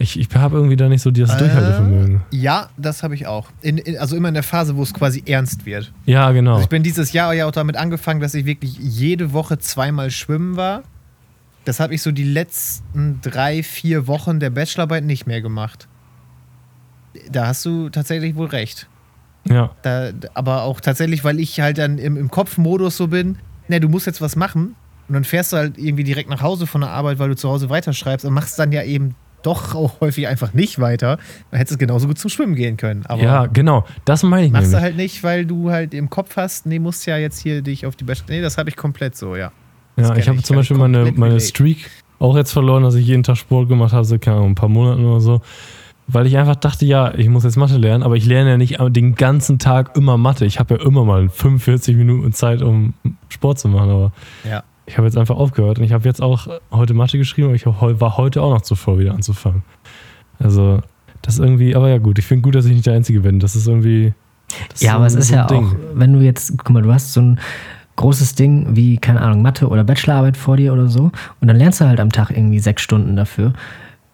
Ich, 0.00 0.18
ich 0.18 0.28
habe 0.34 0.56
irgendwie 0.56 0.76
da 0.76 0.88
nicht 0.88 1.02
so 1.02 1.10
das 1.10 1.36
Durchhaltevermögen. 1.36 2.22
Äh, 2.32 2.36
ja, 2.36 2.68
das 2.76 3.02
habe 3.02 3.16
ich 3.16 3.26
auch. 3.26 3.48
In, 3.62 3.78
in, 3.78 3.98
also 3.98 4.14
immer 4.14 4.28
in 4.28 4.34
der 4.34 4.44
Phase, 4.44 4.76
wo 4.76 4.82
es 4.82 4.94
quasi 4.94 5.24
ernst 5.26 5.66
wird. 5.66 5.92
Ja, 6.06 6.30
genau. 6.30 6.52
Also 6.52 6.62
ich 6.64 6.68
bin 6.68 6.84
dieses 6.84 7.12
Jahr 7.12 7.34
ja 7.34 7.46
auch 7.46 7.52
damit 7.52 7.76
angefangen, 7.76 8.20
dass 8.20 8.34
ich 8.34 8.46
wirklich 8.46 8.78
jede 8.78 9.32
Woche 9.32 9.58
zweimal 9.58 10.12
schwimmen 10.12 10.56
war. 10.56 10.84
Das 11.64 11.80
habe 11.80 11.94
ich 11.94 12.02
so 12.02 12.12
die 12.12 12.24
letzten 12.24 13.20
drei, 13.22 13.64
vier 13.64 14.06
Wochen 14.06 14.38
der 14.38 14.50
Bachelorarbeit 14.50 15.02
nicht 15.02 15.26
mehr 15.26 15.42
gemacht. 15.42 15.87
Da 17.30 17.46
hast 17.46 17.64
du 17.64 17.88
tatsächlich 17.88 18.36
wohl 18.36 18.48
recht. 18.48 18.88
Ja. 19.48 19.70
Da, 19.82 20.10
aber 20.34 20.62
auch 20.62 20.80
tatsächlich, 20.80 21.24
weil 21.24 21.40
ich 21.40 21.60
halt 21.60 21.78
dann 21.78 21.98
im, 21.98 22.16
im 22.16 22.30
Kopfmodus 22.30 22.96
so 22.96 23.08
bin, 23.08 23.38
ne, 23.68 23.80
du 23.80 23.88
musst 23.88 24.06
jetzt 24.06 24.20
was 24.20 24.36
machen. 24.36 24.74
Und 25.08 25.14
dann 25.14 25.24
fährst 25.24 25.52
du 25.52 25.56
halt 25.56 25.78
irgendwie 25.78 26.04
direkt 26.04 26.28
nach 26.28 26.42
Hause 26.42 26.66
von 26.66 26.82
der 26.82 26.90
Arbeit, 26.90 27.18
weil 27.18 27.30
du 27.30 27.36
zu 27.36 27.48
Hause 27.48 27.70
weiterschreibst 27.70 28.26
und 28.26 28.34
machst 28.34 28.58
dann 28.58 28.72
ja 28.72 28.82
eben 28.82 29.14
doch 29.42 29.74
auch 29.74 30.00
häufig 30.00 30.28
einfach 30.28 30.52
nicht 30.52 30.80
weiter. 30.80 31.18
Dann 31.50 31.58
hättest 31.58 31.76
du 31.76 31.78
genauso 31.78 32.08
gut 32.08 32.18
zum 32.18 32.28
Schwimmen 32.28 32.54
gehen 32.54 32.76
können. 32.76 33.06
Aber 33.06 33.22
ja, 33.22 33.46
genau. 33.46 33.84
Das 34.04 34.22
meine 34.22 34.46
ich 34.46 34.52
Machst 34.52 34.64
nämlich. 34.64 34.78
du 34.78 34.82
halt 34.82 34.96
nicht, 34.96 35.22
weil 35.22 35.46
du 35.46 35.70
halt 35.70 35.94
im 35.94 36.10
Kopf 36.10 36.36
hast, 36.36 36.66
nee, 36.66 36.78
musst 36.78 37.06
ja 37.06 37.16
jetzt 37.16 37.40
hier 37.40 37.62
dich 37.62 37.86
auf 37.86 37.96
die 37.96 38.04
Beste. 38.04 38.30
Nee, 38.30 38.42
das 38.42 38.58
habe 38.58 38.68
ich 38.68 38.76
komplett 38.76 39.16
so, 39.16 39.36
ja. 39.36 39.52
Das 39.96 40.10
ja, 40.10 40.16
ich 40.16 40.28
habe 40.28 40.42
zum 40.42 40.56
Beispiel 40.56 40.76
meine, 40.76 41.12
meine 41.16 41.40
Streak 41.40 41.90
auch 42.18 42.36
jetzt 42.36 42.52
verloren, 42.52 42.82
dass 42.82 42.94
ich 42.94 43.06
jeden 43.06 43.22
Tag 43.22 43.36
Sport 43.36 43.68
gemacht 43.68 43.92
habe, 43.92 44.04
so 44.04 44.18
keine 44.18 44.36
Ahnung, 44.36 44.50
ein 44.50 44.54
paar 44.54 44.68
Monate 44.68 45.00
oder 45.00 45.20
so. 45.20 45.40
Weil 46.10 46.26
ich 46.26 46.38
einfach 46.38 46.56
dachte, 46.56 46.86
ja, 46.86 47.14
ich 47.14 47.28
muss 47.28 47.44
jetzt 47.44 47.56
Mathe 47.56 47.76
lernen, 47.76 48.02
aber 48.02 48.16
ich 48.16 48.24
lerne 48.24 48.50
ja 48.50 48.56
nicht 48.56 48.78
den 48.80 49.14
ganzen 49.14 49.58
Tag 49.58 49.94
immer 49.96 50.16
Mathe. 50.16 50.46
Ich 50.46 50.58
habe 50.58 50.76
ja 50.76 50.84
immer 50.84 51.04
mal 51.04 51.28
45 51.28 51.96
Minuten 51.96 52.32
Zeit, 52.32 52.62
um 52.62 52.94
Sport 53.28 53.58
zu 53.58 53.68
machen, 53.68 53.90
aber 53.90 54.12
ja 54.48 54.64
ich 54.88 54.96
habe 54.96 55.06
jetzt 55.06 55.18
einfach 55.18 55.36
aufgehört 55.36 55.78
und 55.78 55.84
ich 55.84 55.92
habe 55.92 56.04
jetzt 56.04 56.22
auch 56.22 56.48
heute 56.72 56.94
Mathe 56.94 57.18
geschrieben, 57.18 57.48
aber 57.48 57.56
ich 57.56 57.66
war 57.66 58.16
heute 58.16 58.42
auch 58.42 58.52
noch 58.52 58.62
zuvor 58.62 58.98
wieder 58.98 59.12
anzufangen. 59.12 59.62
Also, 60.38 60.80
das 61.22 61.34
ist 61.34 61.40
irgendwie, 61.40 61.76
aber 61.76 61.88
ja 61.88 61.98
gut, 61.98 62.18
ich 62.18 62.26
finde 62.26 62.42
gut, 62.42 62.54
dass 62.54 62.64
ich 62.64 62.72
nicht 62.72 62.86
der 62.86 62.94
Einzige 62.94 63.20
bin. 63.20 63.38
Das 63.38 63.54
ist 63.54 63.68
irgendwie. 63.68 64.14
Das 64.70 64.80
ja, 64.80 64.92
ist 64.92 64.96
aber 64.96 65.06
es 65.06 65.14
ist 65.14 65.30
ja 65.30 65.46
Ding. 65.46 65.66
auch, 65.66 65.74
wenn 65.94 66.12
du 66.14 66.20
jetzt, 66.20 66.56
guck 66.56 66.70
mal, 66.70 66.82
du 66.82 66.92
hast 66.92 67.12
so 67.12 67.20
ein 67.20 67.40
großes 67.96 68.34
Ding 68.34 68.76
wie, 68.76 68.96
keine 68.96 69.20
Ahnung, 69.20 69.42
Mathe 69.42 69.68
oder 69.68 69.84
Bachelorarbeit 69.84 70.36
vor 70.36 70.56
dir 70.56 70.72
oder 70.72 70.88
so 70.88 71.10
und 71.40 71.48
dann 71.48 71.56
lernst 71.56 71.80
du 71.80 71.86
halt 71.86 72.00
am 72.00 72.10
Tag 72.10 72.30
irgendwie 72.30 72.60
sechs 72.60 72.80
Stunden 72.80 73.14
dafür. 73.14 73.52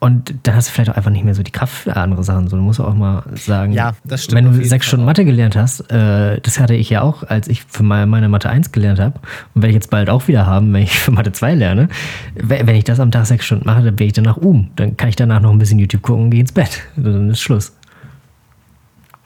Und 0.05 0.35
dann 0.43 0.55
hast 0.55 0.69
du 0.69 0.73
vielleicht 0.73 0.91
auch 0.91 0.97
einfach 0.97 1.11
nicht 1.11 1.25
mehr 1.25 1.35
so 1.35 1.43
die 1.43 1.51
Kraft 1.51 1.73
für 1.73 1.97
andere 1.97 2.23
Sachen. 2.23 2.47
So, 2.49 2.59
du 2.59 2.63
musst 2.63 2.79
auch 2.79 2.93
mal 2.93 3.23
sagen, 3.37 3.73
ja, 3.73 3.95
das 4.05 4.25
stimmt 4.25 4.45
wenn 4.45 4.53
du 4.53 4.63
sechs 4.63 4.85
Stunden 4.85 5.07
Mathe 5.07 5.25
gelernt 5.25 5.57
hast, 5.57 5.91
äh, 5.91 6.43
das 6.43 6.61
hatte 6.61 6.75
ich 6.75 6.91
ja 6.91 7.01
auch, 7.01 7.23
als 7.23 7.49
ich 7.49 7.65
für 7.65 7.85
meine, 7.85 8.05
meine 8.05 8.29
Mathe 8.29 8.51
1 8.51 8.71
gelernt 8.71 9.01
habe. 9.01 9.19
Und 9.55 9.63
werde 9.63 9.69
ich 9.69 9.77
jetzt 9.77 9.89
bald 9.89 10.11
auch 10.11 10.29
wieder 10.29 10.45
haben, 10.45 10.75
wenn 10.75 10.83
ich 10.83 10.91
für 11.01 11.11
Mathe 11.11 11.33
2 11.33 11.55
lerne. 11.55 11.89
Wenn 12.35 12.77
ich 12.77 12.85
das 12.85 13.01
am 13.01 13.13
Tag 13.13 13.25
sechs 13.25 13.47
Stunden 13.47 13.65
mache, 13.65 13.83
dann 13.83 13.97
bin 13.97 14.07
ich 14.07 14.13
danach 14.13 14.37
um. 14.37 14.69
Dann 14.77 14.95
kann 14.99 15.09
ich 15.09 15.17
danach 15.17 15.41
noch 15.41 15.51
ein 15.51 15.59
bisschen 15.59 15.79
YouTube 15.79 16.03
gucken 16.03 16.25
und 16.25 16.31
gehe 16.33 16.41
ins 16.41 16.53
Bett. 16.53 16.83
Dann 16.97 17.31
ist 17.31 17.41
Schluss. 17.41 17.73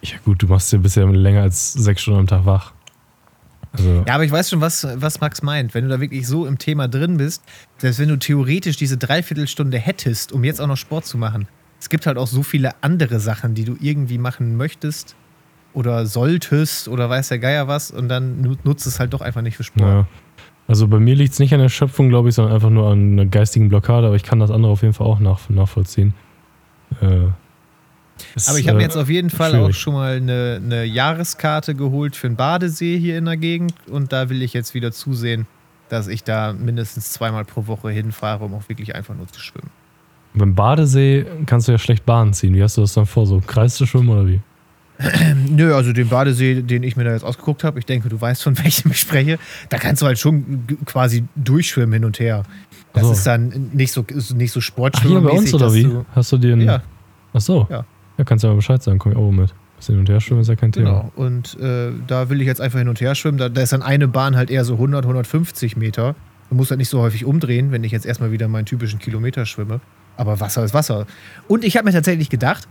Ja, 0.02 0.14
gut, 0.24 0.40
du 0.40 0.46
machst 0.46 0.72
ja 0.72 0.78
bisher 0.78 1.08
länger 1.08 1.42
als 1.42 1.72
sechs 1.72 2.02
Stunden 2.02 2.20
am 2.20 2.26
Tag 2.28 2.46
wach. 2.46 2.70
Also 3.72 4.04
ja, 4.06 4.14
aber 4.14 4.24
ich 4.24 4.32
weiß 4.32 4.50
schon, 4.50 4.60
was, 4.60 4.86
was 4.94 5.20
Max 5.20 5.42
meint. 5.42 5.74
Wenn 5.74 5.84
du 5.84 5.90
da 5.90 6.00
wirklich 6.00 6.26
so 6.26 6.46
im 6.46 6.58
Thema 6.58 6.88
drin 6.88 7.18
bist, 7.18 7.42
dass 7.80 7.98
wenn 7.98 8.08
du 8.08 8.18
theoretisch 8.18 8.76
diese 8.76 8.96
Dreiviertelstunde 8.96 9.78
hättest, 9.78 10.32
um 10.32 10.44
jetzt 10.44 10.60
auch 10.60 10.66
noch 10.66 10.76
Sport 10.76 11.06
zu 11.06 11.18
machen, 11.18 11.48
es 11.80 11.88
gibt 11.88 12.06
halt 12.06 12.18
auch 12.18 12.26
so 12.26 12.42
viele 12.42 12.72
andere 12.82 13.20
Sachen, 13.20 13.54
die 13.54 13.64
du 13.64 13.76
irgendwie 13.80 14.18
machen 14.18 14.56
möchtest 14.56 15.14
oder 15.74 16.06
solltest 16.06 16.88
oder 16.88 17.08
weiß 17.08 17.28
der 17.28 17.38
Geier 17.38 17.68
was 17.68 17.90
und 17.90 18.08
dann 18.08 18.56
nutzt 18.64 18.86
es 18.86 18.98
halt 18.98 19.12
doch 19.12 19.20
einfach 19.20 19.42
nicht 19.42 19.56
für 19.56 19.64
Sport. 19.64 19.86
Ja. 19.86 20.06
Also 20.66 20.86
bei 20.86 20.98
mir 20.98 21.14
liegt 21.14 21.32
es 21.32 21.38
nicht 21.38 21.54
an 21.54 21.60
der 21.60 21.68
Schöpfung, 21.68 22.08
glaube 22.08 22.28
ich, 22.28 22.34
sondern 22.34 22.54
einfach 22.54 22.70
nur 22.70 22.90
an 22.90 23.12
einer 23.12 23.26
geistigen 23.26 23.68
Blockade, 23.68 24.06
aber 24.06 24.16
ich 24.16 24.22
kann 24.22 24.38
das 24.38 24.50
andere 24.50 24.72
auf 24.72 24.82
jeden 24.82 24.92
Fall 24.92 25.06
auch 25.06 25.18
nach, 25.18 25.48
nachvollziehen. 25.48 26.14
Äh, 27.00 27.28
ist, 28.34 28.48
Aber 28.48 28.58
ich 28.58 28.68
habe 28.68 28.78
äh, 28.78 28.82
jetzt 28.82 28.96
auf 28.96 29.08
jeden 29.08 29.30
Fall 29.30 29.50
schwierig. 29.50 29.68
auch 29.68 29.78
schon 29.78 29.94
mal 29.94 30.16
eine, 30.16 30.60
eine, 30.64 30.84
Jahreskarte 30.84 31.74
geholt 31.74 32.16
für 32.16 32.26
einen 32.26 32.36
Badesee 32.36 32.98
hier 32.98 33.18
in 33.18 33.24
der 33.24 33.36
Gegend 33.36 33.74
und 33.88 34.12
da 34.12 34.28
will 34.28 34.42
ich 34.42 34.52
jetzt 34.52 34.74
wieder 34.74 34.92
zusehen, 34.92 35.46
dass 35.88 36.08
ich 36.08 36.24
da 36.24 36.52
mindestens 36.52 37.12
zweimal 37.12 37.44
pro 37.44 37.66
Woche 37.66 37.90
hinfahre, 37.90 38.44
um 38.44 38.54
auch 38.54 38.68
wirklich 38.68 38.94
einfach 38.94 39.14
nur 39.14 39.26
zu 39.28 39.40
schwimmen. 39.40 39.70
Beim 40.34 40.54
Badesee 40.54 41.26
kannst 41.46 41.68
du 41.68 41.72
ja 41.72 41.78
schlecht 41.78 42.04
Bahn 42.04 42.32
ziehen. 42.34 42.54
Wie 42.54 42.62
hast 42.62 42.76
du 42.76 42.82
das 42.82 42.94
dann 42.94 43.06
vor? 43.06 43.26
So 43.26 43.42
Kreis 43.44 43.74
zu 43.74 43.86
schwimmen 43.86 44.10
oder 44.10 44.26
wie? 44.26 44.40
Nö, 45.48 45.74
also 45.74 45.92
den 45.92 46.08
Badesee, 46.08 46.62
den 46.62 46.82
ich 46.82 46.96
mir 46.96 47.04
da 47.04 47.12
jetzt 47.12 47.24
ausgeguckt 47.24 47.62
habe, 47.62 47.78
ich 47.78 47.86
denke, 47.86 48.08
du 48.08 48.20
weißt, 48.20 48.42
von 48.42 48.58
welchem 48.62 48.90
ich 48.90 49.00
spreche, 49.00 49.38
da 49.68 49.78
kannst 49.78 50.02
du 50.02 50.06
halt 50.06 50.18
schon 50.18 50.66
quasi 50.84 51.24
durchschwimmen 51.36 51.92
hin 51.94 52.04
und 52.04 52.18
her. 52.18 52.42
Das 52.92 53.04
so. 53.04 53.12
ist 53.12 53.26
dann 53.26 53.70
nicht 53.72 53.92
so, 53.92 54.04
nicht 54.34 54.52
so 54.52 54.60
Sportschwimmen. 54.60 55.20
Hier 55.20 55.28
bei 55.28 55.36
uns 55.36 55.54
oder 55.54 55.72
wie? 55.72 55.84
Du, 55.84 56.04
Hast 56.14 56.32
du 56.32 56.38
den. 56.38 56.60
Ja. 56.60 56.82
Ach 57.32 57.40
so. 57.40 57.66
Ja. 57.70 57.84
Ja, 58.18 58.24
kannst 58.24 58.44
du 58.44 58.48
aber 58.48 58.56
Bescheid 58.56 58.82
sagen, 58.82 58.98
komm 58.98 59.12
ich 59.12 59.18
auch 59.18 59.30
mit. 59.30 59.54
Das 59.76 59.86
hin 59.86 59.98
und 59.98 60.08
her 60.08 60.20
schwimmen 60.20 60.40
ist 60.40 60.48
ja 60.48 60.56
kein 60.56 60.72
Thema. 60.72 60.90
Genau, 60.90 61.12
und 61.14 61.58
äh, 61.60 61.92
da 62.08 62.28
will 62.28 62.40
ich 62.40 62.48
jetzt 62.48 62.60
einfach 62.60 62.80
hin 62.80 62.88
und 62.88 63.00
her 63.00 63.14
schwimmen. 63.14 63.38
Da, 63.38 63.48
da, 63.48 63.62
ist 63.62 63.72
dann 63.72 63.82
eine 63.82 64.08
Bahn 64.08 64.36
halt 64.36 64.50
eher 64.50 64.64
so 64.64 64.74
100, 64.74 65.04
150 65.04 65.76
Meter. 65.76 66.16
Du 66.50 66.56
musst 66.56 66.70
halt 66.70 66.78
nicht 66.78 66.88
so 66.88 67.00
häufig 67.00 67.24
umdrehen, 67.24 67.70
wenn 67.70 67.84
ich 67.84 67.92
jetzt 67.92 68.04
erstmal 68.04 68.32
wieder 68.32 68.48
meinen 68.48 68.66
typischen 68.66 68.98
Kilometer 68.98 69.46
schwimme. 69.46 69.80
Aber 70.16 70.40
Wasser 70.40 70.64
ist 70.64 70.74
Wasser. 70.74 71.06
Und 71.46 71.64
ich 71.64 71.76
habe 71.76 71.84
mir 71.84 71.92
tatsächlich 71.92 72.28
gedacht, 72.28 72.66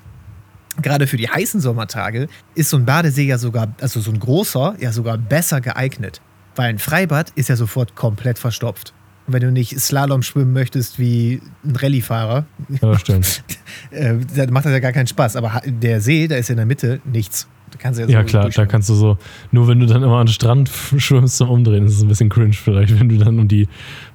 gerade 0.81 1.07
für 1.07 1.15
die 1.15 1.29
heißen 1.29 1.61
Sommertage 1.61 2.27
ist 2.55 2.69
so 2.69 2.77
ein 2.77 2.85
Badesee 2.85 3.25
ja 3.25 3.37
sogar, 3.37 3.73
also 3.79 4.01
so 4.01 4.11
ein 4.11 4.19
großer, 4.19 4.75
ja 4.79 4.91
sogar 4.91 5.17
besser 5.17 5.61
geeignet. 5.61 6.19
Weil 6.57 6.69
ein 6.69 6.79
Freibad 6.79 7.31
ist 7.35 7.47
ja 7.47 7.55
sofort 7.55 7.95
komplett 7.95 8.37
verstopft. 8.37 8.93
Wenn 9.27 9.41
du 9.41 9.51
nicht 9.51 9.79
Slalom 9.79 10.21
schwimmen 10.21 10.53
möchtest 10.53 10.99
wie 10.99 11.41
ein 11.65 11.75
Rallyefahrer, 11.75 12.45
ja, 12.81 12.99
stimmt. 12.99 13.43
Äh, 13.91 14.15
dann 14.35 14.51
macht 14.51 14.65
das 14.65 14.71
ja 14.71 14.79
gar 14.79 14.91
keinen 14.91 15.07
Spaß. 15.07 15.35
Aber 15.35 15.61
der 15.65 16.01
See, 16.01 16.27
da 16.27 16.35
ist 16.35 16.49
in 16.49 16.57
der 16.57 16.65
Mitte 16.65 16.99
nichts. 17.05 17.47
Da 17.71 17.77
kannst 17.77 17.99
du 17.99 18.03
ja, 18.03 18.07
so 18.07 18.13
ja 18.13 18.23
klar, 18.23 18.49
da 18.49 18.65
kannst 18.65 18.89
du 18.89 18.95
so, 18.95 19.17
nur 19.51 19.67
wenn 19.67 19.79
du 19.79 19.85
dann 19.85 20.03
immer 20.03 20.17
an 20.17 20.27
den 20.27 20.33
Strand 20.33 20.69
schwimmst 20.97 21.37
zum 21.37 21.49
Umdrehen, 21.49 21.85
ist 21.85 21.95
es 21.95 22.01
ein 22.01 22.07
bisschen 22.07 22.29
cringe 22.29 22.53
vielleicht, 22.53 22.99
wenn 22.99 23.09
du 23.09 23.17
dann 23.17 23.39
um 23.39 23.47
die 23.47 23.67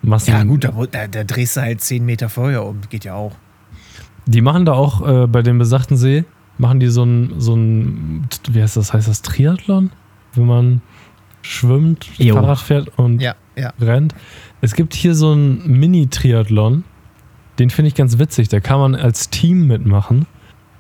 Massen. 0.03 0.31
Ja, 0.31 0.43
gut, 0.43 0.65
da, 0.65 0.73
da, 0.91 1.07
da 1.07 1.25
drehst 1.25 1.57
du 1.57 1.61
halt 1.61 1.81
10 1.81 2.05
Meter 2.05 2.29
vorher 2.29 2.65
um. 2.65 2.81
Geht 2.89 3.05
ja 3.05 3.15
auch. 3.15 3.37
Die 4.27 4.41
machen 4.41 4.65
da 4.65 4.73
auch 4.73 5.07
äh, 5.07 5.27
bei 5.27 5.43
dem 5.43 5.59
besagten 5.59 5.97
See, 5.97 6.25
machen 6.59 6.81
die 6.81 6.89
so 6.89 7.05
ein, 7.05 7.35
so 7.39 7.55
ein, 7.55 8.29
wie 8.51 8.63
heißt 8.63 8.77
das, 8.77 8.93
heißt 8.93 9.09
das 9.09 9.23
Triathlon? 9.23 9.91
Wenn 10.35 10.47
man 10.47 10.81
schwimmt, 11.43 12.07
jo. 12.19 12.35
Fahrrad 12.35 12.59
fährt 12.59 12.99
und 12.99 13.21
ja, 13.21 13.35
ja. 13.57 13.73
rennt. 13.81 14.15
Es 14.63 14.75
gibt 14.75 14.95
hier 14.95 15.15
so 15.15 15.33
einen 15.33 15.67
Mini-Triathlon, 15.67 16.85
den 17.59 17.71
finde 17.71 17.89
ich 17.89 17.95
ganz 17.95 18.19
witzig. 18.19 18.49
Da 18.49 18.61
kann 18.61 18.79
man 18.79 18.95
als 18.95 19.29
Team 19.29 19.67
mitmachen 19.67 20.27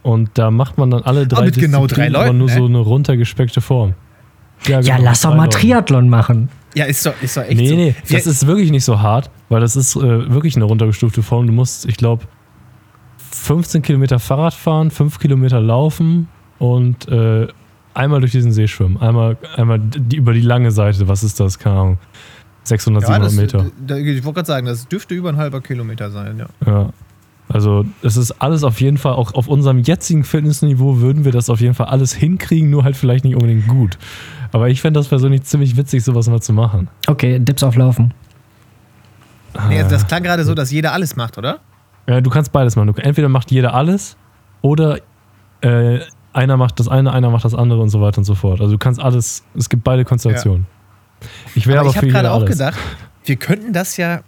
und 0.02 0.30
da 0.34 0.50
macht 0.52 0.78
man 0.78 0.90
dann 0.90 1.02
alle 1.02 1.26
drei 1.26 1.38
aber 1.38 1.46
mit 1.46 1.56
genau 1.56 1.86
drei 1.88 2.08
Leuten, 2.08 2.28
aber 2.28 2.32
nur 2.32 2.46
ne? 2.46 2.54
so 2.54 2.64
eine 2.64 2.78
runtergespeckte 2.78 3.60
Form. 3.60 3.94
Ja, 4.66 4.80
genau, 4.80 4.88
ja 4.88 5.02
lass 5.02 5.22
doch 5.22 5.34
mal 5.34 5.44
Leute. 5.44 5.58
Triathlon 5.58 6.08
machen. 6.08 6.48
Ja, 6.74 6.84
ist 6.84 7.04
doch, 7.04 7.14
ist 7.20 7.36
doch 7.36 7.42
echt 7.42 7.56
nee, 7.56 7.68
so. 7.68 7.74
Nee, 7.74 7.94
das 8.08 8.26
ist 8.26 8.46
wirklich 8.46 8.70
nicht 8.70 8.84
so 8.84 9.00
hart, 9.00 9.30
weil 9.48 9.60
das 9.60 9.74
ist 9.76 9.96
äh, 9.96 10.30
wirklich 10.32 10.56
eine 10.56 10.64
runtergestufte 10.64 11.22
Form. 11.22 11.48
Du 11.48 11.52
musst, 11.52 11.84
ich 11.86 11.96
glaube, 11.96 12.24
15 13.32 13.82
Kilometer 13.82 14.20
Fahrrad 14.20 14.54
fahren, 14.54 14.90
5 14.92 15.18
Kilometer 15.18 15.60
laufen 15.60 16.28
und 16.58 17.08
äh, 17.08 17.48
einmal 17.94 18.20
durch 18.20 18.32
diesen 18.32 18.52
See 18.52 18.68
schwimmen. 18.68 18.96
Einmal, 18.98 19.36
einmal 19.56 19.80
die, 19.80 20.16
über 20.16 20.32
die 20.32 20.40
lange 20.40 20.70
Seite. 20.70 21.08
Was 21.08 21.22
ist 21.24 21.40
das? 21.40 21.58
Keine 21.58 21.76
Ahnung. 21.76 21.98
600, 22.64 23.02
ja, 23.02 23.06
700 23.08 23.26
das, 23.26 23.36
Meter. 23.36 23.70
Da, 23.86 23.96
ich 23.96 24.24
wollte 24.24 24.36
gerade 24.36 24.46
sagen, 24.46 24.66
das 24.66 24.88
dürfte 24.88 25.14
über 25.14 25.30
ein 25.30 25.36
halber 25.36 25.60
Kilometer 25.60 26.10
sein, 26.10 26.38
ja. 26.38 26.46
Ja. 26.66 26.90
Also, 27.48 27.84
es 28.02 28.16
ist 28.16 28.32
alles 28.40 28.64
auf 28.64 28.80
jeden 28.80 28.96
Fall, 28.96 29.12
auch 29.12 29.34
auf 29.34 29.46
unserem 29.46 29.80
jetzigen 29.80 30.24
Fitnessniveau 30.24 31.00
würden 31.00 31.24
wir 31.24 31.32
das 31.32 31.50
auf 31.50 31.60
jeden 31.60 31.74
Fall 31.74 31.86
alles 31.86 32.14
hinkriegen, 32.14 32.70
nur 32.70 32.84
halt 32.84 32.96
vielleicht 32.96 33.24
nicht 33.24 33.34
unbedingt 33.34 33.66
gut. 33.68 33.98
Aber 34.52 34.68
ich 34.68 34.80
fände 34.80 35.00
das 35.00 35.08
persönlich 35.08 35.42
ziemlich 35.42 35.76
witzig, 35.76 36.04
sowas 36.04 36.28
mal 36.28 36.40
zu 36.40 36.52
machen. 36.52 36.88
Okay, 37.08 37.38
Dips 37.38 37.62
auflaufen. 37.62 38.14
Nee, 39.68 39.78
also 39.78 39.90
das 39.90 40.06
klang 40.06 40.22
gerade 40.22 40.44
so, 40.44 40.54
dass 40.54 40.70
jeder 40.70 40.92
alles 40.92 41.16
macht, 41.16 41.36
oder? 41.36 41.58
Ja, 42.06 42.20
du 42.20 42.30
kannst 42.30 42.52
beides 42.52 42.76
machen. 42.76 42.96
entweder 42.98 43.28
macht 43.28 43.50
jeder 43.50 43.74
alles 43.74 44.16
oder 44.60 44.98
äh, 45.60 46.00
einer 46.32 46.56
macht 46.56 46.80
das 46.80 46.88
eine, 46.88 47.12
einer 47.12 47.30
macht 47.30 47.44
das 47.44 47.54
andere 47.54 47.80
und 47.80 47.90
so 47.90 48.00
weiter 48.00 48.18
und 48.18 48.24
so 48.24 48.34
fort. 48.34 48.60
Also 48.60 48.72
du 48.72 48.78
kannst 48.78 49.00
alles, 49.00 49.44
es 49.54 49.68
gibt 49.68 49.84
beide 49.84 50.04
Konstellationen. 50.04 50.62
Ja. 50.62 50.81
Ich 51.54 51.66
wäre 51.66 51.80
aber, 51.80 51.88
aber 51.88 51.96
ich 51.96 51.96
habe 51.96 52.08
gerade 52.08 52.30
auch 52.32 52.44
gedacht, 52.44 52.78
wir 53.24 53.36
könnten 53.36 53.72
das 53.72 53.96
ja 53.96 54.22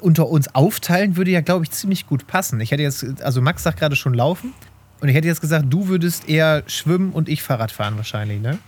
unter 0.00 0.28
uns 0.28 0.54
aufteilen, 0.54 1.16
würde 1.16 1.30
ja, 1.30 1.40
glaube 1.40 1.64
ich, 1.64 1.70
ziemlich 1.70 2.06
gut 2.06 2.26
passen. 2.26 2.60
Ich 2.60 2.70
hätte 2.70 2.82
jetzt, 2.82 3.22
also 3.22 3.40
Max 3.40 3.62
sagt 3.62 3.78
gerade 3.78 3.96
schon 3.96 4.14
laufen 4.14 4.52
und 5.00 5.08
ich 5.08 5.14
hätte 5.14 5.28
jetzt 5.28 5.40
gesagt, 5.40 5.66
du 5.70 5.88
würdest 5.88 6.28
eher 6.28 6.62
schwimmen 6.66 7.12
und 7.12 7.28
ich 7.28 7.42
Fahrrad 7.42 7.72
fahren 7.72 7.96
wahrscheinlich, 7.96 8.40
ne? 8.40 8.58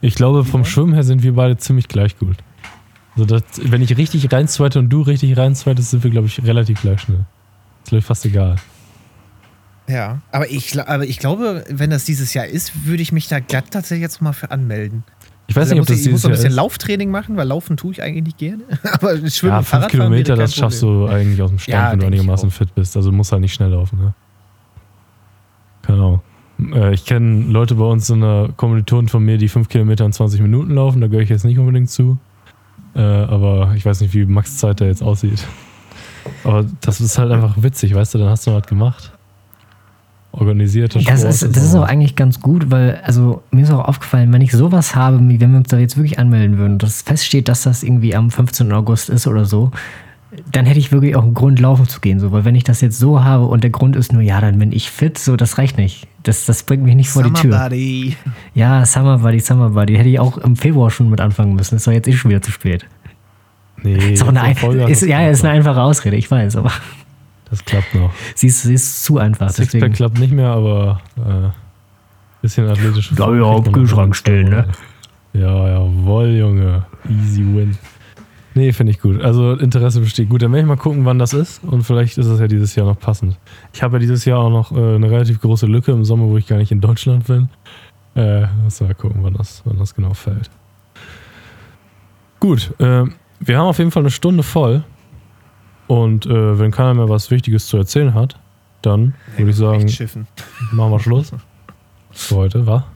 Ich 0.00 0.16
glaube, 0.16 0.44
vom 0.44 0.64
Schwimmen 0.64 0.94
her 0.94 1.04
sind 1.04 1.22
wir 1.22 1.34
beide 1.34 1.56
ziemlich 1.56 1.86
gleich 1.86 2.18
gut. 2.18 2.36
Also 3.14 3.26
das, 3.26 3.42
wenn 3.62 3.82
ich 3.82 3.96
richtig 3.96 4.32
rein 4.32 4.48
zweite 4.48 4.80
und 4.80 4.88
du 4.88 5.02
richtig 5.02 5.36
rein 5.36 5.54
zweitest, 5.54 5.90
sind 5.90 6.02
wir, 6.02 6.10
glaube 6.10 6.26
ich, 6.26 6.42
relativ 6.42 6.80
gleich 6.80 7.02
schnell. 7.02 7.24
Ist, 7.84 7.90
glaube 7.90 7.98
ich, 8.00 8.04
fast 8.04 8.24
egal. 8.26 8.56
Ja, 9.88 10.20
aber 10.30 10.50
ich, 10.50 10.80
aber 10.80 11.04
ich 11.04 11.18
glaube, 11.18 11.64
wenn 11.68 11.90
das 11.90 12.04
dieses 12.04 12.34
Jahr 12.34 12.46
ist, 12.46 12.86
würde 12.86 13.02
ich 13.02 13.12
mich 13.12 13.28
da 13.28 13.40
glatt 13.40 13.70
tatsächlich 13.70 14.02
jetzt 14.02 14.22
mal 14.22 14.32
für 14.32 14.50
anmelden. 14.50 15.04
Ich 15.48 15.56
weiß 15.56 15.62
Also 15.62 15.74
nicht, 15.74 15.80
ob 15.82 15.86
da 15.86 15.92
muss 15.92 15.98
das 15.98 16.00
ich, 16.00 16.06
ich 16.06 16.12
muss 16.12 16.24
ein 16.24 16.30
bisschen 16.30 16.50
ist. 16.50 16.56
Lauftraining 16.56 17.10
machen, 17.10 17.36
weil 17.36 17.46
Laufen 17.46 17.76
tue 17.76 17.92
ich 17.92 18.02
eigentlich 18.02 18.24
nicht 18.24 18.38
gerne. 18.38 18.62
aber 18.92 19.16
Schwimmen 19.28 19.54
Ja, 19.54 19.62
fünf 19.62 19.88
Kilometer, 19.88 20.36
das 20.36 20.54
schaffst 20.54 20.82
du 20.82 21.06
eigentlich 21.06 21.42
aus 21.42 21.50
dem 21.50 21.58
Stand, 21.58 21.74
Ja, 21.74 21.92
wenn 21.92 21.98
du 22.00 22.06
einigermaßen 22.06 22.50
fit 22.50 22.74
bist. 22.74 22.96
Also 22.96 23.10
du 23.10 23.16
musst 23.16 23.32
halt 23.32 23.42
nicht 23.42 23.52
schnell 23.54 23.70
laufen. 23.70 23.98
Ne? 23.98 24.14
Äh, 26.74 26.94
Ich 26.94 27.04
kenne 27.04 27.44
Leute 27.50 27.74
bei 27.74 27.84
uns, 27.84 28.06
so 28.06 28.14
eine 28.14 28.50
Kommilitonen 28.56 29.08
von 29.08 29.24
mir, 29.24 29.38
die 29.38 29.48
fünf 29.48 29.68
Kilometer 29.68 30.04
in 30.04 30.12
20 30.12 30.40
Minuten 30.40 30.74
laufen. 30.74 31.00
Da 31.00 31.08
gehöre 31.08 31.22
ich 31.22 31.28
jetzt 31.30 31.44
nicht 31.44 31.58
unbedingt 31.58 31.90
zu. 31.90 32.18
Äh, 32.94 33.00
aber 33.00 33.72
ich 33.76 33.84
weiß 33.84 34.00
nicht, 34.00 34.14
wie 34.14 34.24
Max 34.26 34.58
Zeit 34.58 34.80
da 34.80 34.84
jetzt 34.84 35.02
aussieht. 35.02 35.44
Aber 36.44 36.64
das 36.80 37.00
ist 37.00 37.18
halt 37.18 37.32
einfach 37.32 37.54
witzig, 37.62 37.94
weißt 37.94 38.14
du? 38.14 38.18
Dann 38.18 38.28
hast 38.28 38.46
du 38.46 38.52
was 38.54 38.66
gemacht. 38.66 39.12
Organisierte 40.32 40.98
Das 40.98 41.20
Sport 41.20 41.30
ist, 41.30 41.56
das 41.56 41.62
ist 41.62 41.74
auch 41.74 41.86
eigentlich 41.86 42.16
ganz 42.16 42.40
gut, 42.40 42.70
weil, 42.70 43.00
also 43.04 43.42
mir 43.50 43.62
ist 43.62 43.70
auch 43.70 43.86
aufgefallen, 43.86 44.32
wenn 44.32 44.40
ich 44.40 44.52
sowas 44.52 44.96
habe, 44.96 45.20
wie 45.28 45.40
wenn 45.40 45.50
wir 45.52 45.58
uns 45.58 45.68
da 45.68 45.78
jetzt 45.78 45.96
wirklich 45.96 46.18
anmelden 46.18 46.56
würden, 46.56 46.78
dass 46.78 47.02
feststeht, 47.02 47.48
dass 47.48 47.62
das 47.62 47.82
irgendwie 47.82 48.14
am 48.14 48.30
15. 48.30 48.72
August 48.72 49.10
ist 49.10 49.26
oder 49.26 49.44
so, 49.44 49.70
dann 50.50 50.64
hätte 50.64 50.78
ich 50.78 50.90
wirklich 50.90 51.14
auch 51.16 51.22
einen 51.22 51.34
Grund, 51.34 51.60
laufen 51.60 51.86
zu 51.86 52.00
gehen. 52.00 52.18
So. 52.18 52.32
Weil 52.32 52.46
wenn 52.46 52.54
ich 52.54 52.64
das 52.64 52.80
jetzt 52.80 52.98
so 52.98 53.22
habe 53.22 53.44
und 53.44 53.62
der 53.62 53.70
Grund 53.70 53.94
ist 53.94 54.12
nur, 54.12 54.22
ja, 54.22 54.40
dann 54.40 54.58
bin 54.58 54.72
ich 54.72 54.90
fit, 54.90 55.18
so, 55.18 55.36
das 55.36 55.58
reicht 55.58 55.76
nicht. 55.76 56.08
Das, 56.22 56.46
das 56.46 56.62
bringt 56.62 56.82
mich 56.82 56.94
nicht 56.94 57.10
vor 57.10 57.22
die 57.22 57.28
Summer 57.28 57.40
Tür. 57.40 57.58
Buddy. 57.58 58.16
Ja, 58.54 58.86
Summer 58.86 59.18
Buddy, 59.18 59.40
Summer 59.40 59.70
Buddy. 59.70 59.96
Hätte 59.96 60.08
ich 60.08 60.18
auch 60.18 60.38
im 60.38 60.56
Februar 60.56 60.90
schon 60.90 61.10
mit 61.10 61.20
anfangen 61.20 61.54
müssen. 61.54 61.76
Ist 61.76 61.86
doch 61.86 61.92
jetzt 61.92 62.08
eh 62.08 62.12
schon 62.12 62.30
wieder 62.30 62.40
zu 62.40 62.50
spät. 62.50 62.86
Nee, 63.82 64.14
Ist 64.14 64.22
auch 64.22 64.28
eine, 64.28 64.52
ist, 64.90 65.02
das 65.02 65.08
ja, 65.08 65.28
ist 65.28 65.44
eine 65.44 65.54
einfache 65.54 65.80
Ausrede, 65.80 66.16
ich 66.16 66.30
weiß, 66.30 66.56
aber 66.56 66.70
Das 67.52 67.62
klappt 67.66 67.94
noch. 67.94 68.10
sie 68.34 68.46
ist, 68.46 68.62
sie 68.62 68.72
ist 68.72 69.04
zu 69.04 69.18
einfach. 69.18 69.50
Sixpack 69.50 69.72
Deswegen. 69.72 69.92
klappt 69.92 70.18
nicht 70.18 70.32
mehr, 70.32 70.48
aber 70.48 71.02
äh, 71.18 71.50
bisschen 72.40 72.66
Form 72.66 73.42
auch 73.42 73.56
kriegt 73.56 73.66
im 73.66 73.72
man 73.72 73.72
Kühlschrank 73.72 74.16
stellen, 74.16 74.48
ne? 74.48 74.68
Ja, 75.34 75.68
jawohl, 75.68 76.28
Junge. 76.28 76.86
Easy 77.06 77.42
win. 77.42 77.76
Nee, 78.54 78.72
finde 78.72 78.92
ich 78.92 79.00
gut. 79.00 79.20
Also 79.20 79.52
Interesse 79.52 80.00
besteht. 80.00 80.30
Gut, 80.30 80.40
dann 80.40 80.50
werde 80.52 80.62
ich 80.62 80.68
mal 80.68 80.76
gucken, 80.76 81.04
wann 81.04 81.18
das 81.18 81.34
ist. 81.34 81.62
Und 81.62 81.82
vielleicht 81.82 82.16
ist 82.16 82.24
es 82.24 82.40
ja 82.40 82.46
dieses 82.48 82.74
Jahr 82.74 82.86
noch 82.86 82.98
passend. 82.98 83.38
Ich 83.74 83.82
habe 83.82 83.96
ja 83.96 83.98
dieses 83.98 84.24
Jahr 84.24 84.38
auch 84.38 84.50
noch 84.50 84.72
äh, 84.72 84.94
eine 84.94 85.10
relativ 85.10 85.38
große 85.38 85.66
Lücke 85.66 85.92
im 85.92 86.06
Sommer, 86.06 86.28
wo 86.28 86.38
ich 86.38 86.46
gar 86.46 86.56
nicht 86.56 86.72
in 86.72 86.80
Deutschland 86.80 87.26
bin. 87.26 87.50
Äh, 88.14 88.46
muss 88.64 88.80
mal 88.80 88.94
gucken, 88.94 89.22
wann 89.22 89.34
das, 89.34 89.60
wann 89.66 89.78
das 89.78 89.94
genau 89.94 90.14
fällt. 90.14 90.48
Gut, 92.40 92.72
äh, 92.78 93.04
wir 93.40 93.58
haben 93.58 93.66
auf 93.66 93.78
jeden 93.78 93.90
Fall 93.90 94.02
eine 94.02 94.10
Stunde 94.10 94.42
voll. 94.42 94.84
Und 95.92 96.24
äh, 96.24 96.58
wenn 96.58 96.70
keiner 96.70 96.94
mehr 96.94 97.10
was 97.10 97.30
Wichtiges 97.30 97.66
zu 97.66 97.76
erzählen 97.76 98.14
hat, 98.14 98.36
dann 98.80 99.12
würde 99.36 99.50
ich 99.50 99.56
sagen, 99.58 99.82
Echt 99.84 99.96
schiffen. 99.96 100.26
machen 100.72 100.90
wir 100.90 100.98
Schluss. 101.00 101.32
Für 102.12 102.36
heute, 102.36 102.66
wa? 102.66 102.86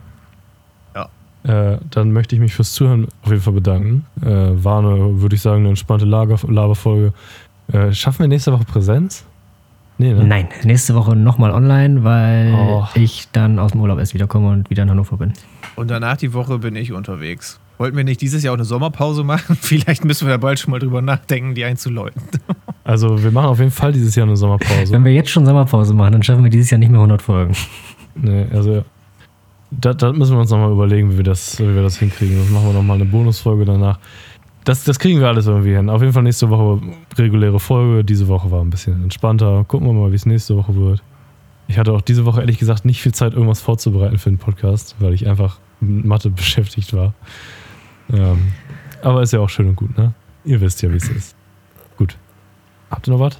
Ja. 0.95 1.07
Äh, 1.43 1.77
dann 1.91 2.11
möchte 2.11 2.33
ich 2.33 2.41
mich 2.41 2.55
fürs 2.55 2.73
Zuhören 2.73 3.07
auf 3.21 3.29
jeden 3.29 3.43
Fall 3.43 3.53
bedanken. 3.53 4.07
Äh, 4.23 4.25
war 4.63 4.79
eine, 4.79 5.21
würde 5.21 5.35
ich 5.35 5.43
sagen, 5.43 5.59
eine 5.59 5.69
entspannte 5.69 6.05
Lager 6.05 6.39
Laberfolge. 6.47 7.13
Äh, 7.71 7.91
schaffen 7.93 8.21
wir 8.21 8.29
nächste 8.29 8.51
Woche 8.51 8.65
Präsenz? 8.65 9.25
Nee, 9.99 10.13
ne? 10.13 10.23
Nein, 10.23 10.47
nächste 10.63 10.95
Woche 10.95 11.15
nochmal 11.15 11.51
online, 11.51 12.03
weil 12.03 12.51
Oh. 12.55 12.87
ich 12.95 13.27
dann 13.31 13.59
aus 13.59 13.73
dem 13.73 13.81
Urlaub 13.81 13.99
erst 13.99 14.15
wiederkomme 14.15 14.49
und 14.49 14.71
wieder 14.71 14.81
in 14.81 14.89
Hannover 14.89 15.17
bin. 15.17 15.33
Und 15.75 15.91
danach 15.91 16.17
die 16.17 16.33
Woche 16.33 16.57
bin 16.57 16.75
ich 16.75 16.93
unterwegs. 16.93 17.59
Wollten 17.77 17.95
wir 17.95 18.03
nicht 18.03 18.21
dieses 18.21 18.41
Jahr 18.41 18.53
auch 18.53 18.57
eine 18.57 18.65
Sommerpause 18.65 19.23
machen? 19.23 19.55
Vielleicht 19.61 20.03
müssen 20.03 20.27
wir 20.27 20.33
da 20.33 20.37
bald 20.37 20.57
schon 20.59 20.71
mal 20.71 20.79
drüber 20.79 21.03
nachdenken, 21.03 21.53
die 21.53 21.63
einzuläuten. 21.63 22.23
Also, 22.87 23.21
wir 23.21 23.31
machen 23.31 23.47
auf 23.47 23.59
jeden 23.59 23.71
Fall 23.71 23.91
dieses 23.91 24.15
Jahr 24.15 24.25
eine 24.25 24.37
Sommerpause. 24.37 24.93
Wenn 24.93 25.03
wir 25.03 25.11
jetzt 25.11 25.29
schon 25.29 25.45
Sommerpause 25.45 25.93
machen, 25.93 26.13
dann 26.13 26.23
schaffen 26.23 26.45
wir 26.45 26.49
dieses 26.49 26.71
Jahr 26.71 26.79
nicht 26.79 26.89
mehr 26.89 27.01
100 27.01 27.21
Folgen. 27.21 27.53
nee, 28.15 28.45
also, 28.53 28.85
da, 29.71 29.93
da 29.93 30.13
müssen 30.13 30.37
wir 30.37 30.39
uns 30.39 30.51
nochmal 30.51 30.71
überlegen, 30.71 31.11
wie 31.11 31.17
wir, 31.17 31.25
das, 31.25 31.59
wie 31.59 31.75
wir 31.75 31.81
das 31.81 31.97
hinkriegen. 31.97 32.39
Das 32.39 32.49
machen 32.49 32.67
wir 32.67 32.73
nochmal 32.73 32.95
eine 32.95 33.03
Bonusfolge 33.03 33.65
danach. 33.65 33.99
Das, 34.63 34.85
das 34.85 34.99
kriegen 34.99 35.19
wir 35.19 35.27
alles 35.27 35.47
irgendwie 35.47 35.75
hin. 35.75 35.89
Auf 35.89 35.99
jeden 35.99 36.13
Fall 36.13 36.23
nächste 36.23 36.49
Woche 36.49 36.81
reguläre 37.17 37.59
Folge. 37.59 38.05
Diese 38.05 38.29
Woche 38.29 38.51
war 38.51 38.61
ein 38.61 38.69
bisschen 38.69 39.03
entspannter. 39.03 39.65
Gucken 39.67 39.87
wir 39.89 39.93
mal, 39.93 40.11
wie 40.13 40.15
es 40.15 40.25
nächste 40.25 40.55
Woche 40.55 40.73
wird. 40.73 41.03
Ich 41.67 41.77
hatte 41.77 41.91
auch 41.91 41.99
diese 41.99 42.23
Woche 42.23 42.39
ehrlich 42.39 42.57
gesagt 42.57 42.85
nicht 42.85 43.01
viel 43.01 43.13
Zeit, 43.13 43.33
irgendwas 43.33 43.59
vorzubereiten 43.59 44.17
für 44.17 44.29
den 44.29 44.37
Podcast, 44.37 44.95
weil 44.99 45.13
ich 45.13 45.27
einfach 45.27 45.59
mit 45.81 46.05
Mathe 46.05 46.29
beschäftigt 46.31 46.93
war. 46.93 47.13
Ähm, 48.13 48.53
aber 49.01 49.23
ist 49.23 49.33
ja 49.33 49.41
auch 49.41 49.49
schön 49.49 49.67
und 49.67 49.75
gut, 49.75 49.97
ne? 49.97 50.13
Ihr 50.45 50.61
wisst 50.61 50.81
ja, 50.81 50.89
wie 50.89 50.95
es 50.95 51.09
ist. 51.09 51.36
Habt 52.89 53.07
ihr 53.07 53.13
noch 53.13 53.19
was? 53.19 53.37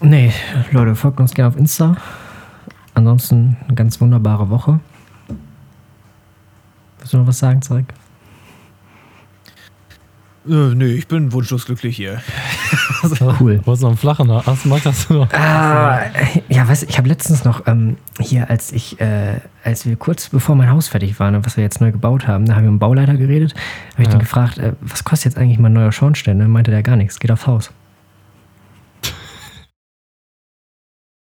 Nee, 0.00 0.32
Leute, 0.72 0.94
folgt 0.94 1.20
uns 1.20 1.34
gerne 1.34 1.48
auf 1.48 1.56
Insta. 1.56 1.96
Ansonsten 2.94 3.56
eine 3.66 3.74
ganz 3.74 4.00
wunderbare 4.00 4.50
Woche. 4.50 4.80
Willst 6.98 7.12
du 7.12 7.18
noch 7.18 7.26
was 7.26 7.38
sagen, 7.38 7.62
Zeug? 7.62 7.86
Äh, 10.48 10.74
nee, 10.74 10.86
ich 10.92 11.08
bin 11.08 11.32
wunschlos 11.32 11.66
glücklich 11.66 11.96
hier. 11.96 12.20
Cool. 13.40 13.60
Wolltest 13.64 13.82
du 13.82 13.86
noch 13.86 13.88
einen 13.90 13.96
flachen 13.98 14.30
Hast, 14.32 14.64
Marc, 14.66 14.84
hast 14.86 15.10
du 15.10 15.14
noch? 15.14 15.32
Ah, 15.32 16.00
ja, 16.48 16.66
weißt 16.66 16.82
du, 16.82 16.86
ich 16.86 16.96
habe 16.96 17.06
letztens 17.08 17.44
noch 17.44 17.66
ähm, 17.66 17.98
hier, 18.18 18.48
als 18.48 18.72
ich, 18.72 18.98
äh, 19.00 19.40
als 19.62 19.84
wir 19.86 19.94
kurz 19.96 20.30
bevor 20.30 20.56
mein 20.56 20.70
Haus 20.70 20.88
fertig 20.88 21.20
war, 21.20 21.30
ne, 21.30 21.44
was 21.44 21.56
wir 21.58 21.62
jetzt 21.64 21.80
neu 21.82 21.92
gebaut 21.92 22.26
haben, 22.26 22.46
da 22.46 22.54
haben 22.54 22.64
wir 22.64 22.70
mit 22.70 22.78
dem 22.78 22.80
Bauleiter 22.80 23.14
geredet, 23.16 23.54
habe 23.92 24.02
ich 24.02 24.08
Ja. 24.08 24.14
den 24.14 24.20
gefragt, 24.20 24.58
äh, 24.58 24.72
was 24.80 25.04
kostet 25.04 25.32
jetzt 25.32 25.38
eigentlich 25.40 25.58
mein 25.58 25.74
neuer 25.74 25.92
Schornstein? 25.92 26.38
Ne? 26.38 26.48
Meinte 26.48 26.70
der 26.70 26.82
gar 26.82 26.96
nichts, 26.96 27.20
geht 27.20 27.30
aufs 27.30 27.46
Haus. 27.46 27.70